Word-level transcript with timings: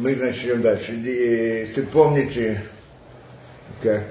мы 0.00 0.16
начнем 0.16 0.62
дальше. 0.62 0.92
Если 0.92 1.82
помните, 1.82 2.62
как 3.82 4.04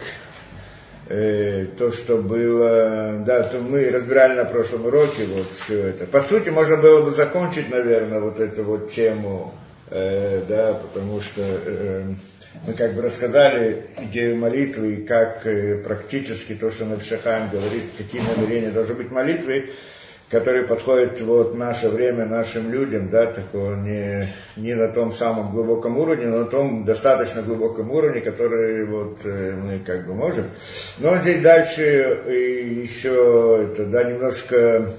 э, 1.08 1.66
то, 1.78 1.92
что 1.92 2.18
было, 2.18 3.24
да, 3.26 3.44
то 3.44 3.60
мы 3.60 3.90
разбирали 3.90 4.36
на 4.36 4.46
прошлом 4.46 4.86
уроке 4.86 5.26
вот 5.26 5.48
все 5.50 5.88
это. 5.88 6.06
По 6.06 6.22
сути, 6.22 6.50
можно 6.50 6.78
было 6.78 7.04
бы 7.04 7.12
закончить, 7.12 7.70
наверное, 7.72 8.20
вот 8.20 8.40
эту 8.40 8.64
вот 8.64 8.92
тему, 8.92 9.56
э, 9.90 10.44
да, 10.48 10.76
потому 10.76 11.22
что 11.22 11.42
э, 11.42 12.04
мы 12.68 12.74
как 12.74 12.94
бы 12.94 13.02
рассказали 13.02 13.88
идею 13.98 14.38
молитвы 14.38 14.94
и 14.94 15.06
как 15.06 15.48
э, 15.48 15.78
практически 15.78 16.54
то, 16.54 16.70
что 16.70 16.86
Навшахаем 16.86 17.50
говорит, 17.50 17.86
какие 17.98 18.22
намерения 18.36 18.70
должны 18.70 18.94
быть 18.94 19.10
молитвы, 19.10 19.72
которые 20.30 20.64
подходят 20.64 21.20
вот 21.22 21.56
наше 21.56 21.90
время 21.90 22.26
нашим 22.26 22.72
людям, 22.72 23.10
да, 23.10 23.26
такого 23.26 23.76
не, 23.76 24.32
не 24.58 24.76
на 24.76 24.88
том 24.88 25.12
самом 25.12 25.52
глубоком 25.52 25.98
уровне, 25.98 26.28
но 26.28 26.40
на 26.40 26.46
том 26.46 26.86
достаточно 26.86 27.42
глубоком 27.42 27.90
уровне, 27.90 28.22
который 28.22 28.86
вот 28.86 29.20
э, 29.26 29.54
мы 29.56 29.80
как 29.80 30.06
бы 30.06 30.14
можем. 30.14 30.46
Но 31.00 31.18
здесь 31.18 31.42
дальше 31.42 31.82
еще 32.28 33.70
это, 33.72 33.86
да, 33.88 34.04
немножко 34.04 34.90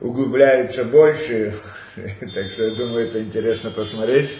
углубляется 0.00 0.84
больше, 0.84 1.52
так 2.34 2.46
что 2.46 2.64
я 2.64 2.74
думаю, 2.74 3.06
это 3.06 3.20
интересно 3.20 3.70
посмотреть, 3.70 4.30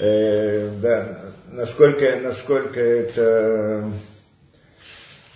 э, 0.00 0.68
да, 0.82 1.18
насколько, 1.50 2.14
насколько 2.22 2.78
это 2.78 3.84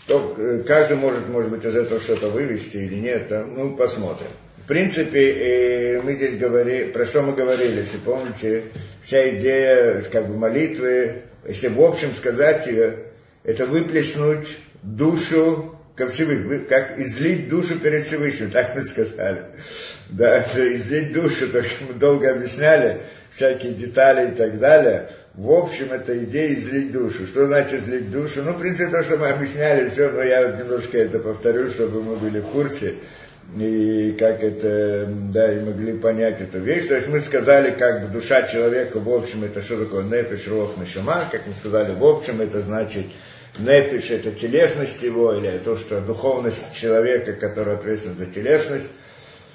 то 0.07 0.35
э, 0.37 0.63
каждый 0.67 0.97
может, 0.97 1.29
может 1.29 1.51
быть, 1.51 1.65
из 1.65 1.77
этого 1.77 2.01
что-то 2.01 2.29
вывести 2.29 2.79
или 2.79 2.97
нет, 2.97 3.31
ну, 3.31 3.77
посмотрим. 3.77 4.29
В 4.65 4.67
принципе, 4.67 5.33
э, 5.33 6.03
мы 6.03 6.15
здесь 6.15 6.37
говорили, 6.37 6.91
про 6.91 7.05
что 7.05 7.23
мы 7.23 7.35
говорили, 7.35 7.79
если 7.79 7.99
помните, 7.99 8.65
вся 9.03 9.37
идея 9.37 10.03
как 10.03 10.29
бы 10.29 10.37
молитвы, 10.37 11.23
если 11.47 11.69
в 11.69 11.81
общем 11.81 12.13
сказать 12.13 12.67
ее, 12.67 12.99
это 13.45 13.67
выплеснуть 13.67 14.57
душу 14.83 15.77
ко 15.97 16.09
Всевышнему, 16.09 16.65
как 16.69 16.99
излить 16.99 17.49
душу 17.49 17.79
перед 17.79 18.05
Всевышним, 18.05 18.51
так 18.51 18.75
мы 18.77 18.83
сказали. 18.85 19.43
Да, 20.09 20.43
излить 20.55 21.13
душу, 21.13 21.49
то, 21.49 21.63
что 21.63 21.85
мы 21.89 21.95
долго 21.95 22.31
объясняли, 22.31 22.99
всякие 23.31 23.73
детали 23.73 24.31
и 24.31 24.35
так 24.35 24.59
далее. 24.59 25.11
В 25.35 25.51
общем, 25.51 25.93
это 25.93 26.23
идея 26.25 26.55
излить 26.55 26.93
душу. 26.93 27.27
Что 27.27 27.47
значит 27.47 27.81
излить 27.81 28.11
душу? 28.11 28.43
Ну, 28.43 28.53
в 28.53 28.61
принципе, 28.61 28.91
то, 28.91 29.03
что 29.03 29.17
мы 29.17 29.29
объясняли, 29.29 29.89
все, 29.89 30.11
но 30.11 30.23
я 30.23 30.53
немножко 30.53 30.99
это 30.99 31.19
повторю, 31.19 31.71
чтобы 31.71 32.03
мы 32.03 32.17
были 32.17 32.41
в 32.41 32.47
курсе 32.47 32.97
и 33.59 34.15
как 34.19 34.43
это, 34.43 35.07
да, 35.09 35.53
и 35.53 35.61
могли 35.61 35.95
понять 35.95 36.41
эту 36.41 36.59
вещь. 36.59 36.87
То 36.87 36.97
есть 36.97 37.09
мы 37.09 37.21
сказали, 37.21 37.71
как 37.71 38.03
бы 38.03 38.09
душа 38.09 38.43
человека, 38.45 38.99
в 38.99 39.09
общем, 39.09 39.45
это 39.45 39.63
что 39.63 39.79
такое 39.79 40.05
нефиш, 40.05 40.49
рох, 40.49 40.77
нашама, 40.77 41.25
как 41.31 41.47
мы 41.47 41.53
сказали, 41.55 41.95
в 41.95 42.05
общем, 42.05 42.41
это 42.41 42.61
значит 42.61 43.07
нефиш, 43.59 44.11
это 44.11 44.33
телесность 44.33 45.03
его, 45.03 45.35
или 45.35 45.61
то, 45.65 45.77
что 45.77 46.01
духовность 46.01 46.75
человека, 46.75 47.35
который 47.35 47.75
ответственен 47.75 48.17
за 48.17 48.27
телесность, 48.27 48.87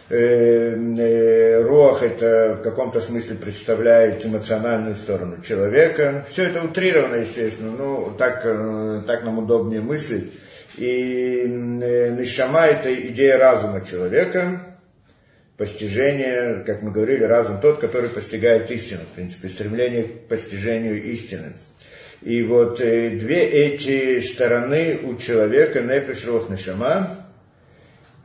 Рох 0.09 2.02
это 2.02 2.55
в 2.59 2.61
каком-то 2.61 3.02
смысле 3.02 3.36
представляет 3.36 4.25
эмоциональную 4.25 4.95
сторону 4.95 5.41
человека. 5.41 6.25
Все 6.31 6.45
это 6.45 6.63
утрировано, 6.63 7.16
естественно, 7.16 7.72
но 7.72 8.16
так, 8.17 8.41
э, 8.45 9.03
так 9.05 9.25
нам 9.25 9.39
удобнее 9.39 9.81
мыслить. 9.81 10.31
И 10.78 11.41
э, 11.44 12.16
Нишама– 12.17 12.67
это 12.67 12.94
идея 12.94 13.38
разума 13.38 13.81
человека, 13.85 14.61
постижение, 15.58 16.63
как 16.66 16.83
мы 16.83 16.91
говорили, 16.91 17.25
разум 17.25 17.59
тот, 17.59 17.80
который 17.80 18.09
постигает 18.09 18.72
истину, 18.72 19.02
в 19.02 19.16
принципе, 19.16 19.50
стремление 19.50 20.03
к 20.03 20.28
постижению 20.28 21.03
истины. 21.03 21.52
И 22.22 22.44
вот 22.44 22.80
э, 22.80 23.09
две 23.09 23.44
эти 23.44 24.22
стороны 24.22 25.00
у 25.03 25.16
человека, 25.16 25.81
Нефеш, 25.81 26.25
Рох, 26.25 26.50
Нишама, 26.50 27.27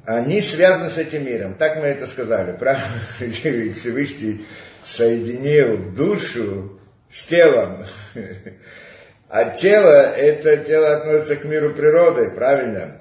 они 0.04 0.40
связаны 0.40 0.90
с 0.90 0.98
этим 0.98 1.24
миром. 1.24 1.54
Так 1.54 1.76
мы 1.76 1.84
это 1.84 2.06
сказали, 2.06 2.56
правильно? 2.56 2.86
Всевышний 3.74 4.44
соединил 4.84 5.92
душу 5.92 6.80
с 7.08 7.26
телом. 7.26 7.84
А 9.28 9.50
тело, 9.50 10.14
это 10.14 10.58
тело 10.58 10.96
относится 10.96 11.36
к 11.36 11.44
миру 11.44 11.74
природы, 11.74 12.30
правильно? 12.30 13.00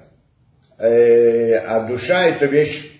Э, 0.78 1.56
а 1.58 1.80
душа 1.80 2.24
это 2.24 2.46
вещь, 2.46 2.90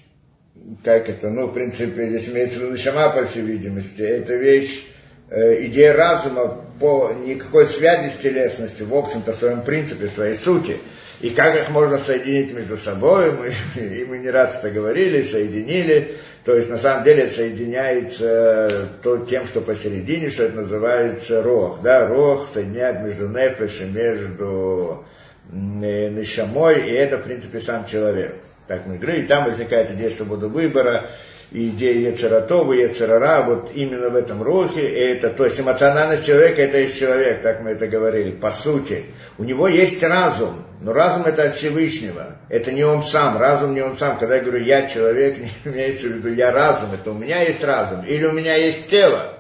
как 0.85 1.09
это, 1.09 1.31
ну, 1.31 1.47
в 1.47 1.55
принципе, 1.55 2.09
здесь 2.09 2.29
имеется 2.29 2.59
в 2.59 2.63
виду 2.63 2.77
шама, 2.77 3.09
по 3.11 3.25
всей 3.25 3.43
видимости, 3.43 4.03
это 4.03 4.35
вещь, 4.35 4.85
идея 5.33 5.95
разума 5.95 6.61
по 6.79 7.13
никакой 7.13 7.67
связи 7.67 8.11
с 8.11 8.17
телесностью, 8.17 8.87
в 8.87 8.95
общем-то, 8.95 9.33
в 9.33 9.37
своем 9.37 9.63
принципе, 9.63 10.09
в 10.09 10.13
своей 10.13 10.35
сути. 10.35 10.79
И 11.21 11.31
как 11.31 11.55
их 11.55 11.71
можно 11.71 11.99
соединить 11.99 12.53
между 12.53 12.77
собой, 12.77 13.33
мы, 13.33 13.53
и 13.81 14.05
мы 14.05 14.19
не 14.19 14.31
раз 14.31 14.59
это 14.59 14.71
говорили, 14.71 15.23
соединили, 15.23 16.17
то 16.45 16.55
есть 16.57 16.69
на 16.69 16.79
самом 16.79 17.05
деле 17.05 17.29
соединяется 17.31 18.89
то, 19.03 19.19
тем, 19.19 19.47
что 19.47 19.61
посередине, 19.61 20.31
что 20.31 20.43
это 20.45 20.57
называется 20.57 21.43
рог. 21.43 21.81
Да? 21.83 22.09
Рог 22.09 22.49
соединяет 22.53 23.03
между 23.03 23.29
нефешем, 23.29 23.95
между 23.95 25.05
нишамой, 25.53 26.91
и 26.91 26.93
это, 26.93 27.19
в 27.19 27.23
принципе, 27.23 27.61
сам 27.61 27.87
человек. 27.87 28.35
Так 28.67 28.87
мы 28.87 28.97
говорили, 28.97 29.23
и 29.23 29.27
там 29.27 29.45
возникает 29.45 29.93
идея 29.93 30.11
свободы 30.11 30.49
выбора, 30.49 31.09
и 31.53 31.69
идея 31.69 32.11
Ецератова, 32.11 32.73
Ецерара, 32.73 33.43
вот 33.43 33.73
именно 33.75 34.09
в 34.09 34.17
этом 34.17 34.43
рухе, 34.43 34.89
это, 34.89 35.29
то 35.29 35.45
есть 35.45 35.61
эмоциональность 35.61 36.25
человека, 36.25 36.63
это 36.63 36.79
есть 36.79 36.99
человек, 36.99 37.43
так 37.43 37.61
мы 37.61 37.71
это 37.71 37.87
говорили, 37.87 38.31
по 38.31 38.51
сути. 38.51 39.05
У 39.37 39.45
него 39.45 39.69
есть 39.69 40.03
разум, 40.03 40.65
но 40.81 40.95
разум 40.95 41.25
это 41.27 41.45
от 41.45 41.55
Всевышнего, 41.55 42.37
это 42.49 42.73
не 42.73 42.85
он 42.85 43.03
сам, 43.03 43.37
разум 43.37 43.75
не 43.75 43.83
он 43.83 43.97
сам. 43.97 44.17
Когда 44.19 44.37
я 44.37 44.41
говорю 44.41 44.65
я 44.65 44.87
человек, 44.87 45.37
не 45.65 45.73
имеется 45.73 46.09
в 46.09 46.13
виду 46.13 46.33
я 46.33 46.51
разум, 46.53 46.89
это 46.95 47.11
у 47.11 47.15
меня 47.15 47.43
есть 47.43 47.63
разум, 47.63 48.03
или 48.07 48.25
у 48.25 48.33
меня 48.33 48.55
есть 48.57 48.89
тело, 48.89 49.35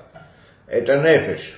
это 0.67 0.99
нефиш. 0.99 1.55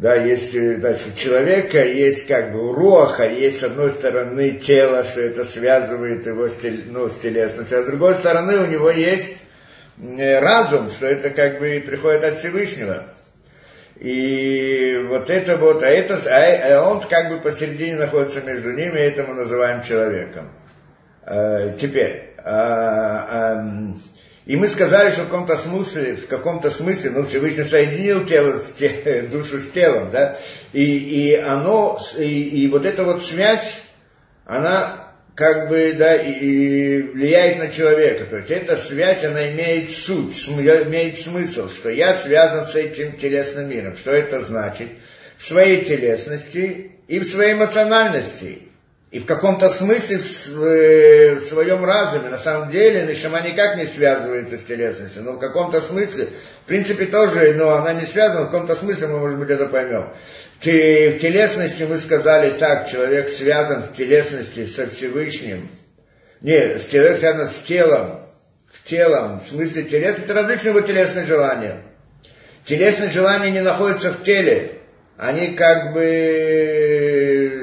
Да, 0.00 0.14
есть, 0.14 0.52
значит, 0.52 1.08
у 1.12 1.14
человека 1.14 1.84
есть 1.84 2.26
как 2.26 2.52
бы 2.52 2.70
у 2.70 2.72
роха, 2.72 3.28
есть 3.28 3.60
с 3.60 3.64
одной 3.64 3.90
стороны 3.90 4.52
тело, 4.52 5.04
что 5.04 5.20
это 5.20 5.44
связывает 5.44 6.26
его 6.26 6.48
с, 6.48 6.54
ну, 6.86 7.10
с 7.10 7.18
телесностью, 7.18 7.80
а 7.80 7.82
с 7.82 7.84
другой 7.84 8.14
стороны 8.14 8.60
у 8.60 8.64
него 8.64 8.88
есть 8.88 9.36
э, 9.98 10.38
разум, 10.38 10.88
что 10.88 11.04
это 11.06 11.28
как 11.28 11.58
бы 11.58 11.84
приходит 11.86 12.24
от 12.24 12.38
Всевышнего. 12.38 13.08
И 13.96 15.04
вот 15.06 15.28
это 15.28 15.58
вот, 15.58 15.82
а, 15.82 15.88
это, 15.88 16.14
а, 16.14 16.78
а 16.78 16.90
он 16.90 17.02
как 17.02 17.28
бы 17.28 17.36
посередине 17.36 17.96
находится 17.96 18.40
между 18.40 18.72
ними, 18.72 18.96
и 18.96 19.02
это 19.02 19.24
мы 19.24 19.34
называем 19.34 19.82
человеком. 19.82 20.50
А, 21.24 21.76
теперь, 21.78 22.32
а, 22.38 23.28
а, 23.30 23.92
и 24.50 24.56
мы 24.56 24.66
сказали, 24.66 25.12
что 25.12 25.22
в 25.22 25.24
каком-то 25.26 25.56
смысле, 25.56 26.16
в 26.16 26.26
каком-то 26.26 26.72
смысле, 26.72 27.10
ну, 27.10 27.24
Всевышний 27.24 27.62
соединил 27.62 28.26
тело 28.26 28.58
с 28.58 28.72
те, 28.72 29.22
душу 29.30 29.60
с 29.60 29.70
телом, 29.70 30.10
да, 30.10 30.38
и, 30.72 30.82
и 30.82 31.36
оно, 31.36 32.00
и, 32.18 32.64
и 32.64 32.66
вот 32.66 32.84
эта 32.84 33.04
вот 33.04 33.22
связь, 33.22 33.80
она 34.44 35.12
как 35.36 35.68
бы, 35.68 35.94
да, 35.96 36.16
и, 36.16 36.32
и 36.32 37.02
влияет 37.02 37.58
на 37.60 37.68
человека. 37.68 38.24
То 38.24 38.38
есть 38.38 38.50
эта 38.50 38.74
связь, 38.74 39.22
она 39.22 39.52
имеет 39.52 39.88
суть, 39.88 40.34
имеет 40.48 41.16
смысл, 41.16 41.68
что 41.68 41.88
я 41.88 42.12
связан 42.12 42.66
с 42.66 42.74
этим 42.74 43.12
телесным 43.12 43.70
миром. 43.70 43.96
Что 43.96 44.10
это 44.10 44.40
значит? 44.40 44.88
В 45.38 45.46
своей 45.46 45.84
телесности 45.84 46.90
и 47.06 47.20
в 47.20 47.24
своей 47.24 47.52
эмоциональности. 47.52 48.62
И 49.10 49.18
в 49.18 49.26
каком-то 49.26 49.68
смысле 49.70 50.18
в, 50.18 50.64
э, 50.64 51.34
в 51.34 51.42
своем 51.42 51.84
разуме, 51.84 52.28
на 52.28 52.38
самом 52.38 52.70
деле, 52.70 53.06
Нишама 53.06 53.40
никак 53.40 53.76
не 53.76 53.84
связывается 53.84 54.56
с 54.56 54.62
телесностью, 54.62 55.24
но 55.24 55.32
в 55.32 55.40
каком-то 55.40 55.80
смысле, 55.80 56.28
в 56.62 56.68
принципе 56.68 57.06
тоже, 57.06 57.54
но 57.54 57.74
она 57.74 57.92
не 57.92 58.06
связана, 58.06 58.42
в 58.42 58.50
каком-то 58.50 58.76
смысле 58.76 59.08
мы, 59.08 59.18
может 59.18 59.38
быть, 59.38 59.50
это 59.50 59.66
поймем. 59.66 60.10
В 60.60 60.62
телесности 60.62 61.82
мы 61.82 61.98
сказали 61.98 62.50
так, 62.50 62.88
человек 62.88 63.28
связан 63.30 63.82
в 63.82 63.96
телесности 63.96 64.64
со 64.64 64.88
Всевышним. 64.88 65.68
Нет, 66.40 66.80
человек 66.88 67.18
связан 67.18 67.48
с 67.48 67.66
телом, 67.66 68.20
в 68.72 68.88
телом, 68.88 69.40
в 69.40 69.48
смысле 69.48 69.82
телесности, 69.82 70.30
различные 70.30 70.70
его 70.70 70.82
телесные 70.82 71.26
желания. 71.26 71.78
Телесные 72.64 73.10
желания 73.10 73.50
не 73.50 73.60
находятся 73.60 74.12
в 74.12 74.22
теле, 74.22 74.80
они 75.16 75.48
как 75.48 75.92
бы, 75.92 76.00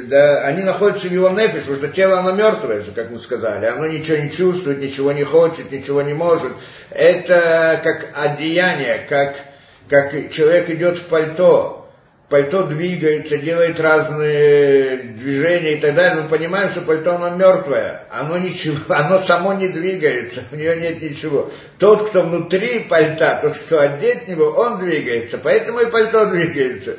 да, 0.07 0.41
они 0.41 0.63
находятся 0.63 1.07
в 1.07 1.11
его 1.11 1.29
нефиш, 1.29 1.61
потому 1.61 1.77
что 1.77 1.87
тело, 1.89 2.19
оно 2.19 2.31
мертвое 2.31 2.81
же, 2.81 2.91
как 2.91 3.11
мы 3.11 3.19
сказали, 3.19 3.65
оно 3.65 3.87
ничего 3.87 4.17
не 4.17 4.31
чувствует, 4.31 4.79
ничего 4.79 5.11
не 5.11 5.23
хочет, 5.23 5.71
ничего 5.71 6.01
не 6.01 6.13
может. 6.13 6.53
Это 6.89 7.79
как 7.83 8.07
одеяние, 8.15 9.05
как, 9.07 9.35
как 9.89 10.31
человек 10.31 10.69
идет 10.69 10.97
в 10.97 11.03
пальто, 11.03 11.76
пальто 12.29 12.63
двигается, 12.63 13.37
делает 13.37 13.79
разные 13.79 14.97
движения 14.97 15.77
и 15.77 15.79
так 15.79 15.95
далее, 15.95 16.23
мы 16.23 16.29
понимаем, 16.29 16.69
что 16.69 16.81
пальто 16.81 17.15
оно 17.15 17.29
мертвое, 17.35 18.03
оно 18.09 18.37
ничего, 18.37 18.77
оно 18.89 19.19
само 19.19 19.53
не 19.53 19.69
двигается, 19.69 20.43
у 20.51 20.55
нее 20.55 20.75
нет 20.75 21.01
ничего. 21.01 21.49
Тот, 21.79 22.09
кто 22.09 22.23
внутри 22.23 22.79
пальта, 22.79 23.39
тот, 23.41 23.55
кто 23.55 23.79
одет 23.79 24.27
него, 24.27 24.49
он 24.49 24.79
двигается, 24.79 25.37
поэтому 25.37 25.79
и 25.79 25.85
пальто 25.89 26.25
двигается. 26.25 26.97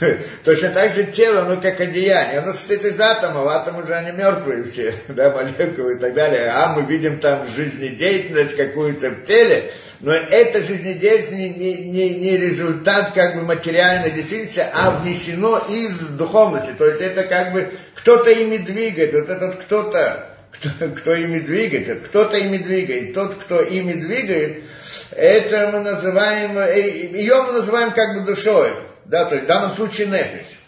Точно 0.44 0.70
так 0.70 0.94
же 0.94 1.04
тело, 1.04 1.44
ну 1.44 1.60
как 1.60 1.80
одеяние, 1.80 2.38
оно 2.38 2.52
состоит 2.52 2.84
из 2.84 2.98
атомов, 2.98 3.48
атомы 3.48 3.86
же 3.86 3.94
они 3.94 4.12
мертвые 4.12 4.64
все, 4.64 4.94
да, 5.08 5.30
молекулы 5.30 5.96
и 5.96 5.98
так 5.98 6.14
далее, 6.14 6.50
а 6.54 6.74
мы 6.74 6.82
видим 6.82 7.18
там 7.18 7.46
жизнедеятельность 7.54 8.56
какую-то 8.56 9.10
в 9.10 9.26
теле, 9.26 9.70
но 10.00 10.14
это 10.14 10.62
жизнедеятельность 10.62 11.56
не, 11.58 11.74
не, 11.74 12.14
не, 12.14 12.36
результат 12.38 13.12
как 13.12 13.36
бы 13.36 13.42
материальной 13.42 14.10
действительности, 14.10 14.64
а 14.72 14.92
внесено 14.92 15.58
из 15.68 15.90
духовности. 16.16 16.72
То 16.76 16.86
есть 16.86 17.02
это 17.02 17.24
как 17.24 17.52
бы 17.52 17.70
кто-то 17.94 18.30
ими 18.30 18.56
двигает, 18.56 19.12
вот 19.12 19.28
этот 19.28 19.56
кто-то, 19.56 20.26
кто, 20.52 20.88
кто 20.96 21.14
ими 21.14 21.40
двигает, 21.40 22.06
кто-то 22.06 22.38
ими 22.38 22.56
двигает. 22.56 23.12
Тот, 23.12 23.34
кто 23.34 23.60
ими 23.60 23.92
двигает, 23.92 24.62
это 25.10 25.70
мы 25.70 25.80
называем, 25.80 26.56
э, 26.56 26.80
ее 26.80 27.42
мы 27.42 27.52
называем 27.52 27.90
как 27.90 28.20
бы 28.20 28.26
душой. 28.26 28.70
Да, 29.04 29.26
то 29.26 29.34
есть 29.34 29.44
в 29.44 29.48
данном 29.48 29.72
случае 29.72 30.06
непись. 30.06 30.59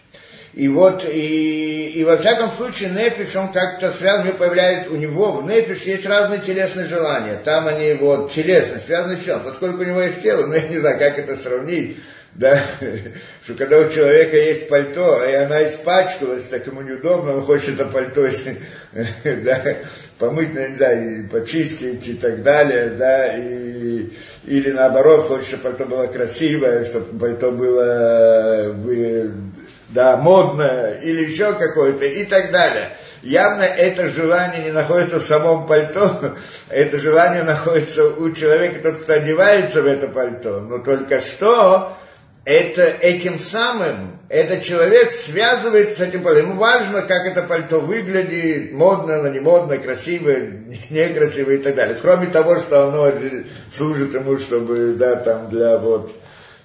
И 0.54 0.68
вот, 0.68 1.06
и, 1.08 1.92
и 1.94 2.04
во 2.04 2.18
всяком 2.18 2.50
случае, 2.50 2.90
Непиш, 2.90 3.34
он 3.36 3.52
как-то 3.52 3.90
связан, 3.90 4.32
появляется, 4.34 4.90
у 4.90 4.96
него 4.96 5.32
в 5.32 5.46
Непиш 5.48 5.82
есть 5.82 6.04
разные 6.04 6.40
телесные 6.40 6.86
желания. 6.86 7.40
Там 7.42 7.68
они 7.68 7.94
вот 7.94 8.32
телесные, 8.32 8.78
связаны 8.78 9.16
с 9.16 9.24
телом. 9.24 9.44
Поскольку 9.44 9.80
у 9.80 9.84
него 9.84 10.02
есть 10.02 10.22
тело, 10.22 10.46
ну 10.46 10.52
я 10.52 10.68
не 10.68 10.78
знаю, 10.78 10.98
как 10.98 11.18
это 11.18 11.36
сравнить, 11.36 11.96
да, 12.34 12.60
что 13.44 13.54
когда 13.54 13.78
у 13.78 13.88
человека 13.88 14.36
есть 14.36 14.68
пальто, 14.68 15.24
и 15.24 15.32
она 15.32 15.66
испачкалась, 15.66 16.44
так 16.44 16.66
ему 16.66 16.82
неудобно, 16.82 17.36
он 17.36 17.44
хочет 17.44 17.80
это 17.80 17.86
пальто, 17.86 18.28
да, 19.24 19.76
помыть, 20.18 20.52
ну, 20.52 20.68
не 20.68 20.76
знаю, 20.76 21.28
почистить 21.30 22.06
и 22.06 22.14
так 22.14 22.42
далее, 22.42 22.90
да, 22.90 23.38
и, 23.38 24.10
или 24.44 24.70
наоборот, 24.70 25.28
хочет, 25.28 25.46
чтобы 25.46 25.62
пальто 25.62 25.86
было 25.86 26.06
красивое, 26.08 26.84
чтобы 26.84 27.18
пальто 27.18 27.52
было 27.52 28.74
да, 29.92 30.16
модное 30.16 30.98
или 31.00 31.24
еще 31.24 31.52
какое-то 31.52 32.04
и 32.04 32.24
так 32.24 32.50
далее. 32.50 32.88
Явно 33.22 33.62
это 33.62 34.08
желание 34.08 34.64
не 34.64 34.72
находится 34.72 35.20
в 35.20 35.24
самом 35.24 35.66
пальто, 35.66 36.34
это 36.68 36.98
желание 36.98 37.44
находится 37.44 38.06
у 38.08 38.30
человека, 38.32 38.80
тот, 38.82 39.02
кто 39.02 39.14
одевается 39.14 39.82
в 39.82 39.86
это 39.86 40.08
пальто. 40.08 40.60
Но 40.60 40.78
только 40.78 41.20
что 41.20 41.96
это 42.44 42.82
этим 42.82 43.38
самым 43.38 44.18
этот 44.28 44.62
человек 44.62 45.12
связывается 45.12 45.98
с 45.98 46.00
этим 46.00 46.22
пальто. 46.22 46.40
Ему 46.40 46.54
важно, 46.54 47.02
как 47.02 47.26
это 47.26 47.42
пальто 47.42 47.80
выглядит, 47.80 48.72
модно, 48.72 49.22
но 49.22 49.28
не 49.28 49.38
модно, 49.38 49.78
красивое, 49.78 50.64
некрасивое 50.90 51.56
и 51.56 51.62
так 51.62 51.76
далее. 51.76 51.98
Кроме 52.00 52.26
того, 52.26 52.58
что 52.58 52.88
оно 52.88 53.12
служит 53.72 54.14
ему, 54.14 54.38
чтобы, 54.38 54.94
да, 54.98 55.16
там, 55.16 55.48
для 55.50 55.78
вот, 55.78 56.12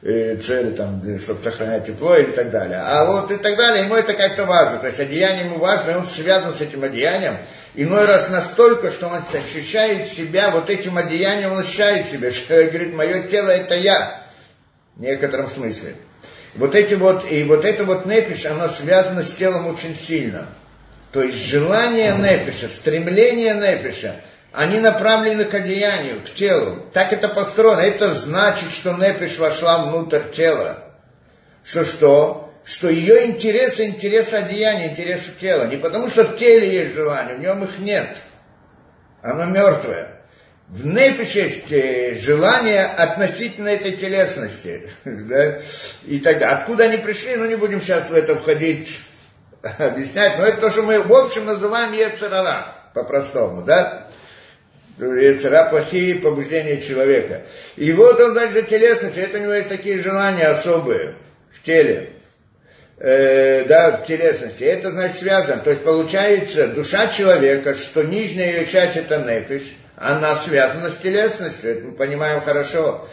цели, 0.07 0.71
там, 0.71 1.01
чтобы 1.19 1.43
сохранять 1.43 1.85
тепло 1.85 2.15
и 2.15 2.31
так 2.31 2.49
далее. 2.49 2.79
А 2.81 3.03
вот 3.05 3.29
и 3.29 3.35
так 3.35 3.57
далее, 3.57 3.83
ему 3.83 3.95
это 3.95 4.13
как-то 4.13 4.45
важно. 4.45 4.77
То 4.77 4.87
есть 4.87 4.99
одеяние 4.99 5.45
ему 5.45 5.57
важно, 5.57 5.91
и 5.91 5.95
он 5.95 6.07
связан 6.07 6.53
с 6.53 6.61
этим 6.61 6.83
одеянием. 6.83 7.35
Иной 7.75 8.05
раз 8.05 8.29
настолько, 8.29 8.89
что 8.89 9.07
он 9.07 9.17
ощущает 9.17 10.07
себя, 10.07 10.51
вот 10.51 10.69
этим 10.69 10.97
одеянием 10.97 11.51
он 11.51 11.59
ощущает 11.59 12.07
себя, 12.07 12.31
что 12.31 12.63
говорит, 12.63 12.95
мое 12.95 13.23
тело 13.23 13.49
это 13.49 13.75
я. 13.75 14.23
В 14.95 15.01
некотором 15.01 15.47
смысле. 15.47 15.93
Вот 16.55 16.73
эти 16.73 16.93
вот, 16.93 17.29
и 17.29 17.43
вот 17.43 17.65
это 17.65 17.83
вот 17.83 18.05
непиш, 18.05 18.45
оно 18.45 18.69
связано 18.69 19.23
с 19.23 19.31
телом 19.33 19.67
очень 19.67 19.95
сильно. 19.95 20.47
То 21.11 21.21
есть 21.21 21.37
желание 21.37 22.15
непиша, 22.15 22.69
стремление 22.69 23.55
непиша– 23.55 24.15
они 24.57 24.79
направлены 24.79 25.45
к 25.45 25.53
одеянию, 25.53 26.19
к 26.19 26.33
телу. 26.33 26.83
Так 26.91 27.13
это 27.13 27.29
построено. 27.29 27.81
Это 27.81 28.11
значит, 28.11 28.71
что 28.71 28.93
Непиш 28.93 29.37
вошла 29.37 29.85
внутрь 29.85 30.31
тела. 30.33 30.83
Что 31.63 31.85
что? 31.85 32.53
Что 32.65 32.89
ее 32.89 33.27
интерес, 33.27 33.79
интерес 33.79 34.33
одеяния, 34.33 34.89
интерес 34.89 35.21
тела. 35.39 35.67
Не 35.67 35.77
потому, 35.77 36.09
что 36.09 36.23
в 36.23 36.37
теле 36.37 36.73
есть 36.73 36.95
желание, 36.95 37.35
в 37.35 37.39
нем 37.39 37.63
их 37.65 37.77
нет. 37.77 38.17
Оно 39.21 39.45
мертвое. 39.45 40.23
В 40.69 40.87
Непише 40.87 41.37
есть 41.37 41.71
э, 41.71 42.17
желание 42.17 42.83
относительно 42.83 43.67
этой 43.67 43.91
телесности. 43.91 44.89
да? 45.05 45.59
И 46.03 46.17
тогда, 46.17 46.57
откуда 46.57 46.85
они 46.85 46.97
пришли, 46.97 47.35
ну 47.35 47.45
не 47.45 47.55
будем 47.55 47.79
сейчас 47.79 48.09
в 48.09 48.13
это 48.13 48.35
входить, 48.35 49.01
объяснять, 49.77 50.39
но 50.39 50.45
это 50.45 50.61
то, 50.61 50.71
что 50.71 50.81
мы 50.81 51.03
в 51.03 51.13
общем 51.13 51.45
называем 51.45 51.93
Ецерара, 51.93 52.73
по-простому, 52.95 53.61
да? 53.61 54.07
Яцера 54.99 55.69
плохие 55.69 56.15
побуждения 56.15 56.81
человека. 56.81 57.43
И 57.75 57.91
вот 57.91 58.19
он 58.19 58.33
дальше 58.33 58.63
телесность, 58.63 59.17
это 59.17 59.37
у 59.37 59.41
него 59.41 59.53
есть 59.53 59.69
такие 59.69 60.01
желания 60.01 60.47
особые 60.47 61.13
в 61.53 61.63
теле. 61.63 62.09
Э, 62.99 63.65
да, 63.65 63.97
в 63.97 64.07
телесности. 64.07 64.63
Это 64.63 64.89
значит 64.89 65.17
связано. 65.17 65.61
То 65.61 65.69
есть 65.69 65.83
получается 65.83 66.67
душа 66.67 67.07
человека, 67.07 67.75
что 67.75 68.01
нижняя 68.01 68.59
ее 68.59 68.65
часть 68.65 68.97
это 68.97 69.19
непиш, 69.19 69.61
она 69.95 70.35
связана 70.35 70.89
с 70.89 70.97
телесностью, 70.97 71.71
это 71.71 71.85
мы 71.85 71.91
понимаем 71.91 72.41
хорошо. 72.41 73.07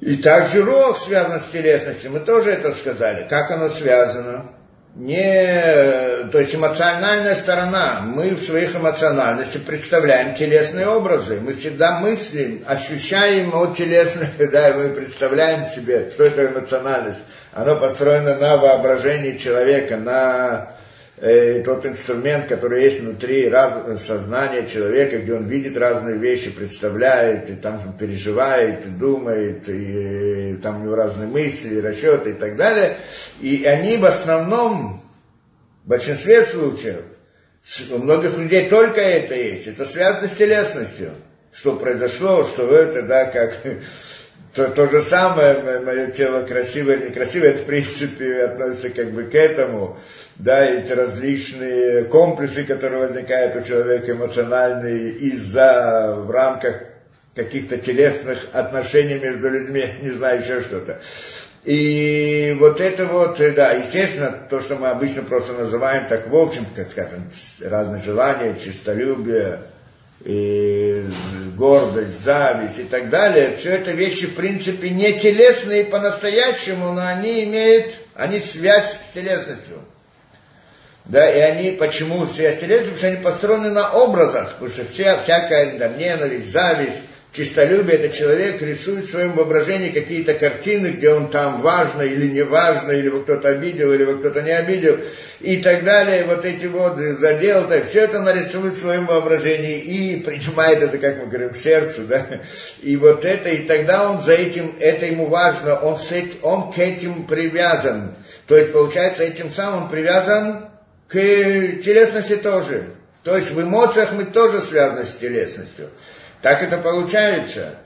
И 0.00 0.16
также 0.16 0.62
рог 0.62 0.98
связан 0.98 1.40
с 1.40 1.48
телесностью, 1.48 2.12
мы 2.12 2.20
тоже 2.20 2.52
это 2.52 2.70
сказали. 2.70 3.26
Как 3.28 3.50
оно 3.50 3.68
связано? 3.70 4.52
Не, 4.96 6.26
то 6.32 6.38
есть 6.38 6.54
эмоциональная 6.54 7.34
сторона. 7.34 8.00
Мы 8.02 8.30
в 8.30 8.42
своих 8.42 8.74
эмоциональности 8.74 9.58
представляем 9.58 10.34
телесные 10.34 10.88
образы. 10.88 11.38
Мы 11.38 11.52
всегда 11.52 12.00
мыслим, 12.00 12.64
ощущаем 12.66 13.54
от 13.54 13.76
телесных, 13.76 14.30
да, 14.50 14.72
мы 14.74 14.88
представляем 14.88 15.68
себе, 15.68 16.10
что 16.10 16.24
это 16.24 16.46
эмоциональность. 16.46 17.18
Оно 17.52 17.76
построено 17.76 18.36
на 18.36 18.56
воображении 18.56 19.36
человека, 19.36 19.98
на 19.98 20.68
э, 21.18 21.62
тот 21.64 21.86
инструмент, 21.86 22.46
который 22.46 22.84
есть 22.84 23.00
внутри 23.00 23.48
раз, 23.48 23.74
сознания 24.02 24.66
человека, 24.66 25.18
где 25.18 25.34
он 25.34 25.46
видит 25.48 25.76
разные 25.76 26.16
вещи, 26.16 26.50
представляет, 26.50 27.50
и 27.50 27.54
там 27.54 27.80
переживает, 27.98 28.84
и 28.86 28.88
думает, 28.90 29.68
и, 29.68 30.52
и 30.52 30.56
там 30.56 30.80
у 30.80 30.84
него 30.84 30.94
разные 30.94 31.28
мысли, 31.28 31.80
расчеты 31.80 32.30
и 32.30 32.34
так 32.34 32.56
далее. 32.56 32.96
И 33.40 33.64
они 33.64 33.96
в 33.96 34.04
основном, 34.04 35.02
в 35.84 35.88
большинстве 35.88 36.42
случаев, 36.44 37.02
у 37.90 37.98
многих 37.98 38.38
людей 38.38 38.68
только 38.68 39.00
это 39.00 39.34
есть. 39.34 39.66
Это 39.66 39.84
связано 39.84 40.28
с 40.28 40.32
телесностью. 40.32 41.10
Что 41.52 41.74
произошло, 41.76 42.44
что 42.44 42.70
это, 42.74 43.02
да, 43.02 43.24
как 43.24 43.56
то, 44.54 44.68
то 44.68 44.88
же 44.88 45.02
самое, 45.02 45.80
мое 45.80 46.08
тело 46.08 46.46
красивое 46.46 46.96
или 46.96 47.08
некрасивое, 47.08 47.50
это 47.50 47.62
в 47.62 47.66
принципе 47.66 48.44
относится 48.44 48.90
как 48.90 49.10
бы 49.12 49.24
к 49.24 49.34
этому 49.34 49.98
да, 50.38 50.64
эти 50.64 50.92
различные 50.92 52.04
комплексы, 52.04 52.64
которые 52.64 53.06
возникают 53.06 53.56
у 53.56 53.62
человека 53.62 54.12
эмоциональные 54.12 55.12
из-за 55.12 56.14
в 56.18 56.30
рамках 56.30 56.82
каких-то 57.34 57.78
телесных 57.78 58.46
отношений 58.52 59.18
между 59.18 59.50
людьми, 59.50 59.84
не 60.02 60.10
знаю, 60.10 60.40
еще 60.40 60.60
что-то. 60.60 61.00
И 61.64 62.56
вот 62.60 62.80
это 62.80 63.06
вот, 63.06 63.38
да, 63.56 63.72
естественно, 63.72 64.32
то, 64.48 64.60
что 64.60 64.76
мы 64.76 64.88
обычно 64.88 65.22
просто 65.22 65.52
называем 65.52 66.06
так 66.06 66.28
в 66.28 66.36
общем, 66.36 66.64
как 66.74 66.90
скажем, 66.90 67.28
разные 67.60 68.02
желания, 68.02 68.56
чистолюбие, 68.62 69.60
и 70.24 71.04
гордость, 71.56 72.24
зависть 72.24 72.78
и 72.78 72.84
так 72.84 73.10
далее, 73.10 73.54
все 73.56 73.70
это 73.70 73.92
вещи, 73.92 74.26
в 74.26 74.34
принципе, 74.34 74.90
не 74.90 75.12
телесные 75.12 75.84
по-настоящему, 75.84 76.92
но 76.92 77.06
они 77.06 77.44
имеют, 77.44 77.94
они 78.14 78.38
связь 78.38 78.92
с 78.92 79.14
телесностью. 79.14 79.76
Да, 81.08 81.30
и 81.30 81.38
они, 81.38 81.70
почему 81.70 82.26
связь 82.26 82.58
телесности, 82.58 82.94
потому 82.94 82.98
что 82.98 83.06
они 83.06 83.16
построены 83.18 83.70
на 83.70 83.92
образах, 83.92 84.54
потому 84.54 84.70
что 84.70 84.84
вся, 84.84 85.18
всякая 85.18 85.78
там, 85.78 85.96
ненависть, 85.96 86.50
зависть, 86.50 86.96
чистолюбие, 87.32 87.98
это 87.98 88.16
человек 88.16 88.60
рисует 88.60 89.04
в 89.04 89.10
своем 89.10 89.32
воображении 89.32 89.90
какие-то 89.90 90.34
картины, 90.34 90.88
где 90.88 91.10
он 91.10 91.28
там 91.28 91.60
важно 91.60 92.02
или 92.02 92.26
не 92.26 92.42
важно, 92.42 92.90
или 92.92 93.06
его 93.06 93.20
кто-то 93.20 93.48
обидел, 93.48 93.92
или 93.92 94.02
его 94.02 94.18
кто-то 94.18 94.42
не 94.42 94.50
обидел, 94.50 94.98
и 95.40 95.58
так 95.58 95.84
далее, 95.84 96.24
вот 96.24 96.44
эти 96.44 96.66
вот 96.66 96.96
задел, 96.96 97.68
так, 97.68 97.86
все 97.86 98.00
это 98.00 98.20
нарисует 98.20 98.74
в 98.74 98.80
своем 98.80 99.06
воображении 99.06 99.78
и 99.78 100.20
принимает 100.20 100.82
это, 100.82 100.98
как 100.98 101.18
мы 101.18 101.26
говорим, 101.26 101.50
к 101.50 101.56
сердцу, 101.56 102.02
да, 102.08 102.26
и 102.82 102.96
вот 102.96 103.24
это, 103.24 103.50
и 103.50 103.64
тогда 103.66 104.10
он 104.10 104.22
за 104.22 104.32
этим, 104.32 104.74
это 104.80 105.06
ему 105.06 105.26
важно, 105.26 105.76
он, 105.76 105.98
с 105.98 106.10
этим, 106.10 106.38
он 106.42 106.72
к 106.72 106.78
этим 106.78 107.26
привязан, 107.26 108.14
то 108.48 108.56
есть, 108.56 108.72
получается, 108.72 109.22
этим 109.22 109.52
самым 109.52 109.88
привязан 109.88 110.70
к 111.08 111.14
телесности 111.14 112.36
тоже. 112.36 112.84
То 113.22 113.36
есть 113.36 113.50
в 113.50 113.60
эмоциях 113.60 114.12
мы 114.12 114.24
тоже 114.24 114.62
связаны 114.62 115.04
с 115.04 115.16
телесностью. 115.16 115.90
Так 116.42 116.62
это 116.62 116.78
получается. 116.78 117.76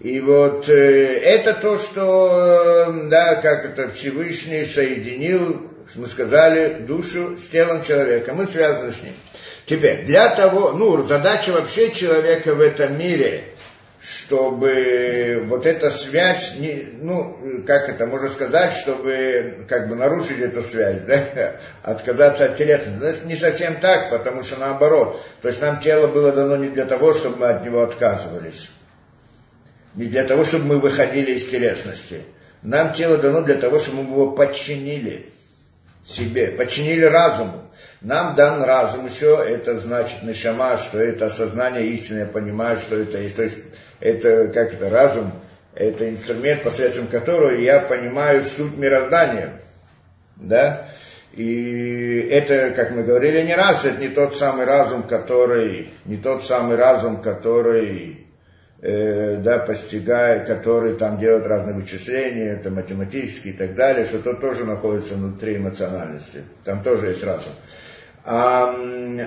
И 0.00 0.18
вот 0.20 0.68
э, 0.68 1.18
это 1.18 1.54
то, 1.54 1.78
что, 1.78 2.86
э, 2.88 3.08
да, 3.08 3.36
как 3.36 3.66
это 3.66 3.90
Всевышний 3.90 4.64
соединил, 4.64 5.70
мы 5.94 6.06
сказали, 6.06 6.80
душу 6.80 7.36
с 7.36 7.50
телом 7.50 7.84
человека. 7.84 8.32
Мы 8.32 8.46
связаны 8.46 8.92
с 8.92 9.02
ним. 9.02 9.12
Теперь, 9.66 10.04
для 10.04 10.28
того, 10.30 10.72
ну, 10.72 11.06
задача 11.06 11.52
вообще 11.52 11.92
человека 11.92 12.54
в 12.54 12.60
этом 12.60 12.98
мире, 12.98 13.44
чтобы 14.00 15.44
вот 15.48 15.66
эта 15.66 15.90
связь, 15.90 16.54
не, 16.58 16.88
ну, 17.00 17.36
как 17.66 17.88
это 17.88 18.06
можно 18.06 18.28
сказать, 18.28 18.72
чтобы 18.72 19.66
как 19.68 19.88
бы 19.88 19.94
нарушить 19.94 20.40
эту 20.40 20.62
связь, 20.62 21.00
да, 21.06 21.56
отказаться 21.82 22.46
от 22.46 22.56
телесности. 22.56 23.04
Это 23.04 23.26
не 23.26 23.36
совсем 23.36 23.76
так, 23.76 24.10
потому 24.10 24.42
что 24.42 24.58
наоборот. 24.58 25.20
То 25.42 25.48
есть 25.48 25.60
нам 25.60 25.80
тело 25.80 26.06
было 26.06 26.32
дано 26.32 26.56
не 26.56 26.68
для 26.68 26.86
того, 26.86 27.12
чтобы 27.12 27.38
мы 27.38 27.46
от 27.48 27.64
него 27.64 27.82
отказывались 27.82 28.70
не 29.94 30.06
для 30.06 30.24
того, 30.24 30.44
чтобы 30.44 30.66
мы 30.66 30.78
выходили 30.78 31.32
из 31.32 31.48
телесности. 31.48 32.22
Нам 32.62 32.92
тело 32.92 33.16
дано 33.16 33.42
для 33.42 33.56
того, 33.56 33.78
чтобы 33.78 34.02
мы 34.02 34.12
его 34.12 34.32
подчинили 34.32 35.26
себе, 36.06 36.48
подчинили 36.48 37.04
разуму. 37.04 37.64
Нам 38.00 38.34
дан 38.34 38.62
разум 38.62 39.06
еще, 39.06 39.44
это 39.46 39.78
значит 39.78 40.22
нашама, 40.22 40.78
что 40.78 41.00
это 41.00 41.26
осознание 41.26 41.86
истины, 41.88 42.20
я 42.20 42.26
понимаю, 42.26 42.78
что 42.78 42.96
это 42.96 43.18
есть. 43.18 43.36
То 43.36 43.42
есть 43.42 43.58
это, 44.00 44.48
как 44.48 44.74
это, 44.74 44.90
разум, 44.90 45.32
это 45.74 46.08
инструмент, 46.10 46.62
посредством 46.62 47.06
которого 47.06 47.50
я 47.52 47.80
понимаю 47.80 48.42
суть 48.42 48.76
мироздания. 48.76 49.52
Да? 50.36 50.86
И 51.32 52.28
это, 52.30 52.70
как 52.70 52.90
мы 52.90 53.04
говорили 53.04 53.42
не 53.42 53.54
раз, 53.54 53.84
это 53.84 54.00
не 54.00 54.08
тот 54.08 54.34
самый 54.34 54.64
разум, 54.64 55.04
который, 55.04 55.90
не 56.04 56.16
тот 56.16 56.42
самый 56.42 56.76
разум, 56.76 57.22
который 57.22 58.26
э, 58.82 59.36
да, 59.36 59.58
постигая, 59.58 60.44
который 60.44 60.94
там 60.94 61.18
делает 61.18 61.46
разные 61.46 61.74
вычисления, 61.74 62.54
это 62.54 62.70
математические 62.70 63.52
и 63.52 63.56
так 63.56 63.76
далее, 63.76 64.06
что 64.06 64.18
то 64.18 64.34
тоже 64.34 64.64
находится 64.64 65.14
внутри 65.14 65.56
эмоциональности. 65.56 66.42
Там 66.64 66.82
тоже 66.82 67.08
есть 67.08 67.22
разум. 67.22 67.52
А, 68.24 68.74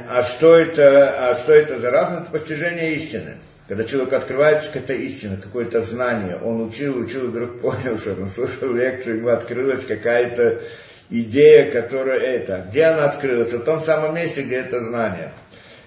а, 0.10 0.24
что 0.24 0.58
это, 0.58 1.30
а 1.30 1.36
что 1.36 1.53
это 1.53 1.80
за 1.80 1.89
разум? 1.89 2.24
Это 2.24 2.32
постижение 2.32 2.96
истины. 2.96 3.36
Когда 3.67 3.86
человек 3.86 4.12
открывается 4.13 4.67
какая-то 4.67 4.93
истина, 4.93 5.38
какое-то 5.38 5.82
знание, 5.82 6.38
он 6.38 6.67
учил, 6.67 6.98
учил, 6.98 7.25
и 7.25 7.27
вдруг 7.27 7.60
понял, 7.62 7.98
что 7.98 8.13
он 8.13 8.27
слушал 8.27 8.74
лекцию, 8.74 9.17
у 9.17 9.20
него 9.20 9.29
открылась 9.29 9.86
какая-то 9.86 10.62
идея, 11.10 11.72
которая 11.72 12.20
это. 12.20 12.65
Где 12.70 12.86
она 12.86 13.05
открылась? 13.05 13.53
В 13.53 13.63
том 13.63 13.82
самом 13.82 14.15
месте, 14.15 14.41
где 14.43 14.58
это 14.58 14.82
знание. 14.82 15.32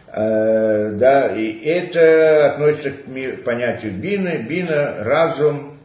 Э, 0.08 0.92
да, 0.94 1.28
и 1.36 1.64
это 1.64 2.52
относится 2.52 2.92
к 2.92 3.44
понятию 3.44 3.92
бины, 3.92 4.44
бина, 4.48 4.96
разум, 5.00 5.78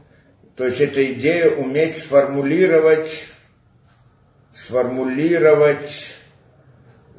то 0.56 0.66
есть 0.66 0.80
это 0.80 1.04
идея 1.14 1.50
уметь 1.52 1.98
сформулировать, 1.98 3.26
сформулировать 4.54 6.14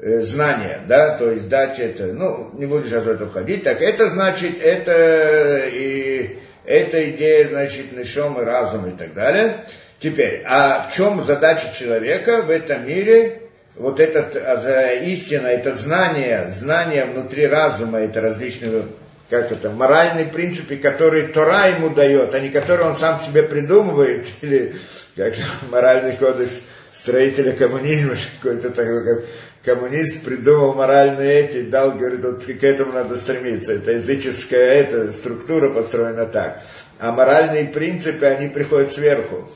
э, 0.03 0.21
знание, 0.21 0.81
да, 0.87 1.17
то 1.17 1.31
есть 1.31 1.49
дать 1.49 1.79
это, 1.79 2.07
ну, 2.13 2.51
не 2.53 2.65
буду 2.65 2.85
сейчас 2.85 3.03
в 3.03 3.09
это 3.09 3.27
входить, 3.27 3.63
так 3.63 3.81
это 3.81 4.09
значит, 4.09 4.61
это 4.61 5.61
и 5.71 6.39
эта 6.65 7.09
идея, 7.11 7.47
значит, 7.47 7.91
нишом 7.91 8.39
и 8.41 8.43
разум 8.43 8.87
и 8.87 8.97
так 8.97 9.13
далее. 9.13 9.65
Теперь, 9.99 10.43
а 10.45 10.87
в 10.87 10.93
чем 10.93 11.23
задача 11.23 11.73
человека 11.77 12.41
в 12.41 12.49
этом 12.49 12.85
мире? 12.87 13.43
вот 13.75 13.99
этот 13.99 14.35
а, 14.35 14.93
истина, 15.03 15.47
это 15.47 15.75
знание, 15.75 16.51
знание 16.51 17.05
внутри 17.05 17.47
разума, 17.47 17.99
это 17.99 18.21
различные, 18.21 18.85
как 19.29 19.51
это, 19.51 19.69
моральные 19.71 20.25
принципы, 20.25 20.75
которые 20.75 21.27
Тора 21.27 21.67
ему 21.69 21.89
дает, 21.89 22.33
а 22.33 22.39
не 22.39 22.49
которые 22.49 22.89
он 22.89 22.97
сам 22.97 23.19
себе 23.21 23.43
придумывает, 23.43 24.27
или 24.41 24.75
как 25.15 25.33
моральный 25.71 26.15
кодекс 26.15 26.61
строителя 26.93 27.53
коммунизма, 27.53 28.15
какой-то 28.41 28.69
такой, 28.69 29.25
коммунист 29.63 30.23
придумал 30.23 30.73
моральные 30.73 31.45
эти, 31.45 31.61
дал, 31.63 31.93
говорит, 31.93 32.23
вот 32.23 32.43
к 32.43 32.63
этому 32.63 32.93
надо 32.93 33.15
стремиться. 33.15 33.73
Это 33.73 33.93
языческая 33.93 34.59
эта 34.59 35.11
структура 35.13 35.69
построена 35.69 36.25
так. 36.25 36.61
А 36.99 37.11
моральные 37.11 37.65
принципы, 37.65 38.25
они 38.25 38.49
приходят 38.49 38.91
сверху. 38.91 39.47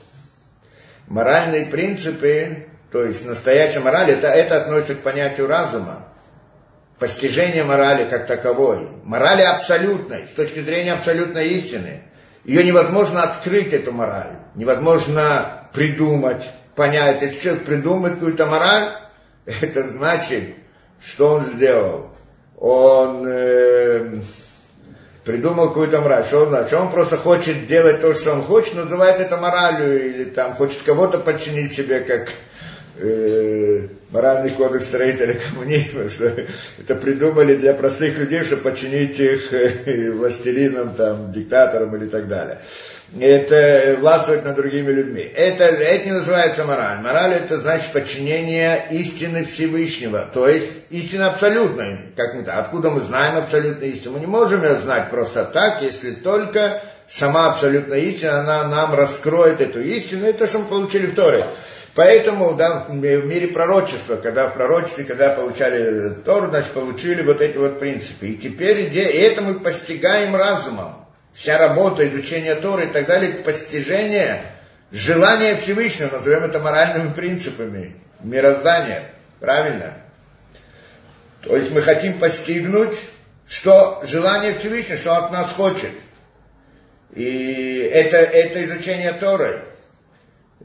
Моральные 1.08 1.66
принципы, 1.66 2.68
то 2.92 3.04
есть 3.04 3.26
настоящая 3.26 3.80
мораль, 3.80 4.12
это, 4.12 4.28
это 4.28 4.58
относится 4.58 4.96
к 4.96 5.00
понятию 5.00 5.48
разума. 5.48 6.08
Постижение 7.00 7.64
морали 7.64 8.10
как 8.10 8.28
таковой. 8.28 8.90
Морали 9.04 9.44
абсолютной, 9.44 10.26
с 10.26 10.32
точки 10.32 10.60
зрения 10.60 10.94
абсолютной 10.94 11.50
истины. 11.50 12.02
Ее 12.44 12.64
невозможно 12.64 13.24
открыть, 13.24 13.74
эту 13.74 13.92
мораль. 13.92 14.38
Невозможно 14.56 15.68
придумать, 15.74 16.48
понять. 16.76 17.22
Если 17.22 17.42
человек 17.42 17.66
придумает 17.66 18.16
какую-то 18.16 18.46
мораль, 18.48 18.90
это 19.48 19.88
значит, 19.90 20.44
что 21.02 21.36
он 21.36 21.46
сделал. 21.46 22.10
Он 22.58 23.24
э, 23.26 24.20
придумал 25.24 25.70
какую-то 25.70 26.02
мораль. 26.02 26.26
Что 26.26 26.44
он 26.44 26.50
значит? 26.50 26.74
Он 26.74 26.92
просто 26.92 27.18
хочет 27.18 27.66
делать 27.66 28.02
то, 28.02 28.14
что 28.14 28.34
он 28.34 28.44
хочет, 28.44 28.76
называет 28.76 29.20
это 29.20 29.38
моралью, 29.38 30.06
или 30.06 30.26
там 30.26 30.56
хочет 30.56 30.82
кого-то 30.82 31.20
подчинить 31.20 31.74
себе, 31.74 32.02
как 32.02 32.30
э, 32.98 33.88
моральный 34.12 34.50
кодекс 34.52 34.88
строителя 34.88 35.36
коммунизма, 35.36 36.10
что 36.10 36.34
это 36.80 36.96
придумали 36.96 37.56
для 37.56 37.74
простых 37.74 38.18
людей, 38.18 38.44
чтобы 38.44 38.64
подчинить 38.64 39.20
их 39.20 39.54
э, 39.54 40.12
властелинам, 40.12 40.94
там, 40.94 41.32
диктаторам 41.32 41.96
или 41.96 42.08
так 42.08 42.28
далее. 42.28 42.60
Это 43.20 43.96
властвовать 44.00 44.44
над 44.44 44.56
другими 44.56 44.92
людьми. 44.92 45.22
Это, 45.22 45.64
это 45.64 46.06
не 46.06 46.12
называется 46.12 46.66
мораль. 46.66 47.00
Мораль 47.00 47.34
это 47.34 47.58
значит 47.58 47.94
подчинение 47.94 48.86
истины 48.92 49.46
Всевышнего, 49.46 50.28
то 50.34 50.48
есть 50.48 50.70
истина 50.90 51.28
абсолютная. 51.28 52.00
Как 52.18 52.34
мы, 52.34 52.42
откуда 52.44 52.90
мы 52.90 53.00
знаем 53.00 53.38
абсолютную 53.38 53.94
истину? 53.94 54.16
Мы 54.16 54.20
не 54.20 54.26
можем 54.26 54.62
ее 54.62 54.76
знать 54.76 55.10
просто 55.10 55.46
так, 55.46 55.82
если 55.82 56.12
только 56.12 56.82
сама 57.08 57.48
абсолютная 57.48 58.00
истина, 58.00 58.42
она 58.42 58.68
нам 58.68 58.94
раскроет 58.94 59.62
эту 59.62 59.82
истину, 59.82 60.26
это 60.26 60.46
что 60.46 60.60
мы 60.60 60.66
получили 60.66 61.08
в 61.08 61.16
Торе. 61.16 61.46
Поэтому 61.96 62.54
да, 62.54 62.86
в 62.90 62.94
мире 62.94 63.48
пророчества, 63.48 64.18
когда 64.18 64.48
в 64.50 64.54
пророчестве, 64.54 65.06
когда 65.06 65.30
получали 65.30 66.10
Тору, 66.26 66.48
значит, 66.50 66.72
получили 66.72 67.24
вот 67.24 67.42
эти 67.42 67.58
вот 67.58 67.80
принципы. 67.80 68.28
И 68.28 68.36
теперь 68.36 68.82
и 68.82 69.00
это 69.00 69.42
мы 69.42 69.56
постигаем 69.56 70.36
разумом. 70.36 71.07
Вся 71.38 71.60
работа, 71.60 72.08
изучение 72.08 72.56
Торы 72.56 72.88
и 72.88 72.90
так 72.90 73.06
далее, 73.06 73.32
постижение 73.32 74.42
желания 74.92 75.56
Всевышнего, 75.56 76.18
назовем 76.18 76.46
это 76.46 76.60
моральными 76.60 77.14
принципами, 77.14 77.96
мироздания. 78.22 79.12
Правильно? 79.40 79.94
То 81.44 81.56
есть 81.56 81.70
мы 81.72 81.84
хотим 81.84 82.18
постигнуть, 82.18 82.98
что 83.48 84.04
желание 84.08 84.56
Всевышнего, 84.56 84.98
что 84.98 85.16
от 85.16 85.32
нас 85.32 85.52
хочет. 85.52 85.92
И 87.14 87.88
это, 87.94 88.18
это 88.18 88.66
изучение 88.66 89.14
Торы. 89.14 89.62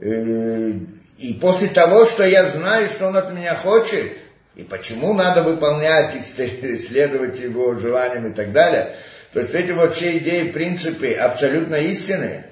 И 0.01 1.37
после 1.39 1.67
того, 1.67 2.05
что 2.05 2.25
я 2.25 2.47
знаю, 2.47 2.87
что 2.87 3.09
он 3.09 3.15
от 3.15 3.31
меня 3.31 3.53
хочет, 3.53 4.17
и 4.55 4.63
почему 4.63 5.13
надо 5.13 5.43
выполнять, 5.43 6.15
исследовать 6.15 7.39
его 7.39 7.75
желаниям 7.75 8.31
и 8.31 8.33
так 8.33 8.51
далее, 8.51 8.95
то 9.33 9.39
есть 9.39 9.53
эти 9.53 9.71
вот 9.71 9.93
все 9.93 10.17
идеи, 10.19 10.51
принципы 10.51 11.11
абсолютно 11.13 11.75
истины, 11.75 12.45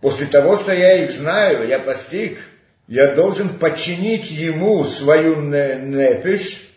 после 0.00 0.26
того, 0.26 0.56
что 0.56 0.72
я 0.72 1.04
их 1.04 1.10
знаю, 1.10 1.66
я 1.66 1.80
постиг, 1.80 2.38
я 2.86 3.08
должен 3.08 3.48
подчинить 3.48 4.30
ему 4.30 4.84
свою 4.84 5.36
нефиш 5.36 6.68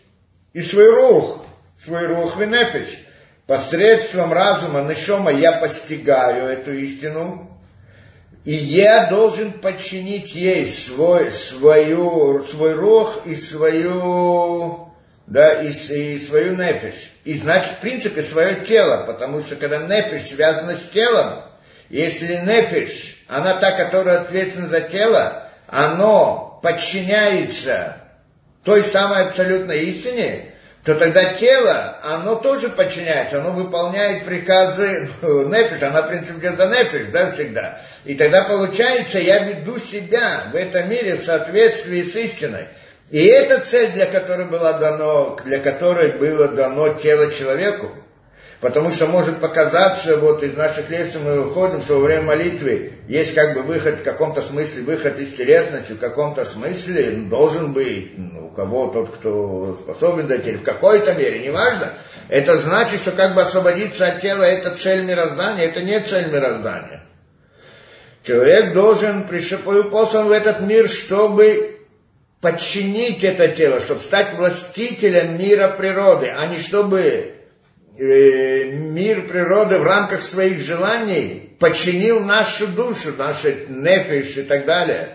и 0.52 0.60
свой 0.62 0.92
рух, 0.92 1.44
свой 1.84 2.06
рух 2.06 2.40
и 2.40 2.46
нефиш. 2.46 2.98
Посредством 3.46 4.32
разума, 4.32 4.82
нишома 4.82 5.30
я 5.30 5.52
постигаю 5.52 6.48
эту 6.48 6.72
истину, 6.72 7.48
и 8.44 8.52
я 8.52 9.06
должен 9.06 9.52
подчинить 9.52 10.34
ей 10.34 10.66
свой, 10.66 11.30
свою, 11.30 12.42
свой 12.42 12.74
рог 12.74 13.22
и 13.24 13.36
свою, 13.36 14.85
да, 15.26 15.60
и, 15.60 15.68
и 15.68 16.18
свою 16.18 16.56
нефиш. 16.56 17.10
И 17.24 17.34
значит, 17.34 17.72
в 17.72 17.78
принципе, 17.78 18.22
свое 18.22 18.56
тело, 18.64 19.04
потому 19.06 19.42
что 19.42 19.56
когда 19.56 19.78
нефиш 19.78 20.28
связана 20.28 20.76
с 20.76 20.90
телом, 20.90 21.42
если 21.88 22.36
нефиш, 22.36 23.24
она 23.28 23.54
та, 23.54 23.72
которая 23.72 24.20
ответственна 24.20 24.68
за 24.68 24.80
тело, 24.82 25.42
оно 25.66 26.60
подчиняется 26.62 27.96
той 28.64 28.82
самой 28.82 29.26
абсолютной 29.26 29.84
истине, 29.84 30.52
то 30.84 30.94
тогда 30.94 31.34
тело, 31.34 31.98
оно 32.04 32.36
тоже 32.36 32.68
подчиняется, 32.68 33.40
оно 33.40 33.50
выполняет 33.50 34.24
приказы 34.24 35.08
Непиш, 35.20 35.82
она, 35.82 36.02
в 36.02 36.08
принципе, 36.08 36.52
за 36.52 36.66
Непиш, 36.68 37.08
да, 37.12 37.32
всегда. 37.32 37.80
И 38.04 38.14
тогда 38.14 38.44
получается, 38.44 39.18
я 39.18 39.40
веду 39.40 39.80
себя 39.80 40.44
в 40.52 40.54
этом 40.54 40.88
мире 40.88 41.16
в 41.16 41.24
соответствии 41.24 42.04
с 42.04 42.14
истиной. 42.14 42.68
И 43.10 43.24
это 43.26 43.60
цель, 43.60 43.92
для 43.92 44.06
которой, 44.06 44.46
было 44.46 44.74
дано, 44.74 45.38
для 45.44 45.60
которой 45.60 46.12
было 46.12 46.48
дано 46.48 46.94
тело 46.94 47.32
человеку. 47.32 47.88
Потому 48.60 48.90
что 48.90 49.06
может 49.06 49.38
показаться, 49.38 50.16
вот 50.16 50.42
из 50.42 50.56
наших 50.56 50.88
лекций 50.88 51.20
мы 51.22 51.42
выходим, 51.42 51.80
что 51.80 52.00
во 52.00 52.06
время 52.06 52.22
молитвы 52.22 52.92
есть 53.06 53.34
как 53.34 53.54
бы 53.54 53.62
выход 53.62 54.00
в 54.00 54.02
каком-то 54.02 54.40
смысле, 54.40 54.82
выход 54.82 55.18
из 55.18 55.34
телесности, 55.34 55.92
в 55.92 55.98
каком-то 55.98 56.44
смысле 56.44 57.10
должен 57.28 57.74
быть, 57.74 58.16
ну, 58.16 58.46
у 58.46 58.50
кого 58.50 58.88
тот, 58.88 59.14
кто 59.14 59.78
способен 59.82 60.26
или 60.32 60.56
в 60.56 60.62
какой-то 60.62 61.12
мере, 61.12 61.40
неважно. 61.40 61.92
Это 62.28 62.56
значит, 62.56 63.00
что 63.00 63.12
как 63.12 63.34
бы 63.34 63.42
освободиться 63.42 64.06
от 64.06 64.22
тела, 64.22 64.42
это 64.42 64.74
цель 64.74 65.04
мироздания, 65.04 65.66
это 65.66 65.82
не 65.82 66.00
цель 66.00 66.32
мироздания. 66.32 67.02
Человек 68.24 68.72
должен, 68.72 69.28
был 69.64 69.84
послан 69.84 70.28
в 70.28 70.32
этот 70.32 70.60
мир, 70.62 70.88
чтобы 70.88 71.75
подчинить 72.40 73.24
это 73.24 73.48
тело, 73.48 73.80
чтобы 73.80 74.00
стать 74.00 74.34
властителем 74.34 75.38
мира 75.38 75.68
природы, 75.68 76.32
а 76.36 76.46
не 76.46 76.58
чтобы 76.58 77.34
э, 77.98 78.64
мир 78.64 79.22
природы 79.22 79.78
в 79.78 79.82
рамках 79.82 80.22
своих 80.22 80.60
желаний 80.60 81.56
подчинил 81.58 82.20
нашу 82.20 82.66
душу, 82.68 83.14
наши 83.16 83.66
нефиш 83.68 84.36
и 84.36 84.42
так 84.42 84.66
далее. 84.66 85.08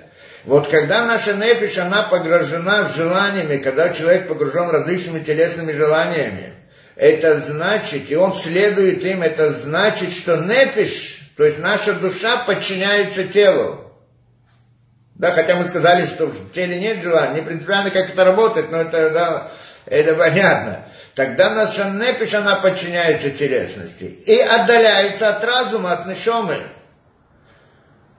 Вот 0.43 0.69
когда 0.69 1.05
наша 1.05 1.33
нефиш, 1.33 1.77
она 1.77 2.03
погружена 2.03 2.89
желаниями, 2.95 3.57
когда 3.57 3.89
человек 3.93 4.27
погружен 4.27 4.69
различными 4.69 5.23
телесными 5.23 5.71
желаниями, 5.71 6.53
это 6.95 7.39
значит, 7.39 8.09
и 8.09 8.15
он 8.15 8.33
следует 8.33 9.05
им, 9.05 9.21
это 9.21 9.51
значит, 9.51 10.11
что 10.11 10.37
нефиш, 10.37 11.29
то 11.37 11.45
есть 11.45 11.59
наша 11.59 11.93
душа 11.93 12.37
подчиняется 12.37 13.23
телу. 13.23 13.90
Да, 15.15 15.31
хотя 15.31 15.55
мы 15.55 15.65
сказали, 15.65 16.05
что 16.05 16.27
в 16.27 16.51
теле 16.51 16.79
нет 16.79 17.03
желания, 17.03 17.35
не 17.35 17.41
принципиально, 17.41 17.91
как 17.91 18.09
это 18.09 18.23
работает, 18.23 18.71
но 18.71 18.77
это, 18.77 19.09
да, 19.11 19.51
это 19.85 20.15
понятно. 20.15 20.85
Тогда 21.15 21.49
наша 21.49 21.89
непиш, 21.89 22.33
она 22.33 22.55
подчиняется 22.55 23.31
телесности 23.31 24.03
и 24.25 24.39
отдаляется 24.39 25.29
от 25.29 25.43
разума, 25.43 25.91
от 25.91 26.07
нишомы. 26.07 26.63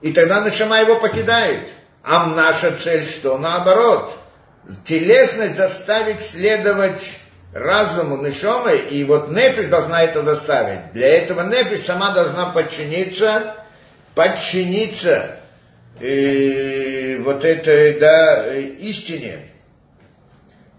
И 0.01 0.13
тогда 0.13 0.41
нашама 0.41 0.79
его 0.79 0.99
покидает. 0.99 1.69
А 2.03 2.27
наша 2.27 2.71
цель 2.71 3.05
что? 3.05 3.37
Наоборот. 3.37 4.17
Телесность 4.85 5.55
заставить 5.55 6.21
следовать 6.21 7.01
разуму 7.53 8.17
нишомы, 8.17 8.75
и 8.75 9.03
вот 9.03 9.29
непиш 9.29 9.65
должна 9.65 10.03
это 10.03 10.21
заставить. 10.21 10.91
Для 10.93 11.07
этого 11.07 11.41
непиш 11.41 11.85
сама 11.85 12.11
должна 12.11 12.47
подчиниться, 12.47 13.55
подчиниться 14.15 15.37
и 15.99 17.21
вот 17.23 17.45
это, 17.45 17.99
да, 17.99 18.53
истине. 18.55 19.39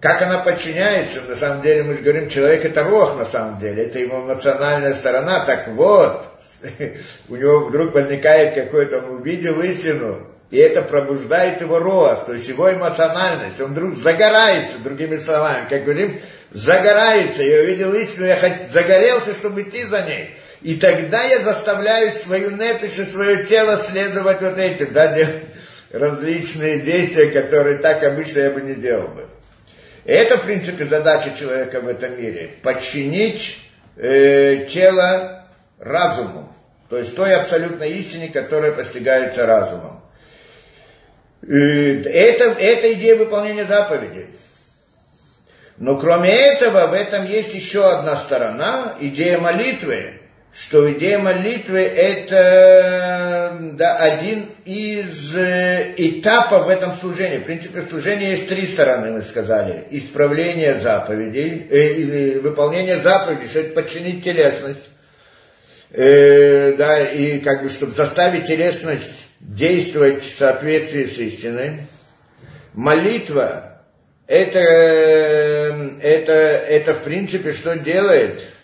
Как 0.01 0.21
она 0.21 0.39
подчиняется, 0.39 1.23
на 1.27 1.35
самом 1.35 1.63
деле, 1.63 1.83
мы 1.83 1.95
же 1.95 2.01
говорим, 2.01 2.29
человек 2.29 2.65
это 2.65 2.85
рох, 2.85 3.17
на 3.17 3.25
самом 3.25 3.59
деле, 3.59 3.85
это 3.85 3.99
его 3.99 4.21
эмоциональная 4.21 4.93
сторона. 4.93 5.47
Так 5.47 5.69
вот, 5.69 6.27
у 7.29 7.37
него 7.37 7.61
вдруг 7.67 7.95
возникает 7.95 8.55
какой-то, 8.55 8.99
он 8.99 9.21
увидел 9.21 9.61
истину, 9.63 10.19
и 10.51 10.59
это 10.59 10.83
пробуждает 10.83 11.61
его 11.61 11.79
рох, 11.79 12.27
то 12.27 12.35
есть 12.35 12.49
его 12.49 12.71
эмоциональность. 12.71 13.61
Он 13.61 13.73
вдруг 13.73 13.95
загорается, 13.95 14.79
другими 14.79 15.17
словами, 15.17 15.69
как 15.71 15.85
говорим, 15.85 16.21
загорается. 16.53 17.43
Я 17.43 17.63
увидел 17.63 17.95
истину, 17.95 18.27
я 18.27 18.39
загорелся, 18.71 19.33
чтобы 19.33 19.63
идти 19.63 19.85
за 19.85 20.03
ней. 20.03 20.37
И 20.65 20.77
тогда 20.77 21.23
я 21.25 21.41
заставляю 21.41 22.11
свою 22.13 22.53
непиш 22.53 22.99
и 22.99 23.05
свое 23.05 23.45
тело 23.45 23.77
следовать 23.77 24.41
вот 24.41 24.57
этим, 24.57 24.95
да, 24.95 25.09
делать 25.15 25.43
различные 25.93 26.81
действия, 26.81 27.31
которые 27.31 27.79
так 27.79 28.03
обычно 28.03 28.39
я 28.39 28.51
бы 28.51 28.63
не 28.63 28.75
делал 28.75 29.09
бы. 29.09 29.29
Это, 30.07 30.39
в 30.39 30.45
принципе, 30.45 30.87
задача 30.87 31.35
человека 31.39 31.83
в 31.83 31.87
этом 31.87 32.19
мире. 32.19 32.55
Подчинить 32.63 33.59
э, 33.97 34.65
тело 34.71 35.45
разуму. 35.79 36.51
То 36.89 36.97
есть 36.97 37.15
той 37.15 37.35
абсолютной 37.35 37.91
истине, 37.93 38.31
которая 38.31 38.73
постигается 38.73 39.45
разумом. 39.45 40.03
И 41.47 42.03
это, 42.07 42.45
это 42.59 42.91
идея 42.95 43.17
выполнения 43.17 43.67
заповедей. 43.67 44.29
Но 45.77 45.99
кроме 45.99 46.31
этого, 46.31 46.87
в 46.87 46.95
этом 46.95 47.27
есть 47.27 47.53
еще 47.53 47.87
одна 47.87 48.17
сторона, 48.17 48.95
идея 49.01 49.37
молитвы, 49.39 50.21
что 50.55 50.91
идея 50.93 51.19
молитвы 51.19 51.81
это 51.81 53.59
да, 53.73 53.97
один 53.97 54.45
из 54.65 55.35
э, 55.35 55.95
этапов 55.97 56.67
в 56.67 56.69
этом 56.69 56.93
служении. 56.93 57.39
В 57.39 57.45
принципе, 57.45 57.81
в 57.81 57.89
служении 57.89 58.31
есть 58.31 58.49
три 58.49 58.65
стороны, 58.67 59.11
мы 59.11 59.23
сказали. 59.23 59.85
Исправление 59.91 60.77
заповедей, 60.77 61.67
э, 61.69 62.39
выполнение 62.39 63.01
заповедей, 63.01 63.49
что 63.49 63.61
это 63.61 63.73
подчинить 63.75 64.23
телесность. 64.23 64.85
Э, 65.91 66.75
да, 66.79 67.01
и 67.01 67.41
как 67.41 67.65
бы, 67.65 67.69
чтобы 67.69 67.95
заставить 67.95 68.47
телесность 68.47 69.27
действовать 69.41 70.23
в 70.23 70.39
соответствии 70.39 71.07
с 71.07 71.19
истиной. 71.19 71.81
Молитва, 72.75 73.81
это, 74.29 74.61
э, 74.61 75.99
это, 76.01 76.33
это 76.33 76.95
в 76.95 77.01
принципе 77.01 77.53
что 77.53 77.77
делает– 77.77 78.41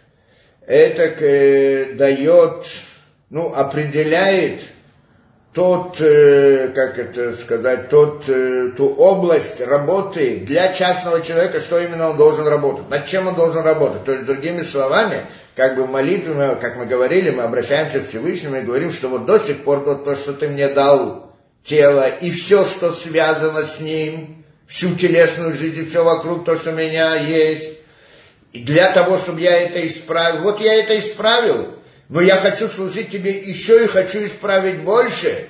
это 0.70 1.02
э, 1.02 1.94
дает, 1.94 2.66
ну, 3.28 3.52
определяет 3.52 4.62
тот, 5.52 6.00
э, 6.00 6.68
как 6.72 6.96
это 6.96 7.32
сказать, 7.32 7.88
тот, 7.88 8.28
э, 8.28 8.70
ту 8.76 8.86
область 8.94 9.60
работы 9.60 10.36
для 10.36 10.72
частного 10.72 11.22
человека, 11.22 11.60
что 11.60 11.80
именно 11.80 12.10
он 12.10 12.16
должен 12.16 12.46
работать, 12.46 12.88
над 12.88 13.04
чем 13.06 13.26
он 13.26 13.34
должен 13.34 13.64
работать. 13.64 14.04
То 14.04 14.12
есть, 14.12 14.26
другими 14.26 14.62
словами, 14.62 15.22
как 15.56 15.74
бы 15.74 15.88
молитвы, 15.88 16.56
как 16.60 16.76
мы 16.76 16.86
говорили, 16.86 17.30
мы 17.30 17.42
обращаемся 17.42 17.98
к 17.98 18.08
Всевышнему 18.08 18.58
и 18.58 18.62
говорим, 18.62 18.92
что 18.92 19.08
вот 19.08 19.26
до 19.26 19.40
сих 19.40 19.64
пор 19.64 19.80
вот 19.80 20.04
то, 20.04 20.14
что 20.14 20.34
ты 20.34 20.46
мне 20.46 20.68
дал 20.68 21.32
тело, 21.64 22.06
и 22.08 22.30
все, 22.30 22.64
что 22.64 22.92
связано 22.92 23.64
с 23.64 23.80
ним, 23.80 24.44
всю 24.68 24.94
телесную 24.94 25.52
жизнь, 25.52 25.88
все 25.88 26.04
вокруг, 26.04 26.44
то, 26.44 26.54
что 26.54 26.70
у 26.70 26.74
меня 26.74 27.16
есть, 27.16 27.79
и 28.52 28.62
для 28.64 28.92
того, 28.92 29.18
чтобы 29.18 29.40
я 29.40 29.56
это 29.56 29.86
исправил, 29.86 30.42
вот 30.42 30.60
я 30.60 30.74
это 30.74 30.98
исправил, 30.98 31.74
но 32.08 32.20
я 32.20 32.36
хочу 32.36 32.68
служить 32.68 33.10
тебе 33.10 33.30
еще 33.30 33.84
и 33.84 33.88
хочу 33.88 34.24
исправить 34.26 34.78
больше, 34.78 35.46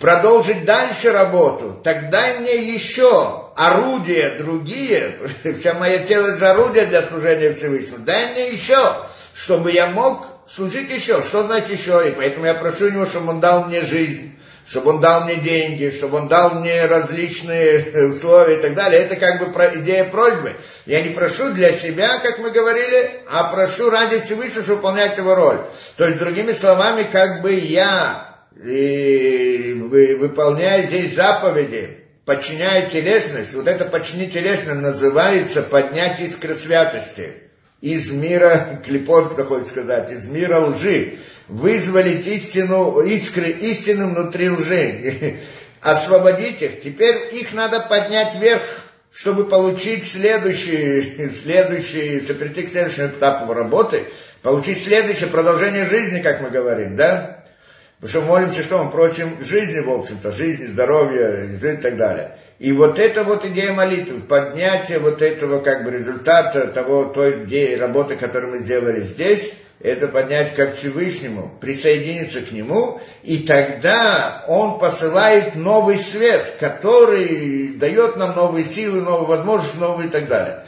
продолжить 0.00 0.64
дальше 0.64 1.12
работу, 1.12 1.80
тогда 1.82 2.20
мне 2.38 2.72
еще 2.72 3.50
орудия 3.56 4.36
другие, 4.38 5.18
вся 5.58 5.74
моя 5.74 5.98
тело 5.98 6.28
это 6.28 6.50
орудие 6.50 6.86
для 6.86 7.02
служения 7.02 7.52
Всевышнему, 7.52 8.04
дай 8.04 8.32
мне 8.32 8.50
еще, 8.50 8.94
чтобы 9.34 9.72
я 9.72 9.86
мог 9.86 10.26
служить 10.48 10.90
еще. 10.90 11.22
Что 11.22 11.46
значит 11.46 11.70
еще? 11.70 12.08
И 12.08 12.12
поэтому 12.12 12.46
я 12.46 12.54
прошу 12.54 12.90
него, 12.90 13.06
чтобы 13.06 13.30
он 13.30 13.40
дал 13.40 13.64
мне 13.64 13.82
жизнь 13.82 14.34
чтобы 14.68 14.90
он 14.90 15.00
дал 15.00 15.24
мне 15.24 15.36
деньги, 15.36 15.90
чтобы 15.90 16.18
он 16.18 16.28
дал 16.28 16.60
мне 16.60 16.84
различные 16.84 18.08
условия 18.12 18.58
и 18.58 18.60
так 18.60 18.74
далее. 18.74 19.00
Это 19.00 19.16
как 19.16 19.40
бы 19.40 19.80
идея 19.80 20.04
просьбы. 20.04 20.52
Я 20.84 21.02
не 21.02 21.10
прошу 21.10 21.52
для 21.52 21.72
себя, 21.72 22.18
как 22.18 22.38
мы 22.38 22.50
говорили, 22.50 23.22
а 23.30 23.44
прошу 23.44 23.88
ради 23.88 24.20
Всевышнего, 24.20 24.62
чтобы 24.62 24.76
выполнять 24.76 25.16
его 25.16 25.34
роль. 25.34 25.60
То 25.96 26.06
есть, 26.06 26.18
другими 26.18 26.52
словами, 26.52 27.06
как 27.10 27.40
бы 27.42 27.54
я 27.54 28.36
и 28.62 29.74
выполняю 29.78 30.86
здесь 30.86 31.14
заповеди, 31.14 32.00
подчиняю 32.24 32.90
телесность, 32.90 33.54
вот 33.54 33.68
это 33.68 33.84
подчинить 33.84 34.34
телесность 34.34 34.80
называется 34.80 35.62
поднять 35.62 36.20
искры 36.20 36.54
святости 36.54 37.28
из 37.80 38.10
мира, 38.10 38.80
клепот, 38.84 39.32
кто 39.32 39.44
хочет 39.44 39.68
сказать, 39.68 40.10
из 40.10 40.26
мира 40.26 40.60
лжи 40.60 41.18
вызволить 41.48 42.26
истину, 42.26 43.00
искры 43.00 43.50
истины 43.50 44.06
внутри 44.06 44.50
лжи, 44.50 45.36
освободить 45.80 46.62
их. 46.62 46.80
Теперь 46.80 47.28
их 47.32 47.52
надо 47.54 47.80
поднять 47.80 48.36
вверх, 48.36 48.62
чтобы 49.12 49.46
получить 49.46 50.06
следующий, 50.06 51.30
следующий, 51.42 52.20
прийти 52.34 52.62
к 52.62 52.70
следующему 52.70 53.08
этапу 53.08 53.52
работы, 53.52 54.04
получить 54.42 54.82
следующее 54.82 55.28
продолжение 55.28 55.86
жизни, 55.86 56.20
как 56.20 56.40
мы 56.40 56.50
говорим, 56.50 56.96
да? 56.96 57.44
Потому 58.00 58.10
что 58.10 58.32
молимся, 58.32 58.62
что 58.62 58.84
мы 58.84 58.90
просим 58.92 59.42
жизни, 59.42 59.80
в 59.80 59.90
общем-то, 59.90 60.30
жизни, 60.30 60.66
здоровья 60.66 61.48
и 61.52 61.76
так 61.78 61.96
далее. 61.96 62.38
И 62.60 62.70
вот 62.70 63.00
эта 63.00 63.24
вот 63.24 63.44
идея 63.44 63.72
молитвы, 63.72 64.20
поднятие 64.20 65.00
вот 65.00 65.20
этого 65.20 65.60
как 65.60 65.84
бы 65.84 65.90
результата 65.90 66.68
того, 66.68 67.06
той 67.06 67.44
идеи, 67.44 67.74
работы, 67.74 68.14
которую 68.14 68.52
мы 68.52 68.58
сделали 68.60 69.00
здесь, 69.00 69.52
это 69.80 70.08
поднять 70.08 70.54
ко 70.54 70.70
Всевышнему, 70.70 71.52
присоединиться 71.60 72.40
к 72.40 72.50
Нему, 72.50 73.00
и 73.22 73.38
тогда 73.38 74.44
Он 74.48 74.78
посылает 74.78 75.54
новый 75.54 75.96
свет, 75.96 76.56
который 76.58 77.68
дает 77.68 78.16
нам 78.16 78.34
новые 78.34 78.64
силы, 78.64 79.02
новые 79.02 79.28
возможности, 79.28 79.76
новые 79.76 80.08
и 80.08 80.10
так 80.10 80.26
далее. 80.26 80.64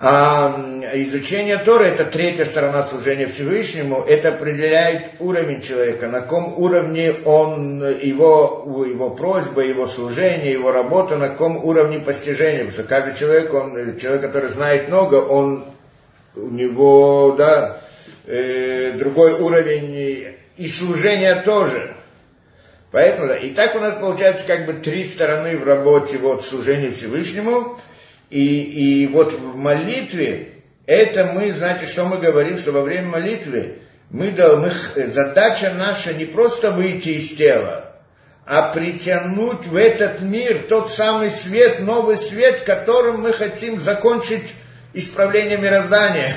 А 0.00 0.54
изучение 0.94 1.56
Торы, 1.56 1.86
это 1.86 2.04
третья 2.04 2.44
сторона 2.44 2.84
служения 2.84 3.26
Всевышнему, 3.26 4.04
это 4.06 4.28
определяет 4.28 5.10
уровень 5.18 5.60
человека, 5.60 6.06
на 6.06 6.20
каком 6.20 6.56
уровне 6.56 7.12
он, 7.24 7.80
его, 7.80 8.84
его 8.86 9.10
просьба, 9.10 9.62
его 9.62 9.88
служение, 9.88 10.52
его 10.52 10.70
работа, 10.70 11.16
на 11.16 11.28
каком 11.28 11.64
уровне 11.64 11.98
постижения, 11.98 12.58
потому 12.58 12.70
что 12.70 12.82
каждый 12.84 13.18
человек, 13.18 13.52
он, 13.52 13.98
человек, 13.98 14.20
который 14.20 14.50
знает 14.50 14.86
много, 14.86 15.16
он, 15.16 15.64
у 16.36 16.46
него, 16.46 17.34
да, 17.36 17.80
э, 18.28 18.92
другой 18.98 19.32
уровень 19.32 20.36
и 20.56 20.68
служения 20.68 21.34
тоже. 21.42 21.94
Поэтому, 22.90 23.28
да, 23.28 23.36
и 23.36 23.50
так 23.50 23.74
у 23.74 23.80
нас 23.80 23.94
получается 23.94 24.44
как 24.46 24.66
бы 24.66 24.74
три 24.74 25.04
стороны 25.04 25.56
в 25.56 25.64
работе 25.64 26.18
вот 26.18 26.44
служения 26.44 26.90
Всевышнему. 26.90 27.78
И, 28.30 29.02
и 29.02 29.06
вот 29.06 29.32
в 29.32 29.56
молитве, 29.56 30.48
это 30.86 31.32
мы, 31.34 31.52
значит, 31.52 31.88
что 31.88 32.04
мы 32.04 32.18
говорим, 32.18 32.58
что 32.58 32.72
во 32.72 32.82
время 32.82 33.08
молитвы 33.08 33.78
мы, 34.10 34.32
мы, 34.32 35.06
задача 35.06 35.72
наша 35.76 36.14
не 36.14 36.24
просто 36.24 36.70
выйти 36.70 37.10
из 37.10 37.36
тела, 37.36 37.94
а 38.46 38.72
притянуть 38.72 39.66
в 39.66 39.76
этот 39.76 40.22
мир 40.22 40.64
тот 40.68 40.90
самый 40.90 41.30
свет, 41.30 41.80
новый 41.80 42.16
свет, 42.16 42.60
которым 42.60 43.20
мы 43.20 43.32
хотим 43.32 43.78
закончить 43.78 44.54
исправление 44.98 45.56
мироздания. 45.58 46.36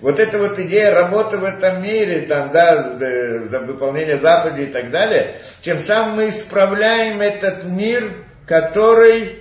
Вот 0.00 0.18
эта 0.18 0.38
вот 0.38 0.58
идея 0.58 0.94
работы 0.94 1.38
в 1.38 1.44
этом 1.44 1.82
мире, 1.82 2.22
там, 2.22 2.50
да, 2.52 2.96
за 2.98 3.60
выполнение 3.60 4.18
заповедей 4.18 4.64
и 4.64 4.72
так 4.72 4.90
далее, 4.90 5.34
тем 5.62 5.78
самым 5.78 6.16
мы 6.16 6.30
исправляем 6.30 7.20
этот 7.20 7.64
мир, 7.64 8.10
который, 8.46 9.38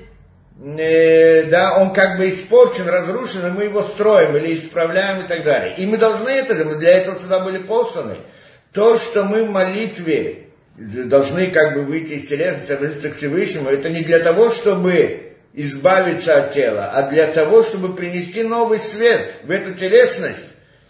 э, 0.63 1.43
да, 1.43 1.77
он 1.77 1.93
как 1.93 2.17
бы 2.17 2.29
испорчен, 2.29 2.87
разрушен, 2.87 3.45
и 3.47 3.51
мы 3.51 3.63
его 3.63 3.81
строим 3.81 4.37
или 4.37 4.53
исправляем 4.53 5.25
и 5.25 5.27
так 5.27 5.43
далее. 5.43 5.73
И 5.77 5.85
мы 5.85 5.97
должны 5.97 6.29
это, 6.29 6.53
мы 6.63 6.75
для 6.75 6.97
этого 6.97 7.19
сюда 7.19 7.39
были 7.39 7.57
посланы. 7.57 8.15
То, 8.71 8.97
что 8.97 9.23
мы 9.23 9.43
в 9.43 9.49
молитве 9.51 10.47
должны 10.77 11.47
как 11.47 11.73
бы 11.73 11.81
выйти 11.81 12.13
из 12.13 12.27
телесности, 12.27 12.71
обратиться 12.71 13.09
к 13.09 13.17
Всевышнему, 13.17 13.69
это 13.69 13.89
не 13.89 14.01
для 14.01 14.19
того, 14.19 14.49
чтобы 14.49 15.30
избавиться 15.53 16.37
от 16.37 16.53
тела, 16.53 16.91
а 16.93 17.09
для 17.09 17.27
того, 17.27 17.63
чтобы 17.63 17.93
принести 17.93 18.43
новый 18.43 18.79
свет 18.79 19.33
в 19.43 19.51
эту 19.51 19.73
телесность 19.73 20.45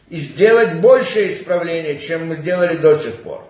и 0.10 0.17
сделать 0.17 0.74
большее 0.76 1.34
исправление, 1.34 1.97
чем 1.97 2.28
мы 2.28 2.36
делали 2.36 2.76
до 2.76 2.97
сих 2.97 3.15
пор. 3.15 3.47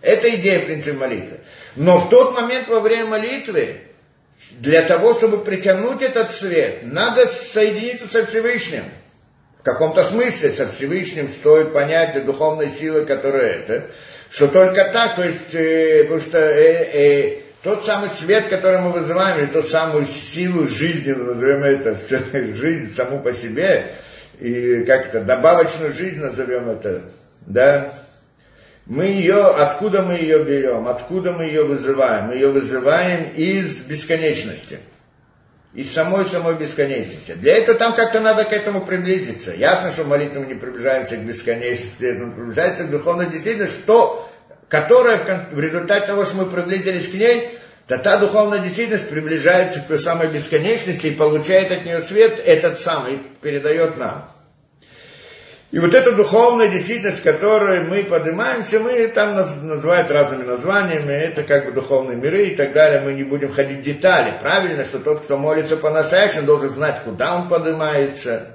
Это 0.00 0.32
идея 0.34 0.60
принципа 0.60 0.98
молитвы. 0.98 1.38
Но 1.76 1.98
в 1.98 2.10
тот 2.10 2.34
момент 2.34 2.68
во 2.68 2.80
время 2.80 3.06
молитвы, 3.06 3.80
для 4.50 4.82
того, 4.82 5.14
чтобы 5.14 5.38
притянуть 5.38 6.02
этот 6.02 6.30
свет, 6.30 6.80
надо 6.82 7.26
соединиться 7.26 8.06
со 8.08 8.26
Всевышним. 8.26 8.84
В 9.60 9.62
каком-то 9.64 10.04
смысле 10.04 10.52
со 10.52 10.68
Всевышним 10.68 11.26
стоит 11.28 11.72
понятие 11.72 12.22
духовной 12.22 12.68
силы, 12.68 13.06
которая 13.06 13.60
это, 13.60 13.90
что 14.28 14.48
только 14.48 14.84
так, 14.84 15.16
то 15.16 15.24
есть, 15.24 15.54
э, 15.54 16.02
потому 16.02 16.20
что 16.20 16.38
э, 16.38 16.90
э, 16.92 17.40
тот 17.64 17.84
самый 17.86 18.10
свет, 18.10 18.48
который 18.48 18.78
мы 18.78 18.92
вызываем, 18.92 19.38
или 19.38 19.46
ту 19.46 19.62
самую 19.62 20.04
силу 20.04 20.68
жизни, 20.68 21.12
назовем 21.12 21.64
это, 21.64 21.96
жизнь 22.54 22.94
саму 22.94 23.20
по 23.20 23.32
себе, 23.32 23.86
и 24.38 24.84
как 24.86 25.06
это, 25.06 25.22
добавочную 25.22 25.94
жизнь 25.94 26.20
назовем 26.20 26.68
это, 26.68 27.02
да, 27.40 27.90
мы 28.84 29.06
ее, 29.06 29.46
откуда 29.46 30.02
мы 30.02 30.14
ее 30.14 30.44
берем, 30.44 30.88
откуда 30.88 31.32
мы 31.32 31.44
ее 31.44 31.64
вызываем? 31.64 32.26
Мы 32.26 32.34
ее 32.34 32.48
вызываем 32.48 33.30
из 33.34 33.84
бесконечности. 33.84 34.78
Из 35.72 35.90
самой-самой 35.90 36.54
бесконечности. 36.56 37.32
Для 37.32 37.56
этого 37.56 37.78
там 37.78 37.94
как-то 37.94 38.20
надо 38.20 38.44
к 38.44 38.52
этому 38.52 38.82
приблизиться. 38.82 39.54
Ясно, 39.54 39.90
что 39.90 40.04
молитву 40.04 40.40
мы 40.40 40.46
не 40.48 40.54
приближаемся 40.54 41.16
к 41.16 41.20
бесконечности, 41.20 42.14
но 42.18 42.30
приближаемся 42.30 42.84
к 42.84 42.90
духовной 42.90 43.26
действительности, 43.26 43.80
что 43.82 44.30
которая 44.68 45.48
в 45.52 45.60
результате 45.60 46.06
того, 46.06 46.24
что 46.24 46.38
мы 46.38 46.46
приблизились 46.46 47.08
к 47.08 47.14
ней, 47.14 47.58
то 47.86 47.98
та 47.98 48.16
духовная 48.16 48.60
действительность 48.60 49.10
приближается 49.10 49.80
к 49.80 49.86
той 49.86 49.98
самой 49.98 50.28
бесконечности 50.28 51.08
и 51.08 51.14
получает 51.14 51.70
от 51.70 51.84
нее 51.84 52.00
свет, 52.00 52.40
этот 52.44 52.80
самый 52.80 53.20
передает 53.42 53.98
нам. 53.98 54.28
И 55.70 55.78
вот 55.80 55.92
эта 55.92 56.12
духовная 56.12 56.68
действительность, 56.68 57.22
которой 57.24 57.84
мы 57.84 58.04
поднимаемся, 58.04 58.78
мы 58.78 59.08
там 59.08 59.34
называют 59.34 60.08
разными 60.08 60.44
названиями, 60.44 61.12
это 61.12 61.42
как 61.42 61.66
бы 61.66 61.72
духовные 61.72 62.16
миры 62.16 62.46
и 62.46 62.54
так 62.54 62.72
далее, 62.72 63.00
мы 63.00 63.12
не 63.12 63.24
будем 63.24 63.52
ходить 63.52 63.80
в 63.80 63.82
детали. 63.82 64.34
Правильно, 64.40 64.84
что 64.84 65.00
тот, 65.00 65.22
кто 65.22 65.36
молится 65.36 65.76
по-настоящему, 65.76 66.46
должен 66.46 66.70
знать, 66.70 67.00
куда 67.04 67.34
он 67.34 67.48
поднимается, 67.48 68.50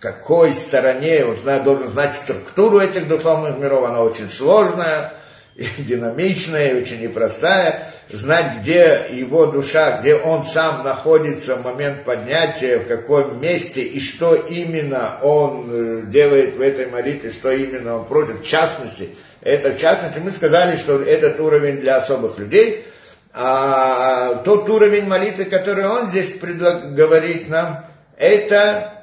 какой 0.00 0.54
стороне, 0.54 1.26
он 1.26 1.64
должен 1.64 1.90
знать 1.90 2.14
структуру 2.14 2.78
этих 2.78 3.08
духовных 3.08 3.58
миров, 3.58 3.84
она 3.84 4.00
очень 4.00 4.30
сложная, 4.30 5.17
динамичная 5.78 6.80
очень 6.80 7.00
непростая, 7.00 7.92
знать, 8.08 8.60
где 8.60 9.06
его 9.10 9.46
душа, 9.46 10.00
где 10.00 10.14
он 10.14 10.44
сам 10.44 10.84
находится 10.84 11.56
в 11.56 11.64
момент 11.64 12.04
поднятия, 12.04 12.78
в 12.78 12.86
каком 12.86 13.40
месте 13.40 13.82
и 13.82 13.98
что 13.98 14.34
именно 14.34 15.18
он 15.20 15.68
э, 15.68 16.02
делает 16.06 16.56
в 16.56 16.60
этой 16.60 16.86
молитве, 16.86 17.32
что 17.32 17.50
именно 17.50 17.96
он 17.96 18.04
просит. 18.04 18.42
В 18.42 18.46
частности, 18.46 19.10
это 19.40 19.72
в 19.72 19.80
частности 19.80 20.20
мы 20.20 20.30
сказали, 20.30 20.76
что 20.76 21.02
этот 21.02 21.40
уровень 21.40 21.80
для 21.80 21.96
особых 21.96 22.38
людей, 22.38 22.84
а 23.32 24.42
тот 24.44 24.68
уровень 24.68 25.06
молитвы, 25.06 25.44
который 25.44 25.86
он 25.86 26.10
здесь 26.10 26.34
говорит 26.38 27.48
нам, 27.48 27.84
это 28.16 28.98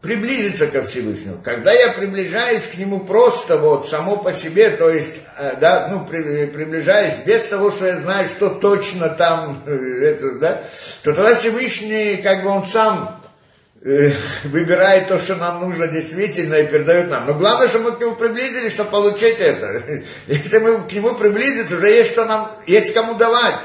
приблизиться 0.00 0.66
ко 0.66 0.82
Всевышнему. 0.82 1.38
Когда 1.44 1.72
я 1.72 1.92
приближаюсь 1.92 2.66
к 2.66 2.78
нему 2.78 3.00
просто 3.00 3.58
вот 3.58 3.88
само 3.88 4.16
по 4.16 4.32
себе, 4.32 4.70
то 4.70 4.90
есть, 4.90 5.16
да, 5.60 5.88
ну, 5.90 6.04
при, 6.04 6.46
приближаюсь 6.46 7.14
без 7.24 7.44
того, 7.44 7.70
что 7.70 7.86
я 7.86 7.96
знаю, 7.96 8.28
что 8.28 8.50
точно 8.50 9.08
там, 9.08 9.62
э, 9.66 9.72
это, 9.72 10.32
да, 10.32 10.62
то 11.02 11.14
тогда 11.14 11.34
Всевышний, 11.34 12.18
как 12.18 12.42
бы 12.42 12.50
он 12.50 12.64
сам 12.64 13.22
э, 13.82 14.10
выбирает 14.44 15.08
то, 15.08 15.18
что 15.18 15.36
нам 15.36 15.60
нужно 15.60 15.88
действительно 15.88 16.54
и 16.56 16.66
передает 16.66 17.10
нам. 17.10 17.26
Но 17.26 17.34
главное, 17.34 17.68
чтобы 17.68 17.90
мы 17.90 17.96
к 17.96 18.00
нему 18.00 18.16
приблизились, 18.16 18.72
чтобы 18.72 18.90
получить 18.90 19.38
это. 19.38 19.82
Если 20.26 20.58
мы 20.58 20.82
к 20.86 20.92
нему 20.92 21.14
приблизиться, 21.14 21.76
уже 21.76 21.88
есть 21.88 22.12
что 22.12 22.26
нам, 22.26 22.50
есть 22.66 22.92
кому 22.92 23.14
давать. 23.14 23.60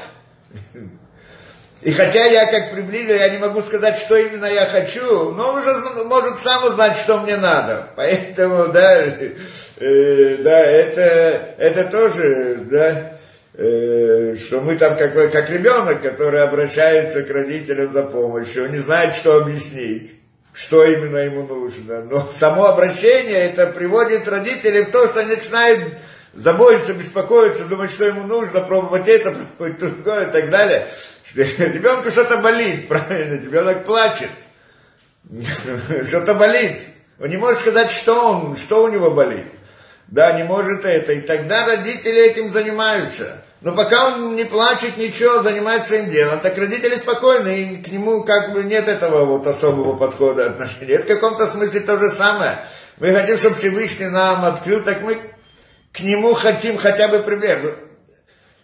И 1.82 1.92
хотя 1.92 2.24
я 2.24 2.46
как 2.46 2.72
приблизил, 2.72 3.14
я 3.14 3.28
не 3.28 3.38
могу 3.38 3.60
сказать, 3.60 3.98
что 3.98 4.16
именно 4.16 4.46
я 4.46 4.66
хочу, 4.66 5.32
но 5.32 5.50
он 5.50 5.58
уже 5.58 6.04
может 6.04 6.40
сам 6.40 6.64
узнать, 6.64 6.96
что 6.96 7.20
мне 7.20 7.36
надо. 7.36 7.90
Поэтому, 7.96 8.68
да, 8.68 9.04
э, 9.78 10.36
да, 10.40 10.60
это, 10.60 11.54
это 11.58 11.84
тоже, 11.84 12.58
да, 12.62 13.18
э, 13.54 14.36
что 14.38 14.60
мы 14.60 14.76
там 14.76 14.96
как, 14.96 15.14
как 15.32 15.50
ребенок, 15.50 16.02
который 16.02 16.42
обращается 16.42 17.22
к 17.22 17.30
родителям 17.30 17.92
за 17.92 18.02
помощью, 18.02 18.70
не 18.70 18.78
знает, 18.78 19.14
что 19.14 19.38
объяснить 19.38 20.12
что 20.56 20.82
именно 20.84 21.18
ему 21.18 21.42
нужно. 21.42 22.02
Но 22.02 22.32
само 22.38 22.64
обращение 22.64 23.40
это 23.40 23.66
приводит 23.66 24.26
родителей 24.26 24.84
в 24.84 24.90
то, 24.90 25.06
что 25.06 25.20
они 25.20 25.36
начинают 25.36 25.98
заботиться, 26.32 26.94
беспокоиться, 26.94 27.66
думать, 27.66 27.90
что 27.90 28.04
ему 28.04 28.22
нужно, 28.22 28.60
пробовать 28.62 29.06
это, 29.06 29.32
пробовать 29.58 29.78
другое 29.78 30.28
и 30.28 30.32
так 30.32 30.50
далее. 30.50 30.86
Ребенку 31.34 32.10
что-то 32.10 32.38
болит, 32.38 32.88
правильно, 32.88 33.34
ребенок 33.34 33.84
плачет. 33.84 34.30
Что-то 36.06 36.34
болит. 36.34 36.80
Он 37.18 37.28
не 37.28 37.36
может 37.36 37.60
сказать, 37.60 37.90
что 37.90 38.30
он, 38.30 38.56
что 38.56 38.84
у 38.84 38.88
него 38.88 39.10
болит. 39.10 39.46
Да, 40.08 40.32
не 40.32 40.44
может 40.44 40.84
это. 40.84 41.12
И 41.12 41.20
тогда 41.20 41.66
родители 41.66 42.30
этим 42.30 42.52
занимаются. 42.52 43.42
Но 43.60 43.74
пока 43.74 44.08
он 44.08 44.36
не 44.36 44.44
плачет, 44.44 44.96
ничего, 44.96 45.42
занимается 45.42 45.88
своим 45.88 46.10
делом, 46.10 46.40
так 46.40 46.56
родители 46.56 46.94
спокойны, 46.94 47.62
и 47.62 47.76
к 47.82 47.88
нему 47.88 48.22
как 48.22 48.52
бы 48.52 48.62
нет 48.62 48.86
этого 48.86 49.24
вот 49.24 49.46
особого 49.46 49.96
подхода 49.96 50.50
отношения. 50.50 50.94
Это 50.94 51.04
в 51.04 51.08
каком-то 51.08 51.46
смысле 51.46 51.80
то 51.80 51.96
же 51.96 52.10
самое. 52.10 52.60
Мы 52.98 53.12
хотим, 53.12 53.38
чтобы 53.38 53.56
Всевышний 53.56 54.06
нам 54.06 54.44
открыл, 54.44 54.82
так 54.82 55.02
мы 55.02 55.16
к 55.92 56.00
нему 56.00 56.34
хотим 56.34 56.76
хотя 56.76 57.08
бы 57.08 57.20
приблизиться. 57.20 57.74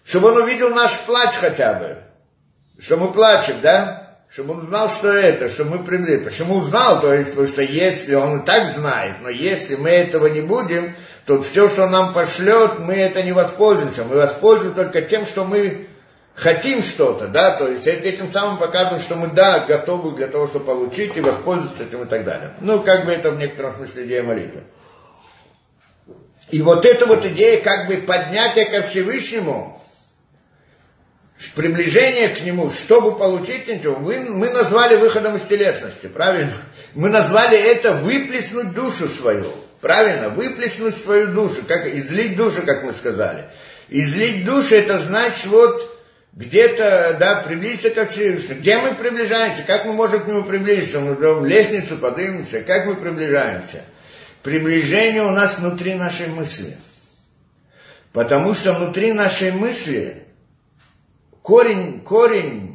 Чтобы 0.05 0.29
он 0.29 0.43
увидел 0.43 0.71
наш 0.71 0.93
плач 1.01 1.33
хотя 1.35 1.75
бы 1.75 1.99
что 2.83 2.97
мы 2.97 3.13
плачем, 3.13 3.57
да? 3.63 4.19
Чтобы 4.31 4.55
он 4.55 4.67
знал, 4.67 4.89
что 4.89 5.13
это, 5.13 5.49
что 5.49 5.65
мы 5.65 5.85
привели. 5.85 6.19
Почему 6.19 6.57
узнал? 6.57 7.01
То 7.01 7.13
есть, 7.13 7.31
потому 7.31 7.47
что 7.47 7.63
если 7.63 8.15
он 8.15 8.41
и 8.41 8.45
так 8.45 8.75
знает, 8.75 9.17
но 9.21 9.29
если 9.29 9.77
мы 9.77 9.91
этого 9.91 10.27
не 10.27 10.41
будем, 10.41 10.95
то 11.27 11.43
все, 11.43 11.69
что 11.69 11.87
нам 11.89 12.13
пошлет, 12.13 12.79
мы 12.81 12.95
это 12.95 13.23
не 13.23 13.33
воспользуемся. 13.33 14.05
Мы 14.05 14.17
воспользуемся 14.17 14.77
только 14.77 15.03
тем, 15.03 15.25
что 15.25 15.45
мы 15.45 15.87
хотим 16.35 16.83
что-то, 16.83 17.29
да, 17.29 17.57
то 17.57 17.69
есть 17.69 17.87
этим 17.87 18.31
самым 18.33 18.59
показываем, 18.59 19.01
что 19.01 19.17
мы, 19.17 19.29
да, 19.29 19.61
готовы 19.61 20.17
для 20.17 20.29
того, 20.29 20.47
чтобы 20.47 20.65
получить 20.65 21.17
и 21.17 21.21
воспользоваться 21.21 21.85
этим 21.85 22.03
и 22.03 22.07
так 22.07 22.25
далее. 22.25 22.55
Ну, 22.61 22.81
как 22.81 23.05
бы 23.05 23.13
это 23.13 23.31
в 23.31 23.39
некотором 23.39 23.75
смысле 23.75 24.07
идея 24.07 24.23
молитвы. 24.23 24.63
И 26.51 26.61
вот 26.61 26.85
эта 26.85 27.07
вот 27.07 27.25
идея 27.25 27.63
как 27.63 27.87
бы 27.87 27.97
поднятия 27.99 28.65
ко 28.67 28.83
Всевышнему, 28.83 29.81
приближение 31.55 32.29
к 32.29 32.41
нему, 32.43 32.71
чтобы 32.71 33.17
получить 33.17 33.67
него, 33.69 33.99
мы, 33.99 34.21
мы 34.21 34.51
назвали 34.51 34.97
выходом 34.97 35.37
из 35.37 35.43
телесности, 35.43 36.07
правильно? 36.07 36.53
Мы 36.95 37.09
назвали 37.09 37.59
это 37.59 37.93
выплеснуть 37.93 38.73
душу 38.75 39.09
свою, 39.09 39.51
правильно? 39.83 40.31
Выплеснуть 40.31 40.97
свою 40.97 41.29
душу, 41.29 41.63
как 41.69 41.87
излить 41.87 42.37
душу, 42.37 42.63
как 42.65 42.83
мы 42.83 42.93
сказали. 42.93 43.45
Излить 43.91 44.47
душу, 44.47 44.75
это 44.75 44.99
значит 44.99 45.45
вот 45.47 46.03
где-то, 46.33 47.19
да, 47.21 47.43
приблизиться 47.47 47.91
ко 47.91 48.07
Всевышнему. 48.07 48.61
Где 48.61 48.79
мы 48.79 48.95
приближаемся? 48.95 49.65
Как 49.67 49.85
мы 49.85 49.93
можем 49.93 50.21
к 50.21 50.27
нему 50.27 50.45
приблизиться? 50.45 51.01
Мы 51.01 51.13
идем 51.13 51.45
лестницу, 51.45 51.99
поднимемся. 51.99 52.63
Как 52.63 52.87
мы 52.87 52.95
приближаемся? 52.95 53.83
приближение 54.43 55.23
у 55.23 55.31
нас 55.31 55.59
внутри 55.59 55.95
нашей 55.95 56.27
мысли. 56.29 56.77
Потому 58.13 58.55
что 58.55 58.75
внутри 58.75 59.13
нашей 59.13 59.53
мысли 59.53 60.25
корень, 61.43 62.01
корень, 62.01 62.72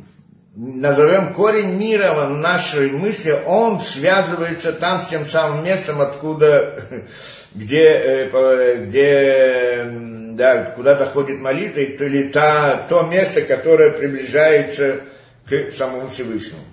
назовем 0.57 1.33
корень 1.33 1.77
мира 1.77 2.13
в 2.13 2.31
нашей 2.31 2.89
мысли, 2.89 3.37
он 3.45 3.79
связывается 3.79 4.73
там 4.73 4.99
с 4.99 5.07
тем 5.07 5.25
самым 5.25 5.63
местом, 5.63 6.01
откуда, 6.01 6.83
где, 7.53 7.83
э, 7.83 8.85
где 8.85 9.87
да, 10.35 10.71
куда-то 10.75 11.05
ходит 11.05 11.39
молитва, 11.39 11.79
или 11.81 12.29
та, 12.29 12.87
то 12.89 13.03
место, 13.03 13.41
которое 13.41 13.91
приближается 13.91 15.01
к 15.47 15.71
самому 15.71 16.09
Всевышнему. 16.09 16.63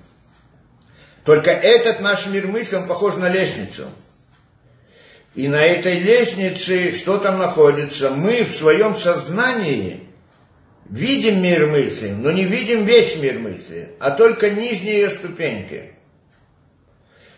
Только 1.24 1.50
этот 1.50 2.00
наш 2.00 2.26
мир 2.26 2.46
мысли, 2.46 2.76
он 2.76 2.86
похож 2.86 3.16
на 3.16 3.28
лестницу. 3.28 3.84
И 5.34 5.48
на 5.48 5.62
этой 5.62 5.98
лестнице, 5.98 6.92
что 6.92 7.18
там 7.18 7.38
находится, 7.38 8.10
мы 8.10 8.44
в 8.44 8.56
своем 8.56 8.94
сознании 8.94 10.00
видим 10.90 11.42
мир 11.42 11.66
мысли, 11.66 12.10
но 12.10 12.30
не 12.30 12.44
видим 12.44 12.84
весь 12.84 13.16
мир 13.16 13.38
мысли, 13.38 13.90
а 13.98 14.10
только 14.10 14.50
нижние 14.50 15.00
ее 15.00 15.10
ступеньки. 15.10 15.90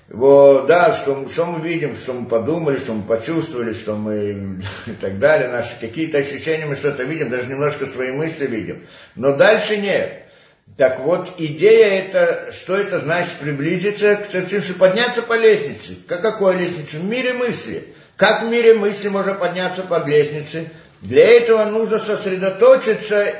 Вот, 0.08 0.66
да, 0.66 0.92
что, 0.92 1.28
что 1.28 1.46
мы 1.46 1.68
видим, 1.68 1.96
что 1.96 2.12
мы 2.12 2.26
подумали, 2.26 2.78
что 2.78 2.92
мы 2.92 3.02
почувствовали, 3.02 3.72
что 3.72 3.96
мы 3.96 4.60
и 4.86 4.92
так 4.92 5.18
далее, 5.18 5.48
наши 5.48 5.78
какие-то 5.80 6.18
ощущения 6.18 6.66
мы 6.66 6.76
что-то 6.76 7.02
видим, 7.02 7.28
даже 7.28 7.48
немножко 7.48 7.86
свои 7.86 8.12
мысли 8.12 8.46
видим. 8.46 8.86
Но 9.16 9.34
дальше 9.34 9.78
нет. 9.78 10.22
Так 10.76 11.00
вот, 11.00 11.32
идея 11.38 12.02
это, 12.02 12.52
что 12.52 12.76
это 12.76 12.98
значит 12.98 13.32
приблизиться 13.40 14.16
к 14.16 14.26
Церцинцу, 14.26 14.74
подняться 14.74 15.22
по 15.22 15.32
лестнице. 15.36 15.96
Как 16.06 16.22
какой 16.22 16.56
лестнице? 16.56 16.98
В 16.98 17.04
мире 17.04 17.32
мысли. 17.32 17.84
Как 18.16 18.42
в 18.42 18.50
мире 18.50 18.74
мысли 18.74 19.08
можно 19.08 19.34
подняться 19.34 19.82
по 19.82 20.04
лестнице? 20.04 20.68
Для 21.06 21.24
этого 21.24 21.64
нужно 21.66 22.00
сосредоточиться 22.00 23.32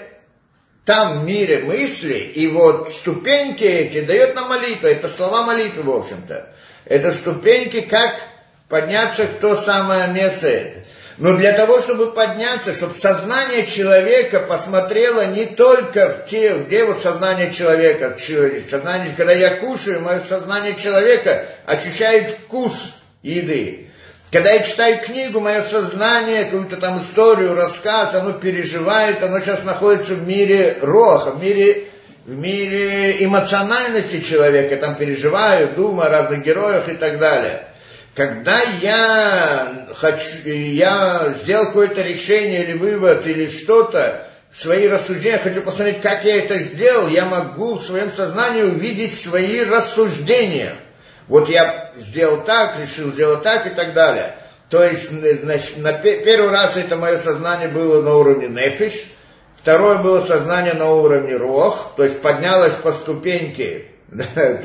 там 0.84 1.22
в 1.22 1.24
мире 1.24 1.64
мысли, 1.64 2.14
и 2.14 2.46
вот 2.46 2.90
ступеньки 2.90 3.64
эти 3.64 4.02
дает 4.02 4.36
нам 4.36 4.48
молитва, 4.48 4.86
это 4.86 5.08
слова 5.08 5.42
молитвы, 5.42 5.82
в 5.82 5.90
общем-то. 5.90 6.48
Это 6.84 7.12
ступеньки, 7.12 7.80
как 7.80 8.20
подняться 8.68 9.24
в 9.24 9.40
то 9.40 9.56
самое 9.56 10.06
место 10.08 10.46
это. 10.46 10.86
Но 11.18 11.36
для 11.36 11.54
того, 11.54 11.80
чтобы 11.80 12.12
подняться, 12.12 12.72
чтобы 12.72 12.96
сознание 13.00 13.66
человека 13.66 14.40
посмотрело 14.40 15.26
не 15.26 15.46
только 15.46 16.10
в 16.10 16.30
те, 16.30 16.54
где 16.58 16.84
вот 16.84 17.00
сознание 17.02 17.52
человека, 17.52 18.16
сознание, 18.70 19.12
когда 19.16 19.32
я 19.32 19.56
кушаю, 19.56 20.02
мое 20.02 20.20
сознание 20.20 20.76
человека 20.76 21.46
ощущает 21.64 22.30
вкус 22.30 22.94
еды. 23.22 23.85
Когда 24.30 24.52
я 24.52 24.62
читаю 24.62 25.00
книгу, 25.00 25.40
мое 25.40 25.62
сознание, 25.62 26.44
какую-то 26.44 26.76
там 26.76 26.98
историю, 26.98 27.54
рассказ, 27.54 28.14
оно 28.14 28.32
переживает, 28.32 29.22
оно 29.22 29.40
сейчас 29.40 29.64
находится 29.64 30.14
в 30.14 30.26
мире 30.26 30.78
роха, 30.82 31.30
в 31.30 31.42
мире, 31.42 31.84
в 32.24 32.36
мире 32.36 33.24
эмоциональности 33.24 34.20
человека, 34.20 34.74
я 34.74 34.80
там 34.80 34.96
переживаю, 34.96 35.68
думаю 35.76 36.08
о 36.08 36.10
разных 36.10 36.44
героях 36.44 36.88
и 36.88 36.96
так 36.96 37.18
далее 37.18 37.66
когда 38.16 38.62
я 38.80 39.88
хочу, 39.94 40.48
я 40.48 41.34
сделал 41.42 41.66
какое-то 41.66 42.00
решение 42.00 42.64
или 42.64 42.72
вывод 42.72 43.26
или 43.26 43.46
что-то, 43.46 44.26
свои 44.52 44.88
рассуждения, 44.88 45.38
хочу 45.38 45.60
посмотреть, 45.60 46.00
как 46.00 46.24
я 46.24 46.36
это 46.36 46.58
сделал, 46.60 47.08
я 47.08 47.26
могу 47.26 47.74
в 47.74 47.84
своем 47.84 48.10
сознании 48.10 48.62
увидеть 48.62 49.20
свои 49.20 49.62
рассуждения. 49.62 50.72
Вот 51.28 51.48
я 51.48 51.90
сделал 51.96 52.44
так, 52.44 52.78
решил 52.80 53.10
сделать 53.10 53.42
так 53.42 53.66
и 53.66 53.70
так 53.70 53.94
далее. 53.94 54.36
То 54.70 54.82
есть, 54.82 55.10
значит, 55.10 55.78
на 55.78 55.92
первый 55.92 56.50
раз 56.50 56.76
это 56.76 56.96
мое 56.96 57.18
сознание 57.18 57.68
было 57.68 58.02
на 58.02 58.16
уровне 58.16 58.48
непиш, 58.48 58.94
второе 59.60 59.98
было 59.98 60.20
сознание 60.24 60.74
на 60.74 60.90
уровне 60.90 61.36
рох, 61.36 61.92
то 61.96 62.02
есть 62.02 62.20
поднялось 62.20 62.72
по 62.74 62.90
ступеньке 62.90 63.86
от 64.12 64.62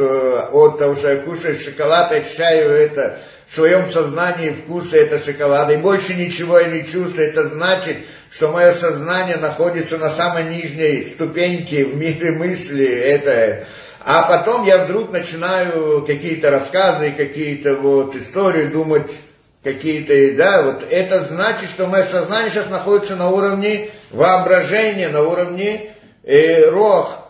того, 0.77 0.95
что 0.95 1.11
я 1.11 1.17
кушаю 1.17 1.59
шоколад, 1.59 2.11
ощущаю 2.11 2.71
это 2.71 3.19
в 3.47 3.53
своем 3.53 3.87
сознании 3.87 4.49
вкуса 4.49 4.97
это 4.97 5.19
шоколада, 5.19 5.73
и 5.73 5.77
больше 5.77 6.15
ничего 6.15 6.57
я 6.57 6.69
не 6.69 6.83
чувствую, 6.83 7.27
это 7.27 7.47
значит, 7.47 7.97
что 8.31 8.51
мое 8.51 8.73
сознание 8.73 9.37
находится 9.37 9.97
на 9.97 10.09
самой 10.09 10.45
нижней 10.45 11.03
ступеньке 11.03 11.85
в 11.85 11.95
мире 11.95 12.31
мысли, 12.31 12.85
это... 12.85 13.65
А 14.03 14.23
потом 14.23 14.65
я 14.65 14.79
вдруг 14.79 15.11
начинаю 15.11 16.03
какие-то 16.05 16.49
рассказы, 16.49 17.11
какие-то 17.11 17.75
вот 17.75 18.15
истории 18.15 18.65
думать, 18.65 19.11
какие-то, 19.63 20.35
да, 20.35 20.63
вот 20.63 20.83
это 20.89 21.21
значит, 21.21 21.69
что 21.69 21.85
мое 21.85 22.03
сознание 22.03 22.49
сейчас 22.49 22.69
находится 22.69 23.15
на 23.15 23.29
уровне 23.29 23.89
воображения, 24.09 25.09
на 25.09 25.21
уровне 25.21 25.93
э, 26.23 26.69
рох, 26.69 27.21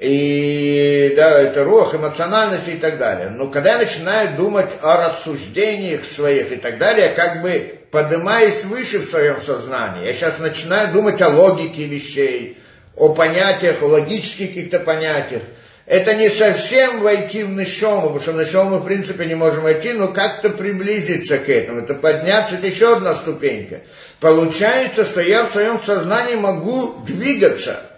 и 0.00 1.12
да, 1.16 1.40
это 1.40 1.62
рох, 1.62 1.94
эмоциональности 1.94 2.70
и 2.70 2.78
так 2.78 2.98
далее. 2.98 3.28
Но 3.28 3.48
когда 3.48 3.74
я 3.74 3.78
начинаю 3.78 4.36
думать 4.36 4.70
о 4.82 4.96
рассуждениях 4.96 6.04
своих 6.04 6.50
и 6.50 6.56
так 6.56 6.78
далее, 6.78 7.10
как 7.10 7.42
бы 7.42 7.78
поднимаясь 7.90 8.64
выше 8.64 8.98
в 8.98 9.08
своем 9.08 9.40
сознании, 9.40 10.06
я 10.06 10.12
сейчас 10.12 10.38
начинаю 10.38 10.92
думать 10.92 11.20
о 11.20 11.28
логике 11.28 11.84
вещей, 11.84 12.58
о 12.96 13.10
понятиях, 13.10 13.82
о 13.82 13.86
логических 13.86 14.48
каких-то 14.48 14.80
понятиях. 14.80 15.42
Это 15.90 16.14
не 16.14 16.30
совсем 16.30 17.00
войти 17.00 17.42
в 17.42 17.50
нишому, 17.50 18.16
потому 18.16 18.46
что 18.46 18.62
в 18.62 18.70
мы 18.70 18.78
в 18.78 18.84
принципе 18.84 19.26
не 19.26 19.34
можем 19.34 19.64
войти, 19.64 19.92
но 19.92 20.08
как-то 20.08 20.48
приблизиться 20.48 21.38
к 21.38 21.48
этому. 21.48 21.80
Это 21.80 21.94
подняться, 21.94 22.54
это 22.54 22.66
еще 22.68 22.94
одна 22.96 23.14
ступенька. 23.14 23.80
Получается, 24.20 25.04
что 25.04 25.20
я 25.20 25.44
в 25.44 25.52
своем 25.52 25.78
сознании 25.78 26.36
могу 26.36 26.94
двигаться– 27.04 27.80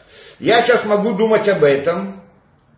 я 0.42 0.60
сейчас 0.60 0.84
могу 0.84 1.12
думать 1.12 1.48
об 1.48 1.62
этом, 1.62 2.20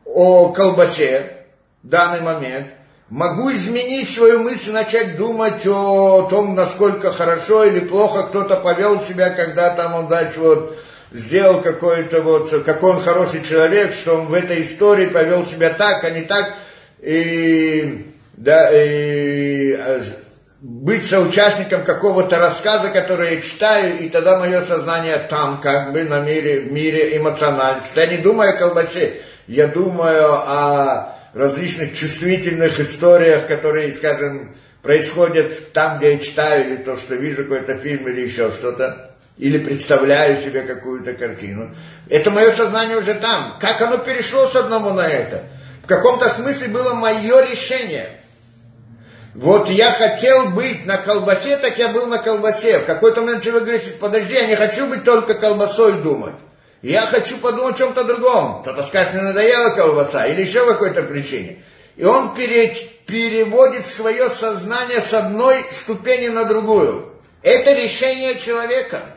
о 0.04 0.50
колбасе 0.50 1.46
в 1.82 1.88
данный 1.88 2.20
момент. 2.20 2.66
Могу 3.08 3.50
изменить 3.52 4.14
свою 4.14 4.40
мысль, 4.40 4.70
начать 4.70 5.16
думать 5.16 5.66
о 5.66 6.28
том, 6.28 6.54
насколько 6.54 7.10
хорошо 7.10 7.64
или 7.64 7.80
плохо 7.80 8.24
кто-то 8.24 8.56
повел 8.56 9.00
себя, 9.00 9.30
когда 9.30 9.70
там 9.70 9.94
он 9.94 10.08
дальше 10.08 10.40
вот 10.40 10.76
сделал 11.14 11.62
какой-то 11.62 12.20
вот, 12.22 12.64
какой 12.64 12.90
он 12.90 13.00
хороший 13.00 13.42
человек, 13.42 13.94
что 13.94 14.16
он 14.16 14.26
в 14.26 14.34
этой 14.34 14.62
истории 14.62 15.06
повел 15.06 15.46
себя 15.46 15.70
так, 15.70 16.04
а 16.04 16.10
не 16.10 16.22
так. 16.22 16.54
И, 17.00 18.12
да, 18.32 18.68
и 18.72 19.72
а, 19.74 20.02
быть 20.60 21.06
соучастником 21.06 21.84
какого-то 21.84 22.38
рассказа, 22.38 22.90
который 22.90 23.36
я 23.36 23.42
читаю, 23.42 23.98
и 23.98 24.08
тогда 24.08 24.38
мое 24.38 24.60
сознание 24.62 25.18
там, 25.30 25.60
как 25.60 25.92
бы 25.92 26.02
на 26.02 26.20
мире, 26.20 26.62
в 26.62 26.72
мире 26.72 27.16
эмоциональности. 27.16 27.98
Я 27.98 28.06
не 28.06 28.16
думаю 28.16 28.50
о 28.50 28.56
колбасе, 28.56 29.14
я 29.46 29.68
думаю 29.68 30.32
о 30.32 31.16
различных 31.32 31.94
чувствительных 31.94 32.80
историях, 32.80 33.46
которые, 33.46 33.94
скажем, 33.96 34.54
происходят 34.82 35.72
там, 35.72 35.98
где 35.98 36.14
я 36.14 36.18
читаю, 36.18 36.66
или 36.66 36.76
то, 36.76 36.96
что 36.96 37.14
вижу 37.14 37.44
какой-то 37.44 37.76
фильм, 37.76 38.08
или 38.08 38.22
еще 38.22 38.50
что-то, 38.50 39.13
или 39.36 39.58
представляю 39.58 40.40
себе 40.40 40.62
какую-то 40.62 41.14
картину. 41.14 41.74
Это 42.08 42.30
мое 42.30 42.52
сознание 42.52 42.96
уже 42.96 43.14
там. 43.14 43.56
Как 43.60 43.80
оно 43.82 43.98
перешло 43.98 44.46
с 44.46 44.56
одного 44.56 44.92
на 44.92 45.08
это? 45.08 45.44
В 45.82 45.86
каком-то 45.86 46.28
смысле 46.28 46.68
было 46.68 46.94
мое 46.94 47.44
решение– 47.48 48.08
вот 49.34 49.68
я 49.68 49.90
хотел 49.90 50.50
быть 50.50 50.86
на 50.86 50.96
колбасе, 50.96 51.56
так 51.56 51.76
я 51.76 51.88
был 51.88 52.06
на 52.06 52.18
колбасе. 52.18 52.78
В 52.78 52.84
какой-то 52.84 53.20
момент 53.20 53.42
человек 53.42 53.64
говорит, 53.64 53.98
подожди, 53.98 54.34
я 54.34 54.46
не 54.46 54.54
хочу 54.54 54.86
быть 54.86 55.02
только 55.02 55.34
колбасой 55.34 55.94
думать. 55.94 56.36
Я 56.82 57.00
хочу 57.06 57.38
подумать 57.38 57.74
о 57.74 57.78
чем-то 57.78 58.04
другом. 58.04 58.62
Кто-то 58.62 58.84
скажет, 58.84 59.14
мне 59.14 59.22
надоела 59.22 59.70
колбаса, 59.70 60.26
или 60.26 60.42
еще 60.42 60.64
по 60.66 60.74
какой-то 60.74 61.02
причине. 61.02 61.62
И 61.96 62.04
он 62.04 62.34
пере, 62.34 62.76
переводит 63.06 63.86
свое 63.86 64.28
сознание 64.30 65.00
с 65.00 65.12
одной 65.12 65.64
ступени 65.72 66.28
на 66.28 66.44
другую. 66.44 67.12
Это 67.42 67.72
решение 67.72 68.38
человека. 68.38 69.16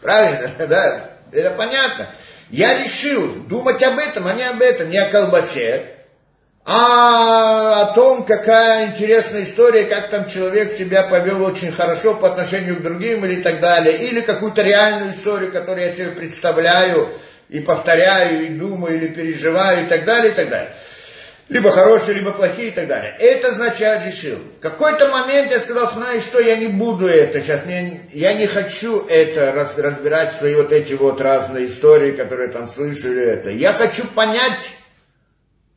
Правильно, 0.00 0.50
да? 0.66 1.10
Это 1.32 1.50
понятно. 1.50 2.08
Я 2.50 2.82
решил 2.82 3.44
думать 3.44 3.82
об 3.82 3.98
этом, 3.98 4.26
а 4.26 4.32
не 4.34 4.42
об 4.44 4.60
этом, 4.60 4.90
не 4.90 4.98
о 4.98 5.08
колбасе, 5.08 5.86
а 6.64 7.82
о 7.82 7.94
том, 7.94 8.24
какая 8.24 8.88
интересная 8.88 9.44
история, 9.44 9.84
как 9.84 10.10
там 10.10 10.28
человек 10.28 10.72
себя 10.72 11.04
повел 11.04 11.44
очень 11.44 11.72
хорошо 11.72 12.14
по 12.14 12.28
отношению 12.28 12.76
к 12.76 12.82
другим 12.82 13.24
или 13.24 13.40
так 13.40 13.60
далее, 13.60 13.96
или 13.96 14.20
какую-то 14.20 14.62
реальную 14.62 15.12
историю, 15.12 15.52
которую 15.52 15.86
я 15.86 15.92
себе 15.92 16.08
представляю 16.08 17.08
и 17.48 17.60
повторяю, 17.60 18.44
и 18.44 18.48
думаю, 18.48 18.96
или 18.96 19.08
переживаю, 19.08 19.84
и 19.84 19.88
так 19.88 20.04
далее, 20.04 20.32
и 20.32 20.34
так 20.34 20.48
далее. 20.48 20.72
Либо 21.50 21.72
хорошие, 21.72 22.14
либо 22.14 22.30
плохие 22.30 22.68
и 22.68 22.70
так 22.70 22.86
далее. 22.86 23.16
Это 23.18 23.52
значит, 23.52 23.80
я 23.80 24.06
решил. 24.06 24.36
В 24.36 24.60
какой-то 24.60 25.08
момент 25.08 25.50
я 25.50 25.58
сказал, 25.58 25.90
знаешь 25.92 26.22
что, 26.22 26.38
я 26.38 26.56
не 26.56 26.68
буду 26.68 27.08
это 27.08 27.40
сейчас, 27.40 27.64
мне, 27.64 28.08
я 28.12 28.34
не 28.34 28.46
хочу 28.46 29.04
это 29.08 29.50
раз, 29.50 29.76
разбирать 29.76 30.32
свои 30.32 30.54
вот 30.54 30.70
эти 30.70 30.92
вот 30.92 31.20
разные 31.20 31.66
истории, 31.66 32.12
которые 32.12 32.50
там 32.50 32.68
слышали 32.68 33.20
это. 33.20 33.50
Я 33.50 33.72
хочу 33.72 34.06
понять, 34.06 34.60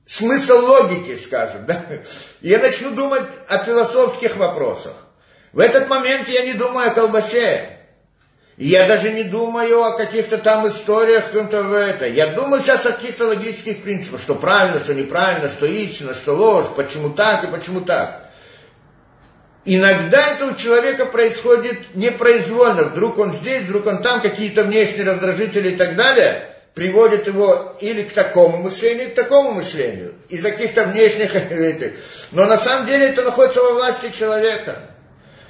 смысл 0.06 0.60
логики, 0.64 1.16
скажем, 1.16 1.66
да? 1.66 1.84
Я 2.42 2.60
начну 2.60 2.92
думать 2.92 3.24
о 3.48 3.58
философских 3.58 4.38
вопросах. 4.38 4.94
В 5.54 5.60
этот 5.60 5.90
момент 5.90 6.30
я 6.30 6.46
не 6.46 6.54
думаю 6.54 6.92
о 6.92 6.94
колбасе. 6.94 7.73
Я 8.58 8.88
даже 8.88 9.12
не 9.12 9.24
думаю 9.24 9.84
о 9.84 9.98
каких-то 9.98 10.38
там 10.38 10.68
историях, 10.68 11.26
каком-то 11.26 11.64
в 11.64 11.74
это. 11.74 12.06
Я 12.08 12.28
думаю 12.28 12.62
сейчас 12.62 12.86
о 12.86 12.92
каких-то 12.92 13.28
логических 13.28 13.82
принципах, 13.82 14.22
что 14.22 14.36
правильно, 14.36 14.80
что 14.80 14.94
неправильно, 14.94 15.50
что 15.50 15.66
истина, 15.66 16.14
что 16.14 16.34
ложь, 16.34 16.68
почему 16.76 17.10
так 17.10 17.44
и 17.44 17.48
почему 17.48 17.82
так. 17.82 18.30
Иногда 19.66 20.34
это 20.34 20.48
у 20.48 20.56
человека 20.56 21.06
происходит 21.08 21.96
непроизвольно. 21.96 22.84
Вдруг 22.84 23.18
он 23.18 23.34
здесь, 23.34 23.64
вдруг 23.64 23.88
он 23.88 24.04
там, 24.04 24.22
какие-то 24.22 24.64
внешние 24.64 25.06
раздражители 25.06 25.72
и 25.72 25.76
так 25.76 25.96
далее 25.96 26.50
приводят 26.76 27.28
его 27.28 27.76
или 27.82 28.04
к 28.04 28.14
такому 28.14 28.58
мышлению, 28.58 29.06
или 29.06 29.10
к 29.12 29.16
такому 29.16 29.52
мышлению. 29.54 30.14
Из 30.30 30.44
каких-то 30.44 30.86
внешних. 30.86 31.34
Но 32.32 32.46
на 32.46 32.58
самом 32.58 32.86
деле 32.86 33.08
это 33.08 33.24
находится 33.24 33.62
во 33.62 33.74
власти 33.74 34.12
человека. 34.12 34.93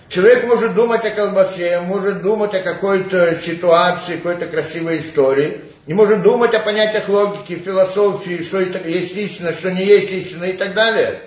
Человек 0.10 0.46
может 0.46 0.76
думать 0.76 1.04
о 1.06 1.10
колбасе, 1.10 1.80
может 1.80 2.22
думать 2.22 2.54
о 2.54 2.60
какой-то 2.60 3.36
ситуации, 3.36 4.18
какой-то 4.18 4.48
красивой 4.48 5.00
истории, 5.00 5.62
и 5.88 5.94
может 5.94 6.22
думать 6.22 6.54
о 6.54 6.60
понятиях 6.60 7.10
логики, 7.10 7.56
философии, 7.56 8.44
что 8.44 8.60
это 8.60 8.88
есть 8.88 9.16
истина, 9.16 9.54
что 9.54 9.72
не 9.72 9.84
есть 9.84 10.12
истина 10.12 10.46
и 10.46 10.54
так 10.54 10.74
далее. 10.74 11.20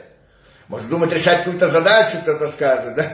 Может 0.68 0.88
думать, 0.88 1.12
решать 1.12 1.38
какую-то 1.38 1.68
задачу, 1.68 2.18
кто-то 2.22 2.48
скажет, 2.48 2.94
да? 2.94 3.12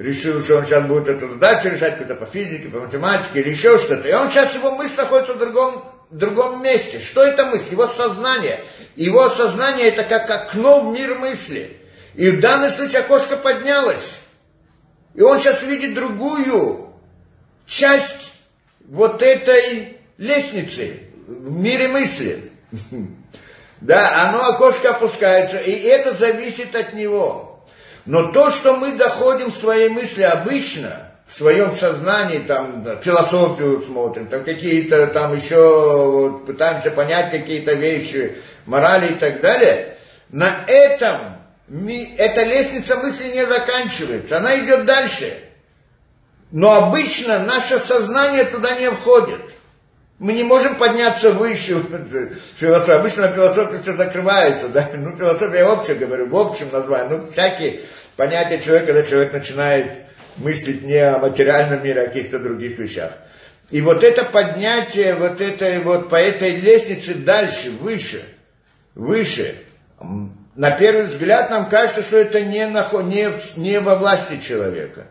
решил, 0.00 0.40
что 0.42 0.56
он 0.56 0.66
сейчас 0.66 0.84
будет 0.84 1.08
эту 1.08 1.28
задачу 1.28 1.68
решать, 1.68 1.98
какую-то 1.98 2.14
по 2.14 2.26
физике, 2.26 2.68
по 2.68 2.80
математике 2.80 3.40
или 3.40 3.50
еще 3.50 3.78
что-то. 3.78 4.08
И 4.08 4.12
он 4.12 4.30
сейчас, 4.30 4.54
его 4.54 4.72
мысль 4.72 4.96
находится 4.96 5.34
в 5.34 5.38
другом, 5.38 5.84
в 6.08 6.16
другом 6.16 6.62
месте. 6.62 7.00
Что 7.00 7.22
это 7.22 7.46
мысль? 7.46 7.72
Его 7.72 7.86
сознание. 7.86 8.60
Его 8.96 9.28
сознание 9.28 9.88
это 9.88 10.02
как 10.04 10.30
окно 10.30 10.80
в 10.80 10.94
мир 10.94 11.16
мысли. 11.16 11.76
И 12.14 12.30
в 12.30 12.40
данном 12.40 12.70
случае 12.70 13.00
окошко 13.00 13.36
поднялось. 13.36 14.19
И 15.14 15.22
он 15.22 15.40
сейчас 15.40 15.62
видит 15.62 15.94
другую 15.94 16.88
часть 17.66 18.32
вот 18.88 19.22
этой 19.22 19.98
лестницы 20.18 21.00
в 21.26 21.50
мире 21.50 21.88
мысли. 21.88 22.52
Да, 23.80 24.28
оно 24.28 24.46
окошко 24.46 24.90
опускается, 24.90 25.56
и 25.56 25.72
это 25.72 26.12
зависит 26.12 26.76
от 26.76 26.92
него. 26.92 27.64
Но 28.04 28.24
то, 28.30 28.50
что 28.50 28.76
мы 28.76 28.92
доходим 28.92 29.50
в 29.50 29.56
своей 29.56 29.88
мысли 29.88 30.20
обычно, 30.20 31.12
в 31.26 31.38
своем 31.38 31.74
сознании, 31.74 32.40
там, 32.40 32.82
да, 32.82 32.96
философию 32.96 33.80
смотрим, 33.80 34.26
там 34.26 34.44
какие-то 34.44 35.06
там 35.06 35.34
еще 35.34 36.10
вот, 36.10 36.44
пытаемся 36.44 36.90
понять 36.90 37.30
какие-то 37.30 37.72
вещи, 37.72 38.36
морали 38.66 39.12
и 39.12 39.14
так 39.14 39.40
далее, 39.40 39.96
на 40.28 40.62
этом 40.66 41.18
эта 41.70 42.42
лестница 42.42 42.96
мысли 42.96 43.30
не 43.32 43.46
заканчивается, 43.46 44.38
она 44.38 44.58
идет 44.58 44.86
дальше. 44.86 45.32
Но 46.50 46.72
обычно 46.72 47.38
наше 47.40 47.78
сознание 47.78 48.44
туда 48.44 48.76
не 48.76 48.90
входит. 48.90 49.40
Мы 50.18 50.32
не 50.32 50.42
можем 50.42 50.74
подняться 50.74 51.30
выше 51.30 51.82
философии. 52.56 52.92
Обычно 52.92 53.28
философия 53.28 53.80
все 53.80 53.96
закрывается, 53.96 54.68
да? 54.68 54.90
Ну, 54.94 55.16
философия 55.16 55.58
я 55.58 55.68
вообще 55.68 55.94
говорю, 55.94 56.28
в 56.28 56.36
общем 56.36 56.66
названии. 56.72 57.16
Ну, 57.16 57.30
всякие 57.30 57.80
понятия 58.16 58.60
человека, 58.60 58.92
когда 58.92 59.08
человек 59.08 59.32
начинает 59.32 59.96
мыслить 60.36 60.82
не 60.82 60.98
о 60.98 61.18
материальном 61.18 61.84
мире, 61.84 62.02
а 62.02 62.04
о 62.04 62.06
каких-то 62.08 62.38
других 62.38 62.78
вещах. 62.78 63.12
И 63.70 63.80
вот 63.80 64.02
это 64.02 64.24
поднятие, 64.24 65.14
вот 65.14 65.40
это 65.40 65.80
вот 65.84 66.10
по 66.10 66.16
этой 66.16 66.56
лестнице 66.56 67.14
дальше, 67.14 67.70
выше, 67.70 68.22
выше, 68.96 69.54
на 70.60 70.72
первый 70.72 71.04
взгляд 71.04 71.48
нам 71.48 71.70
кажется, 71.70 72.02
что 72.02 72.18
это 72.18 72.42
не, 72.42 72.58
не, 72.58 73.58
не 73.58 73.80
во 73.80 73.94
власти 73.94 74.38
человека. 74.46 75.06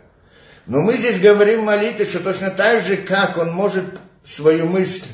Но 0.67 0.81
мы 0.81 0.93
здесь 0.93 1.19
говорим 1.19 1.61
в 1.61 1.63
молитве, 1.63 2.05
что 2.05 2.19
точно 2.19 2.51
так 2.51 2.83
же, 2.83 2.97
как 2.97 3.35
он 3.35 3.51
может 3.51 3.83
свою 4.23 4.67
мысль 4.67 5.07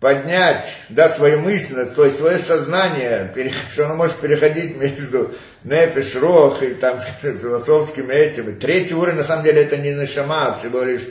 поднять, 0.00 0.66
да, 0.88 1.08
свою 1.08 1.42
мысль, 1.42 1.86
то 1.94 2.06
есть 2.06 2.18
свое 2.18 2.40
сознание, 2.40 3.32
что 3.70 3.84
оно 3.84 3.94
может 3.94 4.16
переходить 4.16 4.76
между 4.76 5.32
непиш, 5.62 6.16
рох 6.16 6.64
и 6.64 6.74
там 6.74 6.98
философским 7.22 8.10
этим. 8.10 8.58
Третий 8.58 8.94
уровень, 8.94 9.18
на 9.18 9.24
самом 9.24 9.44
деле, 9.44 9.62
это 9.62 9.76
не 9.76 9.92
нашама, 9.92 10.48
а 10.48 10.58
всего 10.58 10.82
лишь 10.82 11.06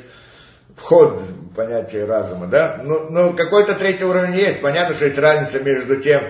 вход 0.75 1.21
понятие 1.55 2.03
разума, 2.03 2.47
да. 2.47 2.81
Но, 2.83 3.07
но 3.09 3.31
какой-то 3.31 3.75
третий 3.75 4.03
уровень 4.03 4.35
есть. 4.35 4.59
Понятно, 4.59 4.93
что 4.93 5.05
есть 5.05 5.17
разница 5.17 5.63
между 5.63 5.95
тем, 6.01 6.21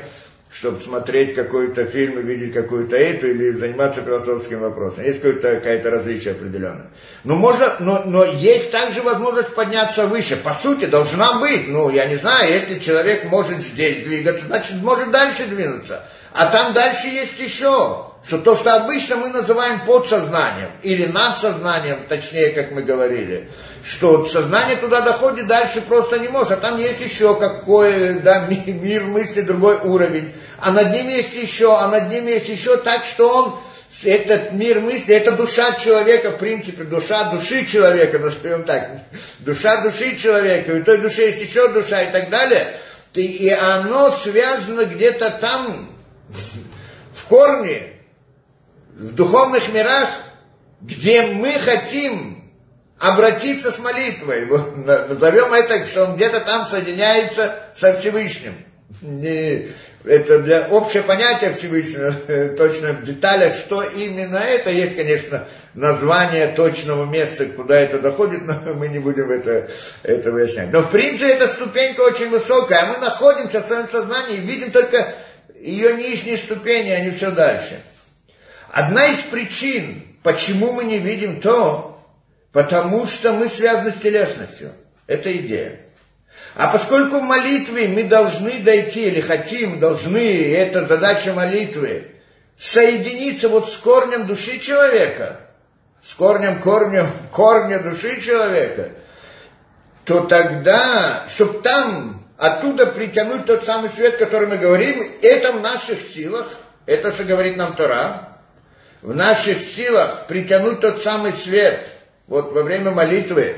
чтобы 0.52 0.82
смотреть 0.82 1.36
какой-то 1.36 1.86
фильм 1.86 2.20
и 2.20 2.24
видеть 2.24 2.54
какую-то 2.54 2.96
эту 2.96 3.30
или 3.30 3.52
заниматься 3.52 4.02
философским 4.02 4.62
вопросом. 4.62 5.04
Есть 5.04 5.22
какое-то, 5.22 5.56
какое-то 5.56 5.92
различие 5.92 6.32
определенное. 6.32 6.88
Но, 7.24 7.36
можно, 7.36 7.76
но, 7.80 8.02
но 8.06 8.26
есть 8.26 8.72
также 8.72 9.04
возможность 9.04 9.54
подняться 9.54 10.08
выше. 10.08 10.36
По 10.38 10.54
сути, 10.54 10.86
должна 10.86 11.40
быть. 11.40 11.68
Ну, 11.68 11.92
я 11.92 12.06
не 12.06 12.16
знаю, 12.16 12.52
если 12.52 12.80
человек 12.80 13.26
может 13.26 13.60
здесь 13.60 14.04
двигаться, 14.04 14.46
значит, 14.46 14.78
может 14.82 15.12
дальше 15.12 15.46
двинуться. 15.46 16.04
А 16.34 16.48
там 16.48 16.74
дальше 16.74 17.08
есть 17.08 17.38
еще 17.40 18.09
что 18.26 18.38
то, 18.38 18.56
что 18.56 18.76
обычно 18.76 19.16
мы 19.16 19.30
называем 19.30 19.80
подсознанием 19.86 20.72
или 20.84 21.06
надсознанием, 21.06 22.00
точнее, 22.08 22.50
как 22.50 22.72
мы 22.72 22.82
говорили, 22.82 23.50
что 23.84 24.26
сознание 24.26 24.76
туда 24.76 25.02
доходит 25.02 25.48
дальше 25.48 25.82
просто 25.82 26.20
не 26.20 26.28
может, 26.28 26.52
а 26.52 26.58
там 26.58 26.78
есть 26.78 27.00
еще 27.00 27.40
какой 27.40 28.20
да, 28.20 28.48
мир 28.48 29.06
мысли, 29.06 29.42
другой 29.42 29.78
уровень, 29.78 30.34
а 30.60 30.72
над 30.72 30.92
ним 30.92 31.08
есть 31.08 31.34
еще, 31.34 31.78
а 31.78 31.88
над 31.88 32.10
ним 32.10 32.28
есть 32.28 32.50
еще, 32.50 32.78
так 32.78 33.06
что 33.06 33.30
он 33.30 33.60
этот 34.04 34.52
мир 34.52 34.82
мысли, 34.82 35.16
это 35.16 35.32
душа 35.32 35.74
человека, 35.74 36.32
в 36.32 36.38
принципе, 36.38 36.84
душа 36.84 37.32
души 37.32 37.66
человека, 37.66 38.20
назовем 38.20 38.64
так, 38.64 38.92
душа 39.40 39.82
души 39.82 40.18
человека, 40.18 40.74
и 40.74 40.82
у 40.82 40.84
той 40.84 41.00
души 41.00 41.22
есть 41.22 41.42
еще 41.42 41.70
душа 41.70 42.02
и 42.04 42.12
так 42.12 42.30
далее, 42.30 42.76
и 43.14 43.50
оно 43.50 44.12
связано 44.12 44.86
где-то 44.86 45.32
там, 45.32 45.90
в 47.14 47.24
корне, 47.26 47.99
в 49.00 49.16
духовных 49.16 49.74
мирах, 49.74 50.10
где 50.82 51.22
мы 51.22 51.54
хотим 51.54 52.44
обратиться 53.00 53.72
с 53.72 53.80
молитвой. 53.80 54.46
Назовем 54.46 55.54
это, 55.54 55.86
что 55.86 56.06
он 56.06 56.16
где-то 56.16 56.42
там 56.42 56.68
соединяется 56.68 57.56
со 57.76 57.98
Всевышним. 57.98 58.54
Не, 59.02 59.70
это 60.04 60.40
для 60.40 60.68
общее 60.68 61.04
понятие 61.04 61.54
Всевышнего, 61.54 62.12
точно 62.58 62.94
в 62.94 63.04
деталях, 63.04 63.56
что 63.56 63.84
именно 63.84 64.38
это. 64.38 64.70
Есть, 64.70 64.98
конечно, 64.98 65.48
название 65.76 66.48
точного 66.48 67.06
места, 67.06 67.46
куда 67.46 67.80
это 67.80 68.00
доходит, 68.00 68.42
но 68.46 68.74
мы 68.74 68.90
не 68.90 69.00
будем 69.00 69.32
это, 69.32 69.70
это 70.04 70.32
выяснять. 70.32 70.74
Но 70.74 70.82
в 70.82 70.92
принципе 70.92 71.32
эта 71.32 71.48
ступенька 71.48 72.02
очень 72.02 72.30
высокая, 72.30 72.82
а 72.82 72.86
мы 72.88 72.98
находимся 72.98 73.62
в 73.62 73.68
своем 73.68 73.88
сознании 73.88 74.38
и 74.38 74.42
видим 74.42 74.72
только 74.72 75.14
ее 75.58 75.96
нижние 75.96 76.36
ступени, 76.36 76.90
а 76.90 77.00
не 77.00 77.12
все 77.12 77.32
дальше. 77.32 77.80
Одна 78.72 79.08
из 79.08 79.20
причин, 79.20 80.04
почему 80.24 80.74
мы 80.74 80.84
не 80.84 81.00
видим 81.00 81.42
то, 81.42 82.00
потому 82.52 83.06
что 83.06 83.34
мы 83.34 83.48
связаны 83.48 83.92
с 83.92 83.96
телесностью. 83.96 84.72
Это 85.08 85.36
идея. 85.38 85.80
А 86.56 86.68
поскольку 86.68 87.20
в 87.20 87.24
молитве 87.24 87.88
мы 87.88 88.04
должны 88.04 88.62
дойти, 88.62 89.08
или 89.08 89.22
хотим, 89.22 89.80
должны, 89.80 90.54
это 90.54 90.86
задача 90.86 91.34
молитвы, 91.34 92.12
соединиться 92.58 93.50
вот 93.50 93.72
с 93.72 93.78
корнем 93.78 94.28
души 94.28 94.60
человека, 94.60 95.40
с 96.04 96.14
корнем, 96.14 96.62
корнем, 96.62 97.10
корня 97.32 97.80
души 97.80 98.22
человека, 98.22 98.90
то 100.06 100.22
тогда, 100.22 101.24
чтобы 101.30 101.62
там, 101.62 102.26
оттуда 102.38 102.86
притянуть 102.88 103.46
тот 103.46 103.64
самый 103.64 103.90
свет, 103.90 104.18
который 104.18 104.48
мы 104.48 104.58
говорим, 104.58 105.12
это 105.22 105.54
в 105.54 105.62
наших 105.62 106.02
силах, 106.02 106.48
это, 106.86 107.12
что 107.12 107.24
говорит 107.24 107.58
нам 107.58 107.76
Тора, 107.76 108.29
в 109.02 109.16
наших 109.16 109.60
силах 109.60 110.26
притянуть 110.28 110.82
тот 110.82 111.02
самый 111.02 111.34
свет, 111.34 111.88
вот 112.28 112.52
во 112.52 112.64
время 112.64 112.92
молитвы, 112.92 113.58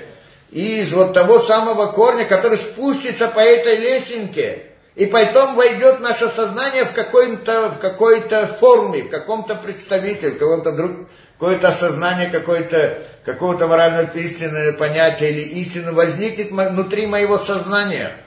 из 0.52 0.92
вот 0.92 1.14
того 1.14 1.40
самого 1.40 1.88
корня, 1.92 2.26
который 2.26 2.58
спустится 2.58 3.28
по 3.28 3.40
этой 3.40 3.78
лесенке, 3.78 4.64
и 4.96 5.06
потом 5.06 5.56
войдет 5.56 6.02
наше 6.02 6.28
сознание 6.28 6.84
в, 6.84 6.92
какой-то, 6.92 7.70
в 7.70 7.80
какой-то 7.80 8.48
форме, 8.48 9.04
в 9.04 9.10
каком-то 9.10 9.56
представителе, 9.56 10.32
в 10.32 10.38
каком-то 10.38 10.74
друг, 10.74 10.92
какое-то 11.40 11.70
осознание 11.70 12.30
какое-то, 12.30 12.98
какого-то 13.24 13.68
морального 13.68 14.12
истинного 14.18 14.74
понятия 14.74 15.32
или 15.32 15.42
истины 15.42 15.94
возникнет 15.94 16.52
внутри 16.52 17.08
моего 17.08 17.38
сознания– 17.38 18.12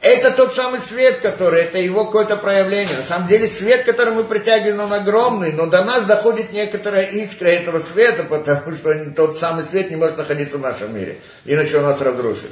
это 0.00 0.30
тот 0.30 0.54
самый 0.54 0.78
свет, 0.80 1.18
который, 1.18 1.62
это 1.62 1.78
его 1.78 2.04
какое-то 2.04 2.36
проявление. 2.36 2.96
На 2.96 3.02
самом 3.02 3.26
деле 3.26 3.48
свет, 3.48 3.82
который 3.82 4.14
мы 4.14 4.22
притягиваем, 4.22 4.78
он 4.80 4.92
огромный, 4.92 5.52
но 5.52 5.66
до 5.66 5.82
нас 5.82 6.04
доходит 6.04 6.52
некоторая 6.52 7.06
искра 7.06 7.48
этого 7.48 7.80
света, 7.80 8.22
потому 8.22 8.76
что 8.76 9.10
тот 9.16 9.38
самый 9.38 9.64
свет 9.64 9.90
не 9.90 9.96
может 9.96 10.16
находиться 10.16 10.58
в 10.58 10.60
нашем 10.60 10.94
мире, 10.94 11.18
иначе 11.44 11.78
он 11.78 11.84
нас 11.84 12.00
разрушит. 12.00 12.50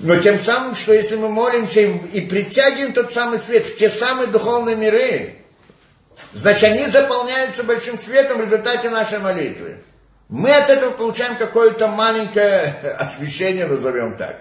Но 0.00 0.16
тем 0.16 0.40
самым, 0.40 0.74
что 0.74 0.92
если 0.92 1.14
мы 1.14 1.28
молимся 1.28 1.80
и, 1.80 1.96
и 2.18 2.20
притягиваем 2.22 2.94
тот 2.94 3.12
самый 3.12 3.38
свет 3.38 3.64
в 3.64 3.76
те 3.76 3.88
самые 3.88 4.26
духовные 4.26 4.74
миры, 4.74 5.36
значит, 6.32 6.64
они 6.64 6.86
заполняются 6.86 7.62
большим 7.62 7.96
светом 7.96 8.38
в 8.38 8.44
результате 8.44 8.90
нашей 8.90 9.20
молитвы. 9.20 9.76
Мы 10.28 10.50
от 10.50 10.68
этого 10.68 10.90
получаем 10.90 11.36
какое-то 11.36 11.86
маленькое 11.86 12.74
освещение, 12.98 13.66
назовем 13.66 14.16
так. 14.16 14.36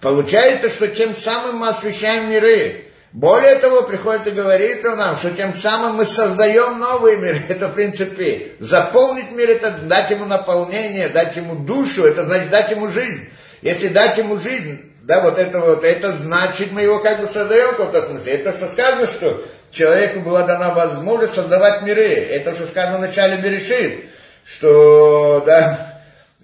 Получается, 0.00 0.68
что 0.68 0.88
тем 0.88 1.14
самым 1.14 1.56
мы 1.56 1.68
освещаем 1.68 2.30
миры. 2.30 2.86
Более 3.12 3.54
того, 3.56 3.82
приходит 3.82 4.26
и 4.26 4.32
говорит 4.32 4.84
он 4.84 4.98
нам, 4.98 5.16
что 5.16 5.30
тем 5.30 5.54
самым 5.54 5.96
мы 5.96 6.04
создаем 6.04 6.78
новые 6.78 7.16
миры. 7.16 7.42
Это, 7.48 7.68
в 7.68 7.72
принципе, 7.72 8.52
заполнить 8.58 9.30
мир, 9.30 9.50
это 9.50 9.70
дать 9.70 10.10
ему 10.10 10.26
наполнение, 10.26 11.08
дать 11.08 11.34
ему 11.36 11.54
душу, 11.54 12.04
это 12.04 12.26
значит 12.26 12.50
дать 12.50 12.70
ему 12.70 12.88
жизнь. 12.88 13.26
Если 13.62 13.88
дать 13.88 14.18
ему 14.18 14.38
жизнь, 14.38 14.92
да, 15.02 15.20
вот 15.22 15.38
это 15.38 15.60
вот, 15.60 15.82
это 15.82 16.12
значит, 16.12 16.72
мы 16.72 16.82
его 16.82 16.98
как 16.98 17.20
бы 17.20 17.26
создаем 17.26 17.68
в 17.68 17.76
каком-то 17.76 18.02
смысле. 18.02 18.34
Это 18.34 18.52
что 18.52 18.66
сказано, 18.66 19.06
что 19.06 19.42
человеку 19.70 20.20
была 20.20 20.42
дана 20.42 20.74
возможность 20.74 21.34
создавать 21.34 21.82
миры. 21.82 22.06
Это 22.06 22.54
что 22.54 22.66
сказано 22.66 22.98
в 22.98 23.02
начале 23.02 23.38
Берешит, 23.38 24.04
что, 24.44 25.42
да, 25.46 25.95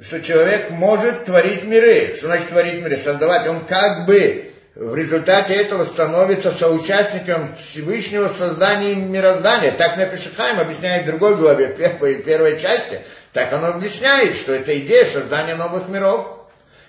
что 0.03 0.21
человек 0.21 0.71
может 0.71 1.25
творить 1.25 1.65
миры. 1.65 2.15
Что 2.17 2.27
значит 2.27 2.49
творить 2.49 2.83
миры? 2.83 2.97
Создавать. 2.97 3.47
Он 3.47 3.65
как 3.65 4.07
бы 4.07 4.53
в 4.75 4.97
результате 4.97 5.55
этого 5.55 5.85
становится 5.85 6.51
соучастником 6.51 7.55
Всевышнего 7.55 8.29
создания 8.29 8.95
мироздания. 8.95 9.71
Так 9.71 9.99
Непишихайм 9.99 10.59
объясняет 10.59 11.05
в 11.05 11.07
другой 11.07 11.37
главе, 11.37 11.69
в 11.69 11.77
первой, 11.77 12.17
первой 12.17 12.59
части. 12.59 13.01
Так 13.33 13.53
он 13.53 13.65
объясняет, 13.65 14.35
что 14.35 14.55
это 14.55 14.77
идея 14.79 15.05
создания 15.05 15.55
новых 15.55 15.89
миров. 15.89 16.39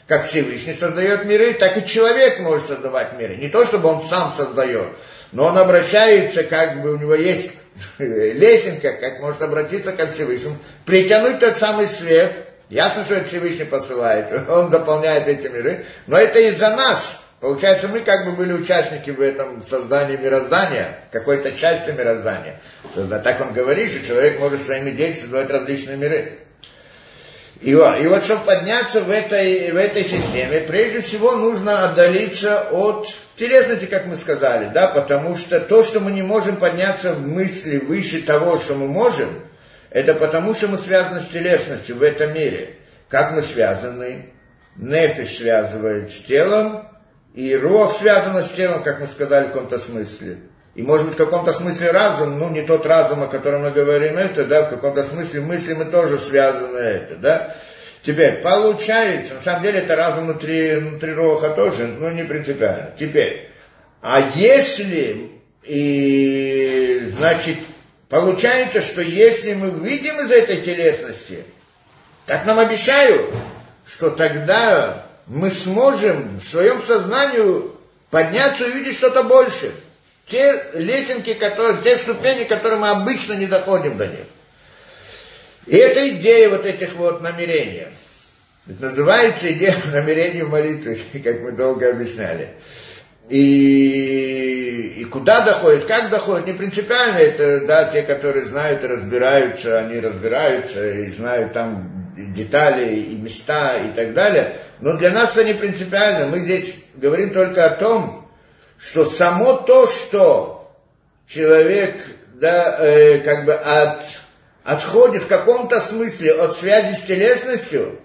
Как 0.08 0.26
Всевышний 0.26 0.74
создает 0.74 1.26
миры, 1.26 1.54
так 1.54 1.78
и 1.78 1.86
человек 1.86 2.40
может 2.40 2.68
создавать 2.68 3.18
миры. 3.18 3.38
Не 3.38 3.48
то, 3.48 3.66
чтобы 3.66 3.88
он 3.88 4.02
сам 4.02 4.34
создает, 4.36 4.90
но 5.32 5.46
он 5.46 5.58
обращается, 5.58 6.44
как 6.44 6.82
бы 6.82 6.94
у 6.94 6.98
него 6.98 7.16
есть 7.16 7.52
лесенка, 8.00 8.94
как 8.94 9.22
может 9.22 9.42
обратиться 9.42 9.94
ко 9.94 10.08
Всевышнему, 10.08 10.58
притянуть 10.86 11.40
тот 11.40 11.58
самый 11.58 11.88
свет. 11.88 12.53
Ясно, 12.74 13.04
что 13.04 13.14
это 13.14 13.28
Всевышний 13.30 13.66
посылает, 13.66 14.32
он 14.50 14.72
заполняет 14.72 15.28
эти 15.28 15.46
миры, 15.46 15.86
но 16.08 16.18
это 16.18 16.40
из-за 16.40 16.72
нас. 16.72 17.20
Получается, 17.40 17.88
мы 17.88 18.00
как 18.00 18.26
бы 18.26 18.32
были 18.32 18.52
участники 18.52 19.12
в 19.12 19.22
этом 19.22 19.62
создании 19.62 20.18
мироздания, 20.18 20.98
какой-то 21.12 21.52
части 21.52 21.92
мироздания. 21.92 22.60
Так 22.96 23.42
он 23.42 23.54
говорит, 23.54 23.92
что 23.92 24.04
человек 24.04 24.40
может 24.40 24.64
своими 24.64 24.90
действиями 24.90 25.22
создавать 25.22 25.50
различные 25.52 25.98
миры. 25.98 26.34
И 27.62 27.70
и 27.70 27.76
вот 27.76 28.24
чтобы 28.24 28.44
подняться 28.44 29.02
в 29.02 29.12
этой, 29.12 29.72
в 29.72 29.76
этой 29.76 30.04
системе, 30.04 30.62
прежде 30.62 31.02
всего 31.02 31.34
нужно 31.34 31.86
отдалиться 31.86 32.70
от 32.72 33.08
телесности, 33.38 33.86
как 33.86 34.08
мы 34.08 34.16
сказали, 34.16 34.72
да, 34.74 34.88
потому 34.88 35.38
что 35.38 35.60
то, 35.60 35.84
что 35.84 36.00
мы 36.00 36.12
не 36.12 36.24
можем 36.24 36.56
подняться 36.56 37.14
в 37.14 37.22
мысли 37.22 37.78
выше 37.78 38.24
того, 38.24 38.58
что 38.58 38.74
мы 38.74 38.88
можем, 38.88 39.30
это 39.94 40.16
потому, 40.16 40.56
что 40.56 40.68
мы 40.68 40.78
связаны 40.78 41.22
с 41.22 41.28
телесностью 41.28 41.96
в 41.96 42.04
этом 42.04 42.34
мире. 42.34 42.78
Как 43.10 43.32
мы 43.32 43.44
связаны? 43.44 44.26
Нефиш 44.76 45.38
связывает 45.38 46.12
с 46.12 46.18
телом, 46.18 46.88
и 47.36 47.56
рог 47.56 47.96
связан 47.96 48.44
с 48.44 48.50
телом, 48.50 48.82
как 48.82 49.00
мы 49.00 49.06
сказали 49.06 49.46
в 49.46 49.48
каком-то 49.50 49.78
смысле. 49.78 50.38
И 50.74 50.82
может 50.82 51.06
быть 51.06 51.14
в 51.14 51.18
каком-то 51.18 51.54
смысле 51.54 51.92
разум, 51.92 52.40
ну 52.40 52.50
не 52.50 52.64
тот 52.64 52.88
разум, 52.88 53.22
о 53.22 53.28
котором 53.28 53.62
мы 53.62 53.70
говорим 53.70 54.18
это, 54.18 54.46
да, 54.46 54.64
в 54.64 54.72
каком-то 54.72 55.04
смысле 55.04 55.42
мысли 55.42 55.74
мы 55.74 55.86
тоже 55.86 56.18
связаны 56.18 56.80
это, 56.80 57.16
да. 57.16 57.56
Теперь, 58.02 58.42
получается, 58.42 59.36
на 59.36 59.42
самом 59.42 59.62
деле 59.62 59.80
это 59.80 59.96
разум 59.96 60.26
внутри, 60.26 60.78
внутри 60.78 61.14
роха 61.14 61.50
тоже, 61.50 61.86
ну 61.86 62.10
не 62.10 62.24
принципиально. 62.24 62.92
Теперь, 62.98 63.48
а 64.02 64.28
если, 64.34 65.30
и, 65.62 67.12
значит, 67.16 67.58
получается, 68.22 68.82
что 68.82 69.02
если 69.02 69.54
мы 69.54 69.72
выйдем 69.72 70.20
из 70.20 70.32
этой 70.32 70.62
телесности, 70.62 71.44
так 72.26 72.46
нам 72.46 72.60
обещают, 72.60 73.34
что 73.88 74.10
тогда 74.12 75.06
мы 75.28 75.50
сможем 75.50 76.40
в 76.40 76.48
своем 76.48 76.82
сознании 76.82 77.72
подняться 78.10 78.66
и 78.66 78.72
увидеть 78.72 78.98
что-то 78.98 79.24
большее 79.24 79.72
те 80.26 80.64
лесенки, 80.74 81.34
которые, 81.34 81.82
те 81.82 81.98
ступени, 81.98 82.44
которые 82.44 82.80
мы 82.80 82.90
обычно 82.90 83.34
не 83.34 83.48
доходим 83.48 83.98
до 83.98 84.08
них. 84.08 84.26
И 85.66 85.76
это 85.76 86.08
идея 86.10 86.50
вот 86.50 86.66
этих 86.66 86.94
вот 86.94 87.22
намерений. 87.22 87.88
Это 88.68 88.90
называется 88.90 89.52
идея 89.52 89.76
намерений 89.92 90.44
в 90.44 90.50
молитве, 90.50 91.00
как 91.24 91.42
мы 91.42 91.52
долго 91.52 91.90
объясняли. 91.90 92.50
И, 93.30 94.96
и 94.98 95.06
куда 95.06 95.42
доходит, 95.42 95.86
как 95.86 96.10
доходит, 96.10 96.48
не 96.48 96.54
принципиально, 96.54 97.18
это 97.18 97.66
да, 97.66 97.86
те, 97.86 98.02
которые 98.02 98.46
знают 98.46 98.84
и 98.84 98.88
разбираются, 98.88 99.80
они 99.80 100.00
разбираются 100.00 100.90
и 100.90 101.10
знают 101.10 101.54
там 101.54 102.12
детали 102.16 102.96
и 102.96 103.16
места 103.16 103.78
и 103.78 103.94
так 103.94 104.14
далее. 104.14 104.56
Но 104.82 104.94
для 104.94 105.12
нас 105.12 105.32
это 105.32 105.46
не 105.46 105.54
принципиально. 105.54 106.28
Мы 106.28 106.40
здесь 106.40 106.76
говорим 106.96 107.32
только 107.32 107.66
о 107.66 107.76
том, 107.76 108.30
что 108.78 109.06
само 109.06 109.54
то, 109.54 109.88
что 109.88 110.72
человек 111.28 111.96
да, 112.34 112.78
э, 112.80 113.20
как 113.20 113.46
бы 113.46 113.54
от, 113.54 114.02
отходит 114.64 115.24
в 115.24 115.28
каком-то 115.28 115.80
смысле 115.80 116.34
от 116.34 116.58
связи 116.58 116.96
с 116.96 117.04
телесностью, 117.04 118.00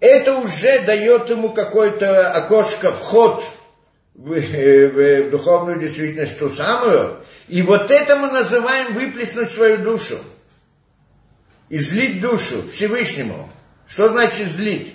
это 0.00 0.36
уже 0.36 0.80
дает 0.80 1.30
ему 1.30 1.50
какое-то 1.50 2.32
окошко, 2.32 2.92
вход 2.92 3.42
э, 4.16 5.24
в 5.26 5.30
духовную 5.30 5.78
действительность 5.78 6.38
ту 6.38 6.48
самую. 6.48 7.18
И 7.48 7.62
вот 7.62 7.90
это 7.90 8.16
мы 8.16 8.28
называем 8.28 8.94
выплеснуть 8.94 9.50
свою 9.50 9.78
душу. 9.78 10.18
Излить 11.68 12.20
душу 12.20 12.62
Всевышнему. 12.72 13.50
Что 13.88 14.08
значит 14.08 14.48
злить? 14.48 14.94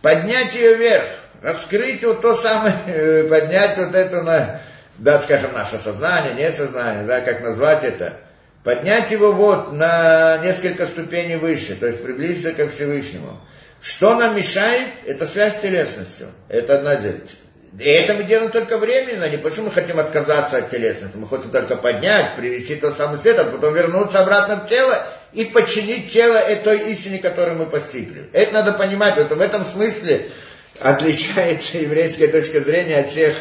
Поднять 0.00 0.54
ее 0.54 0.74
вверх 0.74 1.06
раскрыть 1.44 2.02
вот 2.02 2.22
то 2.22 2.34
самое, 2.34 2.74
э, 2.86 3.24
поднять 3.28 3.76
вот 3.76 3.94
это 3.94 4.22
на, 4.22 4.60
да, 4.98 5.18
скажем, 5.18 5.52
наше 5.52 5.78
сознание, 5.78 6.34
не 6.34 6.50
сознание, 6.50 7.04
да, 7.04 7.20
как 7.20 7.42
назвать 7.42 7.84
это, 7.84 8.16
поднять 8.64 9.10
его 9.10 9.30
вот 9.30 9.72
на 9.72 10.38
несколько 10.38 10.86
ступеней 10.86 11.36
выше, 11.36 11.76
то 11.76 11.86
есть 11.86 12.02
приблизиться 12.02 12.52
ко 12.52 12.68
Всевышнему. 12.68 13.38
Что 13.82 14.14
нам 14.14 14.34
мешает? 14.34 14.88
Это 15.04 15.26
связь 15.26 15.58
с 15.58 15.60
телесностью. 15.60 16.28
Это 16.48 16.78
одна 16.78 16.96
и 17.78 17.88
это 17.88 18.14
мы 18.14 18.22
делаем 18.22 18.52
только 18.52 18.78
временно, 18.78 19.28
не 19.28 19.36
что 19.50 19.62
мы 19.62 19.70
хотим 19.70 19.98
отказаться 19.98 20.58
от 20.58 20.70
телесности, 20.70 21.16
мы 21.16 21.26
хотим 21.26 21.50
только 21.50 21.76
поднять, 21.76 22.36
привести 22.36 22.76
тот 22.76 22.96
самый 22.96 23.18
свет, 23.18 23.38
а 23.38 23.44
потом 23.44 23.74
вернуться 23.74 24.20
обратно 24.20 24.56
в 24.56 24.68
тело 24.68 25.04
и 25.32 25.44
подчинить 25.44 26.12
тело 26.12 26.36
этой 26.36 26.92
истине, 26.92 27.18
которую 27.18 27.58
мы 27.58 27.66
постигли. 27.66 28.28
Это 28.32 28.54
надо 28.54 28.72
понимать, 28.74 29.16
вот 29.16 29.30
в 29.30 29.40
этом 29.40 29.64
смысле 29.64 30.28
отличается 30.78 31.78
еврейская 31.78 32.28
точка 32.28 32.60
зрения 32.60 32.98
от 32.98 33.08
всех 33.08 33.34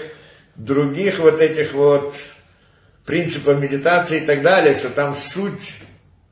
других 0.55 1.19
вот 1.19 1.39
этих 1.39 1.73
вот 1.73 2.15
принципов 3.05 3.59
медитации 3.59 4.17
и 4.17 4.25
так 4.25 4.41
далее, 4.41 4.73
что 4.73 4.89
там 4.89 5.13
суть, 5.13 5.75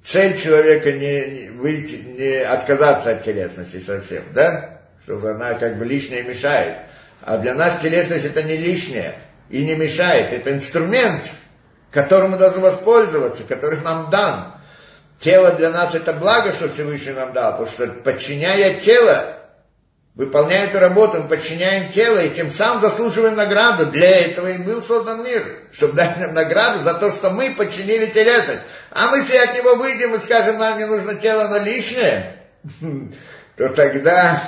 цель 0.04 0.40
человека 0.40 0.92
не, 0.92 1.26
не 1.26 1.50
выйти, 1.50 2.04
не 2.18 2.38
отказаться 2.40 3.12
от 3.12 3.24
телесности 3.24 3.80
совсем, 3.80 4.24
да? 4.34 4.82
Чтобы 5.04 5.32
она 5.32 5.54
как 5.56 5.78
бы 5.78 5.86
лишнее 5.86 6.24
мешает. 6.24 6.78
А 7.24 7.38
для 7.38 7.54
нас 7.54 7.80
телесность 7.82 8.26
это 8.26 8.44
не 8.44 8.58
лишнее 8.58 9.16
и 9.50 9.64
не 9.64 9.76
мешает. 9.76 10.34
Это 10.34 10.54
инструмент, 10.54 11.24
которым 11.92 12.32
мы 12.32 12.38
должны 12.38 12.62
воспользоваться, 12.62 13.44
который 13.44 13.80
нам 13.82 14.10
дан. 14.10 14.54
Тело 15.20 15.52
для 15.52 15.70
нас 15.70 15.94
это 15.94 16.14
благо, 16.14 16.52
что 16.52 16.68
Всевышний 16.68 17.12
нам 17.12 17.32
дал, 17.32 17.52
потому 17.52 17.70
что 17.70 17.88
подчиняя 17.88 18.80
тело, 18.80 19.38
выполняя 20.16 20.66
эту 20.66 20.80
работу, 20.80 21.22
мы 21.22 21.28
подчиняем 21.28 21.92
тело 21.92 22.18
и 22.18 22.34
тем 22.34 22.50
самым 22.50 22.82
заслуживаем 22.82 23.36
награду. 23.36 23.86
Для 23.86 24.10
этого 24.10 24.48
и 24.48 24.58
был 24.58 24.82
создан 24.82 25.24
мир, 25.24 25.46
чтобы 25.72 25.94
дать 25.94 26.18
нам 26.18 26.34
награду 26.34 26.84
за 26.84 26.96
то, 26.96 27.12
что 27.12 27.30
мы 27.30 27.54
подчинили 27.54 28.08
телесность. 28.08 28.62
А 28.90 29.12
мы, 29.12 29.18
если 29.18 29.38
от 29.38 29.56
него 29.56 29.76
выйдем 29.76 30.16
и 30.16 30.20
скажем, 30.20 30.58
нам 30.58 30.80
не 30.80 30.86
нужно 30.86 31.14
тело, 31.14 31.48
но 31.50 31.58
лишнее, 31.58 32.38
то 33.58 33.70
тогда, 33.70 34.42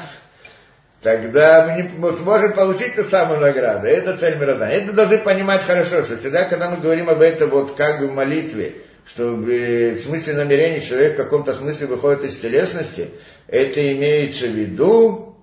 тогда 1.04 1.68
мы, 1.68 1.82
не, 1.82 1.90
мы 1.98 2.14
сможем 2.14 2.54
получить 2.54 2.96
ту 2.96 3.04
самую 3.04 3.42
награду. 3.42 3.86
Это 3.86 4.18
цель 4.18 4.38
мироздания. 4.38 4.78
Это 4.78 4.94
должны 4.94 5.20
понимать 5.20 5.62
хорошо, 5.62 6.02
что 6.02 6.18
всегда, 6.18 6.46
когда 6.46 6.70
мы 6.70 6.78
говорим 6.78 7.10
об 7.10 7.22
этом 7.22 7.50
вот 7.50 7.76
как 7.76 8.00
бы 8.00 8.08
в 8.08 8.14
молитве, 8.14 8.76
что 9.06 9.34
в 9.34 9.98
смысле 9.98 10.34
намерения 10.34 10.80
человек 10.80 11.14
в 11.14 11.18
каком-то 11.18 11.54
смысле 11.54 11.88
выходит 11.88 12.24
из 12.24 12.38
телесности, 12.38 13.10
это 13.48 13.94
имеется 13.94 14.46
в 14.46 14.52
виду, 14.52 15.38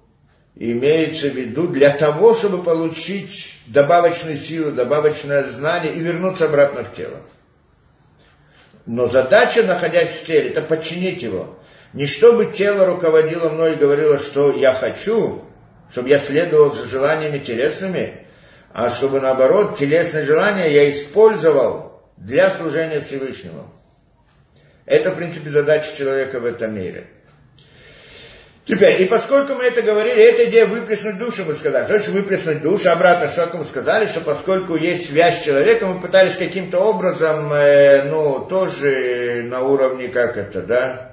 имеется 0.57 1.29
в 1.29 1.37
виду 1.37 1.69
для 1.69 1.91
того, 1.91 2.35
чтобы 2.35 2.63
получить 2.63 3.61
добавочную 3.67 4.39
силу, 4.39 4.73
добавочное 4.73 5.45
знание 5.45 5.93
и 5.93 6.01
вернуться 6.01 6.47
обратно 6.47 6.85
в 6.85 6.97
тело. 6.97 7.19
Но 8.87 9.07
задача, 9.09 9.63
находясь 9.63 10.09
в 10.09 10.25
теле, 10.25 10.49
это 10.49 10.63
подчинить 10.63 11.23
его. 11.23 11.55
Не 11.93 12.07
чтобы 12.07 12.47
тело 12.47 12.87
руководило 12.87 13.51
мной 13.51 13.73
и 13.73 13.77
говорило, 13.77 14.17
что 14.17 14.53
я 14.53 14.73
хочу, 14.73 15.45
чтобы 15.91 16.09
я 16.09 16.18
следовал 16.18 16.72
за 16.72 16.88
желаниями 16.88 17.38
телесными, 17.38 18.26
а 18.72 18.91
чтобы 18.91 19.20
наоборот 19.20 19.76
телесные 19.76 20.24
желания 20.24 20.70
я 20.72 20.91
использовал 20.91 22.03
для 22.16 22.51
служения 22.51 23.01
Всевышнему. 23.01 23.70
Это, 24.86 25.11
в 25.11 25.16
принципе, 25.16 25.51
задача 25.51 25.97
человека 25.97 26.41
в 26.41 26.45
этом 26.45 26.74
мире. 26.74 27.07
Теперь, 28.64 29.03
и 29.03 29.07
поскольку 29.07 29.55
мы 29.55 29.64
это 29.64 29.82
говорили, 29.82 30.22
эта 30.22 30.45
идея 30.45 30.66
выплеснуть 30.66 31.18
душу, 31.18 31.45
мы 31.45 31.55
сказали. 31.55 31.86
Значит 31.86 32.09
выплеснуть 32.09 32.62
душу? 32.62 32.91
Обратно, 32.91 33.28
что 33.28 33.57
мы 33.57 33.64
сказали, 33.64 34.07
что 34.07 34.20
поскольку 34.20 34.76
есть 34.76 35.11
связь 35.11 35.41
с 35.41 35.45
человеком, 35.45 35.95
мы 35.95 36.01
пытались 36.01 36.36
каким-то 36.36 36.78
образом, 36.78 37.53
э, 37.53 38.05
ну, 38.05 38.47
тоже 38.49 39.43
на 39.49 39.62
уровне, 39.62 40.09
как 40.09 40.36
это, 40.36 40.62
да, 40.62 41.10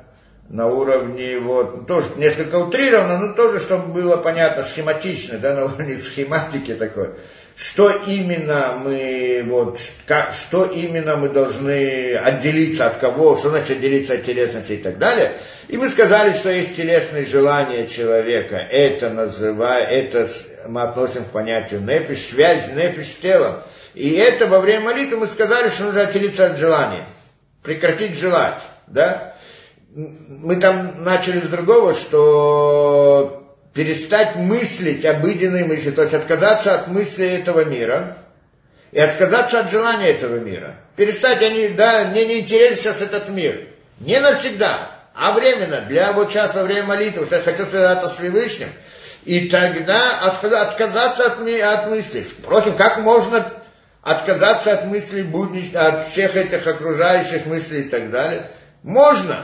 на 0.49 0.67
уровне, 0.67 1.39
вот, 1.39 1.87
тоже 1.87 2.07
несколько 2.15 2.55
утрированно, 2.55 3.17
но 3.17 3.33
тоже, 3.33 3.59
чтобы 3.59 3.91
было 3.91 4.17
понятно, 4.17 4.63
схематично, 4.63 5.37
да, 5.37 5.53
на 5.53 5.65
уровне 5.65 5.97
схематики 5.97 6.73
такой 6.73 7.15
что 7.57 7.89
именно 7.89 8.79
мы, 8.83 9.43
вот, 9.47 9.79
как, 10.05 10.31
что 10.31 10.65
именно 10.65 11.15
мы 11.15 11.29
должны 11.29 12.15
отделиться 12.15 12.85
от 12.85 12.97
кого, 12.97 13.35
что 13.35 13.49
значит 13.49 13.77
отделиться 13.77 14.13
от 14.13 14.25
телесности 14.25 14.73
и 14.73 14.77
так 14.77 14.99
далее. 14.99 15.33
И 15.67 15.75
мы 15.75 15.89
сказали, 15.89 16.33
что 16.33 16.51
есть 16.51 16.75
телесные 16.75 17.25
желания 17.25 17.87
человека, 17.87 18.57
это 18.57 19.09
называя, 19.09 19.85
это 19.85 20.27
мы 20.67 20.83
относим 20.83 21.25
к 21.25 21.29
понятию 21.29 21.81
непиш, 21.81 22.27
связь 22.27 22.71
непиш 22.73 23.07
с 23.07 23.15
телом. 23.15 23.55
И 23.95 24.11
это 24.11 24.45
во 24.45 24.59
время 24.59 24.91
молитвы 24.91 25.17
мы 25.17 25.25
сказали, 25.25 25.69
что 25.69 25.85
нужно 25.85 26.01
отделиться 26.01 26.45
от 26.45 26.59
желания, 26.59 27.07
прекратить 27.63 28.19
желать, 28.19 28.61
да. 28.85 29.33
Мы 29.97 30.57
там 30.57 31.03
начали 31.03 31.41
с 31.41 31.47
другого, 31.47 31.95
что 31.95 33.55
перестать 33.73 34.35
мыслить 34.35 35.03
обыденные 35.05 35.65
мысли, 35.65 35.89
то 35.89 36.03
есть 36.03 36.13
отказаться 36.13 36.75
от 36.75 36.87
мысли 36.87 37.27
этого 37.27 37.65
мира 37.65 38.15
и 38.91 38.99
отказаться 38.99 39.61
от 39.61 39.71
желания 39.71 40.09
этого 40.09 40.35
мира. 40.35 40.75
Перестать, 40.95 41.41
они, 41.41 41.69
да, 41.69 42.03
мне 42.11 42.25
не 42.25 42.41
интересен 42.41 42.77
сейчас 42.77 43.01
этот 43.01 43.29
мир. 43.29 43.69
Не 43.99 44.19
навсегда, 44.19 44.91
а 45.15 45.31
временно, 45.31 45.81
для 45.81 46.11
вот 46.11 46.29
сейчас 46.29 46.53
во 46.53 46.61
время 46.61 46.83
молитвы, 46.83 47.25
я 47.31 47.39
хочу 47.39 47.65
связаться 47.65 48.09
с 48.09 48.19
Всевышним, 48.19 48.69
и 49.25 49.49
тогда 49.49 50.19
отказаться 50.19 51.25
от, 51.25 51.39
от 51.39 51.89
мыслей. 51.89 52.21
Впрочем, 52.21 52.75
как 52.75 52.99
можно 52.99 53.51
отказаться 54.03 54.73
от 54.73 54.85
мыслей 54.85 55.23
будничных, 55.23 55.81
от 55.81 56.07
всех 56.09 56.35
этих 56.35 56.67
окружающих 56.67 57.47
мыслей 57.47 57.81
и 57.81 57.89
так 57.89 58.11
далее? 58.11 58.51
Можно, 58.83 59.37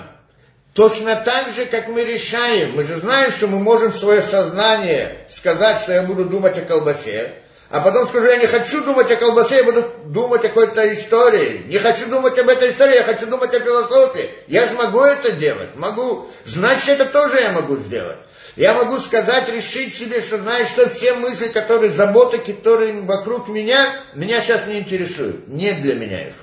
Точно 0.73 1.15
так 1.15 1.51
же, 1.55 1.65
как 1.65 1.87
мы 1.87 2.03
решаем, 2.03 2.75
мы 2.75 2.83
же 2.83 2.97
знаем, 2.97 3.31
что 3.31 3.45
мы 3.45 3.59
можем 3.59 3.91
в 3.91 3.97
свое 3.97 4.21
сознание 4.23 5.27
сказать, 5.29 5.79
что 5.81 5.93
я 5.93 6.01
буду 6.01 6.25
думать 6.25 6.57
о 6.57 6.61
колбасе, 6.61 7.35
а 7.69 7.79
потом 7.79 8.07
скажу, 8.07 8.25
я 8.27 8.37
не 8.37 8.47
хочу 8.47 8.83
думать 8.83 9.11
о 9.11 9.15
колбасе, 9.15 9.57
я 9.57 9.63
буду 9.63 9.83
думать 10.05 10.45
о 10.45 10.47
какой-то 10.47 10.93
истории. 10.93 11.63
Не 11.67 11.79
хочу 11.79 12.07
думать 12.07 12.37
об 12.37 12.47
этой 12.47 12.69
истории, 12.69 12.95
я 12.95 13.03
хочу 13.03 13.25
думать 13.25 13.51
о 13.51 13.59
философии. 13.59 14.29
Я 14.47 14.67
же 14.67 14.73
могу 14.73 15.01
это 15.01 15.31
делать, 15.31 15.75
могу. 15.75 16.27
Значит, 16.45 16.89
это 16.89 17.05
тоже 17.05 17.39
я 17.39 17.51
могу 17.51 17.77
сделать. 17.77 18.17
Я 18.55 18.75
могу 18.75 18.99
сказать, 18.99 19.49
решить 19.49 19.95
себе, 19.95 20.21
что 20.21 20.37
знаешь, 20.37 20.67
что 20.67 20.87
все 20.87 21.15
мысли, 21.15 21.47
которые, 21.47 21.91
заботы, 21.91 22.37
которые 22.37 23.01
вокруг 23.01 23.47
меня, 23.47 23.89
меня 24.13 24.39
сейчас 24.41 24.67
не 24.67 24.77
интересуют. 24.77 25.47
Нет 25.47 25.81
для 25.81 25.95
меня 25.95 26.29
их. 26.29 26.35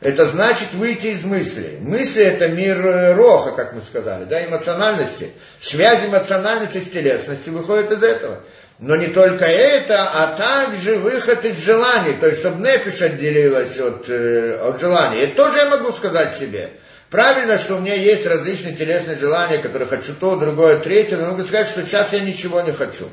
Это 0.00 0.26
значит 0.26 0.74
выйти 0.74 1.08
из 1.08 1.24
мысли. 1.24 1.78
Мысли 1.80 2.22
это 2.22 2.48
мир 2.48 2.86
э, 2.86 3.14
роха, 3.14 3.50
как 3.50 3.72
мы 3.72 3.80
сказали, 3.80 4.24
да, 4.24 4.44
эмоциональности. 4.44 5.30
Связь 5.58 6.04
эмоциональности 6.04 6.78
с 6.78 6.90
телесностью 6.90 7.54
выходит 7.54 7.90
из 7.90 8.02
этого. 8.04 8.40
Но 8.78 8.94
не 8.94 9.08
только 9.08 9.44
это, 9.44 10.08
а 10.14 10.36
также 10.36 10.98
выход 10.98 11.44
из 11.44 11.64
желаний. 11.64 12.14
То 12.20 12.28
есть, 12.28 12.40
чтобы 12.40 12.64
нефиш 12.64 13.02
отделилась 13.02 13.76
от, 13.80 14.08
э, 14.08 14.60
от 14.62 14.80
желаний. 14.80 15.22
Это 15.22 15.34
тоже 15.34 15.58
я 15.58 15.68
могу 15.68 15.90
сказать 15.90 16.36
себе. 16.36 16.70
Правильно, 17.10 17.58
что 17.58 17.74
у 17.74 17.80
меня 17.80 17.94
есть 17.94 18.24
различные 18.24 18.76
телесные 18.76 19.16
желания, 19.16 19.58
которые 19.58 19.88
хочу 19.88 20.14
то, 20.14 20.36
другое, 20.36 20.78
третье, 20.78 21.16
но 21.16 21.32
могу 21.32 21.44
сказать, 21.44 21.66
что 21.66 21.82
сейчас 21.82 22.12
я 22.12 22.20
ничего 22.20 22.60
не 22.60 22.70
хочу. 22.70 23.08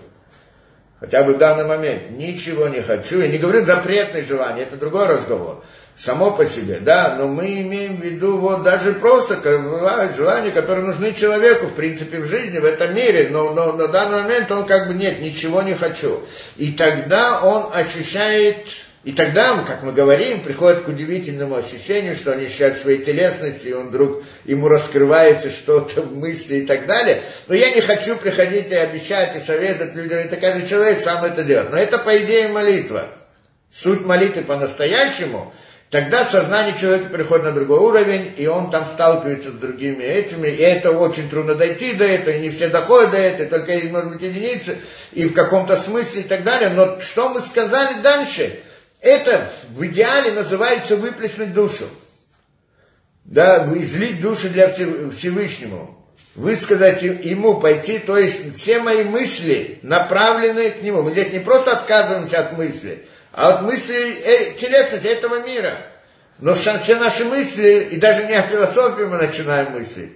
Хотя 1.00 1.24
бы 1.24 1.34
в 1.34 1.38
данный 1.40 1.66
момент 1.66 2.12
ничего 2.12 2.68
не 2.68 2.82
хочу. 2.82 3.22
Я 3.22 3.28
не 3.28 3.40
говорю 3.40 3.66
запретные 3.66 4.24
желания, 4.24 4.64
это 4.64 4.76
другой 4.76 5.08
разговор 5.08 5.64
само 5.98 6.32
по 6.32 6.46
себе, 6.46 6.80
да, 6.82 7.16
но 7.18 7.28
мы 7.28 7.62
имеем 7.62 7.98
в 7.98 8.04
виду 8.04 8.38
вот 8.38 8.64
даже 8.64 8.94
просто 8.94 9.38
бывают 9.38 10.16
желания, 10.16 10.52
которые 10.52 10.86
нужны 10.86 11.14
человеку, 11.14 11.68
в 11.68 11.74
принципе, 11.74 12.20
в 12.20 12.26
жизни, 12.26 12.60
в 12.60 12.66
этом 12.66 12.94
мире, 12.94 13.30
но, 13.32 13.54
но 13.54 13.72
на 13.72 13.88
данный 13.88 14.24
момент 14.24 14.52
он 14.52 14.66
как 14.66 14.88
бы 14.88 14.94
нет, 14.94 15.22
ничего 15.22 15.62
не 15.62 15.74
хочу. 15.74 16.22
И 16.58 16.74
тогда 16.74 17.42
он 17.42 17.72
ощущает, 17.74 18.68
и 19.06 19.14
тогда, 19.14 19.64
как 19.66 19.84
мы 19.84 19.94
говорим, 19.94 20.42
приходит 20.42 20.82
к 20.82 20.90
удивительному 20.90 21.56
ощущению, 21.56 22.16
что 22.16 22.34
он 22.34 22.44
ощущает 22.44 22.78
своей 22.78 23.02
телесности, 23.02 23.68
и 23.68 23.74
он 23.74 23.88
вдруг, 23.88 24.22
ему 24.44 24.68
раскрывается 24.68 25.50
что-то 25.50 26.02
в 26.02 26.18
мысли 26.18 26.58
и 26.58 26.66
так 26.66 26.88
далее. 26.88 27.22
Но 27.48 27.56
я 27.56 27.74
не 27.74 27.80
хочу 27.80 28.18
приходить 28.18 28.70
и 28.70 28.76
обещать, 28.76 29.38
и 29.38 29.40
советовать 29.40 29.96
людям, 29.96 30.18
это 30.18 30.36
каждый 30.36 30.68
человек 30.68 31.00
сам 31.00 31.24
это 31.24 31.42
делает. 31.44 31.72
Но 31.72 31.78
это, 31.78 32.00
по 32.00 32.18
идее, 32.18 32.50
молитва. 32.50 33.08
Суть 33.72 34.06
молитвы 34.06 34.42
по-настоящему– 34.42 35.54
Тогда 35.96 36.26
сознание 36.26 36.78
человека 36.78 37.08
переходит 37.08 37.46
на 37.46 37.52
другой 37.54 37.80
уровень, 37.80 38.34
и 38.36 38.48
он 38.48 38.70
там 38.70 38.86
сталкивается 38.86 39.52
с 39.52 39.54
другими 39.54 40.04
этими, 40.04 40.50
и 40.50 40.58
это 40.58 40.92
очень 40.92 41.30
трудно 41.30 41.56
дойти 41.56 41.94
до 41.94 42.04
этого, 42.04 42.36
и 42.36 42.42
не 42.42 42.50
все 42.50 42.68
доходят 42.68 43.12
до 43.12 43.18
этого, 43.18 43.48
только 43.48 43.80
может 43.88 44.12
быть, 44.12 44.22
единицы, 44.22 44.78
и 45.14 45.24
в 45.24 45.32
каком-то 45.32 45.78
смысле 45.78 46.20
и 46.20 46.24
так 46.26 46.44
далее. 46.44 46.72
Но 46.72 47.00
что 47.00 47.30
мы 47.30 47.40
сказали 47.40 48.02
дальше? 48.02 48.60
Это 49.00 49.50
в 49.70 49.86
идеале 49.86 50.34
называется 50.34 50.98
выплеснуть 50.98 51.54
душу. 51.54 51.86
Да, 53.24 53.66
излить 53.76 54.20
душу 54.20 54.50
для 54.50 54.68
Всевышнему. 54.68 55.98
Высказать 56.36 57.04
ему, 57.04 57.62
пойти, 57.62 58.00
то 58.00 58.18
есть 58.18 58.58
все 58.58 58.80
мои 58.80 59.06
мысли 59.06 59.80
направлены 59.82 60.72
к 60.72 60.82
нему. 60.82 61.04
Мы 61.04 61.12
здесь 61.12 61.32
не 61.32 61.40
просто 61.40 61.72
отказываемся 61.72 62.42
от 62.42 62.58
мысли, 62.58 63.06
а 63.36 63.50
от 63.50 63.62
мыслей 63.64 64.18
э, 64.24 64.54
телесности 64.54 65.08
этого 65.08 65.46
мира. 65.46 65.78
Но 66.40 66.56
все 66.56 66.96
наши 66.96 67.26
мысли, 67.26 67.90
и 67.92 67.98
даже 67.98 68.24
не 68.28 68.34
о 68.34 68.42
философии 68.42 69.04
мы 69.04 69.18
начинаем 69.18 69.74
мыслить, 69.74 70.14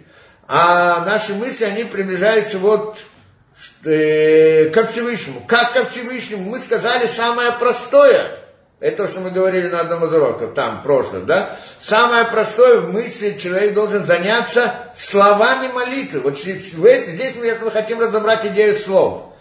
а 0.48 1.04
наши 1.06 1.34
мысли, 1.34 1.66
они 1.66 1.84
приближаются 1.84 2.58
вот 2.58 3.00
э, 3.84 4.70
ко 4.70 4.86
Всевышнему. 4.86 5.44
Как 5.48 5.74
ко 5.74 5.86
Всевышнему? 5.86 6.50
Мы 6.50 6.60
сказали 6.60 7.08
самое 7.08 7.52
простое. 7.54 8.26
Это 8.80 9.04
то, 9.04 9.10
что 9.10 9.20
мы 9.20 9.32
говорили 9.32 9.68
на 9.68 9.82
одном 9.82 10.06
из 10.06 10.14
уроков, 10.14 10.54
там, 10.54 10.82
прошлом, 10.84 11.26
да? 11.26 11.58
Самое 11.82 12.24
простое 12.26 12.80
в 12.80 12.94
мысли 12.94 13.38
человек 13.38 13.74
должен 13.74 14.06
заняться 14.06 14.74
словами 14.96 15.68
молитвы. 15.74 16.22
Вот 16.22 16.40
здесь 16.40 17.36
мы 17.36 17.72
хотим 17.72 18.00
разобрать 18.00 18.46
идею 18.46 18.78
слова. 18.78 19.34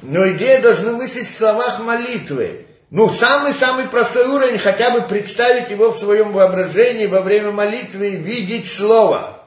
Но 0.00 0.30
идея 0.30 0.62
должна 0.62 0.92
мыслить 0.92 1.28
в 1.28 1.36
словах 1.36 1.80
молитвы. 1.80 2.66
Ну, 2.90 3.10
самый-самый 3.10 3.88
простой 3.88 4.28
уровень, 4.28 4.58
хотя 4.58 4.90
бы 4.90 5.02
представить 5.02 5.70
его 5.70 5.90
в 5.90 5.98
своем 5.98 6.32
воображении 6.32 7.06
во 7.06 7.20
время 7.20 7.50
молитвы, 7.50 8.10
видеть 8.10 8.70
слово. 8.70 9.40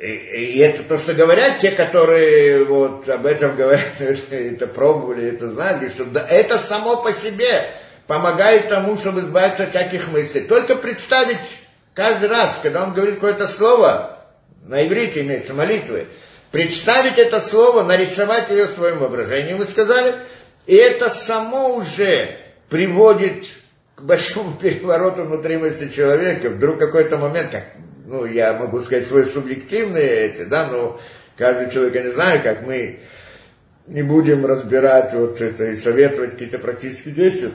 И, 0.00 0.06
и 0.06 0.58
это 0.58 0.82
то, 0.82 0.98
что 0.98 1.14
говорят 1.14 1.60
те, 1.60 1.70
которые 1.70 2.64
вот 2.64 3.08
об 3.08 3.24
этом 3.24 3.54
говорят, 3.54 4.00
это 4.30 4.66
пробовали, 4.66 5.32
это 5.32 5.48
знали, 5.48 5.88
что 5.88 6.04
да, 6.06 6.26
это 6.28 6.58
само 6.58 6.96
по 6.96 7.12
себе 7.12 7.70
помогает 8.08 8.68
тому, 8.68 8.96
чтобы 8.96 9.20
избавиться 9.20 9.62
от 9.62 9.70
всяких 9.70 10.08
мыслей. 10.08 10.40
Только 10.42 10.74
представить 10.74 11.38
каждый 11.94 12.28
раз, 12.28 12.58
когда 12.60 12.82
он 12.82 12.94
говорит 12.94 13.14
какое-то 13.14 13.46
слово, 13.46 14.18
на 14.64 14.84
иврите 14.84 15.20
имеется 15.20 15.54
молитвы, 15.54 16.08
представить 16.50 17.16
это 17.16 17.40
слово, 17.40 17.84
нарисовать 17.84 18.50
ее 18.50 18.66
в 18.66 18.72
своем 18.72 18.98
воображении, 18.98 19.54
мы 19.54 19.66
сказали, 19.66 20.16
и 20.66 20.74
это 20.74 21.08
само 21.08 21.76
уже 21.76 22.45
приводит 22.68 23.46
к 23.94 24.02
большому 24.02 24.56
перевороту 24.60 25.24
внутри 25.24 25.56
мысли 25.56 25.88
человека. 25.88 26.50
Вдруг 26.50 26.78
какой-то 26.78 27.18
момент, 27.18 27.50
как, 27.50 27.64
ну, 28.06 28.24
я 28.24 28.52
могу 28.54 28.80
сказать 28.80 29.06
свои 29.06 29.24
субъективные 29.24 30.26
эти, 30.26 30.44
да, 30.44 30.68
но 30.68 31.00
каждый 31.36 31.70
человек, 31.70 31.94
я 31.94 32.02
не 32.04 32.10
знаю, 32.10 32.42
как 32.42 32.66
мы 32.66 33.00
не 33.86 34.02
будем 34.02 34.44
разбирать 34.44 35.12
вот 35.14 35.40
это 35.40 35.66
и 35.66 35.76
советовать 35.76 36.32
какие-то 36.32 36.58
практические 36.58 37.14
действия. 37.14 37.50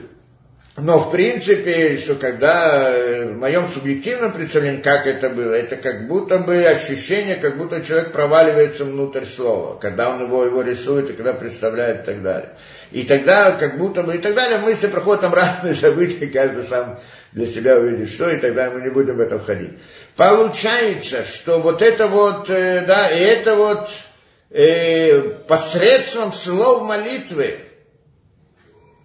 Но 0.81 0.97
в 0.97 1.11
принципе, 1.11 1.95
что 1.99 2.15
когда 2.15 2.91
э, 2.91 3.25
в 3.25 3.37
моем 3.37 3.67
субъективном 3.67 4.31
представлении, 4.31 4.81
как 4.81 5.05
это 5.05 5.29
было, 5.29 5.53
это 5.53 5.75
как 5.75 6.07
будто 6.07 6.39
бы 6.39 6.65
ощущение, 6.65 7.35
как 7.35 7.57
будто 7.57 7.83
человек 7.83 8.11
проваливается 8.11 8.85
внутрь 8.85 9.25
слова, 9.25 9.77
когда 9.77 10.09
он 10.09 10.23
его, 10.23 10.43
его 10.43 10.63
рисует 10.63 11.11
и 11.11 11.13
когда 11.13 11.33
представляет 11.33 12.01
и 12.01 12.05
так 12.05 12.23
далее. 12.23 12.49
И 12.91 13.03
тогда, 13.03 13.51
как 13.51 13.77
будто 13.77 14.01
бы, 14.01 14.15
и 14.15 14.17
так 14.17 14.33
далее, 14.33 14.57
мысли 14.57 14.87
проходят 14.87 15.21
там 15.21 15.33
разные 15.35 15.75
события, 15.75 16.25
каждый 16.25 16.63
сам 16.63 16.99
для 17.31 17.45
себя 17.45 17.77
увидит, 17.77 18.09
что, 18.09 18.31
и 18.31 18.37
тогда 18.37 18.71
мы 18.71 18.81
не 18.81 18.89
будем 18.89 19.17
в 19.17 19.19
это 19.19 19.37
входить. 19.37 19.73
Получается, 20.15 21.23
что 21.23 21.59
вот 21.59 21.83
это 21.83 22.07
вот, 22.07 22.49
э, 22.49 22.83
да, 22.87 23.07
и 23.11 23.19
это 23.19 23.53
вот, 23.53 23.87
э, 24.49 25.21
посредством 25.47 26.33
слов 26.33 26.87
молитвы 26.87 27.59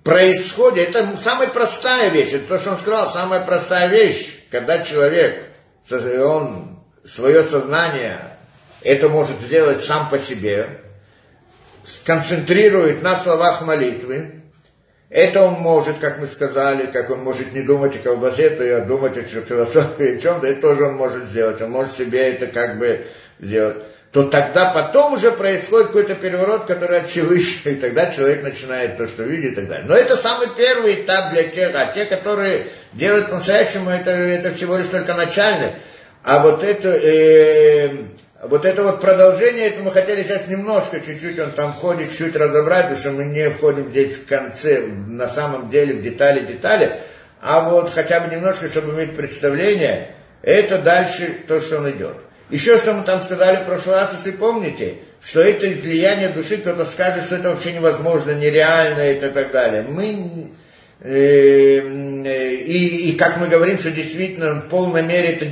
происходит, 0.06 0.94
это 0.94 1.16
самая 1.16 1.48
простая 1.48 2.10
вещь, 2.10 2.32
это 2.32 2.46
то, 2.46 2.58
что 2.60 2.70
он 2.70 2.78
сказал, 2.78 3.12
самая 3.12 3.40
простая 3.40 3.88
вещь, 3.88 4.38
когда 4.52 4.78
человек, 4.78 5.42
он 5.90 6.78
свое 7.04 7.42
сознание, 7.42 8.20
это 8.82 9.08
может 9.08 9.40
сделать 9.40 9.82
сам 9.82 10.08
по 10.08 10.16
себе, 10.16 10.80
сконцентрирует 11.84 13.02
на 13.02 13.16
словах 13.16 13.62
молитвы, 13.62 14.42
это 15.08 15.42
он 15.42 15.54
может, 15.54 15.98
как 15.98 16.20
мы 16.20 16.28
сказали, 16.28 16.86
как 16.86 17.10
он 17.10 17.24
может 17.24 17.52
не 17.52 17.62
думать 17.62 17.96
о 17.96 17.98
колбасе, 17.98 18.50
то 18.50 18.64
и 18.64 18.80
думать 18.86 19.18
о 19.18 19.22
философии, 19.22 20.18
о 20.18 20.20
чем-то, 20.20 20.46
это 20.46 20.60
тоже 20.60 20.84
он 20.84 20.94
может 20.94 21.24
сделать. 21.24 21.60
Он 21.60 21.70
может 21.70 21.96
себе 21.96 22.32
это 22.32 22.46
как 22.46 22.78
бы 22.78 23.06
сделать. 23.40 23.78
То 24.16 24.22
тогда 24.22 24.70
потом 24.70 25.12
уже 25.12 25.30
происходит 25.30 25.88
какой-то 25.88 26.14
переворот, 26.14 26.64
который 26.64 27.00
от 27.00 27.06
Всевышнего, 27.06 27.68
и 27.74 27.74
тогда 27.74 28.10
человек 28.10 28.42
начинает 28.42 28.96
то, 28.96 29.06
что 29.06 29.24
видит 29.24 29.52
и 29.52 29.54
так 29.56 29.68
далее. 29.68 29.84
Но 29.86 29.94
это 29.94 30.16
самый 30.16 30.48
первый 30.56 31.02
этап 31.02 31.34
для 31.34 31.42
тех, 31.42 31.74
а 31.74 31.92
те, 31.92 32.06
которые 32.06 32.68
делают 32.94 33.28
по-настоящему, 33.28 33.90
это, 33.90 34.08
это 34.12 34.52
всего 34.52 34.78
лишь 34.78 34.86
только 34.86 35.12
начальный. 35.12 35.72
А 36.22 36.38
вот 36.38 36.64
это, 36.64 36.88
э, 36.88 37.90
вот 38.42 38.64
это 38.64 38.84
вот 38.84 39.02
продолжение, 39.02 39.66
это 39.66 39.82
мы 39.82 39.90
хотели 39.90 40.22
сейчас 40.22 40.48
немножко, 40.48 40.98
чуть-чуть 41.00 41.38
он 41.38 41.50
там 41.50 41.74
входит, 41.74 42.16
чуть 42.16 42.34
разобрать, 42.36 42.84
потому 42.84 42.98
что 42.98 43.10
мы 43.10 43.24
не 43.24 43.50
входим 43.50 43.90
здесь 43.90 44.16
в 44.16 44.26
конце, 44.26 44.86
на 44.86 45.28
самом 45.28 45.68
деле, 45.68 45.92
в 45.92 46.00
детали-детали, 46.00 47.00
а 47.42 47.68
вот 47.68 47.92
хотя 47.92 48.20
бы 48.20 48.34
немножко, 48.34 48.66
чтобы 48.66 48.94
иметь 48.94 49.14
представление, 49.14 50.12
это 50.40 50.78
дальше 50.78 51.36
то, 51.46 51.60
что 51.60 51.76
он 51.80 51.90
идет. 51.90 52.16
Еще 52.48 52.78
что 52.78 52.92
мы 52.92 53.02
там 53.02 53.20
сказали 53.20 53.56
в 53.56 53.66
прошлый 53.66 53.96
раз, 53.96 54.12
если 54.16 54.36
помните, 54.36 54.98
что 55.20 55.40
это 55.40 55.72
излияние 55.72 56.28
души, 56.28 56.58
кто-то 56.58 56.84
скажет, 56.84 57.24
что 57.24 57.36
это 57.36 57.50
вообще 57.50 57.72
невозможно, 57.72 58.32
нереально 58.32 59.00
это 59.00 59.26
и 59.26 59.30
так 59.30 59.50
далее. 59.50 59.82
Мы, 59.82 60.52
э, 61.00 61.80
э, 61.80 62.54
и, 62.54 63.10
и 63.10 63.16
как 63.16 63.38
мы 63.38 63.48
говорим, 63.48 63.76
что 63.76 63.90
действительно 63.90 64.54
в 64.54 64.68
полной 64.68 65.02
мере 65.02 65.32
это 65.32 65.46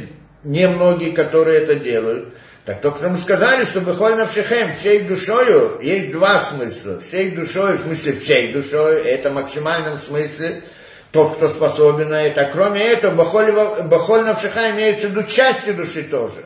немногие, 0.44 1.12
которые 1.12 1.62
это 1.62 1.74
делают. 1.74 2.32
Так 2.64 2.80
только 2.80 3.08
мы 3.08 3.18
сказали, 3.18 3.64
что 3.64 3.80
Бехоль 3.80 4.14
Навшихем, 4.14 4.72
всей 4.74 5.00
душою, 5.00 5.80
есть 5.82 6.12
два 6.12 6.38
смысла. 6.38 7.00
Всей 7.00 7.32
душой, 7.32 7.76
в 7.76 7.82
смысле 7.82 8.12
всей 8.14 8.52
душой, 8.52 9.02
это 9.02 9.30
в 9.30 9.34
максимальном 9.34 9.98
смысле, 9.98 10.62
тот, 11.10 11.36
кто 11.36 11.48
способен 11.48 12.08
на 12.08 12.22
это. 12.22 12.48
Кроме 12.50 12.82
этого, 12.82 13.14
Бахоль 13.14 14.22
Навшиха 14.22 14.70
имеется 14.70 15.08
в 15.08 15.10
виду 15.10 15.24
частью 15.24 15.74
души 15.74 16.04
тоже. 16.04 16.44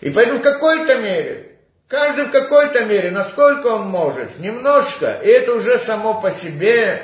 И 0.00 0.10
поэтому 0.10 0.38
в 0.38 0.42
какой-то 0.42 0.96
мере, 0.96 1.56
каждый 1.88 2.26
в 2.26 2.30
какой-то 2.30 2.84
мере, 2.84 3.10
насколько 3.10 3.66
он 3.68 3.88
может, 3.88 4.38
немножко, 4.38 5.18
и 5.22 5.28
это 5.28 5.54
уже 5.54 5.78
само 5.78 6.20
по 6.20 6.30
себе, 6.30 7.00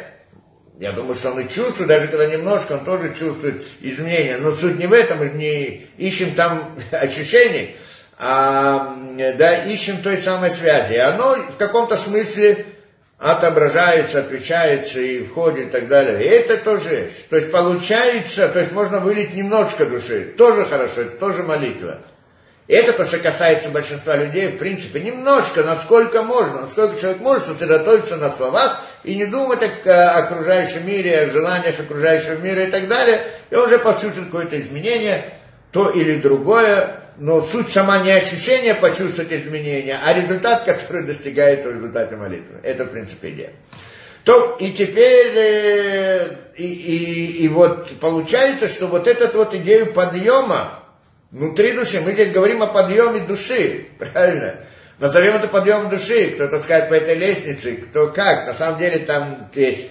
я 0.78 0.92
думаю, 0.92 1.14
что 1.14 1.30
он 1.30 1.40
и 1.40 1.48
чувствует, 1.48 1.88
даже 1.88 2.08
когда 2.08 2.26
немножко, 2.26 2.72
он 2.72 2.84
тоже 2.84 3.14
чувствует 3.14 3.64
изменения. 3.80 4.38
Но 4.38 4.52
суть 4.52 4.78
не 4.78 4.86
в 4.86 4.92
этом, 4.92 5.18
мы 5.18 5.30
не 5.30 5.86
ищем 5.98 6.34
там 6.34 6.76
ощущений, 6.90 7.76
а, 8.18 8.96
да, 9.36 9.64
ищем 9.64 9.98
той 9.98 10.18
самой 10.18 10.52
связи. 10.54 10.94
И 10.94 10.98
оно 10.98 11.36
в 11.36 11.56
каком-то 11.58 11.96
смысле 11.96 12.66
отображается, 13.18 14.18
отвечается 14.18 15.00
и 15.00 15.24
входит 15.24 15.68
и 15.68 15.70
так 15.70 15.88
далее. 15.88 16.22
И 16.22 16.26
это 16.26 16.56
тоже 16.56 17.10
То 17.30 17.36
есть 17.36 17.52
получается, 17.52 18.48
то 18.48 18.58
есть 18.58 18.72
можно 18.72 18.98
вылить 18.98 19.32
немножко 19.32 19.86
души. 19.86 20.34
Тоже 20.36 20.64
хорошо, 20.64 21.02
это 21.02 21.16
тоже 21.16 21.44
молитва. 21.44 22.00
Это 22.66 22.94
то, 22.94 23.04
что 23.04 23.18
касается 23.18 23.68
большинства 23.68 24.16
людей, 24.16 24.48
в 24.48 24.56
принципе, 24.56 25.00
немножко, 25.00 25.62
насколько 25.62 26.22
можно, 26.22 26.62
насколько 26.62 26.98
человек 26.98 27.20
может 27.20 27.44
сосредоточиться 27.44 28.16
на 28.16 28.30
словах 28.30 28.82
и 29.02 29.14
не 29.14 29.26
думать 29.26 29.60
о 29.84 30.18
окружающем 30.18 30.86
мире, 30.86 31.20
о 31.20 31.30
желаниях 31.30 31.78
окружающего 31.78 32.36
мира 32.36 32.64
и 32.64 32.70
так 32.70 32.88
далее, 32.88 33.26
и 33.50 33.54
он 33.54 33.66
уже 33.66 33.78
почувствует 33.78 34.26
какое-то 34.26 34.58
изменение, 34.58 35.24
то 35.72 35.90
или 35.90 36.18
другое, 36.20 37.00
но 37.18 37.42
суть 37.42 37.68
сама 37.68 37.98
не 37.98 38.12
ощущение 38.12 38.74
почувствовать 38.74 39.32
изменения, 39.32 40.00
а 40.02 40.14
результат, 40.14 40.64
который 40.64 41.02
достигается 41.02 41.68
в 41.68 41.74
результате 41.74 42.16
молитвы. 42.16 42.60
Это, 42.62 42.84
в 42.84 42.88
принципе, 42.88 43.30
идея. 43.30 43.50
То, 44.24 44.56
и 44.58 44.72
теперь, 44.72 45.32
э, 45.36 46.28
и, 46.56 46.64
и, 46.64 47.44
и 47.44 47.48
вот 47.48 47.90
получается, 48.00 48.68
что 48.68 48.86
вот 48.86 49.06
эту 49.06 49.36
вот 49.36 49.54
идею 49.54 49.92
подъема 49.92 50.83
внутри 51.34 51.72
души, 51.72 52.00
мы 52.00 52.12
здесь 52.12 52.32
говорим 52.32 52.62
о 52.62 52.68
подъеме 52.68 53.20
души, 53.20 53.88
правильно? 53.98 54.54
Назовем 55.00 55.34
это 55.34 55.48
подъем 55.48 55.88
души, 55.88 56.30
кто-то 56.30 56.60
скажет 56.60 56.88
по 56.88 56.94
этой 56.94 57.16
лестнице, 57.16 57.76
кто 57.76 58.06
как. 58.06 58.46
На 58.46 58.54
самом 58.54 58.78
деле 58.78 59.00
там 59.00 59.50
есть 59.52 59.88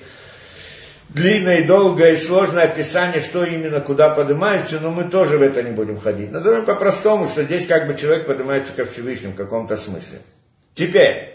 длинное 1.10 1.68
долгое 1.68 2.14
и 2.14 2.18
сложное 2.18 2.64
описание, 2.64 3.22
что 3.22 3.44
именно 3.44 3.82
куда 3.82 4.10
поднимается, 4.10 4.80
но 4.80 4.92
мы 4.92 5.04
тоже 5.04 5.38
в 5.38 5.42
это 5.42 5.62
не 5.62 5.72
будем 5.72 6.00
ходить. 6.00 6.32
Назовем 6.32 6.64
по-простому, 6.64 7.28
что 7.28 7.44
здесь 7.44 7.68
как 7.68 7.88
бы 7.88 7.98
человек 7.98 8.26
поднимается 8.26 8.72
ко 8.72 8.86
Всевышнему 8.86 9.34
в 9.34 9.36
каком-то 9.36 9.76
смысле. 9.76 10.20
Теперь, 10.74 11.34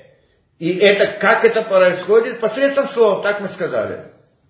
и 0.58 0.78
это, 0.78 1.06
как 1.06 1.44
это 1.44 1.60
происходит? 1.60 2.40
Посредством 2.40 2.88
слов, 2.88 3.22
так 3.22 3.42
мы 3.42 3.48
сказали. 3.48 4.00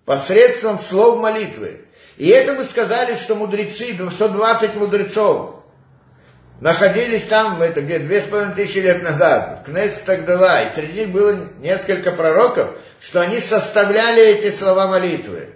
Посредством 0.05 0.79
слов 0.79 1.19
молитвы. 1.19 1.81
И 2.19 2.27
это 2.27 2.53
мы 2.53 2.65
сказали, 2.65 3.15
что 3.15 3.35
мудрецы, 3.35 3.95
120 3.97 4.75
мудрецов, 4.75 5.63
находились 6.59 7.23
там, 7.23 7.61
это 7.61 7.81
где, 7.81 7.97
две 7.97 8.19
с 8.19 8.25
половиной 8.25 8.55
тысячи 8.55 8.79
лет 8.79 9.01
назад, 9.01 9.63
Кнессет 9.65 10.03
Тагдала, 10.03 10.63
и 10.63 10.75
среди 10.75 10.99
них 10.99 11.09
было 11.11 11.37
несколько 11.61 12.11
пророков, 12.11 12.71
что 12.99 13.21
они 13.21 13.39
составляли 13.39 14.21
эти 14.21 14.53
слова 14.53 14.87
молитвы. 14.87 15.47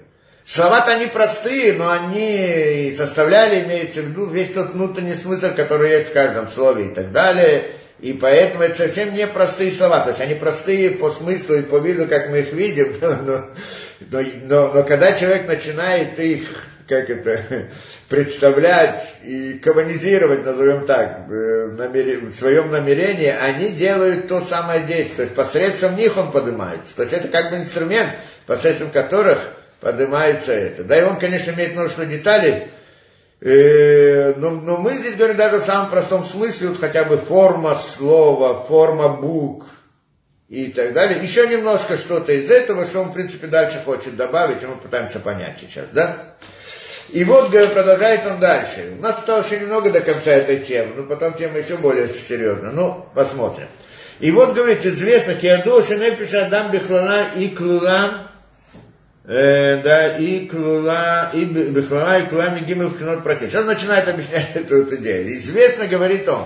Слова-то 0.46 0.92
они 0.92 1.08
простые, 1.08 1.74
но 1.74 1.92
они 1.92 2.94
составляли, 2.96 3.66
имеется 3.66 4.02
в 4.02 4.06
виду, 4.06 4.28
весь 4.28 4.54
тот 4.54 4.72
внутренний 4.72 5.16
смысл, 5.16 5.54
который 5.54 5.92
есть 5.92 6.12
в 6.12 6.14
каждом 6.14 6.48
слове 6.48 6.88
и 6.88 6.94
так 6.94 7.12
далее. 7.12 7.66
И 8.00 8.14
поэтому 8.14 8.64
это 8.64 8.76
совсем 8.76 9.14
не 9.14 9.28
простые 9.28 9.72
слова. 9.72 10.02
То 10.02 10.10
есть 10.10 10.22
они 10.22 10.36
простые 10.36 10.92
по 10.92 11.10
смыслу 11.12 11.56
и 11.56 11.62
по 11.62 11.78
виду, 11.78 12.08
как 12.08 12.30
мы 12.30 12.40
их 12.40 12.54
видим. 12.54 12.96
Но, 13.02 13.46
но, 14.12 14.22
но, 14.46 14.74
но 14.74 14.84
когда 14.84 15.14
человек 15.14 15.48
начинает 15.48 16.20
их 16.20 16.66
как 16.88 17.10
это, 17.10 17.70
представлять 18.10 19.18
и 19.24 19.54
коммунизировать, 19.54 20.46
назовем 20.46 20.86
так, 20.86 21.28
в 21.28 22.34
своем 22.34 22.70
намерении, 22.70 23.28
они 23.28 23.70
делают 23.70 24.28
то 24.28 24.42
самое 24.42 24.82
действие. 24.82 25.16
То 25.16 25.22
есть 25.24 25.36
посредством 25.36 25.96
них 25.96 26.18
он 26.18 26.32
поднимается. 26.32 26.96
То 26.96 27.04
есть 27.04 27.14
это 27.14 27.28
как 27.28 27.52
бы 27.52 27.58
инструмент, 27.58 28.12
посредством 28.46 28.90
которых 28.92 29.40
поднимается 29.80 30.52
это. 30.52 30.84
Да, 30.84 31.00
и 31.00 31.04
он, 31.04 31.18
конечно, 31.18 31.52
имеет 31.52 31.74
множество 31.74 32.06
деталей, 32.06 32.68
э, 33.42 34.34
но, 34.38 34.52
но 34.52 34.78
мы 34.78 34.94
здесь 34.96 35.16
говорим 35.16 35.38
даже 35.38 35.60
в 35.60 35.66
самом 35.66 35.90
простом 35.90 36.24
смысле, 36.24 36.70
вот 36.70 36.80
хотя 36.80 37.04
бы 37.04 37.18
форма 37.18 37.76
слова, 37.76 38.64
форма 38.66 39.10
букв, 39.10 39.68
и 40.54 40.68
так 40.68 40.94
далее. 40.94 41.20
Еще 41.20 41.48
немножко 41.48 41.98
что-то 41.98 42.32
из 42.32 42.52
этого, 42.52 42.86
что 42.86 43.02
он, 43.02 43.10
в 43.10 43.14
принципе, 43.14 43.48
дальше 43.48 43.82
хочет 43.84 44.16
добавить, 44.16 44.62
и 44.62 44.68
мы 44.68 44.76
пытаемся 44.76 45.20
понять 45.20 45.58
сейчас, 45.60 45.88
да? 45.92 46.36
И 47.10 47.24
вот 47.24 47.50
продолжает 47.50 48.22
он 48.28 48.40
дальше. 48.40 48.94
У 49.00 49.02
нас 49.02 49.18
осталось 49.18 49.48
еще 49.48 49.62
немного 49.62 49.90
до 49.90 50.02
конца 50.02 50.30
этой 50.30 50.60
темы, 50.60 50.94
но 50.98 51.04
потом 51.06 51.34
тема 51.34 51.58
еще 51.58 51.78
более 51.78 52.08
серьезная. 52.08 52.70
Ну, 52.70 53.04
посмотрим. 53.16 53.66
И 54.20 54.30
вот 54.30 54.54
говорит, 54.54 54.86
известно, 54.86 55.34
Киаду, 55.34 55.82
Шенепиша 55.82 56.46
Адам 56.46 56.70
Бехлала 56.70 57.30
и 57.36 57.50
Клула, 57.50 58.28
э, 59.26 59.82
да, 59.82 60.18
и 60.18 60.46
Клула, 60.46 61.32
и 61.34 61.46
Бехлала, 61.46 62.20
и 62.20 62.28
Клула 62.28 62.52
Мигимел 62.52 62.92
Пхинот 62.92 63.24
против. 63.24 63.50
Сейчас 63.50 63.66
начинает 63.66 64.08
объяснять 64.08 64.52
эту, 64.54 64.84
эту 64.84 64.98
идею. 64.98 65.36
Известно, 65.40 65.88
говорит 65.88 66.30
он, 66.30 66.46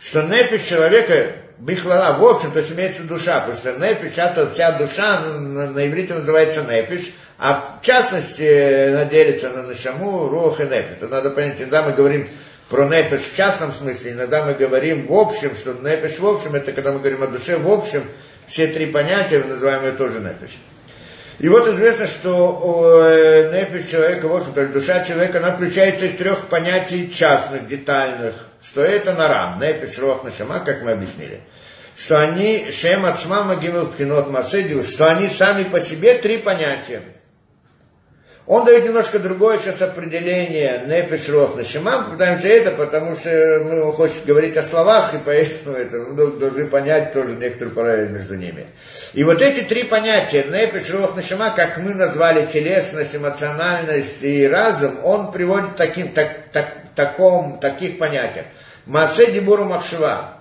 что 0.00 0.22
непись 0.22 0.66
человека, 0.66 1.32
бихлала, 1.58 2.18
в 2.18 2.24
общем, 2.24 2.52
то 2.52 2.60
есть 2.60 2.72
имеется 2.72 3.02
душа, 3.02 3.40
потому 3.40 3.58
что 3.58 3.72
непиш, 3.72 4.14
часто 4.14 4.48
вся 4.50 4.72
душа 4.72 5.20
на, 5.20 5.70
на 5.70 5.88
иврите 5.88 6.14
называется 6.14 6.62
непиш, 6.62 7.12
а 7.38 7.78
в 7.80 7.84
частности 7.84 8.90
она 8.90 9.04
делится 9.04 9.50
на 9.50 9.64
нашаму, 9.64 10.28
рух 10.28 10.60
и 10.60 10.64
непиш. 10.64 10.98
То 11.00 11.08
надо 11.08 11.30
понять, 11.30 11.58
иногда 11.58 11.82
мы 11.82 11.92
говорим 11.92 12.28
про 12.68 12.84
непиш 12.86 13.22
в 13.32 13.36
частном 13.36 13.72
смысле, 13.72 14.12
иногда 14.12 14.44
мы 14.44 14.54
говорим 14.54 15.06
в 15.06 15.14
общем, 15.14 15.54
что 15.56 15.72
непиш 15.74 16.18
в 16.18 16.26
общем, 16.26 16.54
это 16.54 16.72
когда 16.72 16.92
мы 16.92 17.00
говорим 17.00 17.22
о 17.22 17.26
душе 17.26 17.56
в 17.56 17.70
общем, 17.70 18.02
все 18.46 18.68
три 18.68 18.86
понятия, 18.86 19.42
называемые 19.42 19.92
тоже 19.92 20.20
непиш. 20.20 20.58
И 21.38 21.48
вот 21.48 21.68
известно, 21.68 22.08
что 22.08 23.06
э, 23.06 23.52
непись 23.52 23.90
человека, 23.90 24.26
в 24.26 24.34
общем, 24.34 24.52
то 24.52 24.62
есть 24.62 24.72
душа 24.72 25.04
человека, 25.04 25.38
она 25.38 25.52
включается 25.52 26.06
из 26.06 26.16
трех 26.16 26.46
понятий 26.46 27.12
частных, 27.12 27.68
детальных, 27.68 28.34
что 28.60 28.82
это 28.82 29.14
нарам, 29.14 29.60
непись, 29.60 29.98
рох, 30.00 30.24
нашама, 30.24 30.58
как 30.58 30.82
мы 30.82 30.92
объяснили. 30.92 31.42
Что 31.96 32.20
они, 32.20 32.70
шем 32.72 33.06
от 33.06 33.20
шма 33.20 33.44
магинут 33.44 33.94
пхинот 33.94 34.28
масыдил, 34.30 34.82
что 34.82 35.08
они 35.10 35.28
сами 35.28 35.62
по 35.62 35.80
себе 35.80 36.14
три 36.14 36.38
понятия. 36.38 37.02
Он 38.48 38.64
дает 38.64 38.86
немножко 38.86 39.18
другое 39.18 39.58
сейчас 39.58 39.82
определение 39.82 40.82
Непиш 40.86 41.28
Рох 41.28 41.54
Нашимам, 41.54 42.12
пытаемся 42.12 42.48
это, 42.48 42.70
потому 42.70 43.14
что 43.14 43.60
мы 43.62 43.92
хочет 43.92 44.24
говорить 44.24 44.56
о 44.56 44.62
словах, 44.62 45.12
и 45.12 45.18
поэтому 45.22 45.76
это, 45.76 45.98
мы 45.98 46.30
должны 46.32 46.64
понять 46.64 47.12
тоже 47.12 47.36
некоторую 47.36 47.74
параллель 47.74 48.08
между 48.08 48.36
ними. 48.36 48.66
И 49.12 49.22
вот 49.22 49.42
эти 49.42 49.64
три 49.64 49.84
понятия, 49.84 50.44
Непиш 50.44 50.88
Рох 50.88 51.14
Нашима, 51.14 51.50
как 51.50 51.76
мы 51.76 51.92
назвали 51.92 52.46
телесность, 52.46 53.14
эмоциональность 53.14 54.22
и 54.22 54.48
разум, 54.48 55.04
он 55.04 55.30
приводит 55.30 55.76
таким, 55.76 56.08
так, 56.14 56.48
так, 56.50 56.72
таком, 56.94 57.58
таких 57.60 57.98
понятиях. 57.98 58.46
Масе 58.86 59.30
Дибуру 59.30 59.66
Махшива. 59.66 60.38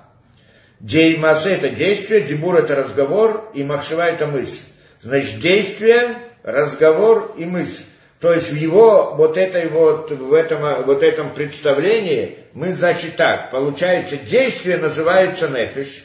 Масе 0.80 1.56
это 1.56 1.70
действие, 1.72 2.22
Дибур 2.22 2.56
это 2.56 2.74
разговор, 2.74 3.52
и 3.54 3.66
Махшива 3.66 4.08
это 4.08 4.28
мысль. 4.28 4.62
Значит, 5.02 5.42
действие, 5.42 6.16
разговор 6.44 7.36
и 7.38 7.44
мысль. 7.44 7.84
То 8.20 8.34
есть 8.34 8.50
в 8.50 8.56
его 8.56 9.14
вот 9.16 9.38
этой 9.38 9.68
вот, 9.68 10.10
в 10.10 10.34
этом, 10.34 10.84
вот 10.86 11.04
этом 11.04 11.30
представлении 11.30 12.38
мы, 12.54 12.74
значит, 12.74 13.16
так, 13.16 13.52
получается, 13.52 14.18
действие 14.18 14.78
называется 14.78 15.50
нефиш, 15.50 16.04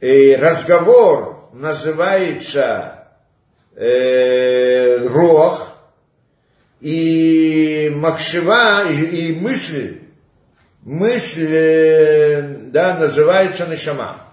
и 0.00 0.34
разговор 0.36 1.50
называется 1.52 3.08
э, 3.74 5.06
рох, 5.06 5.68
и 6.80 7.92
макшива, 7.94 8.90
и, 8.90 9.02
и 9.02 9.34
мысль, 9.34 9.98
мысль, 10.82 11.48
э, 11.50 12.42
да, 12.68 12.96
называется 12.96 13.66
нишама. 13.66 14.27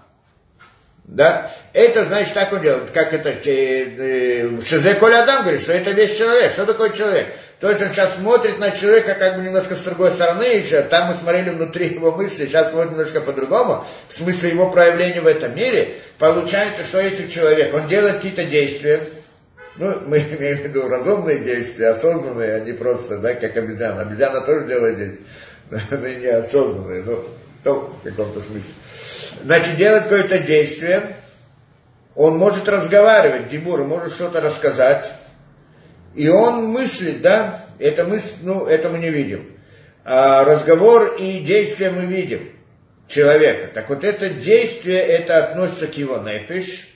Да? 1.06 1.52
Это 1.72 2.04
значит 2.04 2.34
так 2.34 2.52
он 2.52 2.62
делает, 2.62 2.90
как 2.90 3.12
это, 3.12 3.28
э, 3.30 4.60
Шизе 4.60 4.94
Коля 4.94 5.22
Адам 5.22 5.42
говорит, 5.42 5.62
что 5.62 5.72
это 5.72 5.92
весь 5.92 6.16
человек. 6.16 6.52
Что 6.52 6.66
такое 6.66 6.90
человек? 6.90 7.28
То 7.60 7.70
есть 7.70 7.80
он 7.80 7.90
сейчас 7.90 8.16
смотрит 8.16 8.58
на 8.58 8.72
человека 8.72 9.14
как 9.14 9.36
бы 9.36 9.42
немножко 9.42 9.76
с 9.76 9.78
другой 9.78 10.10
стороны 10.10 10.42
еще, 10.42 10.82
там 10.82 11.08
мы 11.08 11.14
смотрели 11.14 11.50
внутри 11.50 11.86
его 11.88 12.12
мысли, 12.12 12.46
сейчас 12.46 12.70
смотрим 12.70 12.92
немножко 12.92 13.20
по-другому, 13.20 13.84
в 14.10 14.16
смысле 14.16 14.50
его 14.50 14.70
проявления 14.70 15.20
в 15.20 15.26
этом 15.26 15.54
мире. 15.54 15.94
Получается, 16.18 16.84
что 16.84 17.00
если 17.00 17.28
человек, 17.28 17.72
он 17.72 17.86
делает 17.86 18.16
какие-то 18.16 18.44
действия, 18.44 19.00
ну, 19.76 19.94
мы 20.06 20.18
имеем 20.38 20.58
в 20.58 20.60
виду 20.62 20.88
разумные 20.88 21.38
действия, 21.38 21.90
осознанные, 21.90 22.56
а 22.56 22.60
не 22.60 22.72
просто, 22.72 23.18
да, 23.18 23.34
как 23.34 23.56
обезьяна. 23.56 24.02
Обезьяна 24.02 24.40
тоже 24.40 24.66
делает 24.66 24.98
действия, 24.98 25.24
но 25.92 26.08
не 26.08 26.26
осознанные, 26.26 27.04
ну, 27.04 27.24
в 27.64 28.02
каком-то 28.02 28.40
смысле 28.40 28.72
значит, 29.44 29.76
делает 29.76 30.04
какое-то 30.04 30.38
действие, 30.38 31.16
он 32.14 32.38
может 32.38 32.68
разговаривать, 32.68 33.48
Дибур, 33.48 33.84
может 33.84 34.14
что-то 34.14 34.40
рассказать, 34.40 35.12
и 36.14 36.28
он 36.28 36.66
мыслит, 36.66 37.20
да, 37.20 37.64
это 37.78 38.04
мысль, 38.04 38.32
ну, 38.42 38.66
это 38.66 38.88
мы 38.88 38.98
не 38.98 39.10
видим. 39.10 39.52
А 40.04 40.44
разговор 40.44 41.16
и 41.18 41.40
действие 41.40 41.90
мы 41.90 42.06
видим 42.06 42.52
человека. 43.08 43.70
Так 43.74 43.88
вот 43.88 44.04
это 44.04 44.30
действие, 44.30 45.00
это 45.00 45.44
относится 45.44 45.88
к 45.88 45.96
его 45.96 46.16
непиш, 46.18 46.88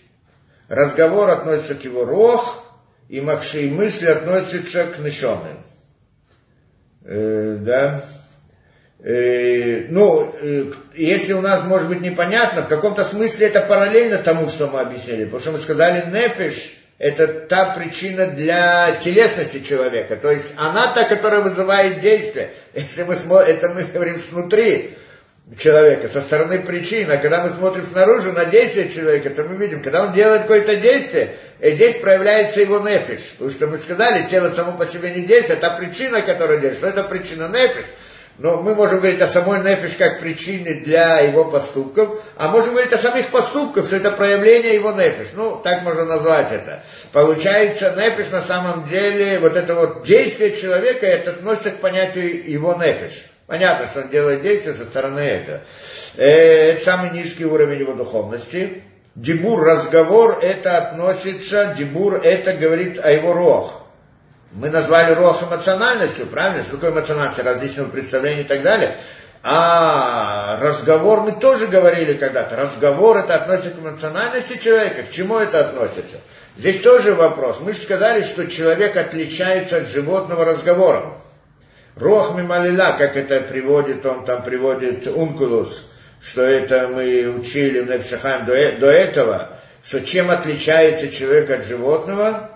разговор 0.68 1.30
относится 1.30 1.74
к 1.74 1.84
его 1.84 2.04
рох, 2.04 2.64
и 3.08 3.20
макши, 3.20 3.68
мысли 3.70 4.06
относятся 4.06 4.84
к 4.84 5.00
нишоным. 5.00 5.58
Э, 7.02 7.56
да. 7.60 8.04
Э, 9.02 9.86
ну, 9.88 10.34
э, 10.42 10.64
если 10.94 11.32
у 11.32 11.40
нас 11.40 11.64
может 11.64 11.88
быть 11.88 12.02
непонятно, 12.02 12.62
в 12.62 12.68
каком-то 12.68 13.04
смысле 13.04 13.46
это 13.46 13.62
параллельно 13.62 14.18
тому, 14.18 14.48
что 14.48 14.66
мы 14.66 14.80
объяснили. 14.80 15.24
Потому 15.24 15.40
что 15.40 15.52
мы 15.52 15.58
сказали, 15.58 16.04
непиш– 16.10 16.74
это 16.98 17.26
та 17.26 17.72
причина 17.72 18.26
для 18.26 18.92
телесности 19.02 19.60
человека. 19.60 20.16
То 20.16 20.30
есть 20.30 20.44
она 20.58 20.92
та, 20.92 21.04
которая 21.04 21.40
вызывает 21.40 22.00
действие. 22.00 22.50
Если 22.74 23.04
мы 23.04 23.16
смотрим, 23.16 23.56
это 23.56 23.70
мы 23.70 23.84
говорим 23.84 24.18
снутри 24.18 24.90
человека, 25.58 26.10
со 26.10 26.20
стороны 26.20 26.58
причины. 26.58 27.12
А 27.12 27.16
когда 27.16 27.42
мы 27.42 27.48
смотрим 27.48 27.86
снаружи 27.90 28.32
на 28.32 28.44
действие 28.44 28.90
человека, 28.90 29.30
то 29.30 29.44
мы 29.44 29.56
видим, 29.56 29.82
когда 29.82 30.02
он 30.02 30.12
делает 30.12 30.42
какое-то 30.42 30.76
действие, 30.76 31.30
и 31.58 31.70
здесь 31.70 31.96
проявляется 31.96 32.60
его 32.60 32.78
непиш. 32.80 33.20
Потому 33.38 33.50
что 33.50 33.66
мы 33.66 33.78
сказали, 33.78 34.28
тело 34.28 34.50
само 34.50 34.72
по 34.72 34.84
себе 34.84 35.10
не 35.12 35.22
действует, 35.22 35.64
а 35.64 35.70
причина, 35.70 36.20
которая 36.20 36.60
действует, 36.60 36.98
это 36.98 37.04
причина 37.04 37.48
непиш– 37.48 37.86
но 38.38 38.62
мы 38.62 38.74
можем 38.74 38.98
говорить 38.98 39.20
о 39.20 39.26
самой 39.26 39.60
нефиш 39.60 39.96
как 39.96 40.20
причине 40.20 40.74
для 40.74 41.20
его 41.20 41.44
поступков, 41.44 42.22
а 42.36 42.48
можем 42.48 42.70
говорить 42.70 42.92
о 42.92 42.98
самих 42.98 43.28
поступках, 43.28 43.86
что 43.86 43.96
это 43.96 44.10
проявление 44.10 44.74
его 44.74 44.92
нефиш. 44.92 45.28
Ну, 45.34 45.60
так 45.62 45.82
можно 45.82 46.04
назвать 46.06 46.50
это. 46.50 46.82
Получается, 47.12 47.94
нефиш 47.96 48.30
на 48.30 48.40
самом 48.40 48.88
деле, 48.88 49.38
вот 49.40 49.56
это 49.56 49.74
вот 49.74 50.04
действие 50.04 50.56
человека, 50.56 51.06
это 51.06 51.32
относится 51.32 51.72
к 51.72 51.80
понятию 51.80 52.50
его 52.50 52.74
нефиш. 52.74 53.24
Понятно, 53.46 53.86
что 53.86 54.02
он 54.02 54.08
делает 54.08 54.42
действие 54.42 54.74
со 54.74 54.84
стороны 54.84 55.20
этого. 55.20 55.60
Э, 56.16 56.70
это 56.70 56.84
самый 56.84 57.10
низкий 57.10 57.44
уровень 57.44 57.80
его 57.80 57.92
духовности. 57.92 58.84
Дебур, 59.16 59.60
разговор, 59.62 60.38
это 60.40 60.78
относится, 60.78 61.74
дебур, 61.76 62.20
это 62.22 62.54
говорит 62.54 63.04
о 63.04 63.10
его 63.10 63.32
рох 63.32 63.79
мы 64.52 64.68
назвали 64.68 65.14
рох 65.14 65.42
эмоциональностью, 65.42 66.26
правильно? 66.26 66.62
Что 66.62 66.72
такое 66.72 66.90
эмоциональность? 66.90 67.38
Различного 67.38 67.88
представления 67.88 68.42
и 68.42 68.46
так 68.46 68.62
далее. 68.62 68.96
А 69.42 70.58
разговор 70.60 71.20
мы 71.20 71.32
тоже 71.32 71.68
говорили 71.68 72.14
когда-то. 72.14 72.56
Разговор 72.56 73.18
это 73.18 73.36
относится 73.36 73.70
к 73.70 73.78
эмоциональности 73.78 74.58
человека. 74.58 75.04
К 75.04 75.10
чему 75.10 75.38
это 75.38 75.60
относится? 75.60 76.16
Здесь 76.58 76.80
тоже 76.80 77.14
вопрос. 77.14 77.58
Мы 77.60 77.72
же 77.72 77.78
сказали, 77.78 78.22
что 78.22 78.48
человек 78.48 78.96
отличается 78.96 79.78
от 79.78 79.88
животного 79.88 80.44
разговором. 80.44 81.16
Рох 81.96 82.36
мималила, 82.36 82.96
как 82.98 83.16
это 83.16 83.40
приводит, 83.40 84.04
он 84.04 84.24
там 84.24 84.42
приводит 84.42 85.06
Ункулус, 85.06 85.90
что 86.20 86.42
это 86.42 86.88
мы 86.88 87.28
учили 87.28 87.80
в 87.80 87.90
Непшахаем 87.90 88.46
до, 88.46 88.72
до 88.78 88.86
этого, 88.90 89.58
что 89.84 90.00
чем 90.00 90.30
отличается 90.30 91.08
человек 91.08 91.50
от 91.50 91.64
животного? 91.64 92.50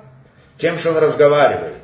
Тем, 0.59 0.79
что 0.79 0.91
он 0.91 0.99
разговаривает 0.99 1.84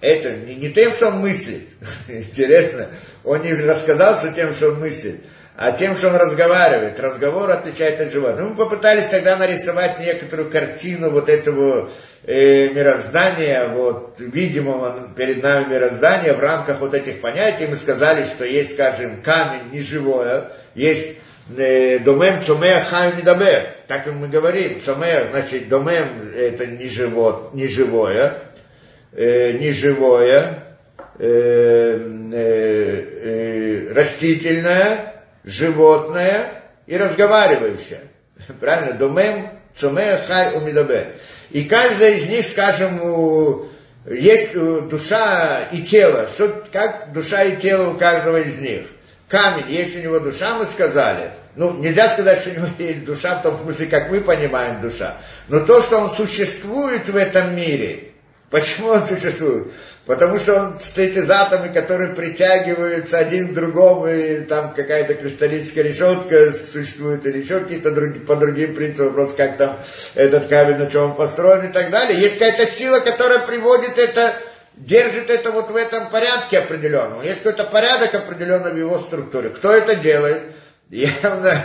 это 0.00 0.32
не, 0.32 0.54
не 0.54 0.70
тем, 0.70 0.92
что 0.92 1.08
он 1.08 1.20
мыслит, 1.20 1.68
интересно, 2.08 2.88
он 3.24 3.42
не 3.42 3.54
рассказал, 3.54 4.16
что 4.16 4.32
тем, 4.32 4.52
что 4.52 4.70
он 4.70 4.80
мыслит, 4.80 5.20
а 5.56 5.72
тем, 5.72 5.96
что 5.96 6.08
он 6.08 6.16
разговаривает. 6.16 7.00
Разговор 7.00 7.50
отличает 7.50 8.00
от 8.00 8.12
животного. 8.12 8.42
Ну, 8.42 8.50
мы 8.50 8.56
попытались 8.56 9.06
тогда 9.06 9.36
нарисовать 9.36 9.98
некоторую 9.98 10.50
картину 10.50 11.10
вот 11.10 11.30
этого 11.30 11.88
э, 12.24 12.68
мироздания, 12.68 13.66
вот 13.68 14.16
видимого 14.18 15.08
перед 15.16 15.42
нами 15.42 15.72
мироздания 15.72 16.34
в 16.34 16.40
рамках 16.40 16.80
вот 16.80 16.92
этих 16.92 17.22
понятий. 17.22 17.66
Мы 17.66 17.76
сказали, 17.76 18.24
что 18.24 18.44
есть, 18.44 18.74
скажем, 18.74 19.22
камень 19.22 19.72
неживое, 19.72 20.50
есть 20.74 21.16
э, 21.56 22.00
домем 22.00 22.42
цумея 22.42 22.84
хай 22.84 23.14
медабер. 23.14 23.68
Так 23.88 24.06
мы 24.06 24.28
говорим, 24.28 24.82
цумея, 24.82 25.28
значит, 25.30 25.70
домем 25.70 26.32
это 26.36 26.66
не, 26.66 26.88
живот, 26.90 27.54
не 27.54 27.66
живое, 27.66 28.34
э, 29.16 29.52
неживое, 29.52 30.62
э, 31.18 31.98
э, 32.32 33.04
э, 33.22 33.92
растительное, 33.94 35.14
животное 35.42 36.48
и 36.86 36.96
разговаривающее. 36.96 38.00
Правильно? 38.60 38.92
Думем, 38.92 39.48
цуме, 39.74 40.20
хай, 40.26 40.54
умидабе. 40.56 41.16
И 41.50 41.64
каждая 41.64 42.12
из 42.12 42.28
них, 42.28 42.44
скажем, 42.44 43.68
есть 44.04 44.54
душа 44.54 45.68
и 45.72 45.82
тело. 45.82 46.28
Что, 46.32 46.64
как 46.72 47.12
душа 47.12 47.44
и 47.44 47.56
тело 47.56 47.90
у 47.90 47.94
каждого 47.94 48.40
из 48.40 48.58
них? 48.58 48.86
Камень, 49.28 49.70
есть 49.70 49.96
у 49.96 50.00
него 50.00 50.20
душа, 50.20 50.56
мы 50.58 50.66
сказали. 50.66 51.30
Ну, 51.56 51.72
нельзя 51.72 52.08
сказать, 52.10 52.40
что 52.40 52.50
у 52.50 52.52
него 52.52 52.66
есть 52.78 53.04
душа 53.04 53.36
в 53.36 53.42
том 53.42 53.56
смысле, 53.56 53.86
как 53.86 54.10
мы 54.10 54.20
понимаем 54.20 54.82
душа. 54.82 55.16
Но 55.48 55.60
то, 55.60 55.80
что 55.80 55.98
он 55.98 56.10
существует 56.14 57.08
в 57.08 57.16
этом 57.16 57.56
мире, 57.56 58.12
Почему 58.50 58.90
он 58.90 59.02
существует? 59.02 59.68
Потому 60.06 60.38
что 60.38 60.54
он 60.54 60.78
стоит 60.78 61.16
из 61.16 61.28
атомы, 61.28 61.68
которые 61.70 62.14
притягиваются 62.14 63.18
один 63.18 63.48
к 63.48 63.54
другому, 63.54 64.06
и 64.06 64.42
там 64.42 64.72
какая-то 64.72 65.14
кристаллическая 65.14 65.82
решетка 65.82 66.52
существует, 66.52 67.26
или 67.26 67.42
еще 67.42 67.58
какие-то 67.58 67.90
друг, 67.90 68.24
по 68.24 68.36
другим 68.36 68.76
принципам, 68.76 69.14
просто 69.14 69.36
как 69.36 69.56
там 69.56 69.76
этот 70.14 70.46
камень, 70.46 70.76
на 70.76 70.88
чем 70.88 71.10
он 71.10 71.16
построен 71.16 71.66
и 71.68 71.72
так 71.72 71.90
далее. 71.90 72.20
Есть 72.20 72.38
какая-то 72.38 72.70
сила, 72.72 73.00
которая 73.00 73.40
приводит 73.40 73.98
это, 73.98 74.32
держит 74.76 75.28
это 75.28 75.50
вот 75.50 75.72
в 75.72 75.76
этом 75.76 76.08
порядке 76.10 76.58
определенном. 76.60 77.22
Есть 77.22 77.42
какой-то 77.42 77.64
порядок 77.64 78.14
определенный 78.14 78.70
в 78.70 78.78
его 78.78 78.98
структуре. 78.98 79.48
Кто 79.48 79.72
это 79.72 79.96
делает? 79.96 80.42
Явно, 80.88 81.60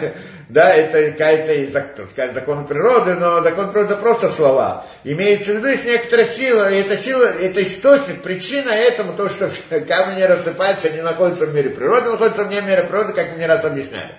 да, 0.49 0.73
это 0.73 1.11
какая-то 1.11 2.33
закон 2.33 2.65
природы, 2.65 3.13
но 3.13 3.41
закон 3.41 3.71
природы 3.71 3.95
просто 3.95 4.27
слова. 4.27 4.85
Имеется 5.03 5.53
в 5.53 5.57
виду, 5.57 5.67
есть 5.67 5.85
некоторая 5.85 6.27
сила, 6.27 6.71
и 6.71 6.77
эта 6.79 6.97
сила, 6.97 7.25
это 7.25 7.61
источник, 7.61 8.23
причина 8.23 8.69
этому, 8.71 9.13
то, 9.13 9.29
что 9.29 9.51
камни 9.87 10.23
рассыпаются, 10.23 10.87
они 10.87 11.01
находятся 11.01 11.45
в 11.45 11.53
мире 11.53 11.69
природы, 11.69 12.09
находятся 12.09 12.45
вне 12.45 12.61
мира 12.61 12.83
природы, 12.83 13.13
как 13.13 13.33
мы 13.33 13.37
не 13.37 13.45
раз 13.45 13.63
объясняли. 13.63 14.15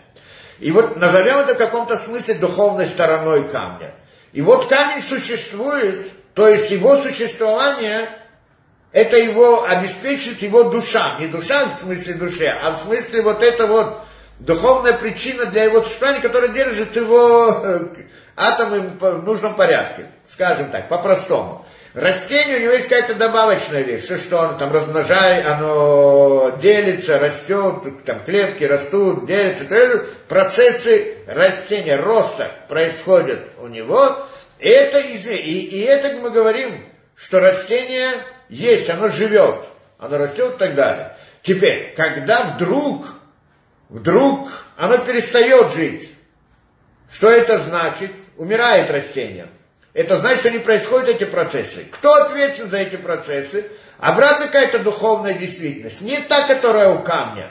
И 0.61 0.71
вот 0.71 0.97
назовем 0.97 1.41
это 1.41 1.55
в 1.55 1.59
каком-то 1.59 1.99
смысле 1.99 2.35
духовной 2.35 2.87
стороной 2.87 3.49
камня. 3.49 3.95
И 4.33 4.41
вот 4.41 4.69
камень 4.69 5.03
существует, 5.03 6.07
то 6.35 6.49
есть 6.49 6.71
его 6.71 6.97
существование 6.99 8.09
Это 8.93 9.17
его 9.17 9.65
обеспечит 9.65 10.43
его 10.43 10.65
душа. 10.65 11.17
Не 11.19 11.27
душа 11.27 11.65
в 11.77 11.81
смысле 11.83 12.15
душе, 12.15 12.55
а 12.63 12.73
в 12.73 12.83
смысле 12.83 13.23
вот 13.23 13.43
это 13.43 13.67
вот 13.67 14.03
духовная 14.45 14.95
причина 14.95 15.47
для 15.47 15.65
его 15.65 15.83
существования, 15.83 16.21
которая 16.21 16.51
держит 16.51 16.95
его 16.97 17.61
э, 17.63 17.87
атомы 18.37 18.93
в 18.99 19.25
нужном 19.25 19.55
порядке. 19.55 20.07
Скажем 20.29 20.71
так, 20.71 20.89
по-простому. 20.89 21.65
Растение 21.95 22.57
у 22.57 22.61
него 22.61 22.73
есть 22.73 22.89
какая-то 22.89 23.17
добавочная 23.17 23.83
вещь, 23.83 24.05
что, 24.05 24.17
что 24.17 24.41
оно 24.41 24.59
там 24.59 24.73
размножает, 24.73 25.47
оно 25.47 26.57
делится, 26.59 27.19
растет, 27.19 28.05
там 28.07 28.25
клетки 28.25 28.65
растут, 28.65 29.27
делятся. 29.27 29.67
Процессы 30.27 31.17
растения, 31.27 31.97
роста 31.97 32.51
происходят 32.69 33.41
у 33.59 33.67
него. 33.67 34.17
И 34.59 34.69
это, 34.69 35.01
и, 35.01 35.17
и 35.17 35.81
это 35.83 36.17
мы 36.21 36.31
говорим, 36.31 36.83
что 37.15 37.41
растение 37.41 38.11
есть, 38.49 38.89
оно 38.89 39.09
живет, 39.09 39.65
оно 39.99 40.17
растет 40.17 40.55
и 40.55 40.59
так 40.59 40.75
далее. 40.75 41.15
Теперь, 41.43 41.93
когда 41.95 42.55
вдруг, 42.55 43.05
вдруг 43.93 44.51
оно 44.77 44.99
перестает 44.99 45.73
жить, 45.75 46.11
что 47.13 47.29
это 47.29 47.59
значит? 47.59 48.11
Умирает 48.37 48.91
растение. 48.91 49.49
Это 49.93 50.19
значит, 50.19 50.41
что 50.41 50.51
не 50.51 50.59
происходят 50.59 51.11
эти 51.11 51.25
процессы. 51.25 51.85
Кто 51.91 52.15
ответственен 52.15 52.71
за 52.71 52.79
эти 52.79 52.97
процессы? 52.97 53.67
Обратно 53.99 54.47
какая-то 54.47 54.79
духовная 54.79 55.35
действительность. 55.35 56.01
Не 56.01 56.19
та, 56.21 56.47
которая 56.47 56.89
у 56.89 57.03
камня. 57.03 57.51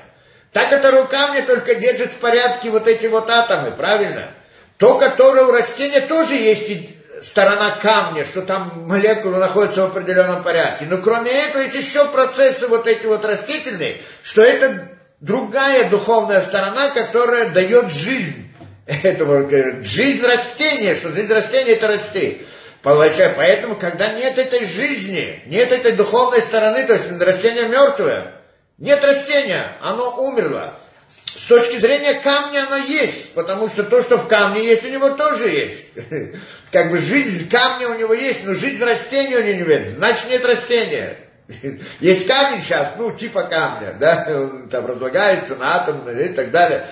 Та, 0.52 0.68
которая 0.68 1.04
у 1.04 1.08
камня, 1.08 1.46
только 1.46 1.76
держит 1.76 2.10
в 2.12 2.16
порядке 2.16 2.72
вот 2.72 2.88
эти 2.88 3.06
вот 3.06 3.30
атомы, 3.30 3.72
правильно? 3.72 4.34
То, 4.78 4.98
которое 4.98 5.46
у 5.46 5.52
растения 5.52 6.02
тоже 6.02 6.34
есть 6.34 6.89
сторона 7.22 7.78
камня, 7.78 8.26
что 8.26 8.42
там 8.42 8.88
молекулы 8.88 9.38
находятся 9.38 9.84
в 9.84 9.92
определенном 9.92 10.42
порядке. 10.42 10.86
Но 10.89 10.98
кроме 10.98 11.30
этого 11.30 11.62
есть 11.62 11.76
еще 11.76 12.08
процессы 12.08 12.68
вот 12.68 12.88
эти 12.88 13.06
вот 13.06 13.24
растительные, 13.24 14.02
что 14.24 14.42
это 14.42 14.91
другая 15.22 15.90
духовная 15.90 16.42
сторона, 16.42 16.90
которая 16.90 17.50
дает 17.50 17.94
жизнь 17.94 18.52
этого, 18.86 19.50
жизнь 19.84 20.26
растения, 20.26 20.96
что 20.96 21.14
жизнь 21.14 21.32
растения 21.32 21.74
это 21.74 21.88
расти. 21.88 22.42
Поэтому, 22.82 23.76
когда 23.76 24.12
нет 24.14 24.40
этой 24.40 24.66
жизни, 24.66 25.44
нет 25.46 25.72
этой 25.72 25.92
духовной 25.94 26.42
стороны, 26.42 26.84
то 26.84 26.94
есть 26.94 27.12
растение 27.20 27.68
мертвое, 27.68 28.34
нет 28.80 29.04
растения, 29.04 29.64
оно 29.82 30.16
умерло. 30.18 30.80
С 31.24 31.44
точки 31.44 31.78
зрения 31.78 32.16
камня 32.16 32.66
оно 32.68 32.78
есть, 32.78 33.34
потому 33.34 33.70
что 33.70 33.84
то, 33.84 34.02
что 34.02 34.18
в 34.18 34.28
камне 34.28 34.66
есть, 34.66 34.84
у 34.84 34.90
него 34.90 35.12
тоже 35.12 35.50
есть. 35.50 35.86
Как 36.72 36.92
бы 36.92 36.98
жизнь 36.98 37.50
камня 37.50 37.88
у 37.90 37.94
него 37.94 38.14
есть, 38.14 38.44
но 38.44 38.56
жизнь 38.56 38.84
растения 38.84 39.38
у 39.38 39.44
него 39.44 39.70
нет. 39.70 39.90
Значит, 39.90 40.28
нет 40.30 40.44
растения. 40.44 41.16
Есть 41.99 42.28
камень 42.28 42.62
сейчас, 42.62 42.93
ну, 42.97 43.12
типа 43.12 43.43
камня, 43.43 43.95
да, 43.99 44.28
он 44.30 44.70
там 44.72 44.86
разлагается 44.86 45.56
на 45.56 45.76
атом 45.76 46.08
и 46.10 46.30
так 46.30 46.52
далее. 46.52 46.86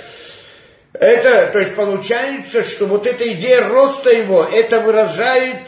Это, 0.93 1.51
то 1.51 1.59
есть 1.59 1.75
получается, 1.75 2.63
что 2.63 2.87
вот 2.87 3.05
эта 3.05 3.31
идея 3.33 3.67
роста 3.67 4.09
его, 4.09 4.43
это 4.43 4.79
выражает 4.79 5.59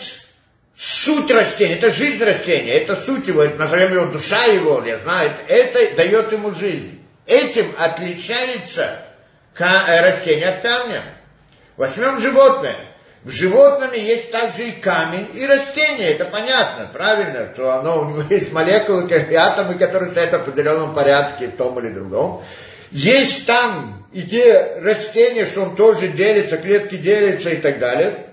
суть 0.76 1.30
растения, 1.30 1.76
это 1.76 1.92
жизнь 1.92 2.24
растения, 2.24 2.74
это 2.74 2.96
суть 2.96 3.28
его, 3.28 3.44
это, 3.44 3.56
назовем 3.58 3.94
его 3.94 4.06
душа 4.06 4.46
его, 4.46 4.84
я 4.84 4.98
знаю, 4.98 5.32
это 5.48 5.96
дает 5.96 6.32
ему 6.32 6.52
жизнь. 6.52 7.00
Этим 7.28 7.72
отличается 7.78 9.04
э, 9.58 10.02
растение 10.02 10.50
от 10.50 10.62
камня. 10.62 11.02
Возьмем 11.78 12.20
животное. 12.20 12.91
В 13.24 13.30
животном 13.30 13.94
есть 13.94 14.32
также 14.32 14.70
и 14.70 14.72
камень, 14.72 15.28
и 15.36 15.46
растение. 15.46 16.14
Это 16.14 16.26
понятно, 16.26 16.90
правильно, 16.92 17.50
что 17.54 17.76
оно, 17.76 18.02
у 18.02 18.06
него 18.06 18.24
есть 18.30 18.52
молекулы 18.52 19.08
и 19.08 19.36
атомы, 19.36 19.76
которые 19.76 20.10
стоят 20.10 20.32
в 20.32 20.36
определенном 20.36 20.96
порядке, 20.96 21.48
в 21.48 21.56
том 21.56 21.78
или 21.80 21.90
другом. 21.90 22.42
Есть 22.90 23.46
там 23.46 24.08
идея 24.12 24.82
растения, 24.82 25.46
что 25.46 25.62
он 25.62 25.76
тоже 25.76 26.08
делится, 26.08 26.58
клетки 26.58 26.96
делятся 26.96 27.52
и 27.52 27.58
так 27.58 27.78
далее. 27.78 28.26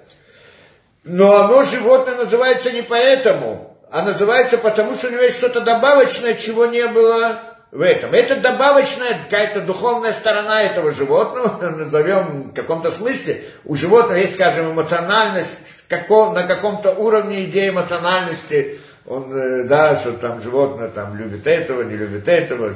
Но 1.05 1.37
оно, 1.37 1.65
животное, 1.65 2.17
называется 2.17 2.71
не 2.71 2.83
поэтому, 2.83 3.77
а 3.91 4.03
называется 4.03 4.57
потому, 4.57 4.95
что 4.95 5.09
у 5.09 5.11
него 5.11 5.23
есть 5.23 5.37
что-то 5.37 5.61
добавочное, 5.61 6.35
чего 6.35 6.65
не 6.65 6.87
было 6.87 7.39
в 7.71 7.81
этом. 7.83 8.15
Это 8.15 8.37
добавочная 8.37 9.19
какая-то 9.25 9.61
духовная 9.61 10.13
сторона 10.13 10.63
этого 10.63 10.93
животного, 10.93 11.71
назовем 11.71 12.51
в 12.51 12.55
каком-то 12.55 12.91
смысле. 12.91 13.43
У 13.65 13.75
животного 13.75 14.19
есть, 14.19 14.35
скажем, 14.35 14.73
эмоциональность, 14.73 15.59
каком, 15.89 16.35
на 16.35 16.45
каком-то 16.45 16.93
уровне 16.93 17.45
идеи 17.45 17.71
эмоциональности, 17.71 18.81
он, 19.07 19.33
э, 19.33 19.65
да, 19.65 19.97
что 19.97 20.13
там 20.13 20.43
животное 20.43 20.89
там 20.89 21.17
любит 21.17 21.47
этого, 21.47 21.83
не 21.83 21.97
любит 21.97 22.29
этого, 22.29 22.75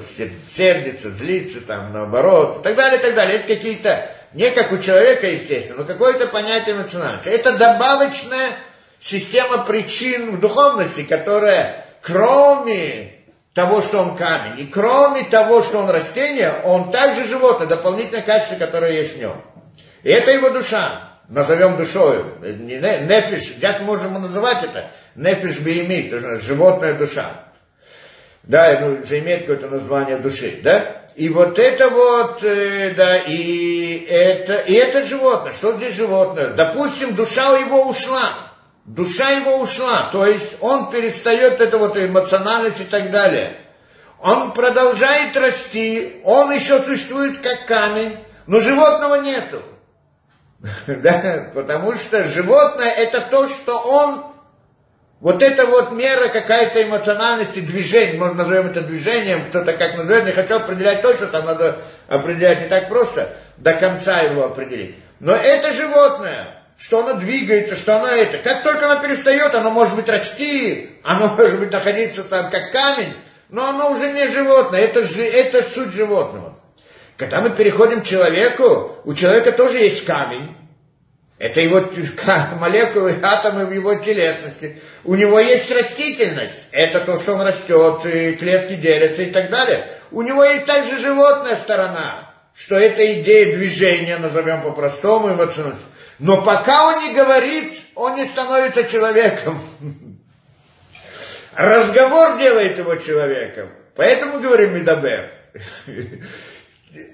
сердится, 0.56 1.10
злится, 1.10 1.60
там 1.60 1.92
наоборот, 1.92 2.60
и 2.60 2.62
так 2.62 2.74
далее, 2.74 2.98
и 2.98 3.02
так 3.02 3.14
далее. 3.14 3.34
Есть 3.36 3.46
какие-то, 3.46 4.08
не 4.32 4.50
как 4.50 4.72
у 4.72 4.78
человека, 4.78 5.26
естественно, 5.26 5.80
но 5.80 5.84
какое-то 5.84 6.26
понятие 6.26 6.74
эмоциональности. 6.74 7.28
Это 7.28 7.58
добавочная 7.58 8.50
система 8.98 9.64
причин 9.64 10.36
в 10.36 10.40
духовности, 10.40 11.02
которая 11.02 11.84
кроме 12.00 13.21
того, 13.54 13.82
что 13.82 13.98
он 13.98 14.16
камень, 14.16 14.60
и 14.60 14.66
кроме 14.66 15.24
того, 15.24 15.62
что 15.62 15.78
он 15.78 15.90
растение, 15.90 16.54
он 16.64 16.90
также 16.90 17.26
животное, 17.26 17.66
дополнительное 17.66 18.22
качество, 18.22 18.56
которое 18.56 18.92
есть 18.92 19.16
в 19.16 19.18
нем. 19.18 19.40
И 20.02 20.10
это 20.10 20.30
его 20.30 20.50
душа 20.50 21.10
назовем 21.28 21.76
душой, 21.76 22.24
не 22.40 22.78
нефиш, 22.78 23.54
сейчас 23.54 23.80
можем 23.80 24.14
называть 24.14 24.64
это 24.64 24.86
нефиш 25.14 25.60
биемит, 25.60 26.10
то 26.10 26.16
есть 26.16 26.44
животная 26.44 26.94
душа. 26.94 27.30
Да, 28.42 28.76
ну, 28.80 29.04
же 29.06 29.20
имеет 29.20 29.42
какое-то 29.42 29.68
название 29.68 30.16
души, 30.16 30.58
да? 30.62 31.02
И 31.14 31.28
вот 31.28 31.58
это 31.58 31.88
вот, 31.90 32.42
э, 32.42 32.92
да, 32.96 33.18
и 33.18 34.04
это, 34.08 34.56
и 34.56 34.72
это 34.72 35.06
животное. 35.06 35.52
Что 35.52 35.76
здесь 35.76 35.94
животное? 35.94 36.48
Допустим, 36.48 37.14
душа 37.14 37.52
у 37.52 37.56
его 37.56 37.88
ушла. 37.88 38.22
Душа 38.84 39.30
его 39.30 39.58
ушла, 39.58 40.08
то 40.10 40.26
есть 40.26 40.56
он 40.60 40.90
перестает 40.90 41.60
это 41.60 41.78
вот 41.78 41.96
эмоциональность 41.96 42.80
и 42.80 42.84
так 42.84 43.10
далее. 43.10 43.56
Он 44.20 44.52
продолжает 44.52 45.36
расти, 45.36 46.20
он 46.24 46.50
еще 46.52 46.80
существует 46.80 47.38
как 47.38 47.66
камень, 47.66 48.16
но 48.46 48.60
животного 48.60 49.16
нету. 49.22 49.62
да, 50.86 51.50
потому 51.54 51.94
что 51.94 52.24
животное 52.24 52.90
это 52.90 53.20
то, 53.20 53.48
что 53.48 53.78
он, 53.78 54.24
вот 55.20 55.42
это 55.42 55.66
вот 55.66 55.92
мера 55.92 56.28
какая-то 56.28 56.82
эмоциональности 56.82 57.60
движения, 57.60 58.18
можно 58.18 58.34
назовем 58.34 58.68
это 58.68 58.82
движением, 58.82 59.48
кто-то 59.48 59.72
как 59.74 59.96
назовет, 59.96 60.24
не 60.24 60.32
хочу 60.32 60.56
определять 60.56 61.02
точно, 61.02 61.28
там 61.28 61.46
надо 61.46 61.78
определять 62.08 62.62
не 62.62 62.68
так 62.68 62.88
просто, 62.88 63.32
до 63.56 63.74
конца 63.74 64.20
его 64.22 64.44
определить. 64.44 64.96
Но 65.20 65.34
это 65.34 65.72
животное, 65.72 66.61
что 66.78 67.00
оно 67.00 67.14
двигается, 67.14 67.76
что 67.76 67.96
оно 67.96 68.08
это. 68.08 68.38
Как 68.38 68.62
только 68.62 68.90
оно 68.90 69.00
перестает, 69.02 69.54
оно 69.54 69.70
может 69.70 69.94
быть 69.94 70.08
расти, 70.08 70.90
оно 71.04 71.28
может 71.28 71.58
быть 71.58 71.72
находиться 71.72 72.24
там 72.24 72.50
как 72.50 72.72
камень, 72.72 73.14
но 73.48 73.68
оно 73.68 73.92
уже 73.92 74.12
не 74.12 74.26
животное, 74.28 74.80
это, 74.80 75.06
же, 75.06 75.24
это 75.24 75.62
суть 75.62 75.92
животного. 75.92 76.58
Когда 77.16 77.40
мы 77.40 77.50
переходим 77.50 78.00
к 78.00 78.06
человеку, 78.06 78.96
у 79.04 79.14
человека 79.14 79.52
тоже 79.52 79.78
есть 79.78 80.04
камень. 80.04 80.56
Это 81.38 81.60
его 81.60 81.82
молекулы, 82.60 83.14
атомы 83.22 83.66
в 83.66 83.72
его 83.72 83.94
телесности. 83.96 84.78
У 85.04 85.14
него 85.14 85.38
есть 85.40 85.70
растительность. 85.70 86.58
Это 86.70 87.00
то, 87.00 87.18
что 87.18 87.34
он 87.34 87.42
растет, 87.42 88.06
и 88.06 88.32
клетки 88.36 88.76
делятся 88.76 89.22
и 89.22 89.30
так 89.30 89.50
далее. 89.50 89.86
У 90.10 90.22
него 90.22 90.44
есть 90.44 90.66
также 90.66 90.98
животная 90.98 91.56
сторона, 91.56 92.32
что 92.54 92.76
это 92.76 93.04
идея 93.20 93.56
движения, 93.56 94.18
назовем 94.18 94.62
по-простому, 94.62 95.30
эмоциональность. 95.30 95.84
Но 96.22 96.40
пока 96.40 96.86
он 96.86 97.02
не 97.02 97.14
говорит, 97.14 97.82
он 97.96 98.14
не 98.14 98.24
становится 98.26 98.84
человеком. 98.84 99.60
Разговор 101.56 102.38
делает 102.38 102.78
его 102.78 102.94
человеком. 102.94 103.68
Поэтому 103.96 104.38
говорим 104.38 104.72
Медабер. 104.76 105.32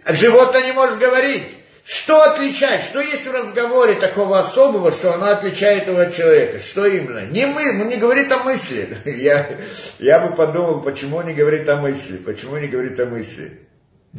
Животное 0.06 0.62
не 0.62 0.72
может 0.72 0.98
говорить. 0.98 1.44
Что 1.84 2.22
отличает? 2.22 2.82
Что 2.82 3.00
есть 3.00 3.26
в 3.26 3.32
разговоре 3.32 3.94
такого 3.94 4.40
особого, 4.40 4.90
что 4.90 5.14
оно 5.14 5.28
отличает 5.30 5.86
его 5.86 6.00
от 6.00 6.14
человека? 6.14 6.58
Что 6.58 6.84
именно? 6.84 7.24
Не 7.24 7.46
мы, 7.46 7.72
ну 7.72 7.84
не 7.88 7.96
говорит 7.96 8.30
о 8.30 8.44
мысли. 8.44 8.94
Я, 9.06 9.48
я 9.98 10.18
бы 10.18 10.36
подумал, 10.36 10.82
почему 10.82 11.22
не 11.22 11.32
говорит 11.32 11.66
о 11.70 11.76
мысли? 11.76 12.18
Почему 12.18 12.58
не 12.58 12.68
говорит 12.68 13.00
о 13.00 13.06
мысли? 13.06 13.58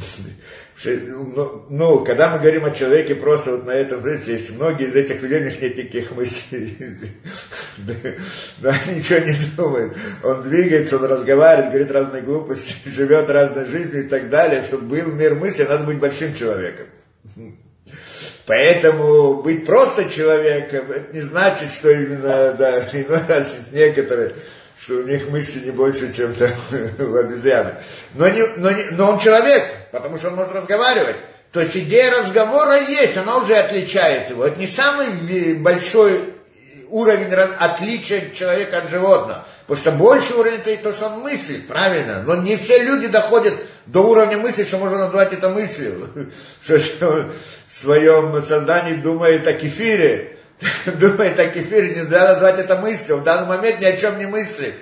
Ну, 0.85 1.65
ну, 1.69 2.05
когда 2.05 2.29
мы 2.29 2.39
говорим 2.39 2.63
о 2.63 2.71
человеке 2.71 3.13
просто 3.13 3.51
вот 3.51 3.65
на 3.65 3.71
этом 3.71 4.01
жизни, 4.01 4.31
есть 4.33 4.51
многие 4.55 4.87
из 4.87 4.95
этих 4.95 5.21
людей, 5.21 5.41
у 5.41 5.45
них 5.45 5.61
нет 5.61 5.77
никаких 5.77 6.11
мыслей. 6.11 6.77
Ничего 7.77 9.19
не 9.19 9.35
думает. 9.57 9.97
Он 10.23 10.41
двигается, 10.41 10.95
он 10.95 11.05
разговаривает, 11.05 11.69
говорит 11.69 11.91
разные 11.91 12.21
глупости, 12.21 12.75
живет 12.85 13.29
разной 13.29 13.65
жизнью 13.65 14.05
и 14.05 14.07
так 14.07 14.29
далее. 14.29 14.63
Чтобы 14.63 14.83
был 14.83 15.11
мир 15.11 15.35
мысли, 15.35 15.63
надо 15.63 15.83
быть 15.83 15.99
большим 15.99 16.33
человеком. 16.33 16.85
Поэтому 18.45 19.43
быть 19.43 19.65
просто 19.65 20.09
человеком, 20.09 20.89
это 20.91 21.13
не 21.13 21.21
значит, 21.21 21.71
что 21.71 21.91
именно, 21.91 22.53
да, 22.53 22.79
иной 22.93 23.21
раз 23.27 23.53
некоторые 23.71 24.33
что 24.81 24.95
у 24.95 25.03
них 25.03 25.29
мысли 25.29 25.65
не 25.65 25.71
больше, 25.71 26.13
чем 26.13 26.33
там 26.35 26.51
у 26.99 27.15
обезьяны. 27.15 27.75
Но, 28.15 28.29
не, 28.29 28.43
но, 28.57 28.71
не, 28.71 28.83
но 28.91 29.11
он 29.11 29.19
человек, 29.19 29.65
потому 29.91 30.17
что 30.17 30.29
он 30.29 30.35
может 30.35 30.53
разговаривать. 30.53 31.17
То 31.51 31.61
есть 31.61 31.75
идея 31.75 32.11
разговора 32.21 32.79
есть, 32.79 33.17
она 33.17 33.37
уже 33.37 33.55
отличает 33.55 34.29
его. 34.29 34.45
Это 34.45 34.59
не 34.59 34.67
самый 34.67 35.55
большой 35.55 36.21
уровень 36.89 37.33
отличия 37.33 38.29
человека 38.33 38.77
от 38.77 38.89
животного. 38.89 39.45
Потому 39.67 39.81
что 39.81 39.91
больше 39.91 40.33
уровень 40.35 40.59
это 40.65 40.83
то, 40.83 40.93
что 40.93 41.07
он 41.07 41.21
мыслит, 41.21 41.67
правильно. 41.67 42.23
Но 42.23 42.35
не 42.35 42.55
все 42.57 42.83
люди 42.83 43.07
доходят 43.07 43.55
до 43.85 44.01
уровня 44.01 44.37
мысли, 44.37 44.63
что 44.63 44.77
можно 44.77 44.97
назвать 44.97 45.33
это 45.33 45.49
мыслью. 45.49 46.09
Что, 46.63 46.79
что 46.79 47.29
в 47.69 47.75
своем 47.75 48.41
создании 48.41 48.95
думает 48.95 49.47
о 49.47 49.53
кефире. 49.53 50.38
Думает 50.85 51.39
о 51.39 51.45
кефире, 51.47 51.95
нельзя 51.95 52.27
назвать 52.27 52.59
это 52.59 52.75
мыслью. 52.75 53.17
В 53.17 53.23
данный 53.23 53.47
момент 53.47 53.79
ни 53.79 53.85
о 53.85 53.95
чем 53.95 54.19
не 54.19 54.25
мыслит. 54.25 54.75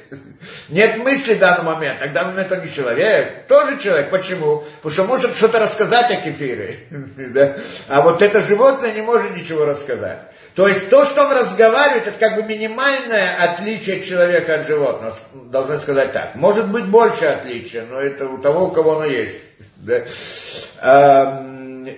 Нет 0.69 0.97
мысли 0.97 1.35
в 1.35 1.39
данный 1.39 1.65
момент. 1.65 2.01
А 2.01 2.07
в 2.07 2.13
данный 2.13 2.31
момент 2.31 2.51
он 2.51 2.61
не 2.61 2.71
человек. 2.71 3.47
Тоже 3.47 3.77
человек. 3.77 4.09
Почему? 4.09 4.63
Потому 4.77 4.91
что 4.91 5.03
может 5.03 5.35
что-то 5.35 5.59
рассказать 5.59 6.11
о 6.11 6.15
кефире. 6.15 6.79
А 7.89 8.01
вот 8.01 8.21
это 8.21 8.41
животное 8.41 8.91
не 8.93 9.01
может 9.01 9.35
ничего 9.35 9.65
рассказать. 9.65 10.19
То 10.55 10.67
есть 10.67 10.89
то, 10.89 11.05
что 11.05 11.25
он 11.25 11.33
разговаривает, 11.33 12.07
это 12.07 12.17
как 12.17 12.35
бы 12.35 12.43
минимальное 12.43 13.35
отличие 13.43 14.03
человека 14.03 14.55
от 14.55 14.67
животного. 14.67 15.13
Должны 15.33 15.77
сказать 15.77 16.13
так. 16.13 16.33
Может 16.35 16.69
быть 16.69 16.85
больше 16.85 17.25
отличия, 17.25 17.83
но 17.89 17.99
это 17.99 18.27
у 18.27 18.39
того, 18.39 18.65
у 18.65 18.71
кого 18.71 18.95
оно 18.95 19.05
есть. 19.05 19.41
Да? 19.77 20.03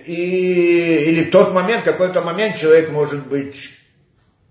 И, 0.06 1.04
или 1.08 1.24
в 1.24 1.30
тот 1.30 1.52
момент, 1.52 1.84
какой-то 1.84 2.22
момент 2.22 2.56
человек 2.56 2.90
может 2.90 3.26
быть, 3.26 3.78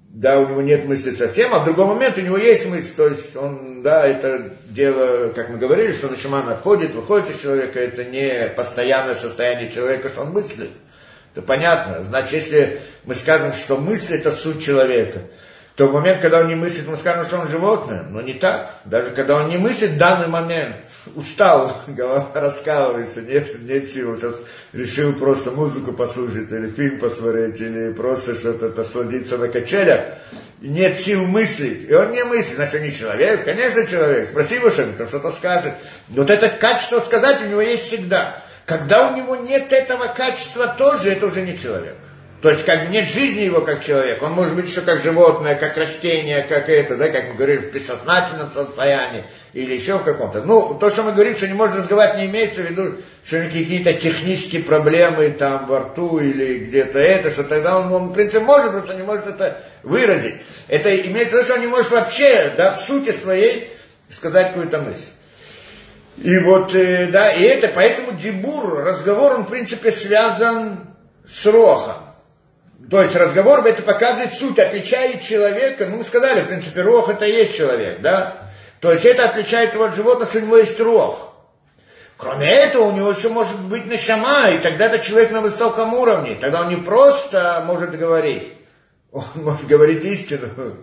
да, 0.09 0.39
у 0.39 0.47
него 0.47 0.61
нет 0.61 0.85
мысли 0.85 1.11
совсем, 1.11 1.53
а 1.53 1.59
в 1.59 1.65
другой 1.65 1.85
момент 1.85 2.17
у 2.17 2.21
него 2.21 2.37
есть 2.37 2.65
мысль, 2.67 2.93
то 2.95 3.07
есть 3.07 3.35
он, 3.35 3.83
да, 3.83 4.05
это 4.07 4.53
дело, 4.65 5.29
как 5.29 5.49
мы 5.49 5.57
говорили, 5.57 5.91
что 5.93 6.09
Нашимана 6.09 6.55
входит, 6.55 6.95
выходит 6.95 7.29
из 7.29 7.41
человека, 7.41 7.79
это 7.79 8.03
не 8.03 8.47
постоянное 8.55 9.15
состояние 9.15 9.71
человека, 9.71 10.09
что 10.09 10.21
он 10.21 10.31
мыслит. 10.31 10.69
Это 11.33 11.43
понятно. 11.43 12.01
Значит, 12.01 12.33
если 12.33 12.81
мы 13.05 13.13
скажем, 13.13 13.53
что 13.53 13.77
мысль 13.77 14.15
это 14.15 14.31
суть 14.31 14.63
человека, 14.63 15.21
то 15.79 15.87
в 15.87 15.93
момент, 15.93 16.19
когда 16.19 16.41
он 16.41 16.49
не 16.49 16.55
мыслит, 16.55 16.89
мы 16.89 16.97
скажем, 16.97 17.23
что 17.23 17.37
он 17.37 17.47
животное. 17.47 18.03
Но 18.09 18.19
не 18.19 18.33
так. 18.33 18.69
Даже 18.83 19.11
когда 19.11 19.37
он 19.37 19.47
не 19.47 19.57
мыслит 19.57 19.91
в 19.91 19.97
данный 19.97 20.27
момент, 20.27 20.75
устал, 21.15 21.73
голова 21.87 22.31
раскалывается, 22.33 23.21
нет, 23.21 23.47
нет 23.61 23.89
сил. 23.89 24.17
Сейчас 24.17 24.35
решил 24.73 25.13
просто 25.13 25.51
музыку 25.51 25.93
послушать, 25.93 26.51
или 26.51 26.69
фильм 26.69 26.99
посмотреть, 26.99 27.61
или 27.61 27.93
просто 27.93 28.35
что-то 28.35 28.75
насладиться 28.75 29.37
на 29.37 29.47
качелях. 29.47 30.01
Нет 30.59 30.97
сил 30.97 31.25
мыслить. 31.25 31.89
И 31.89 31.93
он 31.93 32.11
не 32.11 32.25
мыслит, 32.25 32.57
значит, 32.57 32.75
он 32.75 32.81
не 32.81 32.91
человек. 32.93 33.45
Конечно, 33.45 33.87
человек. 33.87 34.27
Спроси 34.31 34.55
его 34.55 34.71
что-нибудь, 34.71 35.07
что-то 35.07 35.31
скажет. 35.31 35.75
Вот 36.09 36.29
это 36.29 36.49
качество 36.49 36.99
сказать 36.99 37.41
у 37.41 37.47
него 37.47 37.61
есть 37.61 37.85
всегда. 37.85 38.43
Когда 38.65 39.09
у 39.09 39.15
него 39.15 39.37
нет 39.37 39.71
этого 39.71 40.07
качества 40.07 40.75
тоже, 40.77 41.11
это 41.11 41.27
уже 41.27 41.39
не 41.39 41.57
человек. 41.57 41.95
То 42.41 42.49
есть 42.49 42.63
как 42.63 42.89
нет 42.89 43.09
жизни 43.09 43.41
его 43.41 43.59
как 43.59 43.83
человека, 43.83 44.23
он 44.23 44.31
может 44.31 44.55
быть 44.55 44.69
еще 44.69 44.79
как 44.79 45.01
животное, 45.01 45.55
как 45.55 45.75
растение, 45.75 46.41
как 46.47 46.69
это, 46.69 46.95
да, 46.95 47.09
как 47.09 47.29
мы 47.29 47.33
говорим, 47.33 47.63
в 47.63 47.73
бессознательном 47.73 48.49
состоянии 48.49 49.25
или 49.51 49.75
еще 49.75 49.97
в 49.97 50.03
каком-то. 50.03 50.41
Ну, 50.43 50.77
то, 50.79 50.89
что 50.89 51.03
мы 51.03 51.11
говорим, 51.11 51.35
что 51.35 51.47
не 51.47 51.53
может 51.53 51.75
разговаривать, 51.75 52.21
не 52.21 52.27
имеется 52.27 52.61
в 52.61 52.69
виду, 52.69 52.95
что 53.25 53.41
какие-то 53.41 53.91
технические 53.91 54.63
проблемы 54.63 55.31
там 55.31 55.65
во 55.67 55.79
рту 55.79 56.19
или 56.19 56.59
где-то 56.59 56.97
это, 56.97 57.29
что 57.29 57.43
тогда 57.43 57.77
он, 57.77 57.91
он 57.91 58.09
в 58.09 58.13
принципе, 58.13 58.39
может, 58.39 58.71
просто 58.71 58.93
не 58.93 59.03
может 59.03 59.27
это 59.27 59.61
выразить. 59.83 60.35
Это 60.69 60.95
имеется 60.95 61.31
в 61.31 61.39
виду, 61.39 61.43
что 61.43 61.53
он 61.55 61.61
не 61.61 61.67
может 61.67 61.91
вообще, 61.91 62.53
да, 62.55 62.77
в 62.77 62.81
сути 62.81 63.11
своей 63.11 63.69
сказать 64.09 64.49
какую-то 64.49 64.79
мысль. 64.79 65.09
И 66.17 66.37
вот, 66.37 66.73
э, 66.73 67.07
да, 67.07 67.33
и 67.33 67.43
это, 67.43 67.67
поэтому 67.67 68.13
дебур, 68.13 68.83
разговор, 68.83 69.33
он, 69.33 69.45
в 69.45 69.49
принципе, 69.49 69.91
связан 69.91 70.87
с 71.27 71.45
рохом. 71.45 72.08
То 72.89 73.01
есть 73.01 73.15
разговор 73.15 73.65
это 73.65 73.81
показывает 73.83 74.33
суть, 74.33 74.59
отличает 74.59 75.21
человека. 75.21 75.85
Ну, 75.85 75.97
мы 75.97 76.03
сказали, 76.03 76.41
в 76.41 76.47
принципе, 76.47 76.81
рох 76.81 77.09
это 77.09 77.25
и 77.25 77.31
есть 77.31 77.55
человек, 77.55 78.01
да? 78.01 78.35
То 78.79 78.91
есть 78.91 79.05
это 79.05 79.25
отличает 79.25 79.73
его 79.73 79.85
от 79.85 79.95
животных, 79.95 80.29
что 80.29 80.39
у 80.39 80.41
него 80.41 80.57
есть 80.57 80.79
рох. 80.79 81.33
Кроме 82.17 82.51
этого, 82.51 82.83
у 82.85 82.91
него 82.91 83.11
еще 83.11 83.29
может 83.29 83.59
быть 83.59 83.85
нашама, 83.85 84.49
и 84.49 84.59
тогда 84.59 84.87
это 84.87 84.99
человек 84.99 85.31
на 85.31 85.41
высоком 85.41 85.93
уровне. 85.93 86.37
Тогда 86.39 86.61
он 86.61 86.69
не 86.69 86.77
просто 86.77 87.63
может 87.65 87.97
говорить, 87.97 88.53
он 89.11 89.25
может 89.35 89.67
говорить 89.67 90.03
истину 90.03 90.75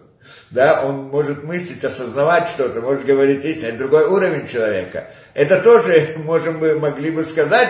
да, 0.50 0.82
он 0.84 1.04
может 1.04 1.44
мыслить, 1.44 1.84
осознавать 1.84 2.48
что-то, 2.48 2.80
может 2.80 3.04
говорить 3.04 3.44
истину, 3.44 3.68
это 3.68 3.78
другой 3.78 4.04
уровень 4.06 4.46
человека. 4.46 5.10
Это 5.34 5.60
тоже 5.60 6.14
можем 6.24 6.58
бы, 6.58 6.78
могли 6.78 7.10
бы 7.10 7.24
сказать, 7.24 7.68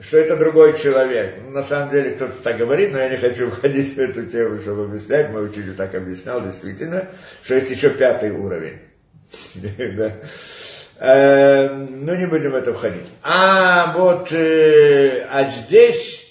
что 0.00 0.18
это 0.18 0.36
другой 0.36 0.78
человек. 0.78 1.36
Ну, 1.44 1.50
на 1.50 1.62
самом 1.62 1.90
деле 1.90 2.12
кто-то 2.12 2.34
так 2.42 2.56
говорит, 2.56 2.92
но 2.92 2.98
я 2.98 3.08
не 3.08 3.16
хочу 3.16 3.50
входить 3.50 3.94
в 3.94 3.98
эту 3.98 4.26
тему, 4.26 4.60
чтобы 4.60 4.84
объяснять. 4.84 5.30
Мой 5.30 5.46
учитель 5.46 5.74
так 5.74 5.94
объяснял, 5.94 6.42
действительно, 6.42 7.06
что 7.42 7.54
есть 7.54 7.70
еще 7.70 7.90
пятый 7.90 8.30
уровень. 8.30 8.78
Э, 11.04 11.68
ну, 11.68 12.14
не 12.14 12.26
будем 12.26 12.52
в 12.52 12.54
это 12.54 12.72
входить. 12.72 13.02
А 13.24 13.92
вот, 13.96 14.30
э, 14.30 15.26
а 15.28 15.50
здесь 15.50 16.22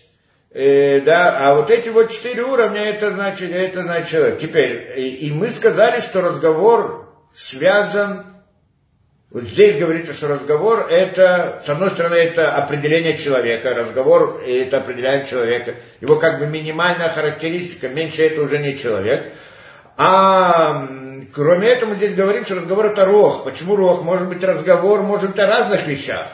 Э, 0.53 0.99
да, 0.99 1.47
а 1.47 1.55
вот 1.55 1.71
эти 1.71 1.87
вот 1.87 2.11
четыре 2.11 2.43
уровня, 2.43 2.81
это 2.81 3.11
значит, 3.11 3.53
это 3.53 3.83
значит, 3.83 4.39
теперь, 4.39 4.91
и 4.97 5.31
мы 5.33 5.47
сказали, 5.47 6.01
что 6.01 6.19
разговор 6.19 7.09
связан, 7.33 8.25
вот 9.31 9.43
здесь 9.43 9.77
говорится, 9.77 10.11
что 10.11 10.27
разговор 10.27 10.87
это, 10.89 11.61
с 11.65 11.69
одной 11.69 11.89
стороны, 11.91 12.15
это 12.15 12.53
определение 12.53 13.17
человека, 13.17 13.73
разговор 13.73 14.43
это 14.45 14.77
определяет 14.77 15.29
человека, 15.29 15.75
его 16.01 16.17
как 16.17 16.39
бы 16.39 16.47
минимальная 16.47 17.07
характеристика, 17.07 17.87
меньше 17.87 18.23
это 18.23 18.41
уже 18.41 18.57
не 18.57 18.77
человек. 18.77 19.31
А 19.95 20.85
кроме 21.33 21.69
этого 21.69 21.91
мы 21.91 21.95
здесь 21.95 22.13
говорим, 22.13 22.43
что 22.43 22.55
разговор 22.55 22.87
это 22.87 23.05
рох. 23.05 23.45
Почему 23.45 23.77
рох? 23.77 24.03
Может 24.03 24.27
быть 24.27 24.43
разговор, 24.43 25.01
может 25.01 25.29
быть 25.29 25.39
о 25.39 25.47
разных 25.47 25.87
вещах. 25.87 26.27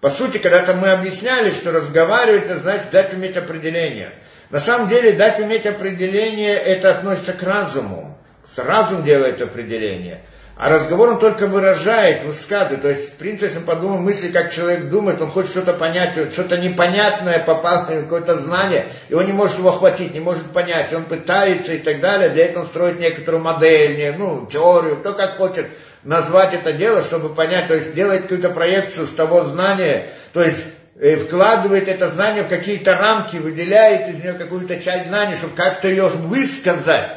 По 0.00 0.10
сути, 0.10 0.38
когда-то 0.38 0.74
мы 0.74 0.90
объясняли, 0.90 1.50
что 1.50 1.70
разговаривать, 1.70 2.46
это 2.46 2.58
значит 2.58 2.90
дать 2.90 3.12
уметь 3.12 3.36
определение. 3.36 4.12
На 4.50 4.58
самом 4.58 4.88
деле, 4.88 5.12
дать 5.12 5.38
уметь 5.38 5.64
определение, 5.64 6.56
это 6.56 6.90
относится 6.90 7.34
к 7.34 7.42
разуму. 7.44 8.18
Разум 8.56 9.04
делает 9.04 9.40
определение. 9.40 10.22
А 10.56 10.70
разговор 10.70 11.10
он 11.10 11.18
только 11.18 11.46
выражает, 11.48 12.24
высказывает. 12.24 12.80
То 12.80 12.88
есть, 12.88 13.10
в 13.10 13.16
принципе, 13.16 13.46
если 13.46 13.58
мы 13.58 13.66
подумаем 13.66 14.02
мысли, 14.02 14.28
как 14.28 14.54
человек 14.54 14.88
думает, 14.88 15.20
он 15.20 15.30
хочет 15.30 15.50
что-то 15.50 15.74
понять, 15.74 16.14
что-то 16.32 16.56
непонятное 16.56 17.40
попало 17.40 17.84
какое-то 17.84 18.38
знание, 18.38 18.86
и 19.10 19.14
он 19.14 19.26
не 19.26 19.34
может 19.34 19.58
его 19.58 19.68
охватить, 19.68 20.14
не 20.14 20.20
может 20.20 20.44
понять. 20.52 20.94
Он 20.94 21.04
пытается 21.04 21.74
и 21.74 21.78
так 21.78 22.00
далее. 22.00 22.30
Для 22.30 22.46
этого 22.46 22.62
он 22.62 22.68
строит 22.68 22.98
некоторую 22.98 23.42
модель, 23.42 24.14
ну, 24.16 24.46
теорию, 24.50 24.96
кто 24.96 25.12
как 25.12 25.36
хочет 25.36 25.66
назвать 26.04 26.54
это 26.54 26.72
дело, 26.72 27.02
чтобы 27.02 27.34
понять, 27.34 27.68
то 27.68 27.74
есть 27.74 27.94
делает 27.94 28.22
какую-то 28.22 28.48
проекцию 28.48 29.08
с 29.08 29.10
того 29.10 29.44
знания, 29.44 30.06
то 30.32 30.40
есть 30.40 30.64
э, 30.98 31.16
вкладывает 31.16 31.88
это 31.88 32.08
знание 32.08 32.44
в 32.44 32.48
какие-то 32.48 32.96
рамки, 32.96 33.36
выделяет 33.36 34.08
из 34.08 34.22
нее 34.22 34.32
какую-то 34.32 34.80
часть 34.80 35.08
знания, 35.08 35.36
чтобы 35.36 35.54
как-то 35.54 35.88
ее 35.88 36.06
высказать. 36.08 37.10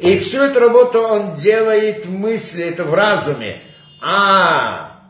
И 0.00 0.18
всю 0.18 0.40
эту 0.40 0.60
работу 0.60 1.00
он 1.00 1.36
делает 1.36 2.06
в 2.06 2.10
мысли, 2.10 2.64
это 2.64 2.84
в 2.84 2.94
разуме. 2.94 3.60
А 4.00 5.02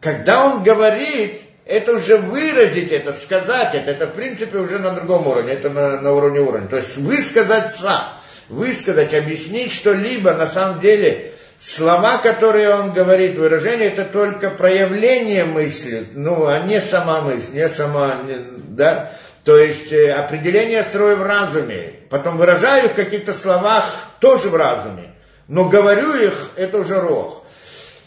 когда 0.00 0.46
он 0.46 0.62
говорит, 0.62 1.42
это 1.66 1.92
уже 1.92 2.16
выразить, 2.16 2.92
это 2.92 3.12
сказать, 3.12 3.74
это, 3.74 3.90
это 3.90 4.06
в 4.06 4.14
принципе 4.14 4.56
уже 4.56 4.78
на 4.78 4.92
другом 4.92 5.26
уровне, 5.26 5.52
это 5.52 5.68
на, 5.68 6.00
на 6.00 6.12
уровне 6.12 6.40
уровня. 6.40 6.66
То 6.66 6.76
есть 6.76 6.96
высказаться, 6.96 8.14
высказать, 8.48 9.12
объяснить 9.12 9.72
что-либо, 9.72 10.32
на 10.32 10.46
самом 10.46 10.80
деле 10.80 11.32
слова, 11.60 12.16
которые 12.22 12.74
он 12.74 12.92
говорит, 12.92 13.36
выражение, 13.36 13.88
это 13.88 14.06
только 14.06 14.48
проявление 14.48 15.44
мысли, 15.44 16.06
ну, 16.14 16.46
а 16.46 16.60
не 16.60 16.80
сама 16.80 17.20
мысль, 17.20 17.52
не 17.52 17.68
сама, 17.68 18.14
не, 18.26 18.36
да, 18.68 19.12
то 19.44 19.56
есть 19.56 19.92
э, 19.92 20.12
определение 20.12 20.82
строю 20.82 21.16
в 21.16 21.22
разуме, 21.22 21.94
потом 22.10 22.36
выражаю 22.36 22.90
в 22.90 22.94
каких-то 22.94 23.32
словах 23.32 23.84
тоже 24.20 24.48
в 24.50 24.54
разуме, 24.54 25.14
но 25.48 25.68
говорю 25.68 26.14
их, 26.14 26.50
это 26.56 26.78
уже 26.78 27.00
рог. 27.00 27.44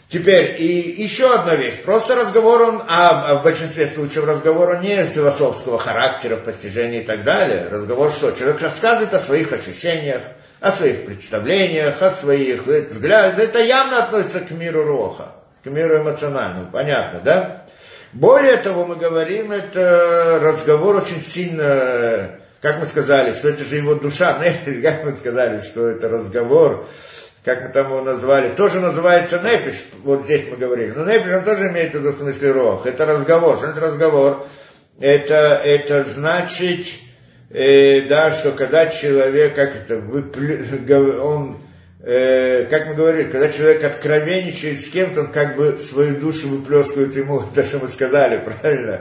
Теперь, 0.08 0.62
и 0.62 1.02
еще 1.02 1.34
одна 1.34 1.56
вещь. 1.56 1.82
Просто 1.82 2.14
разговор, 2.14 2.62
он, 2.62 2.82
а, 2.86 3.32
а 3.32 3.34
в 3.36 3.42
большинстве 3.42 3.88
случаев 3.88 4.26
разговор 4.26 4.76
он 4.76 4.80
не 4.82 5.04
философского 5.06 5.76
характера, 5.76 6.36
постижения 6.36 7.00
и 7.00 7.04
так 7.04 7.24
далее. 7.24 7.66
Разговор 7.68 8.12
что? 8.12 8.30
Человек 8.30 8.60
рассказывает 8.60 9.12
о 9.12 9.18
своих 9.18 9.52
ощущениях, 9.52 10.20
о 10.60 10.70
своих 10.70 11.04
представлениях, 11.06 12.00
о 12.00 12.10
своих 12.10 12.64
взглядах. 12.64 13.40
Это 13.40 13.58
явно 13.58 14.04
относится 14.04 14.40
к 14.40 14.52
миру 14.52 14.84
роха, 14.84 15.32
к 15.64 15.66
миру 15.66 16.00
эмоциональному, 16.02 16.70
понятно, 16.70 17.20
да? 17.20 17.64
Более 18.14 18.58
того, 18.58 18.86
мы 18.86 18.94
говорим, 18.94 19.50
это 19.50 20.38
разговор 20.40 20.94
очень 20.96 21.20
сильно, 21.20 22.38
как 22.60 22.78
мы 22.78 22.86
сказали, 22.86 23.32
что 23.32 23.48
это 23.48 23.64
же 23.64 23.76
его 23.76 23.96
душа, 23.96 24.38
как 24.82 25.04
мы 25.04 25.16
сказали, 25.16 25.60
что 25.60 25.88
это 25.88 26.08
разговор, 26.08 26.86
как 27.42 27.64
мы 27.64 27.68
там 27.70 27.88
его 27.88 28.02
назвали, 28.02 28.54
тоже 28.54 28.78
называется 28.78 29.40
непиш, 29.40 29.82
вот 30.04 30.22
здесь 30.22 30.46
мы 30.48 30.56
говорили. 30.56 30.92
Но 30.92 31.04
непиш, 31.04 31.32
он 31.32 31.42
тоже 31.42 31.68
имеет 31.70 31.90
в 31.90 31.94
виду 31.98 32.12
в 32.12 32.18
смысле 32.18 32.52
рох. 32.52 32.86
Это 32.86 33.04
разговор. 33.04 33.56
Что 33.56 33.66
это 33.66 33.80
разговор? 33.80 34.46
Это, 35.00 35.60
это 35.64 36.04
значит, 36.04 36.86
э, 37.50 38.02
да, 38.02 38.30
что 38.30 38.52
когда 38.52 38.86
человек, 38.86 39.56
как 39.56 39.74
это, 39.74 39.96
выплю, 39.96 41.20
он, 41.24 41.58
э, 42.04 42.66
как 42.70 42.86
мы 42.88 42.94
говорили, 42.94 43.30
когда 43.30 43.48
человек 43.50 43.82
откровенничает 43.84 44.80
с 44.80 44.88
кем-то, 44.90 45.22
он 45.22 45.26
как 45.28 45.56
бы 45.56 45.76
свою 45.78 46.16
душу 46.16 46.48
выплескивает 46.48 47.16
ему, 47.16 47.42
то, 47.54 47.62
что 47.62 47.78
мы 47.78 47.88
сказали, 47.88 48.38
правильно? 48.38 49.00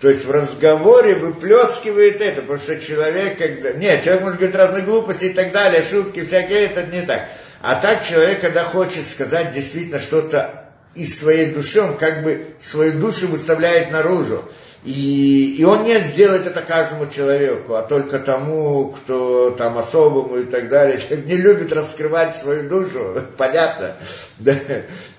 То 0.00 0.08
есть 0.08 0.24
в 0.24 0.30
разговоре 0.32 1.14
выплескивает 1.14 2.20
это, 2.20 2.42
потому 2.42 2.58
что 2.58 2.80
человек, 2.80 3.38
когда... 3.38 3.72
Нет, 3.72 4.02
человек 4.02 4.22
может 4.22 4.38
говорить 4.38 4.56
разные 4.56 4.82
глупости 4.82 5.26
и 5.26 5.32
так 5.32 5.52
далее, 5.52 5.84
шутки 5.88 6.24
всякие, 6.24 6.64
это 6.64 6.82
не 6.82 7.02
так. 7.02 7.28
А 7.60 7.76
так 7.76 8.04
человек, 8.04 8.40
когда 8.40 8.64
хочет 8.64 9.06
сказать 9.06 9.52
действительно 9.52 10.00
что-то 10.00 10.61
из 10.94 11.18
своей 11.18 11.52
души, 11.52 11.80
он 11.80 11.96
как 11.96 12.22
бы 12.22 12.46
свою 12.60 12.98
душу 12.98 13.26
выставляет 13.28 13.90
наружу. 13.90 14.42
И, 14.84 15.54
и 15.58 15.64
он 15.64 15.84
не 15.84 15.96
сделает 16.00 16.44
это 16.44 16.60
каждому 16.60 17.06
человеку, 17.06 17.74
а 17.74 17.82
только 17.82 18.18
тому, 18.18 18.88
кто 18.88 19.50
там 19.50 19.78
особому 19.78 20.38
и 20.38 20.44
так 20.44 20.68
далее. 20.68 20.98
Не 21.26 21.36
любит 21.36 21.72
раскрывать 21.72 22.34
свою 22.34 22.68
душу, 22.68 23.22
понятно, 23.36 23.94
да, 24.38 24.54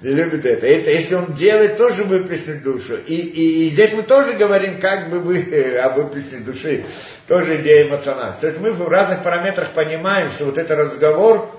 не 0.02 0.10
любит 0.10 0.46
это. 0.46 0.68
это. 0.68 0.92
Если 0.92 1.16
он 1.16 1.34
делает, 1.34 1.78
тоже 1.78 2.04
выплеснуть 2.04 2.62
душу. 2.62 2.98
И, 3.08 3.16
и, 3.16 3.68
и 3.68 3.70
здесь 3.70 3.94
мы 3.94 4.04
тоже 4.04 4.34
говорим 4.34 4.82
как 4.82 5.10
бы 5.10 5.20
вы, 5.20 5.78
об 5.78 5.96
выплесне 5.96 6.40
души, 6.40 6.84
тоже 7.30 7.62
идея 7.62 7.88
эмоциональная. 7.88 8.38
То 8.42 8.48
есть 8.48 8.60
мы 8.60 8.72
в 8.72 8.86
разных 8.90 9.24
параметрах 9.24 9.72
понимаем, 9.72 10.30
что 10.30 10.44
вот 10.44 10.58
этот 10.58 10.78
разговор, 10.78 11.50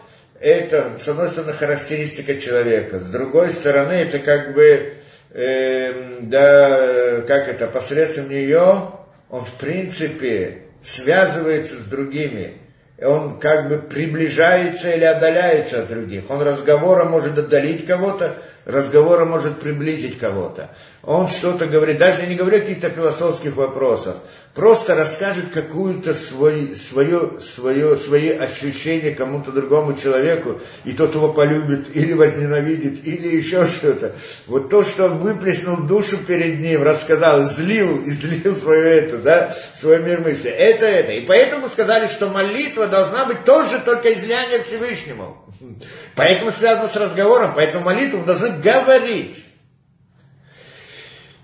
это, 0.45 0.99
с 1.01 1.09
одной 1.09 1.29
стороны, 1.29 1.55
характеристика 1.55 2.39
человека, 2.39 2.99
с 2.99 3.07
другой 3.07 3.49
стороны, 3.49 3.93
это 3.93 4.19
как 4.19 4.53
бы 4.53 4.93
э, 5.31 6.19
да, 6.21 7.23
как 7.27 7.49
это, 7.49 7.67
посредством 7.67 8.29
нее 8.29 8.91
он 9.31 9.45
в 9.45 9.55
принципе 9.55 10.65
связывается 10.83 11.77
с 11.77 11.85
другими. 11.87 12.59
Он 13.03 13.41
как 13.41 13.69
бы 13.69 13.79
приближается 13.79 14.91
или 14.91 15.05
отдаляется 15.05 15.81
от 15.81 15.89
других. 15.89 16.31
Он 16.31 16.43
разговором 16.43 17.11
может 17.11 17.37
отдалить 17.37 17.87
кого-то, 17.87 18.37
разговором 18.65 19.29
может 19.29 19.61
приблизить 19.61 20.19
кого-то. 20.19 20.71
Он 21.03 21.29
что-то 21.29 21.67
говорит, 21.67 21.99
даже 21.99 22.27
не 22.27 22.35
говорю 22.35 22.59
о 22.59 22.61
каких-то 22.61 22.89
философских 22.89 23.57
вопросах, 23.57 24.17
просто 24.55 24.95
расскажет 24.95 25.51
какую-то 25.53 26.15
свой, 26.15 26.75
свое, 26.77 27.33
свое, 27.41 27.95
свои 27.95 28.31
ощущения 28.31 29.11
кому-то 29.11 29.53
другому 29.53 29.95
человеку, 29.95 30.61
и 30.85 30.93
тот 30.93 31.15
его 31.15 31.31
полюбит, 31.33 31.95
или 31.95 32.15
возненавидит, 32.15 33.07
или 33.07 33.37
еще 33.37 33.67
что-то. 33.67 34.15
Вот 34.47 34.71
то, 34.71 34.83
что 34.83 35.07
он 35.07 35.19
выплеснул 35.19 35.77
душу 35.77 36.17
перед 36.17 36.61
ним, 36.61 36.83
рассказал, 36.83 37.49
излил, 37.49 38.03
излил 38.07 38.57
свою 38.57 38.85
эту, 38.85 39.19
да, 39.19 39.55
свой 39.79 39.99
мир 39.99 40.23
мысли. 40.23 40.51
Это 40.51 40.87
это. 40.87 41.13
И 41.13 41.27
поэтому 41.27 41.69
сказали, 41.69 42.07
что 42.07 42.29
молитва 42.29 42.87
должна 42.87 43.27
быть 43.27 43.45
тоже 43.45 43.79
только 43.85 44.11
излияние 44.11 44.63
Всевышнему. 44.63 45.44
Поэтому 46.15 46.53
связано 46.53 46.89
с 46.89 46.97
разговором, 46.97 47.53
поэтому 47.55 47.85
молитву 47.85 48.25
должны 48.25 48.51
говорить. 48.51 49.45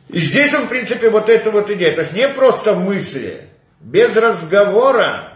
И 0.09 0.19
здесь 0.19 0.53
он, 0.55 0.65
в 0.65 0.69
принципе, 0.69 1.09
вот 1.11 1.29
это 1.29 1.51
вот 1.51 1.71
идея. 1.71 1.95
То 1.95 2.01
есть 2.01 2.13
не 2.15 2.29
просто 2.29 2.75
мысли, 2.75 3.49
без 3.81 4.17
разговора 4.17 5.31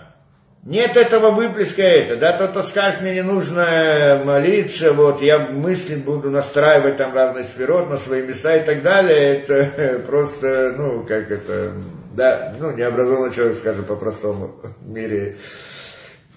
нет 0.65 0.97
этого 0.97 1.31
выплеска 1.31 1.83
это, 1.83 2.17
да, 2.17 2.33
тот, 2.33 2.53
кто 2.53 2.63
скажет, 2.63 3.03
мне 3.03 3.13
не 3.13 3.23
нужно 3.23 4.23
молиться, 4.25 4.95
вот, 4.95 5.21
я 5.21 5.39
мысли 5.39 5.97
буду 5.97 6.31
настраивать 6.31 6.97
там 6.97 7.15
разные 7.15 7.45
сферот 7.45 7.91
на 7.91 7.99
свои 7.99 8.23
места 8.23 8.57
и 8.57 8.65
так 8.65 8.83
далее, 8.83 9.41
это 9.41 9.99
просто, 10.07 10.75
ну, 10.77 11.05
как 11.05 11.31
это, 11.31 11.73
да, 12.15 12.55
ну, 12.59 12.71
необразованный 12.71 13.35
человек, 13.35 13.59
скажем, 13.59 13.85
по-простому 13.85 14.57
мире, 14.81 15.37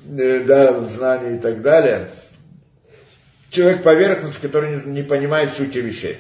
э, 0.06 0.42
да, 0.42 0.74
знаний 0.82 1.38
и 1.38 1.40
так 1.40 1.62
далее. 1.62 2.10
Человек 3.50 3.84
поверхностный, 3.84 4.42
который 4.42 4.84
не, 4.86 5.04
понимает 5.04 5.52
сути 5.52 5.78
вещей. 5.78 6.18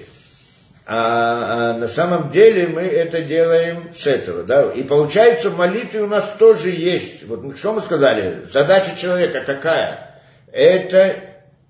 А, 0.85 1.73
а 1.73 1.77
на 1.77 1.87
самом 1.87 2.29
деле 2.29 2.67
мы 2.67 2.81
это 2.81 3.21
делаем 3.21 3.93
с 3.93 4.07
этого, 4.07 4.43
да. 4.43 4.71
И 4.71 4.83
получается, 4.83 5.49
в 5.49 5.57
молитве 5.57 6.01
у 6.01 6.07
нас 6.07 6.35
тоже 6.39 6.69
есть. 6.69 7.23
Вот 7.27 7.57
что 7.57 7.73
мы 7.73 7.81
сказали? 7.81 8.43
Задача 8.49 8.95
человека 8.97 9.41
какая? 9.41 10.21
Это 10.53 11.15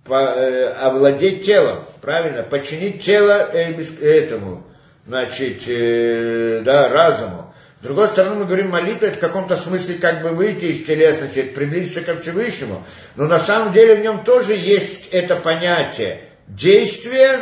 э, 0.08 0.74
овладеть 0.80 1.46
телом, 1.46 1.80
правильно? 2.02 2.44
Подчинить 2.44 3.04
тело 3.04 3.50
э, 3.52 3.74
этому, 4.02 4.64
значит, 5.08 5.68
э, 5.68 6.62
да, 6.64 6.90
разуму. 6.90 7.47
С 7.88 7.90
другой 7.90 8.10
стороны, 8.10 8.36
мы 8.36 8.44
говорим, 8.44 8.70
молитва 8.70 9.06
это 9.06 9.16
в 9.16 9.22
каком-то 9.22 9.56
смысле 9.56 9.96
как 9.96 10.22
бы 10.22 10.32
выйти 10.32 10.66
из 10.66 10.86
телесности, 10.86 11.44
приблизиться 11.44 12.02
ко 12.02 12.18
Всевышнему. 12.18 12.86
Но 13.16 13.28
на 13.28 13.40
самом 13.40 13.72
деле 13.72 13.96
в 13.96 14.02
нем 14.02 14.26
тоже 14.26 14.58
есть 14.58 15.08
это 15.12 15.38
понятие 15.38 16.20
действия 16.48 17.40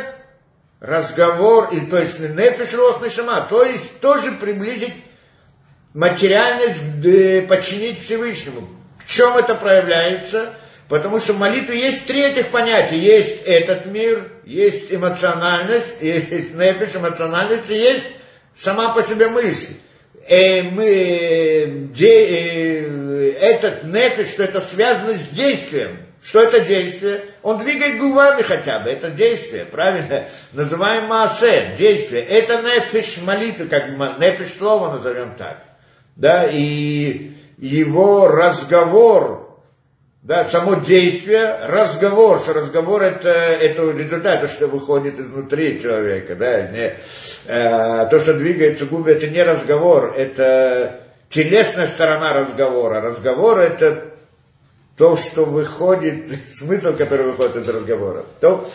разговор, 0.78 1.70
и, 1.72 1.80
то 1.86 1.98
есть 1.98 2.20
непиш 2.20 2.74
рох 2.74 3.04
нишама, 3.04 3.40
то 3.50 3.64
есть 3.64 3.98
тоже 3.98 4.30
приблизить 4.30 4.94
материальность, 5.94 7.04
э, 7.04 7.42
подчинить 7.42 8.04
Всевышнему. 8.04 8.68
В 9.04 9.10
чем 9.10 9.36
это 9.36 9.56
проявляется? 9.56 10.54
Потому 10.88 11.18
что 11.18 11.32
в 11.32 11.40
молитве 11.40 11.76
есть 11.76 12.06
три 12.06 12.22
этих 12.22 12.50
понятия. 12.50 12.96
Есть 12.96 13.42
этот 13.46 13.86
мир, 13.86 14.30
есть 14.44 14.94
эмоциональность, 14.94 15.94
есть 16.00 16.54
непиш, 16.54 16.94
эмоциональность, 16.94 17.68
и 17.68 17.74
есть 17.74 18.04
сама 18.54 18.90
по 18.90 19.02
себе 19.02 19.26
мысль. 19.26 19.74
Э, 20.28 20.62
мы, 20.62 21.88
де, 21.94 22.26
э, 22.26 23.32
этот 23.40 23.84
непиш, 23.84 24.28
что 24.28 24.42
это 24.42 24.60
связано 24.60 25.14
с 25.14 25.28
действием. 25.28 25.98
Что 26.22 26.42
это 26.42 26.60
действие? 26.60 27.24
Он 27.42 27.58
двигает 27.58 27.98
губами 27.98 28.42
хотя 28.42 28.80
бы, 28.80 28.90
это 28.90 29.10
действие, 29.10 29.64
правильно? 29.64 30.24
Называем 30.52 31.06
маасе, 31.06 31.74
действие. 31.78 32.24
Это 32.24 32.62
нефиш 32.62 33.18
молитвы, 33.22 33.66
как 33.66 33.90
нефиш 34.18 34.54
слово 34.58 34.92
назовем 34.92 35.36
так. 35.36 35.62
Да, 36.16 36.44
и 36.50 37.32
его 37.58 38.26
разговор, 38.26 39.45
да, 40.26 40.44
само 40.44 40.74
действие, 40.74 41.56
разговор, 41.68 42.40
что 42.40 42.52
разговор 42.52 43.00
это, 43.02 43.28
это 43.28 43.88
результат, 43.92 44.40
то, 44.40 44.48
что 44.48 44.66
выходит 44.66 45.20
изнутри 45.20 45.80
человека, 45.80 46.34
да, 46.34 46.62
не, 46.62 46.94
э, 47.46 48.08
то, 48.10 48.18
что 48.18 48.34
двигается 48.34 48.86
губы, 48.86 49.12
это 49.12 49.28
не 49.28 49.40
разговор, 49.40 50.14
это 50.16 51.00
телесная 51.28 51.86
сторона 51.86 52.32
разговора. 52.32 53.00
Разговор 53.00 53.60
это 53.60 54.02
то, 54.96 55.16
что 55.16 55.44
выходит, 55.44 56.28
смысл, 56.56 56.96
который 56.96 57.26
выходит 57.26 57.58
из 57.58 57.68
разговора, 57.68 58.24
то 58.40 58.68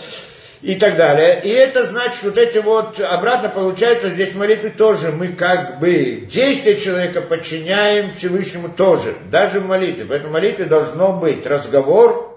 и 0.61 0.75
так 0.75 0.95
далее. 0.95 1.41
И 1.43 1.49
это 1.49 1.85
значит, 1.85 2.23
вот 2.23 2.37
эти 2.37 2.59
вот, 2.59 2.99
обратно 2.99 3.49
получается, 3.49 4.09
здесь 4.09 4.35
молитвы 4.35 4.69
тоже, 4.69 5.11
мы 5.11 5.29
как 5.29 5.79
бы 5.79 6.27
действие 6.31 6.77
человека 6.77 7.21
подчиняем 7.21 8.13
Всевышнему 8.13 8.69
тоже, 8.69 9.13
даже 9.31 9.59
в 9.59 9.67
молитве. 9.67 10.05
Поэтому 10.05 10.29
в 10.29 10.33
молитве 10.33 10.65
должно 10.65 11.13
быть 11.13 11.45
разговор, 11.45 12.31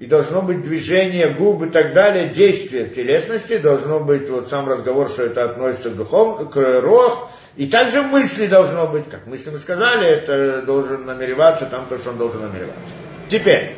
и 0.00 0.06
должно 0.06 0.40
быть 0.40 0.62
движение 0.62 1.28
губ 1.28 1.62
и 1.62 1.68
так 1.68 1.92
далее, 1.92 2.30
действие 2.30 2.84
в 2.84 2.94
телесности, 2.94 3.58
должно 3.58 4.00
быть 4.00 4.30
вот 4.30 4.48
сам 4.48 4.66
разговор, 4.66 5.10
что 5.10 5.24
это 5.24 5.44
относится 5.44 5.90
к 5.90 5.96
духовному, 5.96 6.48
к 6.48 6.80
рох, 6.80 7.30
и 7.56 7.66
также 7.66 8.00
мысли 8.00 8.46
должно 8.46 8.86
быть, 8.86 9.10
как 9.10 9.26
мысли 9.26 9.50
мы 9.50 9.58
сказали, 9.58 10.08
это 10.08 10.62
должен 10.62 11.04
намереваться 11.04 11.66
там 11.66 11.84
то, 11.86 11.98
что 11.98 12.10
он 12.10 12.16
должен 12.16 12.40
намереваться. 12.40 12.94
Теперь, 13.28 13.74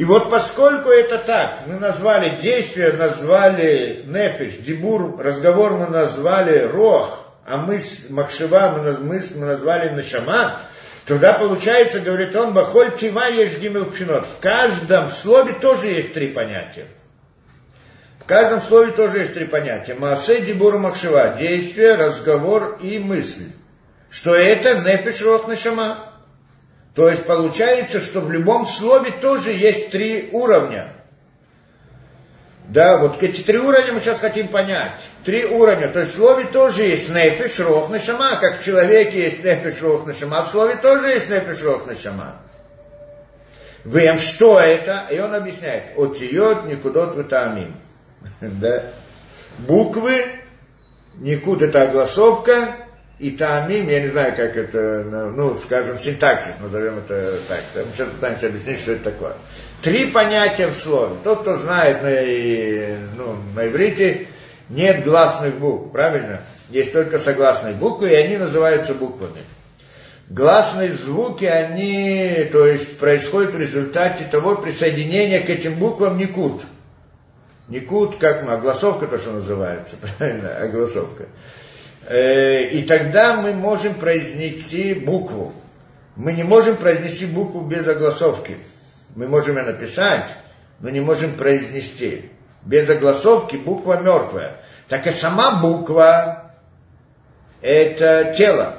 и 0.00 0.04
вот 0.06 0.30
поскольку 0.30 0.88
это 0.88 1.18
так, 1.18 1.58
мы 1.66 1.74
назвали 1.74 2.40
действие, 2.40 2.94
назвали 2.94 4.02
непиш, 4.06 4.54
дебур, 4.56 5.20
разговор 5.20 5.74
мы 5.74 5.88
назвали 5.88 6.60
рох, 6.60 7.22
а 7.46 7.58
мысль, 7.58 8.06
макшива 8.08 8.78
мы, 8.78 8.92
мысль 8.96 9.36
мы 9.36 9.44
назвали 9.44 9.90
нашама, 9.90 10.56
тогда 11.04 11.34
получается, 11.34 12.00
говорит 12.00 12.34
он, 12.34 12.54
бахоль 12.54 12.96
тива 12.96 13.28
ешь 13.28 13.58
гимел 13.58 13.84
пшенот. 13.84 14.24
В 14.24 14.40
каждом 14.40 15.10
слове 15.10 15.52
тоже 15.60 15.88
есть 15.88 16.14
три 16.14 16.28
понятия. 16.28 16.86
В 18.20 18.24
каждом 18.24 18.62
слове 18.62 18.92
тоже 18.92 19.18
есть 19.18 19.34
три 19.34 19.44
понятия. 19.44 19.96
Маасе, 19.96 20.40
дебур, 20.40 20.78
макшива. 20.78 21.34
Действие, 21.38 21.96
разговор 21.96 22.78
и 22.80 22.98
мысль. 22.98 23.50
Что 24.08 24.34
это 24.34 24.78
непиш 24.78 25.20
рох 25.20 25.46
нашама. 25.46 26.09
То 26.94 27.08
есть 27.08 27.24
получается, 27.24 28.00
что 28.00 28.20
в 28.20 28.30
любом 28.30 28.66
слове 28.66 29.12
тоже 29.12 29.52
есть 29.52 29.90
три 29.90 30.28
уровня. 30.32 30.92
Да, 32.68 32.98
вот 32.98 33.20
эти 33.22 33.42
три 33.42 33.58
уровня 33.58 33.92
мы 33.92 34.00
сейчас 34.00 34.18
хотим 34.18 34.48
понять. 34.48 34.92
Три 35.24 35.44
уровня. 35.44 35.88
То 35.88 36.00
есть 36.00 36.12
в 36.12 36.16
слове 36.16 36.44
тоже 36.44 36.82
есть 36.84 37.08
нефиш, 37.08 37.58
рох, 37.60 37.90
нашама. 37.90 38.36
Как 38.40 38.60
в 38.60 38.64
человеке 38.64 39.24
есть 39.24 39.42
нефиш, 39.42 39.82
рох, 39.82 40.06
нашама. 40.06 40.42
В 40.42 40.50
слове 40.50 40.76
тоже 40.76 41.08
есть 41.08 41.28
нефиш, 41.28 41.62
рох, 41.62 41.86
нашама. 41.86 42.36
Вем, 43.84 44.18
что 44.18 44.60
это? 44.60 45.06
И 45.10 45.18
он 45.18 45.34
объясняет. 45.34 45.98
Отиот 45.98 46.66
никудот 46.66 47.16
витамин. 47.16 47.74
Да? 48.40 48.84
Буквы, 49.58 50.26
никуд 51.16 51.62
это 51.62 51.82
огласовка, 51.82 52.76
и 53.20 53.32
таамим, 53.32 53.86
я 53.86 54.00
не 54.00 54.08
знаю, 54.08 54.34
как 54.34 54.56
это, 54.56 55.04
ну, 55.36 55.54
скажем, 55.54 55.98
синтаксис, 55.98 56.54
назовем 56.58 56.98
это 56.98 57.34
так. 57.48 57.60
Мы 57.74 57.92
сейчас 57.92 58.08
пытаемся 58.08 58.46
объяснить, 58.46 58.80
что 58.80 58.92
это 58.92 59.10
такое. 59.10 59.34
Три 59.82 60.06
понятия 60.06 60.68
в 60.68 60.74
слове. 60.74 61.16
Тот, 61.22 61.42
кто 61.42 61.58
знает 61.58 62.02
на, 62.02 63.22
ну, 63.22 63.36
на 63.54 63.68
иврите, 63.68 64.26
нет 64.70 65.04
гласных 65.04 65.56
букв, 65.56 65.92
правильно? 65.92 66.40
Есть 66.70 66.94
только 66.94 67.18
согласные 67.18 67.74
буквы, 67.74 68.08
и 68.08 68.14
они 68.14 68.38
называются 68.38 68.94
буквами. 68.94 69.42
Гласные 70.30 70.90
звуки, 70.90 71.44
они, 71.44 72.48
то 72.50 72.66
есть, 72.66 72.98
происходят 72.98 73.52
в 73.52 73.60
результате 73.60 74.24
того 74.24 74.54
присоединения 74.56 75.40
к 75.40 75.50
этим 75.50 75.74
буквам 75.74 76.16
никут. 76.16 76.62
Никут, 77.68 78.16
как 78.16 78.44
мы, 78.44 78.52
огласовка 78.52 79.06
то, 79.06 79.18
что 79.18 79.32
называется, 79.32 79.96
правильно, 80.18 80.56
огласовка. 80.56 81.26
Э, 82.06 82.62
и 82.64 82.82
тогда 82.82 83.40
мы 83.40 83.52
можем 83.52 83.94
произнести 83.94 84.94
букву. 84.94 85.52
Мы 86.16 86.32
не 86.32 86.42
можем 86.42 86.76
произнести 86.76 87.26
букву 87.26 87.62
без 87.62 87.86
огласовки. 87.86 88.56
Мы 89.14 89.26
можем 89.26 89.56
ее 89.56 89.64
написать, 89.64 90.28
но 90.80 90.90
не 90.90 91.00
можем 91.00 91.34
произнести. 91.34 92.30
Без 92.62 92.88
огласовки 92.88 93.56
буква 93.56 94.00
мертвая. 94.00 94.56
Так 94.88 95.06
и 95.06 95.10
сама 95.12 95.60
буква– 95.62 96.52
это 97.62 98.34
тело. 98.36 98.74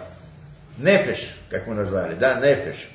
Нефиш, 0.78 1.36
как 1.50 1.68
мы 1.68 1.76
назвали, 1.76 2.16
да, 2.16 2.36
нефиш. 2.36 2.90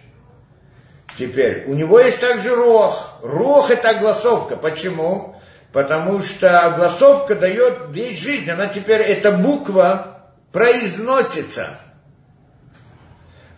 Теперь, 1.18 1.64
у 1.66 1.74
него 1.74 1.98
есть 1.98 2.20
также 2.20 2.54
рох. 2.54 3.18
Рох– 3.22 3.70
это 3.72 3.90
огласовка. 3.90 4.56
Почему? 4.56 5.36
Потому 5.72 6.22
что 6.22 6.60
огласовка 6.60 7.34
дает 7.34 7.86
весь 7.90 8.20
жизнь. 8.20 8.50
Она 8.50 8.66
теперь, 8.66 9.00
эта 9.00 9.32
буква 9.32 10.15
произносится. 10.56 11.68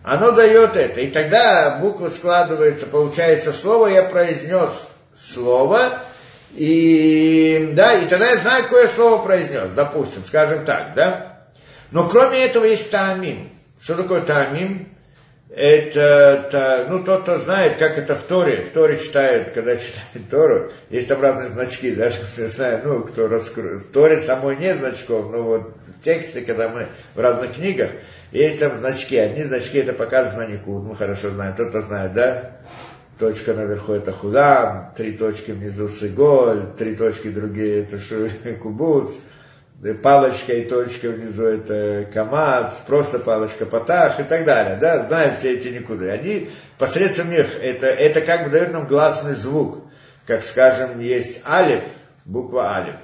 Оно 0.03 0.31
дает 0.31 0.75
это. 0.75 0.99
И 0.99 1.09
тогда 1.09 1.77
буква 1.79 2.09
складывается, 2.09 2.87
получается 2.87 3.53
слово, 3.53 3.87
я 3.87 4.03
произнес 4.03 4.69
слово, 5.15 5.93
и, 6.51 7.71
да, 7.73 7.93
и 7.93 8.05
тогда 8.05 8.31
я 8.31 8.35
знаю, 8.35 8.63
какое 8.63 8.89
слово 8.89 9.23
произнес, 9.23 9.69
допустим, 9.69 10.25
скажем 10.27 10.65
так, 10.65 10.93
да. 10.93 11.45
Но 11.91 12.09
кроме 12.09 12.43
этого 12.43 12.65
есть 12.65 12.91
таамим. 12.91 13.49
Что 13.81 13.95
такое 13.95 14.19
таамим? 14.19 14.89
Это, 15.49 16.85
ну, 16.89 17.03
тот, 17.03 17.23
кто 17.23 17.39
знает, 17.39 17.77
как 17.77 17.97
это 17.97 18.15
в 18.15 18.21
Торе, 18.21 18.65
в 18.65 18.69
Торе 18.69 18.97
читают, 18.97 19.49
когда 19.49 19.77
читают 19.77 20.29
Тору, 20.29 20.71
есть 20.91 21.07
там 21.07 21.21
разные 21.21 21.49
значки, 21.49 21.91
даже, 21.91 22.19
не 22.37 22.47
знаю, 22.49 22.81
ну, 22.83 23.01
кто 23.01 23.27
раскроет. 23.27 23.81
В 23.81 23.91
Торе 23.91 24.19
самой 24.21 24.57
нет 24.57 24.77
значков, 24.77 25.31
но 25.31 25.41
вот 25.41 25.73
в 25.87 26.03
тексте, 26.03 26.41
когда 26.41 26.69
мы 26.69 26.85
в 27.15 27.19
разных 27.19 27.55
книгах, 27.55 27.89
есть 28.31 28.59
там 28.59 28.77
значки. 28.77 29.17
Одни 29.17 29.43
значки 29.43 29.79
это 29.79 29.93
показано 29.93 30.45
на 30.45 30.51
Никуд, 30.51 30.83
мы 30.83 30.95
хорошо 30.95 31.31
знаем, 31.31 31.55
тот, 31.55 31.69
кто 31.69 31.81
знает, 31.81 32.13
да? 32.13 32.51
Точка 33.17 33.53
наверху 33.53 33.93
это 33.93 34.11
худам, 34.11 34.93
три 34.95 35.13
точки 35.13 35.51
внизу 35.51 35.89
сиголь, 35.89 36.67
три 36.77 36.95
точки 36.95 37.29
другие 37.29 37.81
это 37.81 37.97
кубуц, 38.61 39.11
палочка 40.03 40.53
и 40.53 40.67
точка 40.67 41.09
внизу 41.09 41.43
это 41.43 42.09
камац, 42.13 42.73
просто 42.85 43.19
палочка 43.19 43.65
патах 43.65 44.19
и 44.19 44.23
так 44.23 44.45
далее. 44.45 44.77
Да? 44.77 45.05
Знаем 45.07 45.35
все 45.35 45.53
эти 45.53 45.69
никуды. 45.69 46.09
Они 46.09 46.49
посредством 46.77 47.29
них, 47.29 47.47
это, 47.61 47.87
это 47.87 48.21
как 48.21 48.45
бы 48.45 48.49
дает 48.49 48.73
нам 48.73 48.87
гласный 48.87 49.35
звук. 49.35 49.85
Как 50.25 50.43
скажем, 50.43 50.99
есть 50.99 51.41
алиф, 51.47 51.81
буква 52.25 52.75
алиф. 52.75 52.95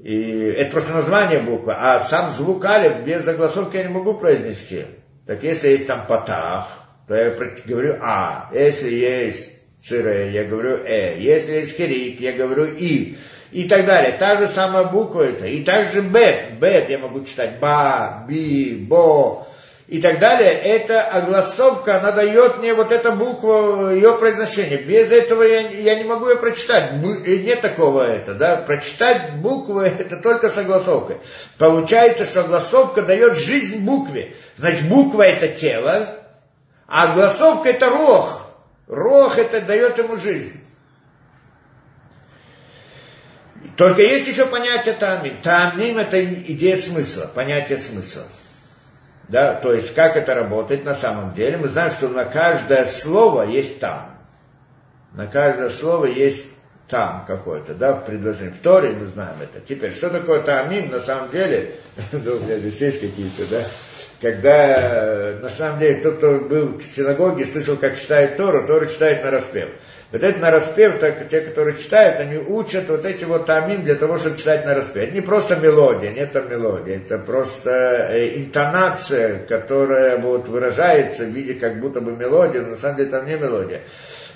И 0.00 0.52
это 0.58 0.72
просто 0.72 0.92
название 0.92 1.40
буквы, 1.40 1.74
а 1.74 2.00
сам 2.00 2.30
звук 2.32 2.64
алиф 2.64 3.04
без 3.06 3.24
загласовки 3.24 3.76
я 3.76 3.84
не 3.84 3.88
могу 3.88 4.14
произнести. 4.14 4.84
Так 5.26 5.42
если 5.42 5.68
есть 5.68 5.86
там 5.86 6.06
патах, 6.06 6.84
то 7.06 7.14
я 7.14 7.30
говорю 7.64 7.96
а. 8.02 8.50
Если 8.52 8.92
есть 8.92 9.52
цире, 9.82 10.32
я 10.32 10.44
говорю 10.44 10.76
э. 10.84 11.18
Если 11.18 11.52
есть 11.52 11.76
херик, 11.76 12.20
я 12.20 12.32
говорю 12.32 12.66
и 12.66 13.16
и 13.54 13.68
так 13.68 13.86
далее. 13.86 14.12
Та 14.18 14.36
же 14.36 14.48
самая 14.48 14.84
буква 14.84 15.22
это. 15.22 15.46
И 15.46 15.62
также 15.62 16.02
бет. 16.02 16.58
Бет 16.58 16.90
я 16.90 16.98
могу 16.98 17.24
читать 17.24 17.60
ба, 17.60 18.24
би, 18.28 18.84
бо 18.88 19.46
и 19.86 20.00
так 20.00 20.18
далее. 20.18 20.50
Это 20.50 21.02
огласовка, 21.02 21.98
она 21.98 22.10
дает 22.10 22.58
мне 22.58 22.74
вот 22.74 22.90
эта 22.90 23.12
буква, 23.12 23.90
ее 23.92 24.14
произношение. 24.18 24.78
Без 24.78 25.12
этого 25.12 25.44
я, 25.44 25.60
я 25.68 25.94
не 25.94 26.02
могу 26.02 26.28
ее 26.28 26.36
прочитать. 26.36 26.94
Нет 26.94 27.60
такого 27.60 28.02
это, 28.02 28.34
да. 28.34 28.56
Прочитать 28.56 29.34
буквы 29.36 29.84
это 29.86 30.16
только 30.16 30.50
с 30.50 30.58
огласовкой. 30.58 31.18
Получается, 31.56 32.24
что 32.24 32.40
огласовка 32.40 33.02
дает 33.02 33.38
жизнь 33.38 33.84
букве. 33.84 34.34
Значит, 34.56 34.88
буква 34.88 35.22
это 35.22 35.46
тело, 35.46 36.16
а 36.88 37.12
огласовка 37.12 37.68
это 37.68 37.88
рох. 37.88 38.40
Рох 38.88 39.38
это 39.38 39.60
дает 39.60 39.96
ему 39.98 40.16
жизнь. 40.16 40.63
Только 43.76 44.02
есть 44.02 44.28
еще 44.28 44.46
понятие 44.46 44.94
тамим. 44.94 45.36
Тамим 45.42 45.98
это 45.98 46.24
идея 46.24 46.76
смысла, 46.76 47.30
понятие 47.34 47.78
смысла. 47.78 48.22
Да, 49.28 49.54
то 49.54 49.72
есть 49.72 49.94
как 49.94 50.16
это 50.16 50.34
работает 50.34 50.84
на 50.84 50.94
самом 50.94 51.34
деле. 51.34 51.56
Мы 51.56 51.68
знаем, 51.68 51.90
что 51.90 52.08
на 52.08 52.24
каждое 52.24 52.84
слово 52.84 53.42
есть 53.42 53.80
там. 53.80 54.10
На 55.14 55.26
каждое 55.26 55.70
слово 55.70 56.06
есть 56.06 56.46
там 56.88 57.24
какой-то, 57.26 57.74
да, 57.74 57.94
в 57.94 58.04
предложении. 58.04 58.50
В 58.50 58.58
Торе 58.58 58.90
мы 58.90 59.06
знаем 59.06 59.36
это. 59.40 59.60
Теперь, 59.66 59.92
что 59.92 60.10
такое 60.10 60.42
тамим 60.42 60.90
на 60.90 61.00
самом 61.00 61.30
деле? 61.30 61.72
Ну, 62.12 62.36
у 62.36 62.40
меня 62.40 62.58
здесь 62.58 62.80
есть 62.80 63.00
какие-то, 63.00 63.46
да, 63.50 63.62
когда 64.20 65.38
на 65.40 65.48
самом 65.48 65.78
деле 65.78 66.02
тот, 66.02 66.18
кто 66.18 66.38
был 66.40 66.78
в 66.78 66.82
синагоге, 66.82 67.46
слышал, 67.46 67.76
как 67.76 67.98
читает 67.98 68.36
Тору, 68.36 68.66
Тору 68.66 68.86
читает 68.86 69.24
на 69.24 69.30
распев. 69.30 69.68
Вот 70.14 70.22
это 70.22 70.38
на 70.38 70.52
распев, 70.52 71.00
так, 71.00 71.28
те, 71.28 71.40
которые 71.40 71.76
читают, 71.76 72.20
они 72.20 72.36
учат 72.36 72.88
вот 72.88 73.04
эти 73.04 73.24
вот 73.24 73.46
тамим 73.46 73.82
для 73.82 73.96
того, 73.96 74.16
чтобы 74.16 74.38
читать 74.38 74.64
на 74.64 74.72
распев. 74.72 75.02
Это 75.02 75.12
не 75.12 75.20
просто 75.20 75.56
мелодия, 75.56 76.12
нет 76.12 76.30
там 76.30 76.48
мелодии, 76.48 76.94
это 77.04 77.18
просто 77.18 78.10
э, 78.12 78.36
интонация, 78.36 79.40
которая 79.40 80.18
вот 80.18 80.46
выражается 80.46 81.24
в 81.24 81.30
виде 81.30 81.54
как 81.54 81.80
будто 81.80 82.00
бы 82.00 82.12
мелодия, 82.12 82.60
но 82.60 82.68
на 82.68 82.76
самом 82.76 82.98
деле 82.98 83.10
там 83.10 83.26
не 83.26 83.34
мелодия. 83.34 83.80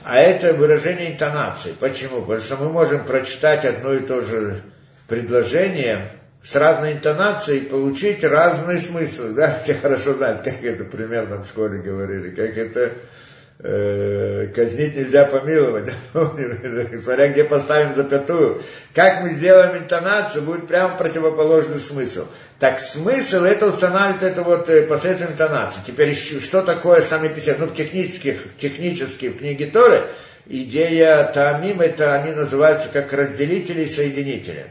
А 0.03 0.19
это 0.19 0.53
выражение 0.53 1.13
интонации. 1.13 1.73
Почему? 1.79 2.23
Потому 2.23 2.41
что 2.41 2.57
мы 2.57 2.71
можем 2.71 3.05
прочитать 3.05 3.65
одно 3.65 3.95
и 3.95 4.01
то 4.01 4.21
же 4.21 4.61
предложение 5.07 6.11
с 6.43 6.57
разной 6.57 6.95
интонацией 6.95 7.61
и 7.61 7.67
получить 7.67 8.25
разный 8.25 8.81
смысл. 8.81 9.29
Да? 9.37 9.57
Все 9.63 9.75
хорошо 9.75 10.15
знают, 10.15 10.43
как 10.43 10.61
это 10.61 10.83
примерно 10.83 11.41
в 11.41 11.47
школе 11.47 11.79
говорили, 11.79 12.31
как 12.31 12.59
это 12.59 12.95
казнить 13.59 14.97
нельзя 14.97 15.25
помиловать, 15.25 15.93
смотря 16.13 17.29
где 17.33 17.43
поставим 17.43 17.95
запятую. 17.95 18.63
Как 18.95 19.23
мы 19.23 19.31
сделаем 19.31 19.79
интонацию, 19.79 20.45
будет 20.45 20.69
прямо 20.69 20.97
противоположный 20.97 21.81
смысл. 21.81 22.27
Так 22.61 22.79
смысл 22.79 23.43
это 23.45 23.67
устанавливает 23.67 24.23
это 24.23 24.43
вот 24.43 24.69
э, 24.69 24.83
посредством 24.83 25.33
интонации. 25.33 25.81
Теперь 25.87 26.15
что 26.15 26.63
такое 26.63 27.01
сами 27.01 27.29
писать? 27.29 27.59
Ну, 27.59 27.67
в 27.67 27.75
технических, 27.75 28.57
технически 28.59 29.29
в 29.29 29.39
книге 29.39 29.67
Торы 29.67 30.05
идея 30.47 31.25
Таамим, 31.33 31.81
это 31.81 32.15
они 32.15 32.33
называются 32.33 32.89
как 32.93 33.13
разделители 33.13 33.83
и 33.83 33.87
соединители 33.87 34.67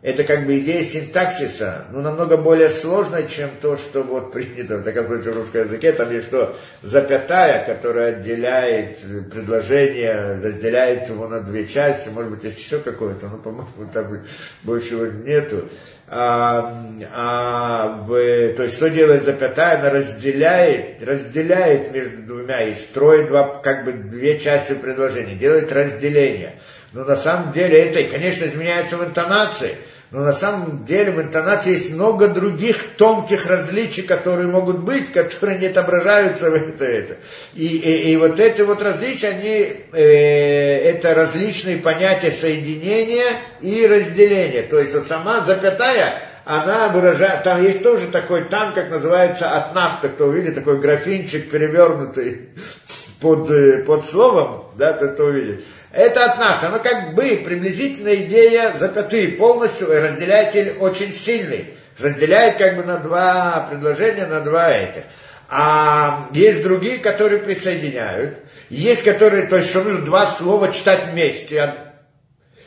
это 0.00 0.22
как 0.22 0.46
бы 0.46 0.60
идея 0.60 0.82
синтаксиса, 0.84 1.86
ну, 1.90 2.00
намного 2.00 2.36
более 2.36 2.70
сложная, 2.70 3.24
чем 3.24 3.50
то, 3.60 3.76
что 3.76 4.02
вот 4.04 4.30
принято, 4.32 4.76
в 4.76 4.84
таком 4.84 5.06
случае 5.06 5.32
в 5.32 5.36
русском 5.38 5.62
языке, 5.62 5.92
там 5.92 6.12
есть 6.12 6.28
что, 6.28 6.56
запятая, 6.82 7.64
которая 7.66 8.16
отделяет 8.16 8.98
предложение, 9.28 10.38
разделяет 10.40 11.08
его 11.08 11.26
на 11.26 11.40
две 11.40 11.66
части, 11.66 12.10
может 12.10 12.30
быть, 12.30 12.44
есть 12.44 12.60
еще 12.60 12.78
какое-то, 12.78 13.26
но, 13.26 13.38
по-моему, 13.38 13.66
там 13.92 14.20
больше 14.62 14.94
его 14.94 15.06
нету. 15.06 15.68
А, 16.10 16.86
а, 17.12 18.04
в, 18.06 18.08
то 18.54 18.62
есть, 18.62 18.76
что 18.76 18.88
делает 18.88 19.24
запятая? 19.24 19.78
Она 19.78 19.90
разделяет, 19.90 21.02
разделяет 21.02 21.92
между 21.92 22.22
двумя 22.22 22.62
и 22.62 22.74
строит 22.74 23.26
два, 23.28 23.60
как 23.62 23.84
бы 23.84 23.92
две 23.92 24.38
части 24.38 24.72
предложения, 24.72 25.34
делает 25.34 25.70
разделение. 25.70 26.54
Но 26.92 27.04
на 27.04 27.16
самом 27.16 27.52
деле 27.52 27.78
это, 27.78 28.02
конечно, 28.10 28.46
изменяется 28.46 28.96
в 28.96 29.04
интонации, 29.04 29.76
но 30.10 30.20
на 30.20 30.32
самом 30.32 30.86
деле 30.86 31.12
в 31.12 31.20
интонации 31.20 31.72
есть 31.72 31.92
много 31.92 32.28
других 32.28 32.96
тонких 32.96 33.44
различий, 33.44 34.02
которые 34.02 34.48
могут 34.48 34.78
быть, 34.78 35.12
которые 35.12 35.58
не 35.58 35.66
отображаются 35.66 36.50
в 36.50 36.54
это. 36.54 36.84
это. 36.84 37.16
И, 37.54 37.66
и, 37.66 38.12
и 38.12 38.16
вот 38.16 38.40
эти 38.40 38.62
вот 38.62 38.80
различия, 38.80 39.28
они, 39.28 39.84
э, 39.92 40.78
это 40.90 41.14
различные 41.14 41.76
понятия 41.76 42.30
соединения 42.30 43.26
и 43.60 43.86
разделения. 43.86 44.62
То 44.62 44.78
есть 44.78 44.94
вот 44.94 45.06
сама 45.08 45.40
запятая, 45.40 46.22
она 46.46 46.88
выражает, 46.88 47.42
там 47.42 47.62
есть 47.62 47.82
тоже 47.82 48.06
такой 48.06 48.48
там, 48.48 48.72
как 48.72 48.90
называется, 48.90 49.50
от 49.50 49.74
нафта, 49.74 50.08
кто 50.08 50.28
увидит, 50.28 50.54
такой 50.54 50.80
графинчик 50.80 51.50
перевернутый, 51.50 52.48
под, 53.20 53.50
э, 53.50 53.84
под 53.84 54.06
словом, 54.06 54.70
да, 54.78 54.94
то, 54.94 55.08
то 55.08 55.24
увидишь. 55.24 55.60
Это 55.92 56.24
от 56.26 56.64
оно 56.64 56.80
как 56.80 57.14
бы 57.14 57.42
приблизительная 57.44 58.16
идея 58.16 58.76
запятые 58.78 59.28
полностью, 59.28 59.88
разделяет 59.88 60.80
очень 60.80 61.12
сильный. 61.12 61.74
Разделяет 61.98 62.58
как 62.58 62.76
бы 62.76 62.84
на 62.84 62.98
два 62.98 63.66
предложения, 63.70 64.26
на 64.26 64.40
два 64.40 64.70
этих. 64.70 65.02
А 65.48 66.28
есть 66.32 66.62
другие, 66.62 66.98
которые 66.98 67.40
присоединяют. 67.40 68.38
Есть, 68.68 69.02
которые, 69.02 69.46
то 69.46 69.56
есть, 69.56 69.70
что 69.70 69.82
нужно 69.82 70.04
два 70.04 70.26
слова 70.26 70.72
читать 70.72 71.06
вместе. 71.10 71.72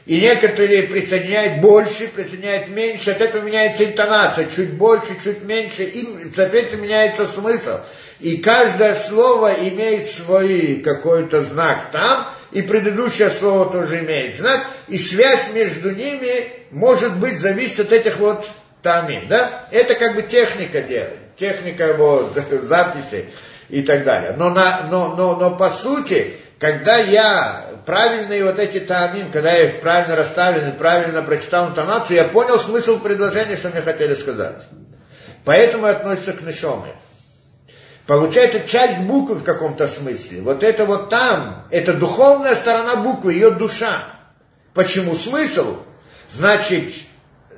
И 0.07 0.19
некоторые 0.19 0.83
присоединяют 0.83 1.61
больше, 1.61 2.07
присоединяют 2.07 2.69
меньше, 2.69 3.11
от 3.11 3.21
этого 3.21 3.43
меняется 3.43 3.85
интонация, 3.85 4.47
чуть 4.47 4.73
больше, 4.73 5.15
чуть 5.23 5.43
меньше, 5.43 5.83
и, 5.83 6.33
соответственно, 6.35 6.81
меняется 6.81 7.27
смысл. 7.27 7.77
И 8.21 8.37
каждое 8.37 8.93
слово 8.93 9.51
имеет 9.53 10.07
свой 10.07 10.81
какой-то 10.85 11.41
знак 11.41 11.89
там, 11.91 12.27
и 12.51 12.61
предыдущее 12.61 13.31
слово 13.31 13.71
тоже 13.71 13.99
имеет 13.99 14.35
знак, 14.35 14.61
и 14.87 14.97
связь 14.99 15.51
между 15.53 15.91
ними 15.91 16.51
может 16.69 17.17
быть 17.17 17.39
зависит 17.39 17.79
от 17.79 17.91
этих 17.91 18.17
вот 18.17 18.47
тамим, 18.83 19.27
да? 19.27 19.65
Это 19.71 19.95
как 19.95 20.15
бы 20.15 20.21
техника 20.21 20.81
делает, 20.81 21.35
техника 21.35 21.95
вот 21.97 22.37
записи 22.63 23.25
и 23.69 23.81
так 23.81 24.03
далее. 24.03 24.35
Но, 24.37 24.51
на, 24.51 24.87
но, 24.91 25.15
но, 25.15 25.35
но 25.35 25.55
по 25.55 25.69
сути, 25.69 26.33
когда 26.59 26.97
я 26.97 27.65
правильные 27.87 28.43
вот 28.45 28.59
эти 28.59 28.79
тамим, 28.81 29.31
когда 29.31 29.51
я 29.51 29.69
их 29.69 29.79
правильно 29.81 30.15
расставлен 30.15 30.69
и 30.69 30.77
правильно 30.77 31.23
прочитал 31.23 31.69
интонацию, 31.69 32.17
я 32.17 32.25
понял 32.25 32.59
смысл 32.59 32.99
предложения, 32.99 33.55
что 33.55 33.69
мне 33.69 33.81
хотели 33.81 34.13
сказать. 34.13 34.61
Поэтому 35.43 35.87
относится 35.87 36.33
к 36.33 36.41
нишоме. 36.41 36.93
Получается 38.07 38.67
часть 38.67 39.01
буквы 39.01 39.35
в 39.35 39.43
каком-то 39.43 39.87
смысле. 39.87 40.41
Вот 40.41 40.63
это 40.63 40.85
вот 40.85 41.09
там, 41.09 41.63
это 41.69 41.93
духовная 41.93 42.55
сторона 42.55 42.97
буквы, 42.97 43.33
ее 43.33 43.51
душа. 43.51 43.99
Почему 44.73 45.15
смысл? 45.15 45.77
Значит, 46.29 46.93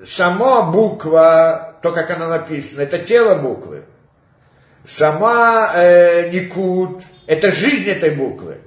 сама 0.06 0.64
буква, 0.64 1.76
то, 1.82 1.91
как 1.91 2.10
она 2.11 2.28
написана, 2.28 2.82
это 2.82 2.99
тело 2.99 3.36
буквы. 3.36 3.84
Сама 4.86 5.72
э, 5.76 6.30
Никуд, 6.30 7.03
это 7.26 7.52
жизнь 7.52 7.90
этой 7.90 8.11
буквы. 8.11 8.60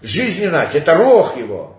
Жизненность, 0.00 0.74
это 0.74 0.94
рог 0.94 1.36
его. 1.36 1.76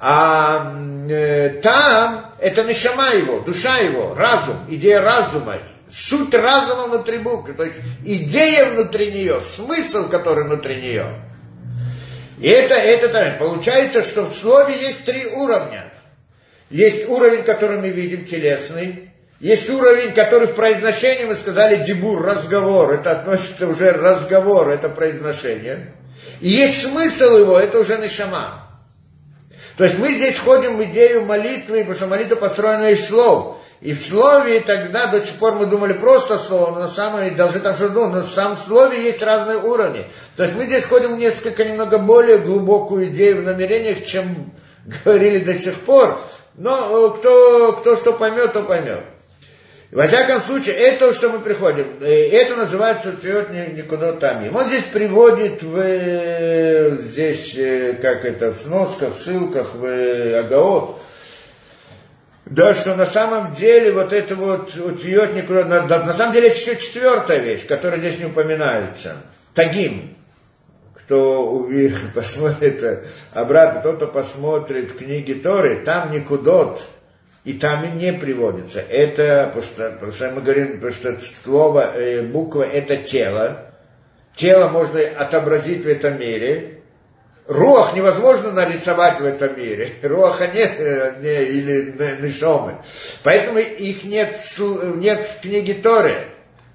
А 0.00 0.74
э, 1.08 1.60
там 1.62 2.32
это 2.38 2.64
нишама 2.64 3.10
его, 3.10 3.40
душа 3.40 3.78
его, 3.78 4.14
разум, 4.14 4.56
идея 4.68 5.00
разума, 5.00 5.56
суть 5.94 6.34
разума 6.34 6.88
внутри 6.88 7.18
буквы, 7.18 7.54
то 7.54 7.64
есть 7.64 7.76
идея 8.04 8.70
внутри 8.70 9.12
нее, 9.12 9.40
смысл, 9.40 10.08
который 10.08 10.44
внутри 10.44 10.80
нее. 10.80 11.06
И 12.40 12.48
это, 12.48 12.74
это 12.74 13.08
да, 13.08 13.36
получается, 13.38 14.02
что 14.02 14.24
в 14.24 14.34
слове 14.34 14.74
есть 14.74 15.04
три 15.04 15.26
уровня. 15.26 15.92
Есть 16.68 17.08
уровень, 17.08 17.44
который 17.44 17.78
мы 17.78 17.90
видим, 17.90 18.24
телесный. 18.24 19.10
Есть 19.38 19.68
уровень, 19.70 20.12
который 20.12 20.48
в 20.48 20.54
произношении 20.54 21.24
мы 21.24 21.34
сказали 21.34 21.84
дебур, 21.84 22.22
разговор. 22.22 22.92
Это 22.92 23.12
относится 23.12 23.68
уже 23.68 23.92
разговор, 23.92 24.68
это 24.70 24.88
произношение. 24.88 25.94
И 26.40 26.48
есть 26.48 26.82
смысл 26.82 27.36
его, 27.36 27.58
это 27.58 27.78
уже 27.78 27.98
нишама. 27.98 28.64
То 29.76 29.84
есть 29.84 29.98
мы 29.98 30.12
здесь 30.12 30.36
входим 30.36 30.76
в 30.76 30.84
идею 30.84 31.24
молитвы, 31.24 31.80
потому 31.80 31.94
что 31.94 32.06
молитва 32.06 32.36
построена 32.36 32.90
из 32.90 33.06
слов. 33.06 33.58
И 33.84 33.92
в 33.92 34.00
слове 34.00 34.60
тогда 34.60 35.08
до 35.08 35.20
сих 35.20 35.34
пор 35.34 35.56
мы 35.56 35.66
думали 35.66 35.92
просто 35.92 36.38
слово, 36.38 36.70
но 36.70 36.80
на 36.80 36.88
самом 36.88 37.22
деле 37.22 37.36
должны 37.36 37.60
там 37.60 37.74
что 37.74 37.90
думать, 37.90 38.14
но 38.14 38.22
в 38.22 38.30
самом 38.30 38.56
слове 38.56 39.04
есть 39.04 39.22
разные 39.22 39.58
уровни. 39.58 40.06
То 40.36 40.44
есть 40.44 40.56
мы 40.56 40.64
здесь 40.64 40.86
ходим 40.86 41.16
в 41.16 41.18
несколько 41.18 41.66
немного 41.66 41.98
более 41.98 42.38
глубокую 42.38 43.08
идею 43.08 43.42
в 43.42 43.44
намерениях, 43.44 44.02
чем 44.06 44.52
говорили 45.04 45.44
до 45.44 45.52
сих 45.52 45.74
пор. 45.80 46.18
Но 46.54 46.70
э, 46.72 47.18
кто, 47.18 47.72
кто 47.72 47.96
что 47.98 48.14
поймет, 48.14 48.54
то 48.54 48.62
поймет. 48.62 49.00
Во 49.90 50.06
всяком 50.06 50.40
случае, 50.40 50.76
это 50.76 51.12
что 51.12 51.28
мы 51.28 51.40
приходим. 51.40 51.84
Э, 52.00 52.06
это 52.06 52.56
называется 52.56 53.10
Утиот 53.10 53.50
никуда 53.50 54.12
там. 54.12 54.44
Он 54.56 54.64
здесь 54.64 54.84
приводит 54.84 55.62
в, 55.62 55.78
э, 55.78 56.96
здесь, 56.96 57.52
как 58.00 58.24
это, 58.24 58.52
в 58.52 58.56
сносках, 58.56 59.14
в 59.14 59.20
ссылках, 59.20 59.74
в 59.74 60.38
Агаот, 60.38 61.02
да, 62.46 62.74
что 62.74 62.94
на 62.94 63.06
самом 63.06 63.54
деле 63.54 63.92
вот 63.92 64.12
это 64.12 64.36
вот 64.36 64.74
утьет 64.76 65.34
никуда, 65.34 65.64
на, 65.64 65.86
на 65.86 66.12
самом 66.12 66.34
деле 66.34 66.48
еще 66.48 66.76
четвертая 66.76 67.38
вещь, 67.38 67.66
которая 67.66 67.98
здесь 68.00 68.18
не 68.18 68.26
упоминается. 68.26 69.16
Тагим. 69.54 70.14
Кто 70.94 71.46
увидит, 71.46 71.96
посмотрит 72.14 73.04
обратно, 73.32 73.80
тот, 73.80 73.96
кто 73.96 74.06
посмотрит 74.08 74.96
книги 74.96 75.34
Торы, 75.34 75.84
там 75.84 76.12
никудот, 76.12 76.82
и 77.44 77.54
там 77.54 77.84
и 77.84 77.88
не 77.88 78.12
приводится. 78.12 78.80
Это, 78.80 79.50
потому 79.54 80.12
что 80.12 80.30
мы 80.30 80.40
говорим, 80.40 80.74
потому 80.80 80.92
что 80.92 81.16
слово, 81.42 81.94
э, 81.94 82.22
буква 82.22 82.62
это 82.62 82.96
тело. 82.96 83.70
Тело 84.34 84.68
можно 84.68 85.00
отобразить 85.00 85.84
в 85.84 85.88
этом 85.88 86.18
мире, 86.18 86.73
Руах 87.46 87.94
невозможно 87.94 88.52
нарисовать 88.52 89.20
в 89.20 89.24
этом 89.24 89.58
мире. 89.58 89.92
Руаха 90.02 90.46
нет, 90.46 90.78
не, 91.20 91.44
или 91.44 91.94
нишомы. 92.22 92.76
Поэтому 93.22 93.58
их 93.58 94.04
нет, 94.04 94.40
нет 94.96 95.26
в 95.26 95.40
книге 95.42 95.74
Торы. 95.74 96.28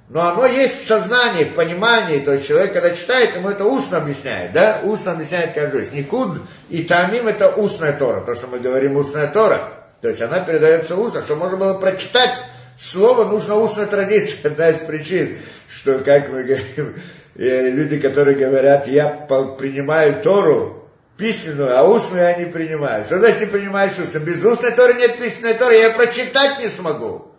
Но 0.09 0.27
оно 0.27 0.45
есть 0.47 0.83
в 0.83 0.87
сознании, 0.87 1.43
в 1.43 1.53
понимании. 1.53 2.19
То 2.19 2.33
есть 2.33 2.47
человек, 2.47 2.73
когда 2.73 2.91
читает, 2.95 3.35
ему 3.35 3.49
это 3.49 3.65
устно 3.65 3.97
объясняет. 3.97 4.51
Да? 4.51 4.81
Устно 4.83 5.13
объясняет 5.13 5.53
каждый. 5.53 5.89
Никуд 5.91 6.41
и 6.69 6.83
Тамим 6.83 7.27
это 7.27 7.49
устная 7.49 7.93
Тора. 7.93 8.21
То, 8.21 8.35
что 8.35 8.47
мы 8.47 8.59
говорим 8.59 8.97
устная 8.97 9.27
Тора. 9.27 9.71
То 10.01 10.07
есть 10.07 10.21
она 10.21 10.39
передается 10.39 10.95
устно. 10.95 11.21
Что 11.21 11.35
можно 11.35 11.57
было 11.57 11.73
прочитать 11.75 12.31
слово, 12.79 13.25
нужно 13.25 13.55
устная 13.55 13.85
традиция. 13.85 14.37
Одна 14.51 14.69
из 14.69 14.77
причин, 14.77 15.37
что, 15.67 15.99
как 15.99 16.29
мы 16.29 16.43
говорим, 16.43 16.95
люди, 17.39 17.99
которые 17.99 18.35
говорят, 18.35 18.87
я 18.87 19.07
принимаю 19.07 20.21
Тору 20.21 20.89
письменную, 21.17 21.77
а 21.77 21.83
устную 21.83 22.23
я 22.23 22.35
не 22.35 22.45
принимаю. 22.45 23.05
Что 23.05 23.19
значит 23.19 23.39
не 23.39 23.45
принимаешь 23.45 23.97
устную? 23.97 24.25
Без 24.25 24.43
устной 24.43 24.71
Торы 24.71 24.95
нет 24.95 25.17
письменной 25.17 25.53
Торы, 25.53 25.77
я 25.77 25.91
прочитать 25.91 26.59
не 26.59 26.67
смогу. 26.67 27.33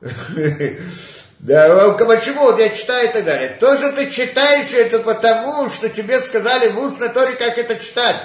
Да, 1.40 1.92
почему? 1.92 2.46
Вот 2.46 2.58
я 2.58 2.68
читаю 2.68 3.08
и 3.08 3.12
так 3.12 3.24
далее. 3.24 3.56
То, 3.60 3.76
что 3.76 3.92
ты 3.92 4.10
читаешь, 4.10 4.72
это 4.72 4.98
потому, 4.98 5.70
что 5.70 5.88
тебе 5.88 6.18
сказали 6.18 6.72
в 6.72 6.80
устной 6.80 7.10
Торе, 7.10 7.36
как 7.36 7.56
это 7.58 7.76
читать. 7.76 8.16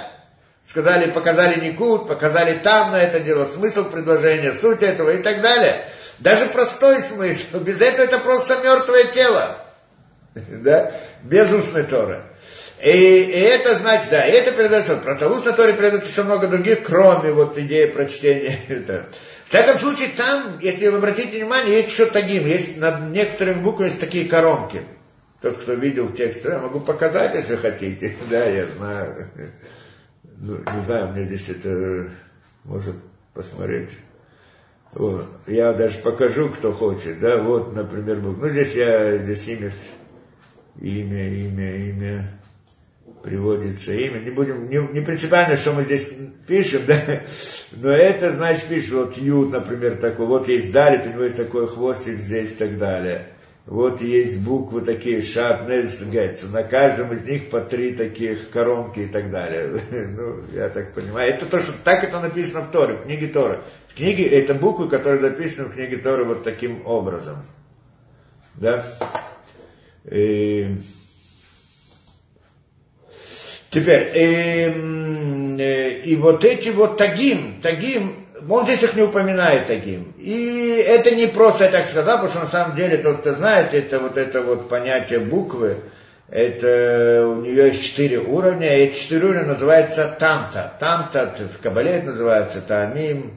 Сказали, 0.66 1.12
показали 1.12 1.64
Никут, 1.64 2.08
показали 2.08 2.58
там 2.58 2.90
на 2.90 3.00
это 3.00 3.20
дело, 3.20 3.44
смысл 3.44 3.84
предложения, 3.84 4.52
суть 4.52 4.82
этого 4.82 5.10
и 5.10 5.22
так 5.22 5.42
далее. 5.42 5.76
Даже 6.18 6.46
простой 6.46 7.02
смысл. 7.02 7.60
Без 7.60 7.80
этого 7.80 8.04
это 8.04 8.18
просто 8.18 8.56
мертвое 8.64 9.04
тело. 9.04 9.63
Да? 10.62 10.92
без 11.22 11.50
устной 11.52 11.84
Торы. 11.84 12.22
И, 12.82 12.90
и 12.90 13.40
это 13.40 13.78
значит, 13.78 14.10
да, 14.10 14.24
это 14.24 14.52
передается, 14.52 14.96
просто 14.96 15.28
в 15.28 15.32
устной 15.32 15.54
Торе 15.54 15.72
передается 15.72 16.10
еще 16.10 16.22
много 16.22 16.48
других, 16.48 16.84
кроме 16.84 17.32
вот 17.32 17.56
идеи 17.56 17.86
прочтения. 17.86 18.58
В 19.44 19.48
всяком 19.56 19.78
случае, 19.78 20.08
там, 20.16 20.58
если 20.60 20.88
вы 20.88 20.98
обратите 20.98 21.38
внимание, 21.38 21.76
есть 21.76 21.90
еще 21.90 22.06
тагим, 22.06 22.46
есть 22.46 22.76
над 22.78 23.10
некоторыми 23.10 23.62
буквами 23.62 23.88
есть 23.88 24.00
такие 24.00 24.24
коронки. 24.24 24.82
Тот, 25.40 25.58
кто 25.58 25.74
видел 25.74 26.10
текст, 26.10 26.44
я 26.44 26.58
могу 26.58 26.80
показать, 26.80 27.34
если 27.34 27.56
хотите. 27.56 28.16
Да, 28.30 28.44
я 28.44 28.66
знаю. 28.66 29.28
Ну, 30.38 30.58
не 30.58 30.80
знаю, 30.84 31.08
мне 31.08 31.24
здесь 31.24 31.50
это 31.50 32.10
может 32.64 32.96
посмотреть. 33.32 33.90
Вот. 34.92 35.26
Я 35.46 35.72
даже 35.72 35.98
покажу, 35.98 36.48
кто 36.48 36.72
хочет. 36.72 37.20
Да, 37.20 37.38
вот, 37.38 37.74
например. 37.74 38.16
Ну, 38.16 38.48
здесь 38.48 38.74
я, 38.74 39.18
здесь 39.18 39.46
имя 39.48 39.72
имя, 40.80 41.28
имя, 41.28 41.76
имя, 41.76 42.40
приводится 43.22 43.92
имя. 43.92 44.18
Не 44.18 44.30
будем, 44.30 44.68
не, 44.68 44.76
не 44.92 45.00
принципиально, 45.00 45.56
что 45.56 45.72
мы 45.72 45.84
здесь 45.84 46.10
пишем, 46.46 46.82
да, 46.86 47.00
но 47.72 47.90
это, 47.90 48.32
значит, 48.32 48.64
пишет, 48.64 48.92
вот 48.92 49.16
Юд, 49.16 49.50
например, 49.50 49.96
такой, 49.96 50.26
вот 50.26 50.48
есть 50.48 50.72
Далит, 50.72 51.06
у 51.06 51.10
него 51.10 51.24
есть 51.24 51.36
такой 51.36 51.66
хвостик 51.66 52.18
здесь 52.18 52.52
и 52.52 52.56
так 52.56 52.78
далее. 52.78 53.28
Вот 53.66 54.02
есть 54.02 54.40
буквы 54.40 54.82
такие, 54.82 55.22
шат, 55.22 55.66
нез, 55.66 56.02
гетс. 56.02 56.42
На 56.42 56.62
каждом 56.62 57.14
из 57.14 57.24
них 57.24 57.48
по 57.48 57.60
три 57.60 57.94
таких 57.94 58.50
коронки 58.50 59.00
и 59.00 59.06
так 59.06 59.30
далее. 59.30 59.80
Ну, 59.90 60.42
я 60.52 60.68
так 60.68 60.92
понимаю. 60.92 61.30
Это 61.30 61.46
то, 61.46 61.58
что 61.58 61.72
так 61.82 62.04
это 62.04 62.20
написано 62.20 62.60
в 62.60 62.70
Торе, 62.70 62.94
в 62.94 63.04
книге 63.04 63.28
Торы. 63.28 63.60
В 63.88 63.94
книге, 63.94 64.26
это 64.26 64.52
буквы, 64.52 64.88
которые 64.88 65.20
записаны 65.20 65.68
в 65.68 65.72
книге 65.72 65.96
Торы 65.96 66.24
вот 66.24 66.44
таким 66.44 66.86
образом. 66.86 67.38
Да? 68.54 68.84
И... 70.10 70.76
Теперь, 73.70 74.10
и, 74.14 75.60
э, 75.60 75.90
и 76.04 76.16
вот 76.16 76.44
эти 76.44 76.68
вот 76.68 76.96
тагим, 76.96 77.60
тагим, 77.60 78.14
он 78.48 78.64
здесь 78.64 78.82
их 78.82 78.94
не 78.94 79.02
упоминает 79.02 79.66
тагим. 79.66 80.14
И 80.18 80.84
это 80.86 81.10
не 81.10 81.26
просто 81.26 81.64
я 81.64 81.70
так 81.70 81.86
сказал, 81.86 82.18
потому 82.18 82.30
что 82.30 82.44
на 82.44 82.50
самом 82.50 82.76
деле 82.76 82.98
тот, 82.98 83.18
кто 83.18 83.32
знает, 83.32 83.74
это 83.74 83.98
вот 83.98 84.16
это 84.16 84.42
вот 84.42 84.68
понятие 84.68 85.20
буквы, 85.20 85.78
Это 86.28 87.26
у 87.28 87.42
нее 87.42 87.66
есть 87.66 87.82
четыре 87.82 88.18
уровня, 88.18 88.76
и 88.76 88.84
эти 88.84 88.98
четыре 88.98 89.26
уровня 89.26 89.46
называются 89.46 90.14
тамта. 90.18 90.72
Тамта 90.78 91.34
в 91.58 91.62
Кабале 91.62 91.92
это 91.92 92.06
называется 92.06 92.60
тамим, 92.60 93.32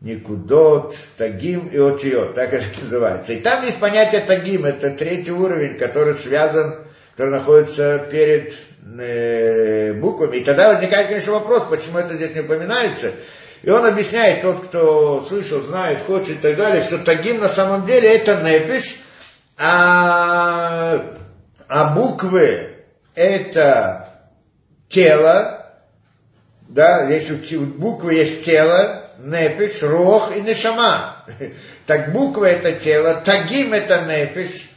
никудот, 0.00 0.96
тагим 1.16 1.68
и 1.68 1.78
отиот, 1.78 2.34
так 2.34 2.52
это 2.52 2.64
называется. 2.82 3.32
И 3.32 3.40
там 3.40 3.64
есть 3.64 3.78
понятие 3.78 4.20
тагим, 4.20 4.64
это 4.64 4.90
третий 4.90 5.32
уровень, 5.32 5.78
который 5.78 6.14
связан, 6.14 6.74
который 7.16 7.30
находится 7.30 7.98
перед 8.10 8.54
э, 8.98 9.94
буквами. 9.94 10.36
И 10.36 10.44
тогда 10.44 10.72
возникает, 10.72 11.08
конечно, 11.08 11.32
вопрос, 11.32 11.64
почему 11.70 11.98
это 11.98 12.14
здесь 12.14 12.34
не 12.34 12.40
упоминается. 12.40 13.12
И 13.62 13.70
он 13.70 13.84
объясняет, 13.84 14.42
тот, 14.42 14.66
кто 14.66 15.24
слышал, 15.26 15.60
знает, 15.62 16.00
хочет 16.06 16.30
и 16.30 16.34
так 16.34 16.56
далее, 16.56 16.82
что 16.82 16.98
тагим 16.98 17.40
на 17.40 17.48
самом 17.48 17.86
деле 17.86 18.14
это 18.14 18.42
непиш, 18.42 19.00
а, 19.58 21.02
а 21.66 21.94
буквы 21.94 22.74
это 23.14 24.10
тело, 24.88 25.66
да, 26.68 27.08
если 27.08 27.56
у 27.56 27.64
буквы 27.64 28.14
есть 28.14 28.44
тело, 28.44 29.05
непиш, 29.18 29.82
рох 29.82 30.34
и 30.36 30.40
нешама. 30.40 31.24
Так 31.86 32.12
буква 32.12 32.46
это 32.46 32.72
тело, 32.72 33.14
тагим 33.24 33.72
это 33.72 34.02
непиш, 34.02 34.68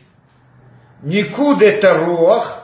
никуд 1.02 1.62
это 1.62 1.96
рох, 1.96 2.60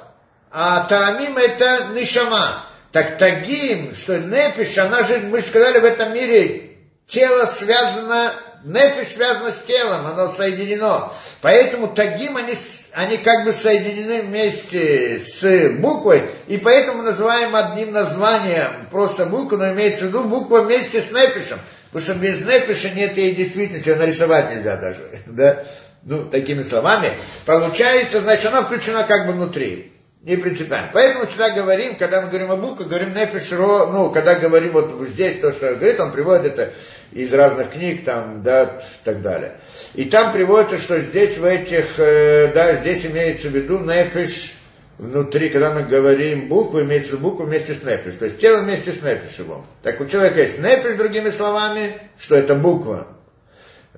а 0.52 0.86
таамим 0.86 1.38
это 1.38 1.88
нишама. 1.94 2.64
Так 2.92 3.18
тагим, 3.18 3.94
что 3.94 4.20
непиш, 4.20 4.78
она 4.78 5.04
же, 5.04 5.18
мы 5.18 5.42
сказали, 5.42 5.80
в 5.80 5.86
этом 5.86 6.14
мире 6.14 6.78
тело 7.08 7.46
связано, 7.48 8.32
непиш 8.64 9.16
связано 9.16 9.52
с 9.52 9.66
телом, 9.68 10.06
оно 10.06 10.32
соединено. 10.32 11.12
Поэтому 11.42 11.88
тагим, 11.88 12.38
они, 12.38 12.56
они 12.96 13.18
как 13.18 13.44
бы 13.44 13.52
соединены 13.52 14.22
вместе 14.22 15.20
с 15.20 15.70
буквой, 15.78 16.24
и 16.48 16.58
поэтому 16.58 17.04
называем 17.04 17.56
одним 17.56 17.92
названием 17.92 18.88
просто 18.90 19.26
букву, 19.26 19.58
но 19.58 19.74
имеется 19.74 20.06
в 20.06 20.08
виду 20.08 20.24
буква 20.24 20.62
вместе 20.62 21.02
с 21.02 21.12
непишем. 21.12 21.60
Потому 21.92 22.12
что 22.12 22.14
без 22.20 22.40
непиша 22.42 22.90
нет 22.92 23.18
ей 23.18 23.36
действительности, 23.36 23.90
нарисовать 23.90 24.56
нельзя 24.56 24.78
даже. 24.78 25.02
Да? 25.26 25.64
Ну, 26.04 26.30
такими 26.30 26.62
словами. 26.62 27.14
Получается, 27.46 28.22
значит, 28.22 28.46
она 28.46 28.62
включена 28.64 29.04
как 29.04 29.26
бы 29.28 29.34
внутри 29.34 29.95
не 30.26 30.38
принципиально. 30.38 30.90
Поэтому 30.92 31.28
всегда 31.28 31.52
говорим, 31.52 31.96
когда 31.98 32.22
мы 32.22 32.30
говорим 32.30 32.52
о 32.52 32.56
буквах, 32.56 32.88
говорим 32.88 33.14
нефиш 33.14 33.52
ро, 33.52 33.86
ну, 33.86 34.10
когда 34.10 34.34
говорим 34.34 34.72
вот 34.72 35.08
здесь 35.08 35.40
то, 35.40 35.52
что 35.52 35.76
говорит, 35.76 36.00
он 36.00 36.12
приводит 36.12 36.54
это 36.54 36.74
из 37.12 37.32
разных 37.32 37.70
книг, 37.70 38.04
там, 38.04 38.42
да, 38.42 38.82
так 39.04 39.22
далее. 39.22 39.58
И 39.94 40.06
там 40.06 40.34
приводится, 40.34 40.80
что 40.80 41.00
здесь 41.00 41.38
в 41.38 41.46
этих, 41.46 42.00
э, 42.00 42.52
да, 42.56 42.74
здесь 42.74 43.06
имеется 43.06 43.50
в 43.50 43.52
виду 43.52 43.78
нефиш 43.78 44.56
внутри, 44.98 45.50
когда 45.50 45.72
мы 45.72 45.84
говорим 45.84 46.48
буквы, 46.48 46.82
имеется 46.82 47.12
в 47.12 47.14
виду 47.14 47.30
букву 47.30 47.46
вместе 47.46 47.76
с 47.76 47.84
нефиш, 47.84 48.16
то 48.16 48.26
есть 48.26 48.40
тело 48.40 48.62
вместе 48.62 48.94
с 48.94 49.04
нефишем. 49.04 49.64
Так 49.84 50.02
у 50.02 50.08
человека 50.08 50.42
есть 50.42 50.58
нефиш, 50.58 50.96
другими 50.96 51.30
словами, 51.30 51.94
что 52.18 52.36
это 52.36 52.56
буква, 52.56 53.08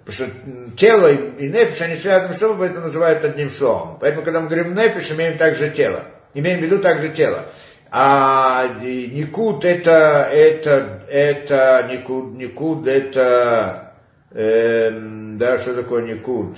Потому 0.04 0.30
что 0.30 0.76
тело 0.76 1.10
и 1.10 1.48
нефиш, 1.48 1.80
они 1.82 1.96
связаны 1.96 2.34
с 2.34 2.38
собой, 2.38 2.58
поэтому 2.60 2.82
называют 2.82 3.24
одним 3.24 3.50
словом. 3.50 3.98
Поэтому, 4.02 4.24
когда 4.24 4.42
мы 4.42 4.48
говорим 4.48 4.76
нефиш, 4.76 5.12
имеем 5.12 5.38
также 5.38 5.70
тело 5.70 6.04
имеем 6.34 6.60
в 6.60 6.64
виду 6.64 6.80
также 6.80 7.10
тело. 7.10 7.46
А 7.90 8.80
никуд 8.82 9.64
это, 9.64 10.30
это, 10.32 11.04
это, 11.10 11.88
никуд, 11.90 12.36
никуд 12.36 12.88
это, 12.88 13.94
э, 14.32 14.92
да, 14.92 15.58
что 15.58 15.74
такое 15.74 16.04
никуд? 16.04 16.58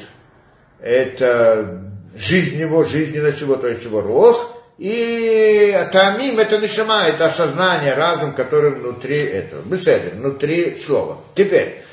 Это 0.81 1.81
жизнь 2.15 2.59
его, 2.59 2.83
жизненность 2.83 3.41
его, 3.41 3.57
то 3.57 3.67
есть 3.67 3.83
его 3.83 4.01
рог. 4.01 4.55
И 4.79 5.77
тамим 5.91 6.39
это 6.39 6.57
нишама, 6.57 7.03
это 7.05 7.25
осознание, 7.25 7.93
разум, 7.93 8.33
который 8.33 8.71
внутри 8.71 9.17
этого. 9.17 9.61
Беседер, 9.61 10.13
внутри 10.15 10.75
слова. 10.75 11.17
Теперь, 11.35 11.83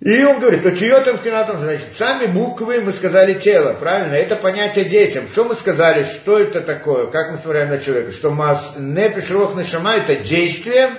и 0.00 0.24
он 0.24 0.40
говорит, 0.40 0.62
то 0.62 0.76
чье-то 0.76 1.16
кинатом, 1.16 1.58
значит, 1.58 1.88
сами 1.96 2.26
буквы 2.26 2.82
мы 2.82 2.92
сказали 2.92 3.32
тело, 3.32 3.72
правильно? 3.72 4.12
Это 4.12 4.36
понятие 4.36 4.84
действием. 4.84 5.26
Что 5.26 5.44
мы 5.44 5.54
сказали, 5.54 6.04
что 6.04 6.38
это 6.38 6.60
такое, 6.60 7.06
как 7.06 7.32
мы 7.32 7.38
смотрим 7.38 7.70
на 7.70 7.78
человека? 7.78 8.12
Что 8.12 8.30
мас 8.30 8.74
не 8.76 9.08
пишрох 9.08 9.56
шама 9.64 9.94
это 9.94 10.16
действие, 10.16 10.90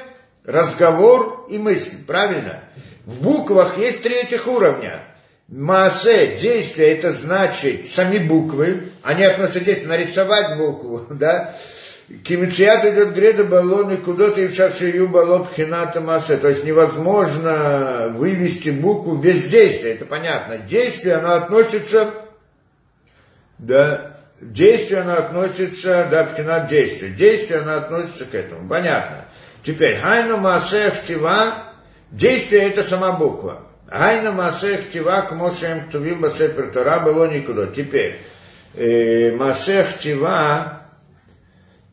разговор 0.43 1.45
и 1.47 1.59
мысль, 1.59 1.95
правильно? 2.07 2.59
В 3.05 3.21
буквах 3.21 3.77
есть 3.77 4.01
три 4.01 4.15
этих 4.15 4.47
уровня. 4.47 5.03
Маасе, 5.47 6.35
действие, 6.35 6.97
это 6.97 7.11
значит 7.11 7.89
сами 7.91 8.17
буквы, 8.17 8.81
они 9.03 9.23
относятся 9.23 9.61
действию, 9.61 9.89
нарисовать 9.89 10.57
букву, 10.57 11.05
да, 11.11 11.55
Кимицият 12.23 12.85
идет 12.85 13.13
греда 13.13 13.43
баллоны 13.43 13.97
куда-то 13.97 14.39
и 14.39 14.49
шию 14.49 15.09
баллот 15.09 15.49
хината 15.53 15.99
массе. 15.99 16.37
То 16.37 16.47
есть 16.47 16.63
невозможно 16.63 18.13
вывести 18.15 18.69
букву 18.69 19.17
без 19.17 19.43
действия. 19.43 19.93
Это 19.95 20.05
понятно. 20.05 20.57
Действие, 20.57 21.15
оно 21.15 21.33
относится, 21.33 22.13
да, 23.57 24.15
действие, 24.39 25.01
оно 25.01 25.15
относится, 25.15 26.07
да, 26.09 26.23
пхинат 26.23 26.67
действия. 26.67 27.09
Действие, 27.09 27.59
оно 27.59 27.75
относится 27.75 28.23
к 28.23 28.33
этому. 28.35 28.69
Понятно. 28.69 29.25
Теперь, 29.63 29.97
хайна 29.97 30.37
массе 30.37 30.91
хтива, 30.91 31.55
действие 32.11 32.69
это 32.69 32.83
сама 32.83 33.11
буква. 33.11 33.63
Хайна 33.89 34.31
массе 34.31 34.77
хтива, 34.77 35.23
к 35.23 35.33
мошем 35.33 35.81
ктувим 35.89 36.21
басепер 36.21 36.67
Тора 36.67 36.99
было 36.99 37.25
никуда. 37.25 37.67
Теперь, 37.67 38.17
э, 38.75 39.35
массе 39.35 39.83
хтива, 39.83 40.76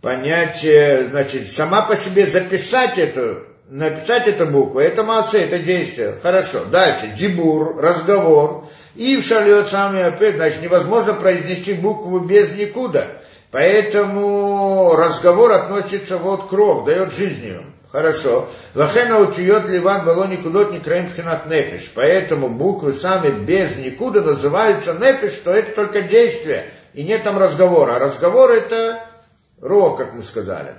понятие, 0.04 1.04
значит, 1.04 1.50
сама 1.50 1.86
по 1.86 1.96
себе 1.96 2.26
записать 2.26 2.98
эту, 2.98 3.38
написать 3.70 4.28
эту 4.28 4.44
букву, 4.44 4.78
это 4.78 5.02
масса, 5.02 5.38
это 5.38 5.58
действие. 5.58 6.14
Хорошо. 6.22 6.64
Дальше. 6.70 7.10
Дибур, 7.18 7.78
разговор. 7.78 8.66
И 8.94 9.16
в 9.16 9.24
шалет 9.24 9.68
сами 9.68 10.02
опять, 10.02 10.36
значит, 10.36 10.62
невозможно 10.62 11.14
произнести 11.14 11.72
букву 11.72 12.20
без 12.20 12.54
никуда. 12.54 13.06
Поэтому 13.50 14.94
разговор 14.94 15.52
относится 15.52 16.18
вот 16.18 16.48
к 16.48 16.52
рог, 16.52 16.84
дает 16.84 17.14
жизнью. 17.14 17.64
Хорошо. 17.90 18.48
Лахена 18.74 19.20
утьет 19.20 19.70
ливан 19.70 20.04
было 20.04 20.26
никудот 20.26 20.70
не 20.70 20.80
краим 20.80 21.08
пхинат 21.08 21.46
непиш. 21.46 21.90
Поэтому 21.94 22.48
буквы 22.48 22.92
сами 22.92 23.30
без 23.30 23.78
никуда 23.78 24.20
называются 24.20 24.92
непиш, 24.94 25.32
что 25.32 25.52
это 25.52 25.74
только 25.74 26.02
действие. 26.02 26.66
И 26.92 27.04
нет 27.04 27.22
там 27.22 27.38
разговора. 27.38 27.96
А 27.96 27.98
разговор 28.00 28.50
это 28.50 29.00
Рог, 29.64 29.96
как 29.96 30.12
мы 30.12 30.22
сказали. 30.22 30.74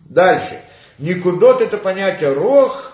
Дальше. 0.00 0.58
Никудот 0.98 1.60
это 1.60 1.76
понятие 1.76 2.32
рог, 2.32 2.92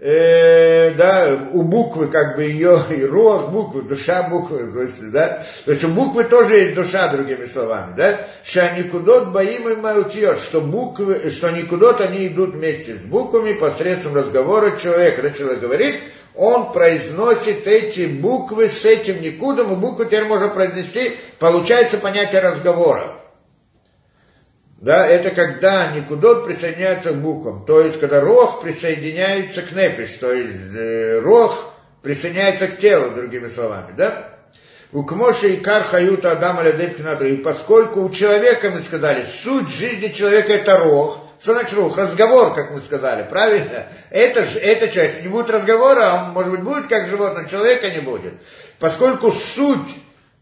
э, 0.00 0.94
да, 0.94 1.38
у 1.52 1.62
буквы 1.62 2.08
как 2.08 2.34
бы 2.34 2.42
ее 2.42 2.76
и 2.90 3.04
рог, 3.04 3.52
буквы, 3.52 3.82
душа 3.82 4.24
буквы, 4.24 4.72
то 4.72 4.82
есть, 4.82 5.12
да, 5.12 5.44
то 5.64 5.70
есть 5.70 5.84
у 5.84 5.88
буквы 5.88 6.24
тоже 6.24 6.56
есть 6.56 6.74
душа, 6.74 7.06
другими 7.06 7.46
словами, 7.46 7.94
да, 7.96 8.26
ша 8.42 8.76
никудот 8.76 9.28
боим 9.28 9.68
и 9.68 9.76
маутьет, 9.76 10.40
что 10.40 10.60
буквы, 10.60 11.30
что 11.30 11.50
никудот 11.50 12.00
они 12.00 12.26
идут 12.26 12.54
вместе 12.54 12.96
с 12.96 13.02
буквами 13.02 13.52
посредством 13.52 14.16
разговора 14.16 14.76
человека. 14.76 15.22
Когда 15.22 15.38
человек 15.38 15.60
говорит, 15.60 16.00
он 16.34 16.72
произносит 16.72 17.68
эти 17.68 18.06
буквы 18.06 18.68
с 18.68 18.84
этим 18.84 19.22
никудом, 19.22 19.72
и 19.72 19.76
буквы 19.76 20.06
теперь 20.06 20.24
можно 20.24 20.48
произнести, 20.48 21.12
получается 21.38 21.98
понятие 21.98 22.40
разговора. 22.40 23.14
Да, 24.80 25.04
это 25.08 25.30
когда 25.30 25.90
никудот 25.90 26.46
присоединяется 26.46 27.12
к 27.12 27.16
буквам. 27.16 27.64
То 27.66 27.80
есть, 27.80 27.98
когда 27.98 28.20
рог 28.20 28.60
присоединяется 28.60 29.62
к 29.62 29.72
непиш, 29.72 30.12
то 30.20 30.32
есть 30.32 30.74
э, 30.76 31.18
рог 31.18 31.72
присоединяется 32.00 32.68
к 32.68 32.78
телу, 32.78 33.10
другими 33.10 33.48
словами, 33.48 33.92
да? 33.96 34.28
У 34.92 35.02
Кмоши 35.02 35.54
и 35.54 35.56
Кар 35.56 35.82
Хаюта 35.82 36.30
Адам 36.32 36.64
И 36.64 37.36
поскольку 37.38 38.04
у 38.04 38.10
человека, 38.10 38.70
мы 38.70 38.80
сказали, 38.80 39.22
суть 39.22 39.68
жизни 39.68 40.08
человека 40.08 40.54
это 40.54 40.78
рог, 40.78 41.18
что 41.40 41.54
значит 41.54 41.74
рух? 41.74 41.96
Разговор, 41.96 42.54
как 42.54 42.70
мы 42.70 42.80
сказали, 42.80 43.26
правильно? 43.28 43.86
Это, 44.10 44.40
это 44.40 44.88
часть. 44.88 45.22
Не 45.22 45.28
будет 45.28 45.50
разговора, 45.50 46.12
а 46.12 46.24
может 46.30 46.50
быть 46.52 46.62
будет 46.62 46.86
как 46.86 47.06
животное, 47.06 47.46
человека 47.46 47.90
не 47.90 48.00
будет. 48.00 48.34
Поскольку 48.78 49.30
суть 49.30 49.88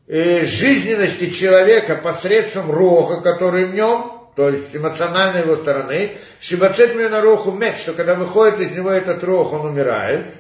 э, 0.06 0.44
жизненности 0.44 1.30
человека 1.30 1.96
посредством 1.96 2.70
роха, 2.70 3.20
который 3.20 3.64
в 3.64 3.74
нем, 3.74 4.15
то 4.36 4.50
есть 4.50 4.76
эмоциональной 4.76 5.40
его 5.40 5.56
стороны, 5.56 6.12
шибацет 6.40 6.94
на 6.94 7.20
руху 7.20 7.52
меч, 7.52 7.76
что 7.78 7.94
когда 7.94 8.14
выходит 8.14 8.60
из 8.60 8.70
него 8.70 8.90
этот 8.90 9.24
рох, 9.24 9.52
он 9.52 9.66
умирает, 9.66 10.34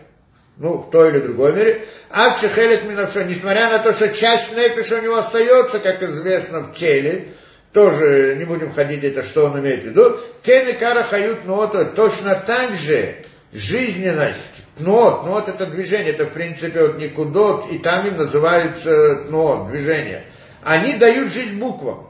ну, 0.58 0.74
в 0.74 0.90
той 0.90 1.10
или 1.10 1.20
другой 1.20 1.52
мере, 1.52 1.82
а 2.10 2.30
в 2.30 2.40
шехелек 2.40 2.84
минавшо, 2.84 3.24
несмотря 3.24 3.70
на 3.70 3.78
то, 3.78 3.92
что 3.92 4.08
часть 4.10 4.56
непиша 4.56 4.98
у 4.98 5.02
него 5.02 5.16
остается, 5.16 5.78
как 5.80 6.02
известно, 6.02 6.60
в 6.60 6.74
теле, 6.74 7.28
тоже 7.72 8.36
не 8.38 8.44
будем 8.44 8.72
ходить, 8.72 9.02
это 9.02 9.22
что 9.22 9.46
он 9.46 9.58
имеет 9.60 9.82
в 9.82 9.86
виду, 9.86 10.18
кен 10.42 10.68
и 10.68 10.72
кара 10.74 11.02
хают 11.02 11.44
ноото, 11.44 11.86
точно 11.86 12.34
так 12.34 12.74
же 12.74 13.24
жизненность, 13.52 14.64
тнот, 14.78 15.22
тнот 15.22 15.48
это 15.48 15.66
движение, 15.66 16.12
это 16.12 16.26
в 16.26 16.32
принципе 16.32 16.82
вот 16.82 16.98
никудот, 16.98 17.72
и 17.72 17.78
там 17.78 18.06
им 18.06 18.16
называется 18.16 19.24
тнот, 19.26 19.70
движение– 19.70 20.24
они 20.66 20.94
дают 20.94 21.32
жизнь 21.32 21.60
буквам. 21.60 22.08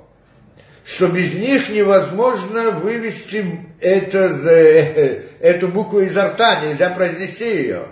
Что 0.86 1.08
без 1.08 1.34
них 1.34 1.68
невозможно 1.68 2.70
вывести 2.70 3.66
это, 3.80 4.18
эту 5.40 5.68
букву 5.68 6.00
изо 6.00 6.28
рта, 6.28 6.60
нельзя 6.60 6.90
произнести 6.90 7.44
ее. 7.44 7.86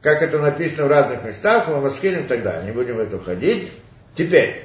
Как 0.00 0.22
это 0.22 0.38
написано 0.38 0.86
в 0.86 0.90
разных 0.90 1.24
местах, 1.24 1.66
в 1.66 1.82
Маскиле 1.82 2.20
и 2.20 2.24
так 2.24 2.42
далее. 2.42 2.66
Не 2.66 2.72
будем 2.72 2.96
в 2.96 3.00
это 3.00 3.18
входить. 3.18 3.72
Теперь, 4.16 4.64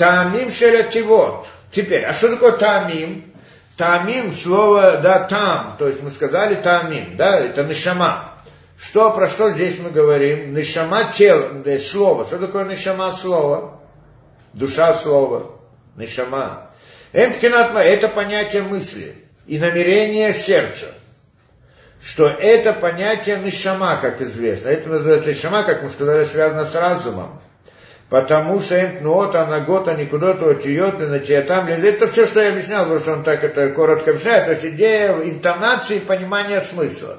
Таамим 0.00 0.50
шелятивот. 0.50 1.46
Теперь, 1.70 2.04
а 2.04 2.14
что 2.14 2.30
такое 2.30 2.52
таамим? 2.52 3.32
Таамим, 3.76 4.32
слово, 4.32 4.98
да, 5.02 5.20
там, 5.20 5.76
то 5.78 5.88
есть 5.88 6.02
мы 6.02 6.10
сказали 6.10 6.54
таамим, 6.54 7.18
да, 7.18 7.38
это 7.38 7.64
нишама. 7.64 8.32
Что, 8.78 9.10
про 9.10 9.28
что 9.28 9.50
здесь 9.52 9.78
мы 9.78 9.90
говорим? 9.90 10.54
Нишама 10.54 11.04
тело, 11.14 11.50
да, 11.64 11.78
слово. 11.78 12.24
Что 12.24 12.38
такое 12.38 12.64
нишама 12.64 13.12
слово? 13.12 13.78
Душа 14.54 14.94
слова. 14.94 15.50
Нишама. 15.96 16.69
Эмкинатма, 17.12 17.80
это 17.80 18.08
понятие 18.08 18.62
мысли 18.62 19.14
и 19.46 19.58
намерение 19.58 20.32
сердца. 20.32 20.86
Что 22.02 22.28
это 22.28 22.72
понятие 22.72 23.38
нишама, 23.40 23.98
как 24.00 24.22
известно. 24.22 24.68
Это 24.68 24.88
называется 24.88 25.30
нишама, 25.30 25.64
как 25.64 25.82
мы 25.82 25.90
сказали, 25.90 26.24
связано 26.24 26.64
с 26.64 26.74
разумом 26.74 27.40
потому 28.10 28.60
что 28.60 28.78
эмтнуот, 28.78 29.34
анагота, 29.36 29.94
никудот, 29.94 30.42
отиот, 30.42 30.98
там 31.46 31.68
Это 31.68 32.08
все, 32.08 32.26
что 32.26 32.42
я 32.42 32.50
объяснял, 32.50 32.82
потому 32.82 33.00
что 33.00 33.12
он 33.12 33.22
так 33.22 33.42
это 33.44 33.70
коротко 33.70 34.10
объясняет. 34.10 34.46
То 34.46 34.50
есть 34.50 34.64
идея 34.66 35.12
интонации 35.22 36.00
понимания 36.00 36.60
смысла. 36.60 37.18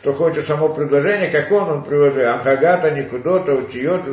Кто 0.00 0.14
хочет 0.14 0.46
само 0.46 0.70
предложение, 0.70 1.28
как 1.28 1.52
он, 1.52 1.68
он 1.68 1.84
приводит 1.84 2.24
Амхагата, 2.24 2.90
Никудота, 2.90 3.54
Утиот, 3.54 4.04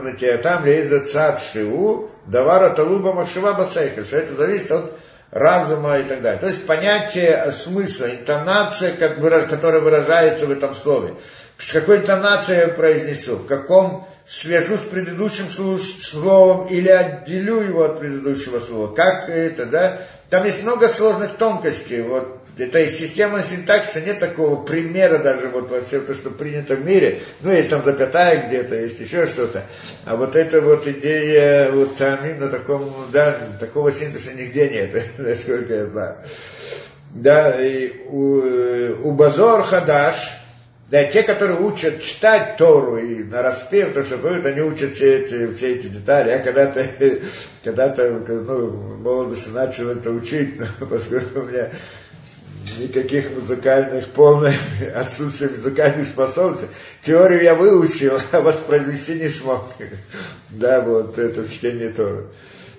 там 0.44 0.66
Лейза 0.66 1.00
Цад 1.00 1.42
Шиу, 1.42 2.10
Давара 2.26 2.72
Талуба 2.72 3.14
Машива 3.14 3.54
Басайха, 3.54 4.04
что 4.04 4.18
это 4.18 4.34
зависит 4.34 4.70
от 4.70 4.92
разума 5.32 5.98
и 5.98 6.04
так 6.04 6.22
далее. 6.22 6.42
То 6.42 6.48
есть 6.48 6.66
понятие 6.66 7.54
смысла, 7.54 8.10
интонация, 8.10 8.92
которая 8.98 9.80
выражается 9.80 10.46
в 10.46 10.52
этом 10.52 10.76
слове. 10.76 11.14
С 11.58 11.72
какой 11.72 12.00
интонацией 12.00 12.60
я 12.60 12.68
произнесу, 12.68 13.38
в 13.38 13.48
каком 13.48 14.06
свяжу 14.26 14.76
с 14.76 14.82
предыдущим 14.82 15.46
словом 15.80 16.68
или 16.68 16.90
отделю 16.90 17.62
его 17.62 17.86
от 17.86 18.00
предыдущего 18.00 18.60
слова. 18.60 18.94
Как 18.94 19.30
это, 19.30 19.66
да? 19.66 20.02
Там 20.30 20.44
есть 20.44 20.64
много 20.64 20.90
сложных 20.90 21.38
тонкостей. 21.38 22.02
Вот 22.02 22.42
это 22.58 22.80
из 22.80 22.98
системы 22.98 23.44
синтаксиса 23.44 24.02
нет 24.02 24.20
такого 24.20 24.62
примера 24.62 25.20
даже 25.20 25.48
вот 25.50 25.70
во 25.70 25.82
всем 25.82 26.06
то, 26.06 26.14
что 26.14 26.30
принято 26.30 26.76
в 26.76 26.86
мире. 26.86 27.20
Ну, 27.42 27.52
есть 27.52 27.70
там 27.70 27.84
запятая 27.84 28.48
где-то, 28.48 28.76
есть 28.76 29.00
еще 29.00 29.28
что-то. 29.28 29.64
А 30.06 30.16
вот 30.16 30.36
эта 30.36 30.62
вот 30.62 30.88
идея, 30.88 31.72
вот 31.72 31.96
там 31.98 32.26
именно 32.26 32.50
таком, 32.50 32.92
да, 33.12 33.38
такого 33.60 33.92
синтеза 33.92 34.34
нигде 34.34 34.70
нет, 34.70 35.04
насколько 35.18 35.74
я 35.74 35.86
знаю. 35.86 36.16
Да, 37.12 37.62
и 37.62 37.94
у, 38.10 39.08
у 39.08 39.12
Базор 39.12 39.64
Хадаш, 39.64 40.16
да, 40.90 41.04
те, 41.04 41.24
которые 41.24 41.60
учат 41.60 42.02
читать 42.02 42.56
Тору 42.58 42.98
и 42.98 43.24
на 43.24 43.42
распев, 43.42 43.94
то, 43.94 44.04
что 44.06 44.18
поют, 44.18 44.46
они 44.46 44.62
учат 44.62 44.94
все 44.94 45.20
эти, 45.20 45.52
все 45.52 45.76
эти 45.76 45.88
детали. 45.88 46.30
Я 46.30 46.40
когда-то, 46.40 46.86
когда-то, 47.64 48.10
ну, 48.28 48.68
в 48.68 49.02
молодости 49.02 49.50
начал 49.50 49.90
это 49.90 50.12
учить, 50.12 50.56
поскольку 50.90 51.42
у 51.42 51.44
меня 51.44 51.70
никаких 52.80 53.32
музыкальных, 53.32 54.10
полное 54.12 54.56
отсутствие 54.96 55.52
музыкальных 55.52 56.08
способностей. 56.08 56.68
Теорию 57.02 57.44
я 57.44 57.56
выучил, 57.56 58.20
а 58.32 58.42
воспроизвести 58.42 59.16
не 59.16 59.30
смог. 59.30 59.64
Да, 60.50 60.82
вот 60.82 61.18
это 61.20 61.48
чтение 61.50 61.90
Торы. 61.90 62.28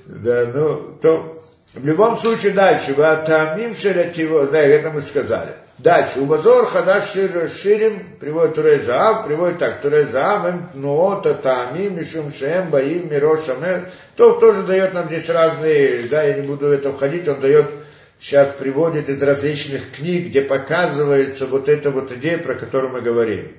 Да, 0.07 0.47
ну, 0.53 0.97
то 1.03 1.39
в 1.75 1.85
любом 1.85 2.17
случае 2.17 2.53
дальше. 2.53 2.95
Ватамим 2.95 3.75
шелятиво, 3.75 4.47
да, 4.47 4.59
это 4.59 4.91
мы 4.91 5.03
сказали. 5.03 5.55
Дальше. 5.79 6.21
Убазор 6.21 6.67
хадаш 6.67 7.13
шир, 7.13 7.49
ширим, 7.49 8.17
приводит 8.19 8.55
Турей 8.55 8.79
Заав, 8.79 9.27
приводит 9.27 9.59
так. 9.59 9.81
Турей 9.81 10.05
Заав, 10.05 10.47
эм 10.47 10.71
нуота 10.75 11.35
таамим, 11.35 11.97
мишум 11.97 12.33
шеем, 12.33 12.71
баим, 12.71 13.09
мирош 13.11 13.45
шамер. 13.45 13.91
То 14.17 14.33
тоже 14.41 14.63
дает 14.63 14.95
нам 14.95 15.07
здесь 15.07 15.29
разные, 15.29 16.05
да, 16.05 16.23
я 16.23 16.35
не 16.35 16.43
буду 16.43 16.69
в 16.69 16.73
это 16.73 16.93
входить, 16.93 17.29
он 17.29 17.41
дает, 17.41 17.71
сейчас 18.19 18.55
приводит 18.55 19.09
из 19.09 19.23
различных 19.23 19.93
книг, 19.93 20.29
где 20.29 20.43
показывается 20.43 21.47
вот 21.47 21.69
эта 21.69 21.91
вот 21.91 22.13
идея, 22.13 22.39
про 22.39 22.55
которую 22.55 22.93
мы 22.93 23.01
говорим. 23.01 23.57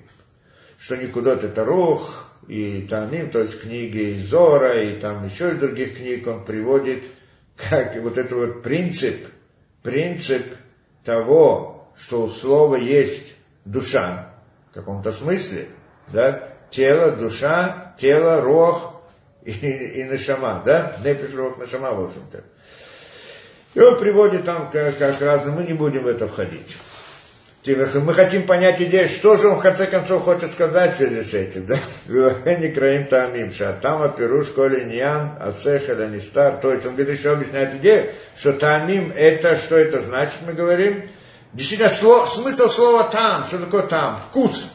Что 0.77 0.97
никуда 0.97 1.33
это 1.33 1.63
рух, 1.65 2.29
и 2.47 2.87
Таамим, 2.89 3.29
то 3.29 3.39
есть 3.39 3.61
книги 3.61 4.13
из 4.13 4.29
Зора, 4.29 4.81
и 4.83 4.99
там 4.99 5.23
еще 5.23 5.51
из 5.51 5.59
других 5.59 5.97
книг 5.97 6.25
он 6.25 6.43
приводит, 6.43 7.03
как 7.55 7.95
вот 7.97 8.17
этот 8.17 8.31
вот 8.31 8.63
принцип, 8.63 9.27
принцип 9.83 10.43
того, 11.03 11.91
что 11.95 12.23
у 12.23 12.29
слова 12.29 12.75
есть 12.75 13.35
душа, 13.65 14.33
в 14.71 14.73
каком-то 14.73 15.11
смысле, 15.11 15.67
да, 16.07 16.49
тело, 16.71 17.11
душа, 17.11 17.95
тело, 17.99 18.41
рог 18.41 19.01
и, 19.43 19.51
и 19.51 20.03
нашама, 20.05 20.63
да, 20.65 20.97
непиш, 21.03 21.35
рог, 21.35 21.59
нашама, 21.59 21.91
в 21.91 22.05
общем-то. 22.05 22.43
И 23.73 23.79
он 23.79 23.97
приводит 23.99 24.45
там 24.45 24.69
как, 24.71 24.97
как 24.97 25.21
раз, 25.21 25.45
мы 25.45 25.63
не 25.63 25.73
будем 25.73 26.03
в 26.03 26.07
это 26.07 26.27
входить. 26.27 26.77
Мы 27.65 28.13
хотим 28.13 28.43
понять 28.47 28.81
идею, 28.81 29.07
что 29.07 29.37
же 29.37 29.47
он 29.49 29.59
в 29.59 29.61
конце 29.61 29.85
концов 29.85 30.23
хочет 30.23 30.51
сказать 30.51 30.93
в 30.93 30.97
связи 30.97 31.23
с 31.23 31.33
этим, 31.33 31.65
да? 31.67 31.77
Краим 32.73 33.05
тамим, 33.05 33.51
там 33.81 34.01
оперуш 34.01 34.47
коли 34.47 34.85
ньян, 34.85 35.37
асеха 35.39 35.93
нистар. 36.07 36.57
То 36.61 36.73
есть 36.73 36.85
он 36.87 36.95
говорит, 36.95 37.19
еще 37.19 37.33
объясняет 37.33 37.75
идею, 37.75 38.09
что 38.35 38.53
тамим 38.53 39.13
это, 39.15 39.55
что 39.55 39.77
это 39.77 40.01
значит, 40.01 40.37
мы 40.47 40.53
говорим, 40.53 41.03
Действительно, 41.53 41.89
слов, 41.89 42.29
смысл 42.29 42.69
слова 42.69 43.05
там, 43.05 43.43
что 43.43 43.57
такое 43.57 43.83
там? 43.83 44.19
Вкус. 44.29 44.69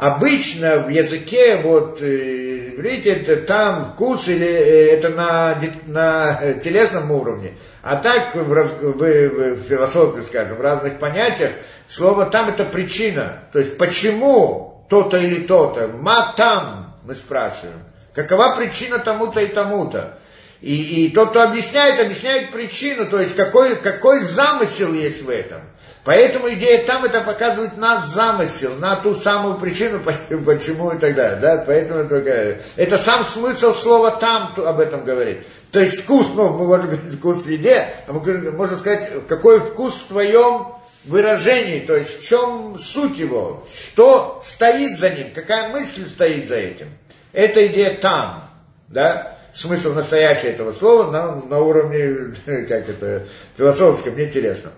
Обычно 0.00 0.78
в 0.78 0.88
языке, 0.88 1.56
вот, 1.62 2.00
э, 2.00 2.06
видите, 2.06 3.10
это 3.10 3.36
там 3.36 3.92
вкус 3.92 4.28
или 4.28 4.46
э, 4.46 4.94
это 4.94 5.10
на, 5.10 5.60
на 5.86 6.54
телесном 6.54 7.10
уровне. 7.10 7.52
А 7.82 7.96
так 7.96 8.34
в, 8.34 8.42
в, 8.42 8.94
в 8.94 9.62
философии, 9.68 10.22
скажем, 10.26 10.56
в 10.56 10.60
разных 10.62 10.98
понятиях, 10.98 11.50
слово 11.86 12.24
там 12.24 12.48
это 12.48 12.64
причина. 12.64 13.40
То 13.52 13.58
есть 13.58 13.76
почему 13.76 14.86
то-то 14.88 15.18
или 15.18 15.42
то-то. 15.42 15.88
Ма 15.88 16.32
там, 16.34 16.98
мы 17.04 17.14
спрашиваем. 17.14 17.80
Какова 18.14 18.56
причина 18.56 19.00
тому-то 19.00 19.40
и 19.40 19.48
тому-то? 19.48 20.18
И, 20.62 21.04
и 21.04 21.10
тот, 21.10 21.30
кто 21.30 21.42
объясняет, 21.42 22.00
объясняет 22.00 22.52
причину, 22.52 23.04
то 23.04 23.20
есть 23.20 23.36
какой, 23.36 23.76
какой 23.76 24.20
замысел 24.22 24.94
есть 24.94 25.22
в 25.22 25.28
этом. 25.28 25.60
Поэтому 26.04 26.48
идея 26.50 26.84
там 26.86 27.04
это 27.04 27.20
показывает 27.20 27.76
наш 27.76 28.06
замысел, 28.06 28.74
на 28.76 28.96
ту 28.96 29.14
самую 29.14 29.56
причину, 29.58 30.00
почему 30.46 30.90
и 30.92 30.98
так 30.98 31.14
далее. 31.14 31.38
Да? 31.40 31.64
Поэтому 31.66 32.08
только, 32.08 32.58
это 32.76 32.98
сам 32.98 33.24
смысл 33.24 33.74
слова 33.74 34.12
там 34.12 34.54
об 34.56 34.80
этом 34.80 35.04
говорит. 35.04 35.46
То 35.72 35.80
есть 35.80 36.00
вкус, 36.00 36.28
ну, 36.34 36.50
мы 36.50 36.66
можем 36.66 36.86
говорить 36.86 37.18
вкус 37.18 37.42
в 37.42 37.48
еде, 37.48 37.88
а 38.06 38.12
мы 38.12 38.50
можем 38.52 38.78
сказать, 38.78 39.26
какой 39.28 39.60
вкус 39.60 39.94
в 39.94 40.08
твоем 40.08 40.68
выражении, 41.04 41.80
то 41.80 41.96
есть 41.96 42.20
в 42.20 42.26
чем 42.26 42.78
суть 42.78 43.18
его, 43.18 43.66
что 43.72 44.40
стоит 44.44 44.98
за 44.98 45.10
ним, 45.10 45.28
какая 45.34 45.70
мысль 45.70 46.08
стоит 46.08 46.48
за 46.48 46.56
этим. 46.56 46.88
Это 47.32 47.66
идея 47.66 47.94
там, 47.94 48.50
да 48.88 49.36
смысл 49.52 49.92
настоящий 49.92 50.48
этого 50.48 50.72
слова 50.72 51.10
на, 51.10 51.34
на 51.36 51.60
уровне, 51.60 52.34
как 52.46 52.88
это, 52.88 53.26
философском, 53.56 54.16
не 54.16 54.24
интересном. 54.24 54.72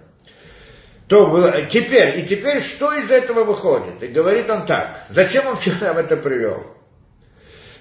То 1.13 1.27
было, 1.27 1.61
теперь, 1.69 2.21
и 2.21 2.23
теперь 2.23 2.63
что 2.63 2.91
из 2.95 3.11
этого 3.11 3.45
выходит? 3.45 4.03
И 4.03 4.07
говорит 4.07 4.49
он 4.49 4.65
так, 4.65 4.99
зачем 5.11 5.47
он 5.47 5.59
все 5.59 5.73
нам 5.79 5.99
это 5.99 6.17
привел? 6.17 6.67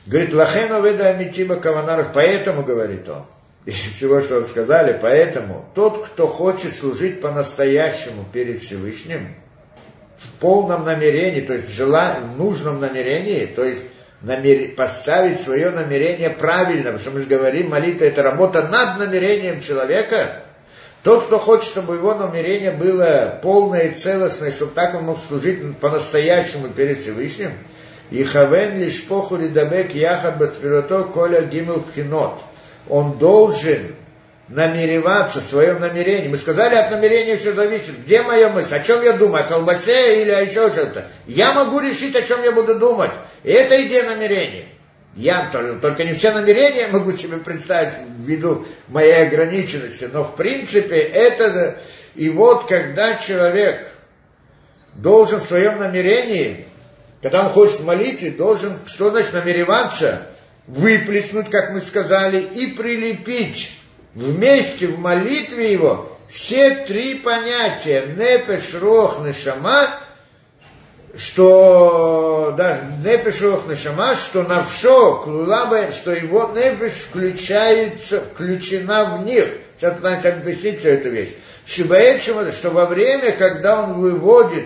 Говорит, 0.05 0.33
лахену 0.33 0.83
веда 0.83 1.07
амитиба 1.07 1.55
каванаров, 1.55 2.07
поэтому, 2.13 2.61
говорит 2.61 3.07
он, 3.07 3.25
из 3.65 3.75
всего, 3.75 4.19
что 4.19 4.41
вы 4.41 4.47
сказали, 4.49 4.99
поэтому 5.01 5.65
тот, 5.73 6.07
кто 6.07 6.27
хочет 6.27 6.75
служить 6.75 7.21
по-настоящему 7.21 8.25
перед 8.33 8.61
Всевышним, 8.61 9.33
в 10.17 10.27
полном 10.41 10.83
намерении, 10.83 11.39
то 11.39 11.53
есть 11.53 11.69
в, 11.69 11.85
в 11.85 12.37
нужном 12.37 12.81
намерении, 12.81 13.45
то 13.45 13.63
есть 13.63 13.83
намер... 14.19 14.75
поставить 14.75 15.39
свое 15.39 15.69
намерение 15.69 16.31
правильно, 16.31 16.91
потому 16.91 16.99
что 16.99 17.11
мы 17.11 17.21
же 17.21 17.27
говорим, 17.27 17.69
молитва 17.69 18.03
это 18.03 18.23
работа 18.23 18.63
над 18.63 18.99
намерением 18.99 19.61
человека. 19.61 20.43
Тот, 21.03 21.25
кто 21.25 21.39
хочет, 21.39 21.65
чтобы 21.65 21.95
его 21.95 22.13
намерение 22.13 22.71
было 22.71 23.39
полное 23.41 23.87
и 23.87 23.95
целостное, 23.95 24.51
чтобы 24.51 24.73
так 24.73 24.93
он 24.93 25.05
мог 25.05 25.17
служить 25.17 25.77
по-настоящему 25.77 26.67
перед 26.67 26.99
Всевышним, 26.99 27.53
и 28.11 28.23
хавен 28.23 28.77
лишь 28.77 29.03
поху 29.05 29.35
лидабек 29.35 29.95
яхад 29.95 30.37
батфилото 30.37 31.03
коля 31.05 31.41
гимел 31.41 31.81
пхинот. 31.81 32.39
Он 32.87 33.17
должен 33.17 33.95
намереваться 34.47 35.39
в 35.39 35.45
своем 35.45 35.79
намерении. 35.79 36.27
Мы 36.27 36.37
сказали, 36.37 36.75
от 36.75 36.91
намерения 36.91 37.37
все 37.37 37.53
зависит. 37.53 38.03
Где 38.05 38.21
моя 38.21 38.49
мысль? 38.49 38.75
О 38.75 38.83
чем 38.83 39.01
я 39.03 39.13
думаю? 39.13 39.45
О 39.45 39.47
колбасе 39.47 40.21
или 40.21 40.31
о 40.31 40.41
еще 40.41 40.69
что-то? 40.69 41.07
Я 41.25 41.53
могу 41.53 41.79
решить, 41.79 42.15
о 42.15 42.21
чем 42.21 42.43
я 42.43 42.51
буду 42.51 42.77
думать. 42.77 43.11
И 43.43 43.51
это 43.51 43.81
идея 43.81 44.03
намерения. 44.03 44.65
Я 45.15 45.49
только, 45.81 46.03
не 46.05 46.13
все 46.13 46.31
намерения 46.31 46.87
могу 46.87 47.11
себе 47.11 47.37
представить 47.37 47.93
ввиду 48.19 48.65
моей 48.87 49.27
ограниченности, 49.27 50.09
но 50.11 50.23
в 50.23 50.35
принципе 50.35 50.97
это... 50.97 51.77
И 52.15 52.29
вот 52.29 52.67
когда 52.67 53.15
человек 53.15 53.87
должен 54.95 55.39
в 55.39 55.47
своем 55.47 55.79
намерении, 55.79 56.65
когда 57.21 57.45
он 57.45 57.51
хочет 57.51 57.81
молитве, 57.81 58.31
должен, 58.31 58.73
что 58.85 59.11
значит 59.11 59.33
намереваться, 59.33 60.27
выплеснуть, 60.67 61.49
как 61.49 61.71
мы 61.71 61.79
сказали, 61.79 62.41
и 62.41 62.67
прилепить 62.67 63.71
вместе 64.13 64.87
в 64.87 64.99
молитве 64.99 65.71
его 65.71 66.17
все 66.29 66.85
три 66.85 67.15
понятия. 67.15 68.05
Нефеш, 68.17 68.73
рох, 68.75 69.21
нешама, 69.25 69.89
что 71.17 72.53
да, 72.57 72.79
рох, 73.41 73.67
нешама, 73.67 74.15
что 74.15 74.43
навшо, 74.43 75.15
клулаба, 75.23 75.91
что 75.91 76.11
его 76.11 76.51
нефеш 76.55 76.93
включается, 77.09 78.21
включена 78.21 79.17
в 79.17 79.25
них. 79.25 79.47
Сейчас 79.77 79.95
пытаемся 79.95 80.33
объяснить 80.33 80.79
всю 80.79 80.89
эту 80.89 81.09
вещь. 81.09 81.31
Что 81.65 82.69
во 82.69 82.85
время, 82.85 83.31
когда 83.31 83.83
он 83.83 83.99
выводит 83.99 84.65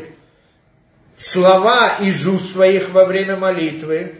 слова 1.17 1.97
из 2.01 2.25
уст 2.27 2.53
своих 2.53 2.89
во 2.89 3.05
время 3.05 3.37
молитвы, 3.37 4.13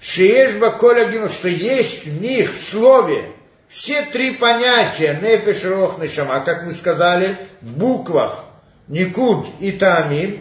Шиешба 0.00 0.70
Коля 0.70 1.28
что 1.28 1.48
есть 1.48 2.04
в 2.04 2.20
них 2.20 2.54
в 2.54 2.62
слове 2.62 3.24
все 3.68 4.02
три 4.02 4.32
понятия 4.32 5.18
Нефеш, 5.20 5.64
Рох, 5.64 5.98
Нешама, 5.98 6.40
как 6.40 6.64
мы 6.64 6.72
сказали, 6.72 7.36
в 7.60 7.78
буквах 7.78 8.44
Никуд 8.86 9.46
и 9.60 9.72
Тамин, 9.72 10.40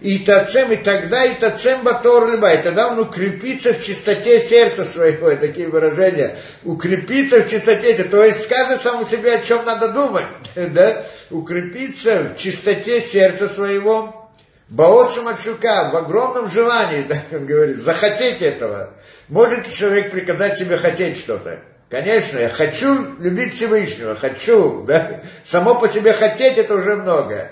и 0.00 0.18
Тацем, 0.18 0.72
и 0.72 0.76
тогда 0.76 1.24
и 1.24 1.34
Тацем 1.34 1.82
Батор 1.82 2.30
Либа, 2.30 2.52
и 2.52 2.62
тогда 2.62 2.88
он 2.88 2.98
укрепится 2.98 3.72
в 3.72 3.84
чистоте 3.84 4.40
сердца 4.40 4.84
своего, 4.84 5.30
и 5.30 5.36
такие 5.36 5.68
выражения, 5.68 6.36
укрепиться 6.64 7.42
в 7.42 7.50
чистоте, 7.50 7.94
то 8.04 8.24
есть 8.24 8.44
скажет 8.44 8.80
самому 8.80 9.06
себе, 9.06 9.34
о 9.34 9.42
чем 9.42 9.64
надо 9.64 9.88
думать, 9.88 10.26
да, 10.54 11.02
укрепиться 11.30 12.34
в 12.34 12.38
чистоте 12.38 13.00
сердца 13.00 13.48
своего, 13.48 14.26
Баотшим 14.68 15.28
Ачука, 15.28 15.90
в 15.92 15.96
огромном 15.96 16.50
желании, 16.50 17.02
так 17.08 17.18
он 17.32 17.46
говорит, 17.46 17.78
захотеть 17.78 18.42
этого. 18.42 18.90
Может 19.28 19.72
человек 19.72 20.10
приказать 20.10 20.58
себе 20.58 20.76
хотеть 20.76 21.18
что-то? 21.18 21.60
Конечно, 21.88 22.38
я 22.38 22.48
хочу 22.48 23.16
любить 23.20 23.54
Всевышнего, 23.54 24.16
хочу, 24.16 24.82
да? 24.82 25.20
Само 25.44 25.76
по 25.76 25.88
себе 25.88 26.12
хотеть 26.12 26.58
это 26.58 26.74
уже 26.74 26.96
много. 26.96 27.48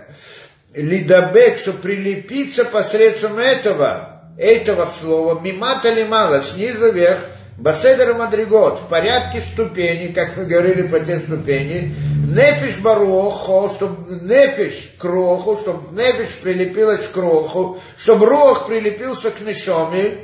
Лидабек, 0.74 1.59
что 1.59 1.72
прилепиться 1.72 2.64
посредством 2.64 3.38
этого, 3.38 4.22
этого 4.36 4.88
слова, 5.01 5.40
мимата 5.40 5.90
ли 5.92 6.05
мало, 6.05 6.40
снизу 6.40 6.90
вверх, 6.90 7.20
Баседер 7.56 8.14
Мадригот, 8.14 8.80
в 8.80 8.88
порядке 8.88 9.38
ступеней, 9.38 10.12
как 10.12 10.36
мы 10.36 10.44
говорили 10.44 10.82
по 10.82 10.98
те 10.98 11.18
ступени, 11.20 11.94
Непиш 12.26 12.78
Барохо, 12.78 13.72
чтобы 13.72 14.16
Непиш 14.16 14.90
кроху, 14.98 15.59
чтобы 15.62 15.96
Непиш 15.96 16.30
прилепилась 16.42 17.06
к 17.06 17.12
кроху, 17.12 17.78
чтобы 17.96 18.26
Рох 18.26 18.66
прилепился 18.66 19.30
к 19.30 19.40
Нешоме, 19.42 20.14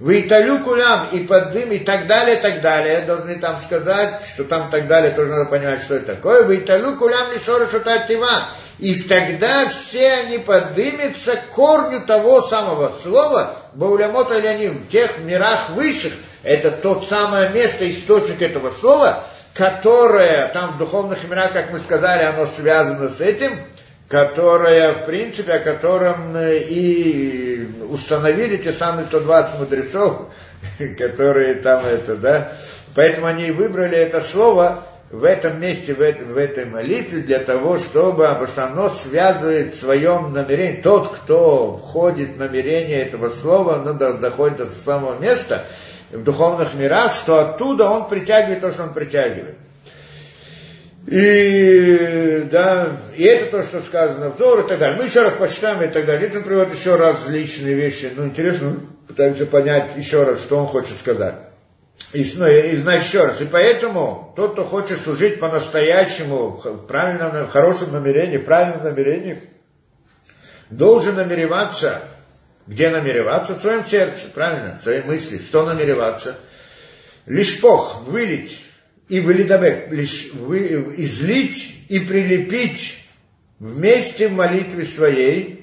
Вейталю 0.00 0.60
кулям 0.60 1.08
и 1.10 1.20
под 1.20 1.50
дым 1.50 1.72
и 1.72 1.78
так 1.78 2.06
далее, 2.06 2.36
и 2.36 2.40
так 2.40 2.60
далее. 2.60 3.00
Должны 3.00 3.34
там 3.36 3.58
сказать, 3.60 4.20
что 4.32 4.44
там 4.44 4.70
так 4.70 4.86
далее, 4.86 5.10
тоже 5.10 5.30
надо 5.30 5.46
понимать, 5.46 5.82
что 5.82 5.96
это 5.96 6.14
такое. 6.14 6.44
Вейталю 6.44 6.96
кулям 6.96 7.32
лишора 7.32 7.68
шутатива. 7.68 8.48
И 8.78 9.02
тогда 9.02 9.68
все 9.68 10.12
они 10.12 10.38
подымутся 10.38 11.34
к 11.34 11.48
корню 11.48 12.00
того 12.02 12.42
самого 12.42 12.92
слова, 13.02 13.56
Баулямот 13.74 14.30
Аляним, 14.30 14.84
в 14.84 14.88
тех 14.88 15.18
мирах 15.18 15.70
высших, 15.70 16.12
это 16.44 16.70
тот 16.70 17.08
самое 17.08 17.50
место, 17.50 17.90
источник 17.90 18.40
этого 18.40 18.70
слова, 18.70 19.24
которое 19.52 20.46
там 20.48 20.74
в 20.74 20.78
духовных 20.78 21.28
мирах, 21.28 21.52
как 21.52 21.72
мы 21.72 21.80
сказали, 21.80 22.22
оно 22.22 22.46
связано 22.46 23.08
с 23.08 23.20
этим, 23.20 23.58
которое, 24.08 24.92
в 24.92 25.04
принципе, 25.04 25.52
о 25.52 25.58
котором 25.58 26.34
и 26.36 27.68
установили 27.90 28.56
те 28.56 28.72
самые 28.72 29.04
120 29.04 29.58
мудрецов, 29.58 30.28
которые 30.98 31.56
там 31.56 31.84
это, 31.84 32.16
да. 32.16 32.52
Поэтому 32.94 33.26
они 33.26 33.50
выбрали 33.50 33.96
это 33.98 34.20
слово 34.20 34.82
в 35.10 35.24
этом 35.24 35.60
месте, 35.60 35.94
в, 35.94 35.98
в 35.98 36.36
этой 36.36 36.64
молитве, 36.64 37.20
для 37.20 37.38
того, 37.38 37.78
чтобы, 37.78 38.24
потому 38.24 38.46
что 38.46 38.64
оно 38.64 38.88
связывает 38.88 39.74
в 39.74 39.80
своем 39.80 40.32
намерении, 40.32 40.80
тот, 40.80 41.14
кто 41.14 41.76
входит 41.76 42.30
в 42.30 42.38
намерение 42.38 43.02
этого 43.02 43.28
слова, 43.28 43.76
оно 43.76 43.92
доходит 43.94 44.58
до 44.58 44.66
самого 44.84 45.18
места 45.18 45.64
в 46.10 46.22
духовных 46.22 46.74
мирах, 46.74 47.12
что 47.12 47.40
оттуда 47.40 47.88
он 47.88 48.08
притягивает 48.08 48.60
то, 48.62 48.72
что 48.72 48.84
он 48.84 48.94
притягивает. 48.94 49.56
И, 51.10 52.46
да, 52.50 53.00
и 53.16 53.24
это 53.24 53.50
то, 53.50 53.62
что 53.64 53.80
сказано 53.80 54.28
в 54.28 54.36
Зор 54.36 54.60
и 54.60 54.68
так 54.68 54.78
далее. 54.78 54.98
Мы 54.98 55.06
еще 55.06 55.22
раз 55.22 55.32
почитаем 55.32 55.82
и 55.82 55.88
так 55.88 56.04
далее. 56.04 56.28
Здесь 56.28 56.42
приводит 56.42 56.74
еще 56.74 56.96
различные 56.96 57.74
вещи. 57.74 58.12
Ну, 58.14 58.26
интересно, 58.26 58.76
пытаемся 59.06 59.46
понять 59.46 59.92
еще 59.96 60.24
раз, 60.24 60.38
что 60.38 60.58
он 60.58 60.66
хочет 60.66 60.98
сказать. 60.98 61.34
И, 62.12 62.30
ну, 62.36 62.46
и 62.46 62.76
знать 62.76 63.06
еще 63.06 63.24
раз. 63.24 63.40
И 63.40 63.46
поэтому 63.46 64.34
тот, 64.36 64.52
кто 64.52 64.66
хочет 64.66 65.00
служить 65.00 65.40
по-настоящему, 65.40 66.60
в 66.62 66.86
правильном, 66.86 67.46
в 67.46 67.50
хорошем 67.52 67.90
намерении, 67.92 68.36
правильном 68.36 68.84
намерении, 68.84 69.40
должен 70.68 71.14
намереваться, 71.14 72.02
где 72.66 72.90
намереваться? 72.90 73.54
В 73.54 73.62
своем 73.62 73.82
сердце, 73.82 74.26
правильно, 74.34 74.78
в 74.78 74.82
своей 74.82 75.02
мысли. 75.04 75.38
Что 75.38 75.64
намереваться? 75.64 76.34
Лишь 77.24 77.62
пох, 77.62 78.02
вылить 78.02 78.67
и 79.08 79.20
вылидабек, 79.20 79.92
излить 79.92 81.74
и 81.88 82.00
прилепить 82.00 82.98
вместе 83.58 84.28
в 84.28 84.32
молитве 84.32 84.84
своей 84.84 85.58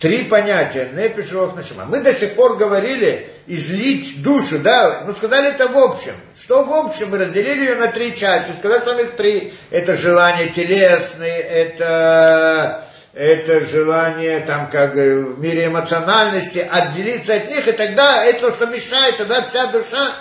три 0.00 0.24
понятия, 0.24 0.88
непиш, 0.94 1.30
нашима. 1.30 1.84
Мы 1.84 2.00
до 2.00 2.14
сих 2.14 2.34
пор 2.34 2.56
говорили 2.56 3.28
излить 3.46 4.22
душу, 4.22 4.58
да, 4.58 5.04
ну 5.06 5.12
сказали 5.12 5.50
это 5.50 5.68
в 5.68 5.76
общем. 5.76 6.14
Что 6.38 6.64
в 6.64 6.72
общем? 6.72 7.10
Мы 7.10 7.18
разделили 7.18 7.66
ее 7.66 7.74
на 7.76 7.88
три 7.88 8.16
части, 8.16 8.52
сказали, 8.56 8.80
что 8.80 8.98
их 8.98 9.10
три. 9.12 9.52
Это 9.70 9.94
желание 9.94 10.48
телесные, 10.48 11.38
это 11.38 12.86
это 13.12 13.60
желание 13.66 14.40
там 14.40 14.70
как 14.70 14.94
в 14.94 15.38
мире 15.38 15.66
эмоциональности 15.66 16.60
отделиться 16.60 17.34
от 17.34 17.50
них, 17.50 17.68
и 17.68 17.72
тогда 17.72 18.24
это, 18.24 18.50
что 18.50 18.66
мешает, 18.66 19.18
тогда 19.18 19.42
вся 19.42 19.66
душа 19.66 20.12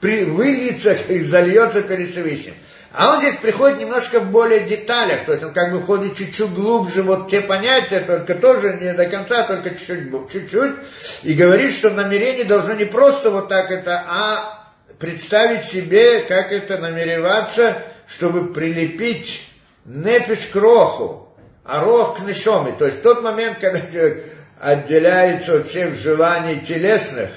выльется 0.00 0.92
и 0.92 1.20
зальется 1.20 1.82
перед 1.82 2.10
Всевышним. 2.10 2.54
А 2.92 3.12
он 3.12 3.20
здесь 3.20 3.36
приходит 3.36 3.80
немножко 3.80 4.20
в 4.20 4.30
более 4.30 4.60
деталях, 4.60 5.26
то 5.26 5.32
есть 5.32 5.44
он 5.44 5.52
как 5.52 5.70
бы 5.72 5.82
входит 5.82 6.16
чуть-чуть 6.16 6.54
глубже, 6.54 7.02
вот 7.02 7.28
те 7.30 7.42
понятия, 7.42 8.00
только 8.00 8.34
тоже 8.34 8.78
не 8.80 8.94
до 8.94 9.04
конца, 9.04 9.42
только 9.42 9.70
чуть-чуть, 9.70 10.32
чуть-чуть, 10.32 10.76
и 11.22 11.34
говорит, 11.34 11.74
что 11.74 11.90
намерение 11.90 12.44
должно 12.44 12.72
не 12.72 12.86
просто 12.86 13.30
вот 13.30 13.48
так 13.48 13.70
это, 13.70 14.02
а 14.08 14.72
представить 14.98 15.64
себе, 15.64 16.20
как 16.20 16.52
это 16.52 16.78
намереваться, 16.78 17.76
чтобы 18.08 18.54
прилепить 18.54 19.46
непиш 19.84 20.46
к 20.46 20.56
роху, 20.56 21.28
а 21.64 21.80
рох 21.80 22.18
к 22.18 22.20
нешоме. 22.20 22.72
То 22.78 22.86
есть 22.86 23.02
тот 23.02 23.22
момент, 23.22 23.58
когда 23.60 23.80
человек 23.80 24.24
отделяется 24.58 25.58
от 25.58 25.66
всех 25.66 25.96
желаний 25.96 26.60
телесных, 26.60 27.28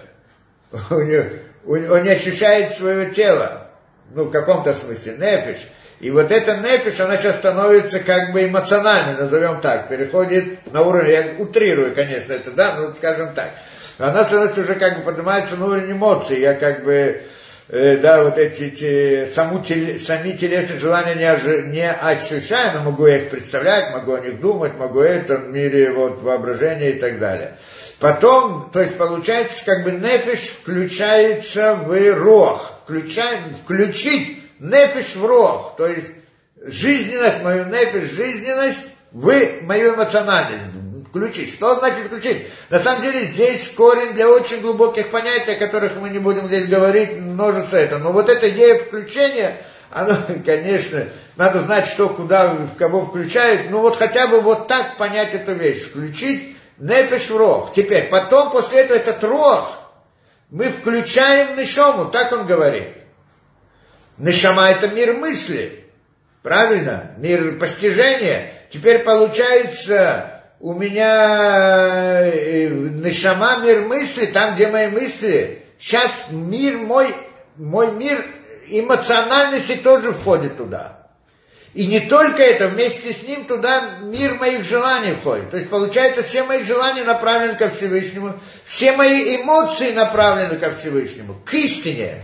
у 0.90 1.02
него 1.02 1.26
он 1.70 2.04
не 2.04 2.10
ощущает 2.10 2.74
своего 2.74 3.14
тела, 3.14 3.68
ну, 4.12 4.24
в 4.24 4.32
каком-то 4.32 4.74
смысле, 4.74 5.18
нефиш. 5.20 5.58
И 6.00 6.10
вот 6.12 6.32
эта 6.32 6.58
нефиш, 6.58 7.00
она 7.00 7.18
сейчас 7.18 7.36
становится 7.36 8.00
как 8.00 8.32
бы 8.32 8.46
эмоциональной, 8.46 9.20
назовем 9.20 9.60
так, 9.62 9.90
переходит 9.90 10.66
на 10.72 10.82
уровень, 10.82 11.12
я 11.12 11.26
утрирую, 11.38 11.94
конечно, 11.94 12.34
это, 12.34 12.52
да, 12.52 12.76
ну, 12.80 12.94
скажем 12.94 13.34
так. 13.36 13.52
Она 14.00 14.24
становится 14.24 14.62
уже 14.62 14.76
как 14.76 14.98
бы 14.98 15.04
поднимается 15.04 15.58
на 15.58 15.68
уровень 15.68 15.91
эмоций, 15.91 16.40
я 16.40 16.54
как 16.54 16.86
бы, 16.86 17.22
э, 17.68 17.98
да, 17.98 18.24
вот 18.24 18.38
эти, 18.38 18.64
эти 18.64 19.32
саму, 19.32 19.62
теле, 19.62 20.00
сами 20.00 20.32
телесные 20.32 20.80
желания 20.80 21.16
не, 21.16 21.68
не 21.70 21.91
ощущаю, 21.91 22.72
но 22.76 22.91
могу 22.91 23.06
я 23.06 23.18
их 23.18 23.30
представлять, 23.30 23.91
могу 23.91 24.14
о 24.14 24.22
них 24.22 24.40
думать, 24.40 24.76
могу 24.78 25.02
это 25.02 25.36
в 25.36 25.50
мире 25.50 25.91
вот 25.91 26.24
воображения 26.24 26.91
и 26.91 27.00
так 27.00 27.20
далее. 27.20 27.58
Потом, 28.00 28.70
то 28.72 28.80
есть 28.80 28.98
получается, 28.98 29.58
как 29.66 29.84
бы 29.84 29.92
нефиш 29.92 30.40
включается 30.62 31.76
в 31.76 32.60
включает, 32.84 33.40
включить 33.64 34.42
нефиш 34.60 35.16
в 35.16 35.26
рог, 35.26 35.76
то 35.76 35.86
есть 35.86 36.08
жизненность, 36.62 37.44
мою 37.44 37.66
нефиш, 37.66 38.10
жизненность 38.12 38.80
в 39.12 39.34
мою 39.64 39.96
эмоциональность 39.96 40.64
включить. 41.10 41.54
Что 41.54 41.78
значит 41.80 42.06
включить? 42.06 42.48
На 42.70 42.80
самом 42.80 43.02
деле 43.02 43.22
здесь 43.22 43.70
корень 43.70 44.14
для 44.14 44.30
очень 44.30 44.62
глубоких 44.62 45.10
понятий, 45.10 45.52
о 45.52 45.60
которых 45.60 45.98
мы 45.98 46.10
не 46.10 46.20
будем 46.20 46.48
здесь 46.48 46.68
говорить, 46.68 47.18
множество 47.18 47.76
это. 47.78 47.98
Но 47.98 48.12
вот 48.12 48.30
эта 48.30 48.50
идея 48.50 48.80
включения, 48.80 49.60
она, 49.92 50.18
конечно, 50.46 51.06
надо 51.36 51.60
знать, 51.60 51.88
что 51.88 52.10
куда, 52.10 52.54
в 52.54 52.76
кого 52.78 53.06
включают. 53.06 53.70
Ну 53.72 53.82
вот 53.82 53.98
хотя 53.98 54.28
бы 54.28 54.42
вот 54.42 54.68
так 54.68 54.98
понять 54.98 55.34
эту 55.34 55.54
вещь. 55.54 55.82
Включить 55.82 56.56
Непеш 56.80 57.30
в 57.30 57.38
рог. 57.38 57.74
Теперь, 57.74 58.10
потом 58.10 58.52
после 58.52 58.80
этого 58.82 58.98
этот 58.98 59.24
рог 59.24 59.70
мы 60.50 60.72
включаем 60.72 61.58
нишому, 61.58 62.06
так 62.06 62.32
он 62.32 62.48
говорит. 62.48 62.90
Нишама 64.18 64.70
это 64.70 64.88
мир 64.88 65.14
мысли, 65.14 65.86
правильно? 66.42 67.12
Мир 67.18 67.58
постижения. 67.58 68.52
Теперь 68.70 69.00
получается 69.00 70.42
у 70.60 70.74
меня 70.74 72.26
э, 72.26 72.68
нишама 72.68 73.60
мир 73.64 73.82
мысли, 73.82 74.26
там, 74.26 74.56
где 74.56 74.68
мои 74.68 74.88
мысли. 74.88 75.64
Сейчас 75.78 76.26
мир 76.32 76.78
мой, 76.78 77.14
мой 77.56 77.92
мир 77.94 78.26
эмоциональности 78.68 79.76
тоже 79.76 80.12
входит 80.12 80.58
туда. 80.58 80.99
И 81.74 81.86
не 81.86 82.00
только 82.00 82.41
это, 82.41 82.68
вместе 82.68 83.14
с 83.14 83.24
ним 83.24 83.46
туда 83.46 84.00
мир 84.02 84.36
моих 84.36 84.64
желаний 84.64 85.14
входит. 85.14 85.52
То 85.52 85.58
есть 85.58 85.70
получается, 85.70 86.24
все 86.24 86.44
мои 86.44 86.64
желания 86.64 87.04
направлены 87.04 87.56
ко 87.56 87.70
Всевышнему, 87.70 88.34
все 88.66 88.94
мои 88.94 89.38
эмоции 89.38 89.91
направлены 89.91 90.58
ко 90.58 90.74
Всевышнему, 90.74 91.36
к 91.46 91.54
истине. 91.54 92.24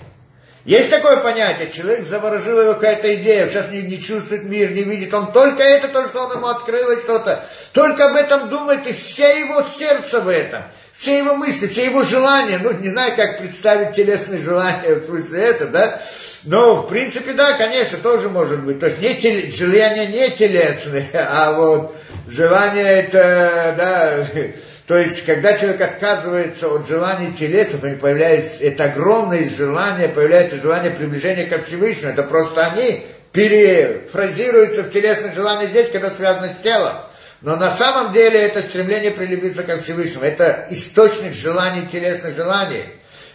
Есть 0.66 0.90
такое 0.90 1.18
понятие, 1.18 1.70
человек 1.70 2.08
заворожил 2.08 2.60
его 2.60 2.74
какая-то 2.74 3.14
идея, 3.16 3.48
сейчас 3.48 3.70
не, 3.70 3.84
не 3.84 4.02
чувствует 4.02 4.46
мир, 4.46 4.72
не 4.72 4.82
видит, 4.82 5.14
он 5.14 5.32
только 5.32 5.62
это, 5.62 5.90
то, 5.90 6.08
что 6.08 6.22
он 6.26 6.38
ему 6.38 6.48
открыл, 6.48 7.00
что-то, 7.02 7.46
только 7.72 8.10
об 8.10 8.16
этом 8.16 8.50
думает, 8.50 8.88
и 8.88 8.94
все 8.94 9.42
его 9.42 9.62
сердце 9.62 10.22
в 10.22 10.28
этом, 10.28 10.64
все 10.98 11.20
его 11.20 11.36
мысли, 11.36 11.68
все 11.68 11.86
его 11.86 12.02
желания, 12.02 12.58
ну, 12.58 12.72
не 12.72 12.90
знаю, 12.90 13.16
как 13.16 13.38
представить 13.38 13.96
телесные 13.96 14.42
желания, 14.42 14.96
в 14.96 15.06
смысле 15.06 15.40
это, 15.40 15.68
да, 15.68 16.02
но, 16.46 16.78
в 16.78 16.88
принципе, 16.88 17.34
да, 17.34 17.54
конечно, 17.54 18.00
тоже 18.00 18.30
может 18.30 18.64
быть. 18.64 18.80
То 18.80 18.88
есть 18.88 19.00
не 19.00 19.14
теле, 19.16 19.52
желания 19.52 20.08
не 20.08 20.30
телесные, 20.32 21.10
а 21.14 21.54
вот 21.54 21.96
желание 22.28 22.86
это, 22.86 23.76
да, 23.78 24.28
то 24.88 25.00
есть, 25.00 25.26
когда 25.26 25.58
человек 25.58 25.82
отказывается 25.82 26.68
от 26.68 26.88
желаний 26.88 27.28
у 27.28 27.86
него 27.88 27.98
появляется 28.00 28.64
это 28.64 28.84
огромное 28.84 29.50
желание, 29.50 30.10
появляется 30.10 30.62
желание 30.62 30.92
приближения 30.92 31.48
ко 31.48 31.60
Всевышнему. 31.60 32.12
Это 32.12 32.22
просто 32.22 32.62
они 32.62 33.04
перефразируются 33.32 34.84
в 34.84 34.92
телесных 34.92 35.34
желаниях 35.34 35.72
здесь, 35.72 35.90
когда 35.90 36.12
связано 36.12 36.50
с 36.50 36.62
телом. 36.62 36.94
Но 37.42 37.56
на 37.56 37.72
самом 37.72 38.14
деле 38.14 38.40
это 38.40 38.62
стремление 38.62 39.10
прилепиться 39.12 39.64
ко 39.64 39.78
Всевышнему. 39.80 40.24
Это 40.24 40.68
источник 40.70 41.34
желаний, 41.34 41.88
телесных 41.92 42.36
желаний. 42.36 42.84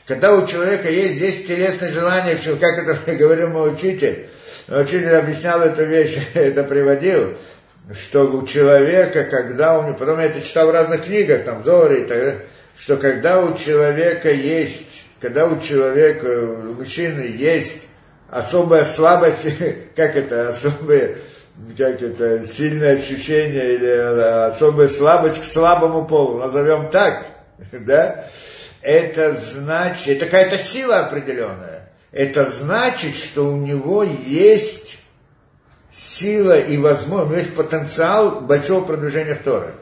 Когда 0.07 0.35
у 0.35 0.47
человека 0.47 0.89
есть 0.89 1.17
здесь 1.17 1.47
телесное 1.47 1.91
желание, 1.91 2.37
как 2.61 2.79
это 2.79 3.13
говорил 3.17 3.49
мой 3.49 3.75
учитель, 3.75 4.29
учитель 4.69 5.17
объяснял 5.17 5.61
эту 5.63 5.85
вещь, 5.85 6.17
это 6.35 6.63
приводил, 6.63 7.35
что 7.95 8.31
у 8.31 8.47
человека, 8.47 9.25
когда 9.25 9.79
у 9.79 9.85
него, 9.85 9.95
потом 9.95 10.21
я 10.21 10.27
это 10.27 10.41
читал 10.41 10.69
в 10.69 10.71
разных 10.71 11.05
книгах, 11.05 11.45
там, 11.45 11.65
Зори, 11.65 12.05
так, 12.05 12.43
что 12.79 12.97
когда 12.97 13.41
у 13.41 13.57
человека 13.57 14.31
есть, 14.31 15.07
когда 15.21 15.47
у 15.47 15.59
человека, 15.61 16.27
у 16.27 16.75
мужчины 16.75 17.21
есть 17.21 17.83
особая 18.29 18.85
слабость, 18.85 19.47
как 19.97 20.17
это, 20.17 20.51
особое, 20.51 21.17
как 21.77 22.01
это, 22.01 22.45
сильное 22.45 22.97
ощущение 22.97 23.75
или 23.75 23.91
особая 24.49 24.89
слабость 24.89 25.43
к 25.43 25.45
слабому 25.45 26.07
полу, 26.07 26.39
назовем 26.39 26.91
так, 26.91 27.27
да, 27.73 28.27
это 28.83 29.35
значит, 29.35 30.17
это 30.17 30.27
какая-то 30.27 30.59
сила 30.59 31.01
определенная. 31.01 31.91
Это 32.13 32.45
значит, 32.47 33.15
что 33.15 33.47
у 33.47 33.57
него 33.57 34.03
есть 34.03 34.80
сила 36.01 36.59
и 36.59 36.79
возможность, 36.79 37.47
есть 37.47 37.57
потенциал 37.57 38.41
большого 38.41 38.85
продвижения 38.85 39.35
Торы. 39.35 39.75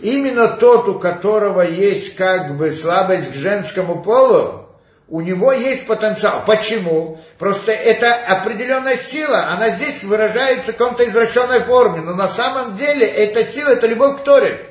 Именно 0.00 0.48
тот, 0.48 0.88
у 0.88 0.98
которого 0.98 1.62
есть 1.62 2.14
как 2.14 2.56
бы 2.56 2.72
слабость 2.72 3.32
к 3.32 3.34
женскому 3.34 4.02
полу, 4.02 4.66
у 5.08 5.20
него 5.20 5.52
есть 5.52 5.86
потенциал. 5.86 6.44
Почему? 6.46 7.18
Просто 7.38 7.72
это 7.72 8.14
определенная 8.14 8.96
сила, 8.96 9.48
она 9.50 9.70
здесь 9.70 10.02
выражается 10.04 10.72
в 10.72 10.76
каком-то 10.76 11.08
извращенной 11.08 11.60
форме, 11.60 12.00
но 12.00 12.14
на 12.14 12.28
самом 12.28 12.76
деле 12.76 13.06
эта 13.06 13.44
сила, 13.44 13.70
это 13.70 13.86
любовь 13.86 14.20
к 14.20 14.24
Торе. 14.24 14.64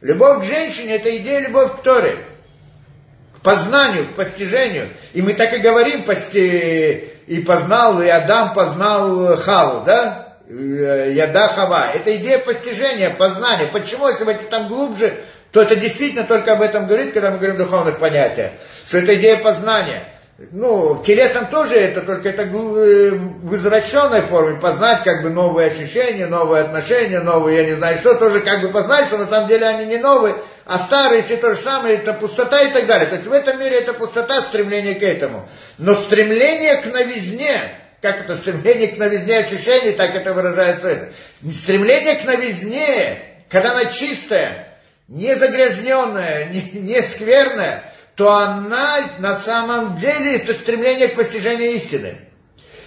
Любовь 0.00 0.42
к 0.42 0.44
женщине, 0.44 0.96
это 0.96 1.16
идея 1.16 1.40
любовь 1.40 1.78
к 1.78 1.82
Торе 1.82 2.24
познанию, 3.44 4.06
к 4.06 4.14
постижению. 4.14 4.88
И 5.12 5.22
мы 5.22 5.34
так 5.34 5.52
и 5.52 5.58
говорим, 5.58 6.02
пости... 6.02 7.04
и 7.28 7.40
познал, 7.40 8.02
и 8.02 8.08
Адам 8.08 8.54
познал 8.54 9.36
Хаву, 9.36 9.84
да? 9.84 10.36
Э, 10.48 11.12
Яда 11.14 11.48
Хава. 11.48 11.90
Это 11.94 12.16
идея 12.16 12.38
постижения, 12.38 13.10
познания. 13.10 13.66
Почему, 13.66 14.08
если 14.08 14.24
войти 14.24 14.44
там 14.50 14.68
глубже, 14.68 15.14
то 15.52 15.62
это 15.62 15.76
действительно 15.76 16.24
только 16.24 16.54
об 16.54 16.62
этом 16.62 16.86
говорит, 16.86 17.12
когда 17.12 17.30
мы 17.30 17.36
говорим 17.36 17.56
о 17.56 17.58
духовных 17.58 17.98
понятиях. 17.98 18.50
Что 18.86 18.98
это 18.98 19.14
идея 19.14 19.36
познания. 19.36 20.02
Ну, 20.36 20.94
в 20.94 21.04
телесном 21.04 21.46
тоже 21.46 21.76
это, 21.76 22.00
только 22.00 22.30
это 22.30 22.42
э, 22.42 23.10
в 23.12 23.54
извращенной 23.54 24.22
форме, 24.22 24.58
познать 24.58 25.04
как 25.04 25.22
бы 25.22 25.30
новые 25.30 25.68
ощущения, 25.68 26.26
новые 26.26 26.64
отношения, 26.64 27.20
новые, 27.20 27.58
я 27.58 27.66
не 27.66 27.74
знаю 27.74 27.98
что, 27.98 28.14
тоже 28.14 28.40
как 28.40 28.62
бы 28.62 28.70
познать, 28.70 29.06
что 29.06 29.18
на 29.18 29.28
самом 29.28 29.46
деле 29.46 29.64
они 29.68 29.86
не 29.86 29.96
новые, 29.96 30.34
а 30.64 30.78
старые 30.78 31.22
все 31.22 31.36
то 31.36 31.54
же 31.54 31.62
самое, 31.62 31.98
это 31.98 32.14
пустота 32.14 32.60
и 32.62 32.72
так 32.72 32.86
далее. 32.86 33.06
То 33.06 33.14
есть 33.14 33.28
в 33.28 33.32
этом 33.32 33.60
мире 33.60 33.76
это 33.76 33.92
пустота, 33.92 34.42
стремление 34.42 34.96
к 34.96 35.04
этому. 35.04 35.48
Но 35.78 35.94
стремление 35.94 36.78
к 36.78 36.86
новизне, 36.86 37.54
как 38.02 38.22
это 38.22 38.34
стремление 38.36 38.88
к 38.88 38.98
новизне 38.98 39.38
ощущений, 39.38 39.92
так 39.92 40.16
это 40.16 40.34
выражается 40.34 40.88
это. 40.88 41.12
Стремление 41.48 42.16
к 42.16 42.24
новизне, 42.24 43.18
когда 43.48 43.70
она 43.70 43.84
чистая, 43.84 44.78
не 45.06 45.36
загрязненная, 45.36 46.46
не, 46.50 46.80
не 46.80 47.00
скверная, 47.02 47.84
то 48.14 48.36
она 48.36 49.00
на 49.18 49.38
самом 49.38 49.96
деле 49.96 50.36
это 50.36 50.52
стремление 50.52 51.08
к 51.08 51.16
постижению 51.16 51.72
истины. 51.72 52.16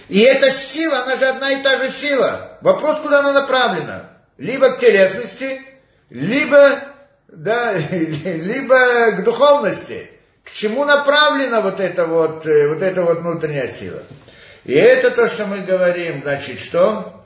И 0.08 0.20
эта 0.20 0.50
сила, 0.50 1.02
она 1.02 1.16
же 1.16 1.26
одна 1.26 1.50
и 1.52 1.62
та 1.62 1.78
же 1.78 1.90
сила. 1.90 2.58
Вопрос, 2.62 3.00
куда 3.00 3.20
она 3.20 3.32
направлена? 3.32 4.10
Либо 4.38 4.70
к 4.70 4.80
телесности, 4.80 5.60
либо, 6.08 6.80
да, 7.28 7.74
либо 7.90 9.12
к 9.12 9.24
духовности. 9.24 10.10
К 10.44 10.50
чему 10.50 10.86
направлена 10.86 11.60
вот 11.60 11.78
эта 11.78 12.06
вот, 12.06 12.46
э, 12.46 12.68
вот 12.68 12.82
эта 12.82 13.02
вот 13.02 13.18
внутренняя 13.18 13.68
сила? 13.68 14.02
И 14.64 14.72
это 14.72 15.10
то, 15.10 15.28
что 15.28 15.46
мы 15.46 15.58
говорим, 15.58 16.22
значит, 16.22 16.58
что? 16.58 17.22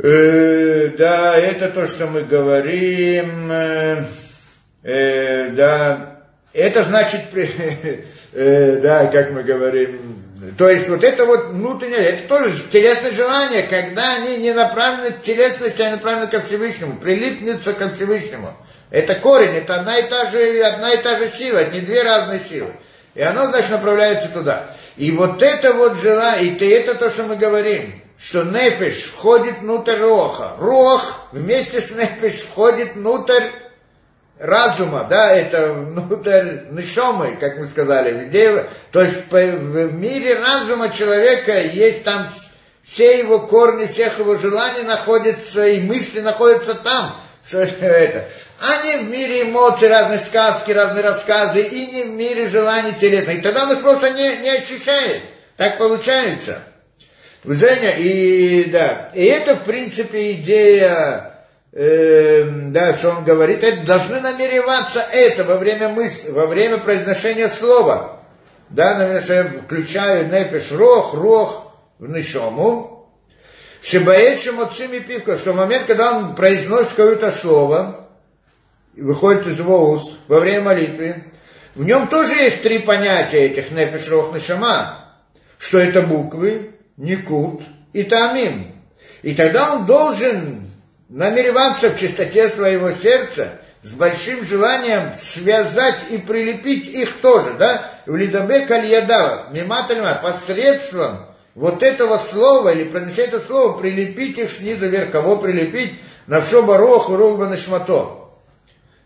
Э, 0.00 0.90
да, 0.96 1.36
это 1.36 1.70
то, 1.70 1.88
что 1.88 2.06
мы 2.06 2.22
говорим, 2.22 3.50
э, 3.50 4.04
э, 4.84 5.48
да, 5.50 6.17
это 6.52 6.84
значит, 6.84 7.22
э, 8.32 8.80
да, 8.80 9.06
как 9.06 9.30
мы 9.32 9.42
говорим, 9.42 10.24
то 10.56 10.68
есть 10.68 10.88
вот 10.88 11.02
это 11.02 11.26
вот 11.26 11.48
внутреннее, 11.48 11.98
это 11.98 12.28
тоже 12.28 12.62
телесное 12.70 13.12
желание, 13.12 13.64
когда 13.64 14.14
они 14.16 14.36
не 14.36 14.52
направлены 14.52 15.12
к 15.12 15.22
телесности, 15.22 15.82
направлены 15.82 16.28
ко 16.28 16.40
Всевышнему, 16.40 16.96
прилипнуться 16.96 17.72
ко 17.72 17.90
Всевышнему. 17.90 18.52
Это 18.90 19.14
корень, 19.16 19.56
это 19.56 19.80
одна 19.80 19.98
и 19.98 20.08
та 20.08 20.30
же, 20.30 20.62
одна 20.62 20.92
и 20.92 21.02
та 21.02 21.18
же 21.18 21.28
сила, 21.28 21.64
не 21.70 21.80
две 21.80 22.02
разные 22.02 22.40
силы. 22.40 22.72
И 23.14 23.20
оно, 23.20 23.46
значит, 23.46 23.70
направляется 23.70 24.28
туда. 24.28 24.70
И 24.96 25.10
вот 25.10 25.42
это 25.42 25.72
вот 25.72 25.98
желание, 25.98 26.54
и 26.54 26.68
это 26.68 26.94
то, 26.94 27.10
что 27.10 27.24
мы 27.24 27.36
говорим, 27.36 28.00
что 28.16 28.44
нефиш 28.44 29.12
входит 29.14 29.58
внутрь 29.58 29.96
роха. 29.96 30.52
Рох 30.58 31.28
вместе 31.32 31.80
с 31.80 31.90
нефиш 31.90 32.42
входит 32.42 32.94
внутрь 32.94 33.42
разума, 34.38 35.06
да, 35.08 35.32
это 35.32 35.72
внутрь 35.72 36.70
нишомы, 36.70 37.36
как 37.40 37.58
мы 37.58 37.68
сказали, 37.68 38.26
где, 38.26 38.66
то 38.92 39.02
есть 39.02 39.30
в 39.30 39.92
мире 39.92 40.38
разума 40.38 40.90
человека 40.90 41.60
есть 41.60 42.04
там 42.04 42.28
все 42.84 43.18
его 43.18 43.40
корни, 43.40 43.86
всех 43.86 44.18
его 44.18 44.36
желаний 44.36 44.82
находятся, 44.82 45.66
и 45.66 45.82
мысли 45.82 46.20
находятся 46.20 46.74
там, 46.74 47.16
что 47.46 47.60
это, 47.60 48.24
а 48.60 48.84
не 48.84 49.04
в 49.04 49.10
мире 49.10 49.42
эмоций, 49.42 49.88
разные 49.88 50.18
сказки, 50.18 50.72
разные 50.72 51.04
рассказы, 51.04 51.62
и 51.62 51.86
не 51.86 52.02
в 52.04 52.10
мире 52.10 52.48
желаний 52.48 52.94
телесных. 52.98 53.38
И 53.38 53.40
тогда 53.40 53.64
он 53.64 53.72
их 53.72 53.82
просто 53.82 54.10
не, 54.10 54.36
не 54.38 54.50
ощущает. 54.50 55.22
Так 55.56 55.78
получается. 55.78 56.62
Женя, 57.44 57.96
и 57.96 58.64
да, 58.64 59.10
и 59.14 59.24
это 59.24 59.54
в 59.54 59.62
принципе 59.62 60.32
идея 60.32 61.37
э, 61.72 62.44
да, 62.70 62.94
что 62.94 63.10
он 63.10 63.24
говорит, 63.24 63.62
это 63.62 63.86
должны 63.86 64.20
намереваться 64.20 65.00
это 65.12 65.44
во 65.44 65.56
время 65.56 65.88
мысли, 65.88 66.30
во 66.30 66.46
время 66.46 66.78
произношения 66.78 67.48
слова. 67.48 68.20
Да, 68.70 68.98
например, 68.98 69.22
что 69.22 69.34
я 69.34 69.44
включаю 69.44 70.26
непиш 70.28 70.72
рох, 70.72 71.14
рох 71.14 71.72
в 71.98 72.08
нишому, 72.08 73.10
шибаэчем 73.82 74.60
отцими 74.60 74.98
пивка, 74.98 75.38
что 75.38 75.52
в 75.52 75.56
момент, 75.56 75.84
когда 75.86 76.18
он 76.18 76.34
произносит 76.34 76.90
какое-то 76.90 77.30
слово, 77.30 78.08
выходит 78.94 79.46
из 79.46 79.58
его 79.58 79.90
уст 79.92 80.12
во 80.28 80.40
время 80.40 80.62
молитвы, 80.62 81.24
в 81.74 81.84
нем 81.84 82.08
тоже 82.08 82.34
есть 82.34 82.62
три 82.62 82.80
понятия 82.80 83.46
этих 83.46 83.70
непиш 83.70 84.08
рох 84.08 84.34
нишама, 84.34 85.04
что 85.58 85.78
это 85.78 86.02
буквы, 86.02 86.72
никут 86.96 87.62
и 87.92 88.02
тамим. 88.02 88.72
И 89.22 89.34
тогда 89.34 89.74
он 89.74 89.86
должен 89.86 90.67
намереваться 91.08 91.90
в 91.90 91.98
чистоте 91.98 92.48
своего 92.48 92.90
сердца 92.90 93.52
с 93.82 93.90
большим 93.92 94.44
желанием 94.44 95.12
связать 95.18 95.96
и 96.10 96.18
прилепить 96.18 96.88
их 96.88 97.20
тоже, 97.20 97.52
да? 97.58 97.90
В 98.06 98.16
Лидабе 98.16 98.60
Кальядава, 98.60 99.46
Миматальма, 99.52 100.20
посредством 100.22 101.26
вот 101.54 101.82
этого 101.82 102.18
слова 102.18 102.70
или 102.72 102.84
произношения 102.84 103.28
этого 103.28 103.42
слова 103.42 103.78
прилепить 103.78 104.38
их 104.38 104.50
снизу 104.50 104.88
вверх. 104.88 105.12
Кого 105.12 105.36
прилепить? 105.36 105.92
На 106.26 106.40
все 106.40 106.62
барох, 106.62 107.08
урок 107.08 107.38
банашмато. 107.38 108.28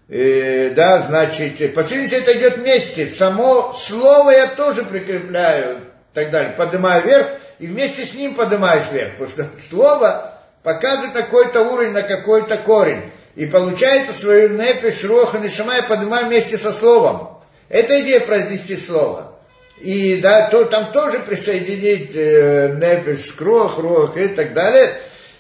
Э, 0.08 0.70
да, 0.74 0.98
значит, 0.98 1.74
по 1.74 1.84
всей 1.84 2.08
это 2.08 2.36
идет 2.36 2.58
вместе. 2.58 3.06
Само 3.06 3.72
слово 3.72 4.30
я 4.30 4.48
тоже 4.48 4.82
прикрепляю, 4.82 5.78
так 6.12 6.30
далее, 6.30 6.52
поднимаю 6.52 7.02
вверх, 7.04 7.28
и 7.58 7.66
вместе 7.66 8.04
с 8.04 8.14
ним 8.14 8.34
поднимаюсь 8.34 8.90
вверх. 8.90 9.12
Потому 9.18 9.28
что 9.28 9.48
слово 9.70 10.31
показывает 10.62 11.14
на 11.14 11.22
какой-то 11.22 11.62
уровень, 11.62 11.93
на 11.93 12.02
какой-то 12.02 12.56
корень. 12.56 13.10
И 13.34 13.47
получается 13.47 14.12
свою 14.12 14.51
непиш, 14.51 15.05
роха, 15.05 15.39
нишама 15.39 15.76
я 15.76 15.82
поднимаю 15.82 16.26
вместе 16.26 16.59
со 16.59 16.72
словом. 16.72 17.40
Это 17.68 18.01
идея 18.02 18.20
произнести 18.20 18.76
слово. 18.76 19.32
И 19.78 20.20
да, 20.20 20.48
то, 20.48 20.64
там 20.66 20.93
тоже 20.93 21.18
присоединить 21.20 22.12
э, 22.14 22.74
непиш, 22.74 23.32
крох, 23.32 23.78
рох 23.78 24.16
и 24.16 24.28
так 24.28 24.52
далее. 24.52 24.94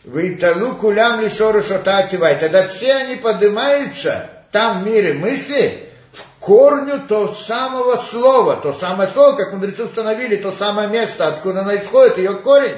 Виталу 0.04 0.74
кулям 0.74 1.20
лишору 1.20 1.62
шотативай. 1.62 2.36
Тогда 2.36 2.66
все 2.66 2.92
они 2.94 3.16
поднимаются 3.16 4.30
там 4.50 4.82
в 4.82 4.86
мире 4.86 5.14
мысли 5.14 5.84
в 6.12 6.40
корню 6.40 7.00
то 7.06 7.28
самого 7.28 7.96
слова, 7.96 8.56
то 8.56 8.72
самое 8.72 9.08
слово, 9.08 9.36
как 9.36 9.52
мудрецы 9.52 9.84
установили, 9.84 10.36
то 10.36 10.50
самое 10.50 10.88
место, 10.88 11.28
откуда 11.28 11.60
она 11.60 11.76
исходит, 11.76 12.18
ее 12.18 12.32
корень. 12.32 12.76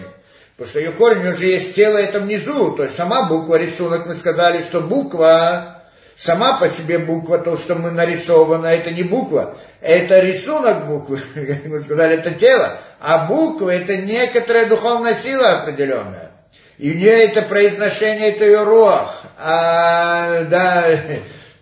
Потому 0.56 0.70
что 0.70 0.78
ее 0.78 0.92
корень 0.92 1.26
уже 1.26 1.46
есть 1.46 1.74
тело, 1.74 1.98
это 1.98 2.20
внизу. 2.20 2.72
То 2.76 2.84
есть 2.84 2.94
сама 2.94 3.24
буква, 3.24 3.56
рисунок, 3.56 4.06
мы 4.06 4.14
сказали, 4.14 4.62
что 4.62 4.80
буква, 4.80 5.82
сама 6.14 6.58
по 6.58 6.68
себе 6.68 6.98
буква, 6.98 7.38
то, 7.38 7.56
что 7.56 7.74
мы 7.74 7.90
нарисовано, 7.90 8.66
это 8.66 8.92
не 8.92 9.02
буква. 9.02 9.56
Это 9.80 10.20
рисунок 10.20 10.86
буквы, 10.86 11.20
как 11.34 11.64
мы 11.66 11.82
сказали, 11.82 12.14
это 12.14 12.30
тело. 12.30 12.76
А 13.00 13.26
буква 13.26 13.70
это 13.70 13.96
некоторая 13.96 14.66
духовная 14.66 15.16
сила 15.16 15.62
определенная. 15.62 16.30
И 16.78 16.92
у 16.92 16.94
нее 16.94 17.24
это 17.24 17.42
произношение, 17.42 18.30
это 18.30 18.44
ее 18.44 18.62
рох. 18.62 19.22
А, 19.38 20.44
да, 20.44 20.84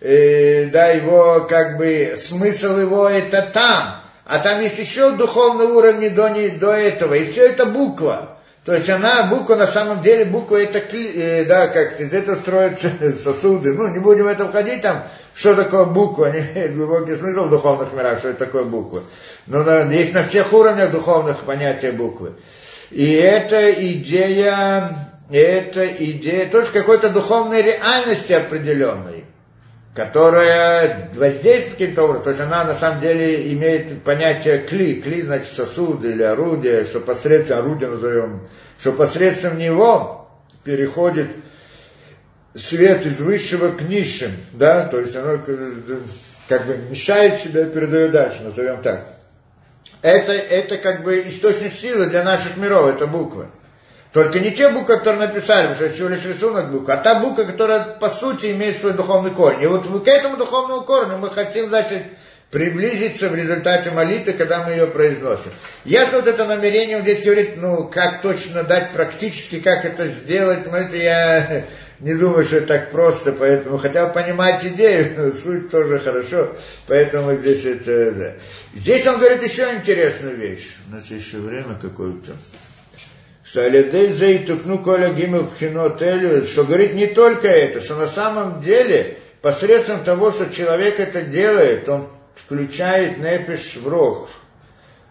э, 0.01 0.65
да, 0.65 0.87
его 0.87 1.47
как 1.49 1.77
бы 1.77 2.15
смысл 2.21 2.77
его 2.77 3.09
это 3.09 3.41
там. 3.41 4.01
А 4.25 4.39
там 4.39 4.61
есть 4.61 4.77
еще 4.77 5.11
духовный 5.11 5.65
уровень 5.65 6.11
до, 6.11 6.29
до 6.59 6.71
этого. 6.71 7.15
И 7.15 7.29
все 7.29 7.47
это 7.47 7.65
буква. 7.65 8.37
То 8.65 8.73
есть 8.73 8.89
она, 8.89 9.23
буква 9.23 9.55
на 9.55 9.67
самом 9.67 10.01
деле, 10.01 10.23
буква 10.23 10.61
это, 10.61 10.79
э, 10.79 11.43
да, 11.43 11.67
как 11.67 11.99
из 11.99 12.13
этого 12.13 12.35
строятся 12.35 12.89
сосуды. 13.23 13.73
Ну, 13.73 13.89
не 13.89 13.99
будем 13.99 14.23
в 14.23 14.27
это 14.27 14.47
входить 14.47 14.81
там, 14.81 15.03
что 15.35 15.53
такое 15.53 15.85
буква, 15.85 16.31
не, 16.55 16.67
глубокий 16.69 17.15
смысл 17.15 17.45
в 17.45 17.49
духовных 17.49 17.91
мирах, 17.91 18.19
что 18.19 18.29
это 18.29 18.45
такое 18.45 18.63
буква. 18.63 19.01
Но 19.47 19.63
на, 19.63 19.91
есть 19.91 20.13
на 20.13 20.23
всех 20.23 20.53
уровнях 20.53 20.91
духовных 20.91 21.39
понятия 21.39 21.91
буквы. 21.91 22.33
И 22.89 23.13
эта 23.13 23.71
идея, 23.71 25.09
это 25.29 25.85
идея 25.85 26.45
тоже 26.49 26.71
какой-то 26.71 27.09
духовной 27.09 27.61
реальности 27.61 28.31
определенной 28.31 29.12
которая 29.93 31.09
воздействует 31.13 31.77
каким-то 31.77 32.03
образом, 32.03 32.23
то 32.23 32.29
есть 32.31 32.41
она 32.41 32.63
на 32.63 32.73
самом 32.73 32.99
деле 32.99 33.53
имеет 33.53 34.03
понятие 34.03 34.59
кли, 34.59 35.01
кли 35.01 35.21
значит 35.21 35.53
сосуд 35.53 36.03
или 36.03 36.23
орудие, 36.23 36.83
что 36.85 36.99
посредством, 36.99 37.59
орудие 37.59 37.89
назовем, 37.89 38.47
что 38.79 38.93
посредством 38.93 39.59
него 39.59 40.27
переходит 40.63 41.27
свет 42.55 43.05
из 43.05 43.19
высшего 43.19 43.71
к 43.71 43.81
низшим, 43.83 44.31
да, 44.53 44.87
то 44.87 44.99
есть 44.99 45.15
оно 45.15 45.39
как 46.47 46.65
бы 46.65 46.77
мешает 46.89 47.39
себя, 47.39 47.65
передает 47.65 48.11
дальше, 48.11 48.41
назовем 48.43 48.81
так. 48.81 49.07
Это, 50.01 50.33
это 50.33 50.77
как 50.77 51.03
бы 51.03 51.19
источник 51.19 51.71
силы 51.71 52.07
для 52.07 52.23
наших 52.23 52.57
миров, 52.57 52.87
это 52.87 53.05
буквы. 53.07 53.47
Только 54.13 54.39
не 54.39 54.51
те 54.51 54.69
буквы, 54.69 54.97
которые 54.97 55.27
написали, 55.27 55.67
потому 55.67 55.75
что 55.75 55.85
это 55.85 55.95
всего 55.95 56.09
лишь 56.09 56.23
рисунок 56.23 56.71
букв, 56.71 56.87
а 56.87 56.97
та 56.97 57.15
буква, 57.15 57.45
которая 57.45 57.95
по 57.95 58.09
сути 58.09 58.51
имеет 58.51 58.77
свой 58.77 58.93
духовный 58.93 59.31
корень. 59.31 59.63
И 59.63 59.67
вот 59.67 59.87
к 59.87 60.07
этому 60.07 60.37
духовному 60.37 60.83
корню 60.83 61.17
мы 61.17 61.31
хотим, 61.31 61.69
значит, 61.69 62.03
приблизиться 62.51 63.29
в 63.29 63.35
результате 63.35 63.89
молитвы, 63.89 64.33
когда 64.33 64.63
мы 64.63 64.73
ее 64.73 64.85
произносим. 64.85 65.51
Ясно 65.83 66.19
вот 66.19 66.27
это 66.27 66.45
намерение, 66.45 66.97
он 66.97 67.01
здесь 67.01 67.23
говорит, 67.23 67.57
ну, 67.57 67.85
как 67.85 68.21
точно 68.21 68.63
дать 68.63 68.93
практически, 68.93 69.59
как 69.59 69.83
это 69.83 70.05
сделать, 70.05 70.71
но 70.71 70.77
это 70.77 70.95
я 70.95 71.65
не 71.99 72.13
думаю, 72.13 72.45
что 72.45 72.57
это 72.57 72.67
так 72.67 72.91
просто, 72.91 73.31
поэтому 73.31 73.79
хотя 73.79 74.05
бы 74.05 74.13
понимать 74.13 74.63
идею, 74.63 75.33
суть 75.43 75.71
тоже 75.71 75.97
хорошо, 75.97 76.55
поэтому 76.85 77.33
здесь 77.33 77.65
это, 77.65 78.11
да. 78.11 78.33
Здесь 78.75 79.07
он 79.07 79.17
говорит 79.17 79.41
еще 79.41 79.73
интересную 79.73 80.35
вещь. 80.35 80.75
У 80.87 80.93
нас 80.93 81.09
еще 81.09 81.37
время 81.37 81.73
какое-то 81.81 82.33
что 83.53 83.65
Алидей 83.65 84.11
Зей 84.13 84.47
Тукну 84.47 84.79
Коля 84.79 85.13
Гимел 85.13 85.45
Пхинотелю, 85.45 86.43
что 86.43 86.63
говорит 86.63 86.95
не 86.95 87.05
только 87.05 87.47
это, 87.47 87.81
что 87.81 87.93
на 87.93 88.07
самом 88.07 88.61
деле 88.61 89.19
посредством 89.43 90.03
того, 90.03 90.31
что 90.31 90.51
человек 90.51 90.99
это 90.99 91.21
делает, 91.21 91.87
он 91.87 92.07
включает 92.33 93.19
непиш 93.19 93.75
в 93.75 93.87
рог, 93.87 94.27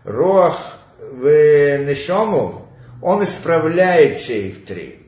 рог 0.02 0.56
в 0.98 1.24
нешому, 1.84 2.66
он 3.00 3.22
исправляет 3.22 4.16
все 4.16 4.48
их 4.48 4.64
три. 4.64 4.98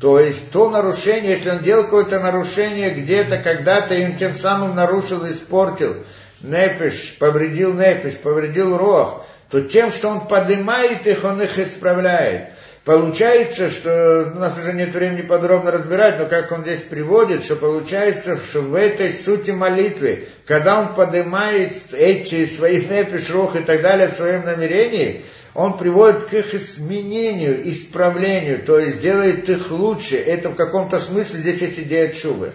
То 0.00 0.18
есть 0.18 0.50
то 0.50 0.68
нарушение, 0.68 1.34
если 1.34 1.50
он 1.50 1.60
делал 1.60 1.84
какое-то 1.84 2.18
нарушение 2.18 2.90
где-то, 2.90 3.38
когда-то, 3.38 3.94
и 3.94 4.04
он 4.04 4.16
тем 4.16 4.34
самым 4.34 4.74
нарушил, 4.74 5.30
испортил, 5.30 5.94
непиш, 6.40 7.18
повредил 7.20 7.72
непиш, 7.72 8.16
повредил 8.16 8.76
рог, 8.76 9.24
то 9.52 9.60
тем, 9.60 9.92
что 9.92 10.08
он 10.08 10.26
поднимает 10.28 11.06
их, 11.06 11.24
он 11.24 11.42
их 11.42 11.58
исправляет. 11.58 12.48
Получается, 12.86 13.70
что 13.70 14.32
у 14.34 14.38
нас 14.38 14.54
уже 14.58 14.72
нет 14.72 14.94
времени 14.94 15.20
подробно 15.20 15.70
разбирать, 15.70 16.18
но 16.18 16.24
как 16.24 16.50
он 16.50 16.62
здесь 16.62 16.80
приводит, 16.80 17.44
что 17.44 17.56
получается, 17.56 18.38
что 18.48 18.62
в 18.62 18.74
этой 18.74 19.12
сути 19.12 19.50
молитвы, 19.50 20.24
когда 20.46 20.80
он 20.80 20.94
поднимает 20.94 21.74
эти 21.92 22.46
свои 22.46 22.76
непиш, 22.90 23.28
и 23.28 23.64
так 23.64 23.82
далее 23.82 24.08
в 24.08 24.14
своем 24.14 24.46
намерении, 24.46 25.20
он 25.54 25.76
приводит 25.76 26.24
к 26.24 26.32
их 26.32 26.54
изменению, 26.54 27.68
исправлению, 27.68 28.62
то 28.64 28.78
есть 28.78 29.02
делает 29.02 29.50
их 29.50 29.70
лучше. 29.70 30.16
Это 30.16 30.48
в 30.48 30.54
каком-то 30.54 30.98
смысле 30.98 31.40
здесь 31.40 31.60
есть 31.60 31.78
идея 31.78 32.08
чувы. 32.08 32.52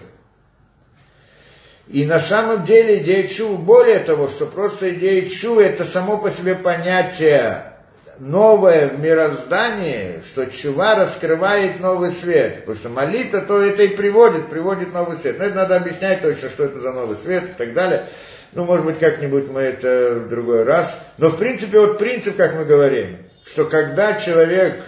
И 1.88 2.04
на 2.04 2.18
самом 2.18 2.64
деле 2.64 2.98
идея 2.98 3.26
чувы, 3.26 3.56
более 3.56 4.00
того, 4.00 4.28
что 4.28 4.44
просто 4.44 4.90
идея 4.94 5.28
чувы 5.28 5.64
это 5.64 5.84
само 5.84 6.18
по 6.18 6.30
себе 6.30 6.54
понятие 6.54 7.72
новое 8.18 8.88
в 8.88 9.00
мироздании, 9.00 10.20
что 10.20 10.46
чува 10.46 10.96
раскрывает 10.96 11.80
новый 11.80 12.10
свет. 12.10 12.60
Потому 12.60 12.76
что 12.76 12.88
молитва 12.90 13.40
то 13.40 13.62
это 13.62 13.84
и 13.84 13.88
приводит, 13.88 14.48
приводит 14.48 14.92
новый 14.92 15.16
свет. 15.16 15.38
Но 15.38 15.46
это 15.46 15.56
надо 15.56 15.76
объяснять 15.76 16.20
точно, 16.20 16.50
что 16.50 16.64
это 16.64 16.78
за 16.80 16.92
новый 16.92 17.16
свет 17.16 17.44
и 17.44 17.54
так 17.56 17.72
далее. 17.72 18.04
Ну, 18.52 18.64
может 18.64 18.84
быть, 18.84 18.98
как-нибудь 18.98 19.48
мы 19.48 19.60
это 19.60 20.14
в 20.14 20.28
другой 20.28 20.64
раз. 20.64 20.98
Но, 21.16 21.28
в 21.28 21.36
принципе, 21.36 21.80
вот 21.80 21.98
принцип, 21.98 22.36
как 22.36 22.54
мы 22.54 22.64
говорим, 22.64 23.18
что 23.44 23.64
когда 23.64 24.14
человек 24.14 24.82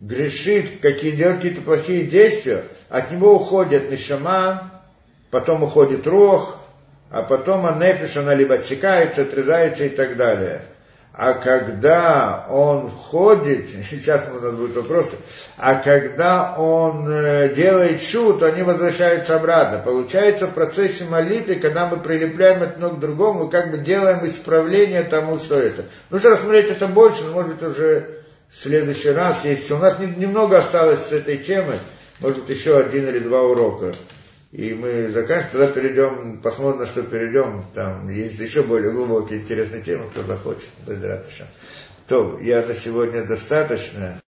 грешит, 0.00 0.80
какие 0.80 1.12
делает 1.12 1.36
какие-то 1.36 1.60
плохие 1.60 2.04
действия, 2.04 2.64
от 2.88 3.10
него 3.10 3.36
уходит 3.36 3.90
нишама, 3.90 4.81
потом 5.32 5.62
уходит 5.62 6.06
рог, 6.06 6.58
а 7.10 7.22
потом 7.22 7.66
анепиш, 7.66 8.16
она 8.16 8.34
либо 8.34 8.54
отсекается, 8.54 9.22
отрезается 9.22 9.84
и 9.84 9.88
так 9.88 10.16
далее. 10.16 10.62
А 11.14 11.32
когда 11.32 12.46
он 12.50 12.90
ходит, 12.90 13.68
сейчас 13.90 14.28
у 14.30 14.40
нас 14.40 14.54
будут 14.54 14.76
вопросы, 14.76 15.16
а 15.56 15.76
когда 15.76 16.54
он 16.56 17.08
э, 17.08 17.52
делает 17.54 18.02
шу, 18.02 18.34
то 18.34 18.46
они 18.46 18.62
возвращаются 18.62 19.36
обратно. 19.36 19.78
Получается 19.78 20.46
в 20.46 20.52
процессе 20.52 21.04
молитвы, 21.04 21.56
когда 21.56 21.86
мы 21.86 21.96
прилепляем 21.96 22.62
это 22.62 22.90
к 22.90 23.00
другому, 23.00 23.44
мы 23.44 23.50
как 23.50 23.70
бы 23.70 23.78
делаем 23.78 24.26
исправление 24.26 25.02
тому, 25.02 25.38
что 25.38 25.58
это. 25.58 25.86
Нужно 26.10 26.30
рассмотреть 26.30 26.70
это 26.70 26.86
больше, 26.88 27.24
но 27.24 27.32
может 27.32 27.54
быть 27.54 27.62
уже 27.62 28.18
в 28.50 28.58
следующий 28.58 29.10
раз, 29.10 29.44
если 29.44 29.72
у 29.72 29.78
нас 29.78 29.98
немного 29.98 30.58
осталось 30.58 31.06
с 31.06 31.12
этой 31.12 31.38
темы, 31.38 31.78
может 32.20 32.50
еще 32.50 32.78
один 32.78 33.08
или 33.08 33.18
два 33.18 33.42
урока 33.42 33.94
и 34.52 34.74
мы 34.74 35.08
заканчиваем, 35.08 35.50
тогда 35.50 35.66
перейдем, 35.68 36.38
посмотрим, 36.42 36.80
на 36.80 36.86
что 36.86 37.02
перейдем. 37.02 37.64
Там 37.74 38.10
есть 38.10 38.38
еще 38.38 38.62
более 38.62 38.92
глубокие 38.92 39.40
интересные 39.40 39.80
темы, 39.82 40.10
кто 40.10 40.22
захочет. 40.22 40.68
То, 42.06 42.38
я 42.38 42.60
на 42.60 42.74
сегодня 42.74 43.24
достаточно. 43.24 44.20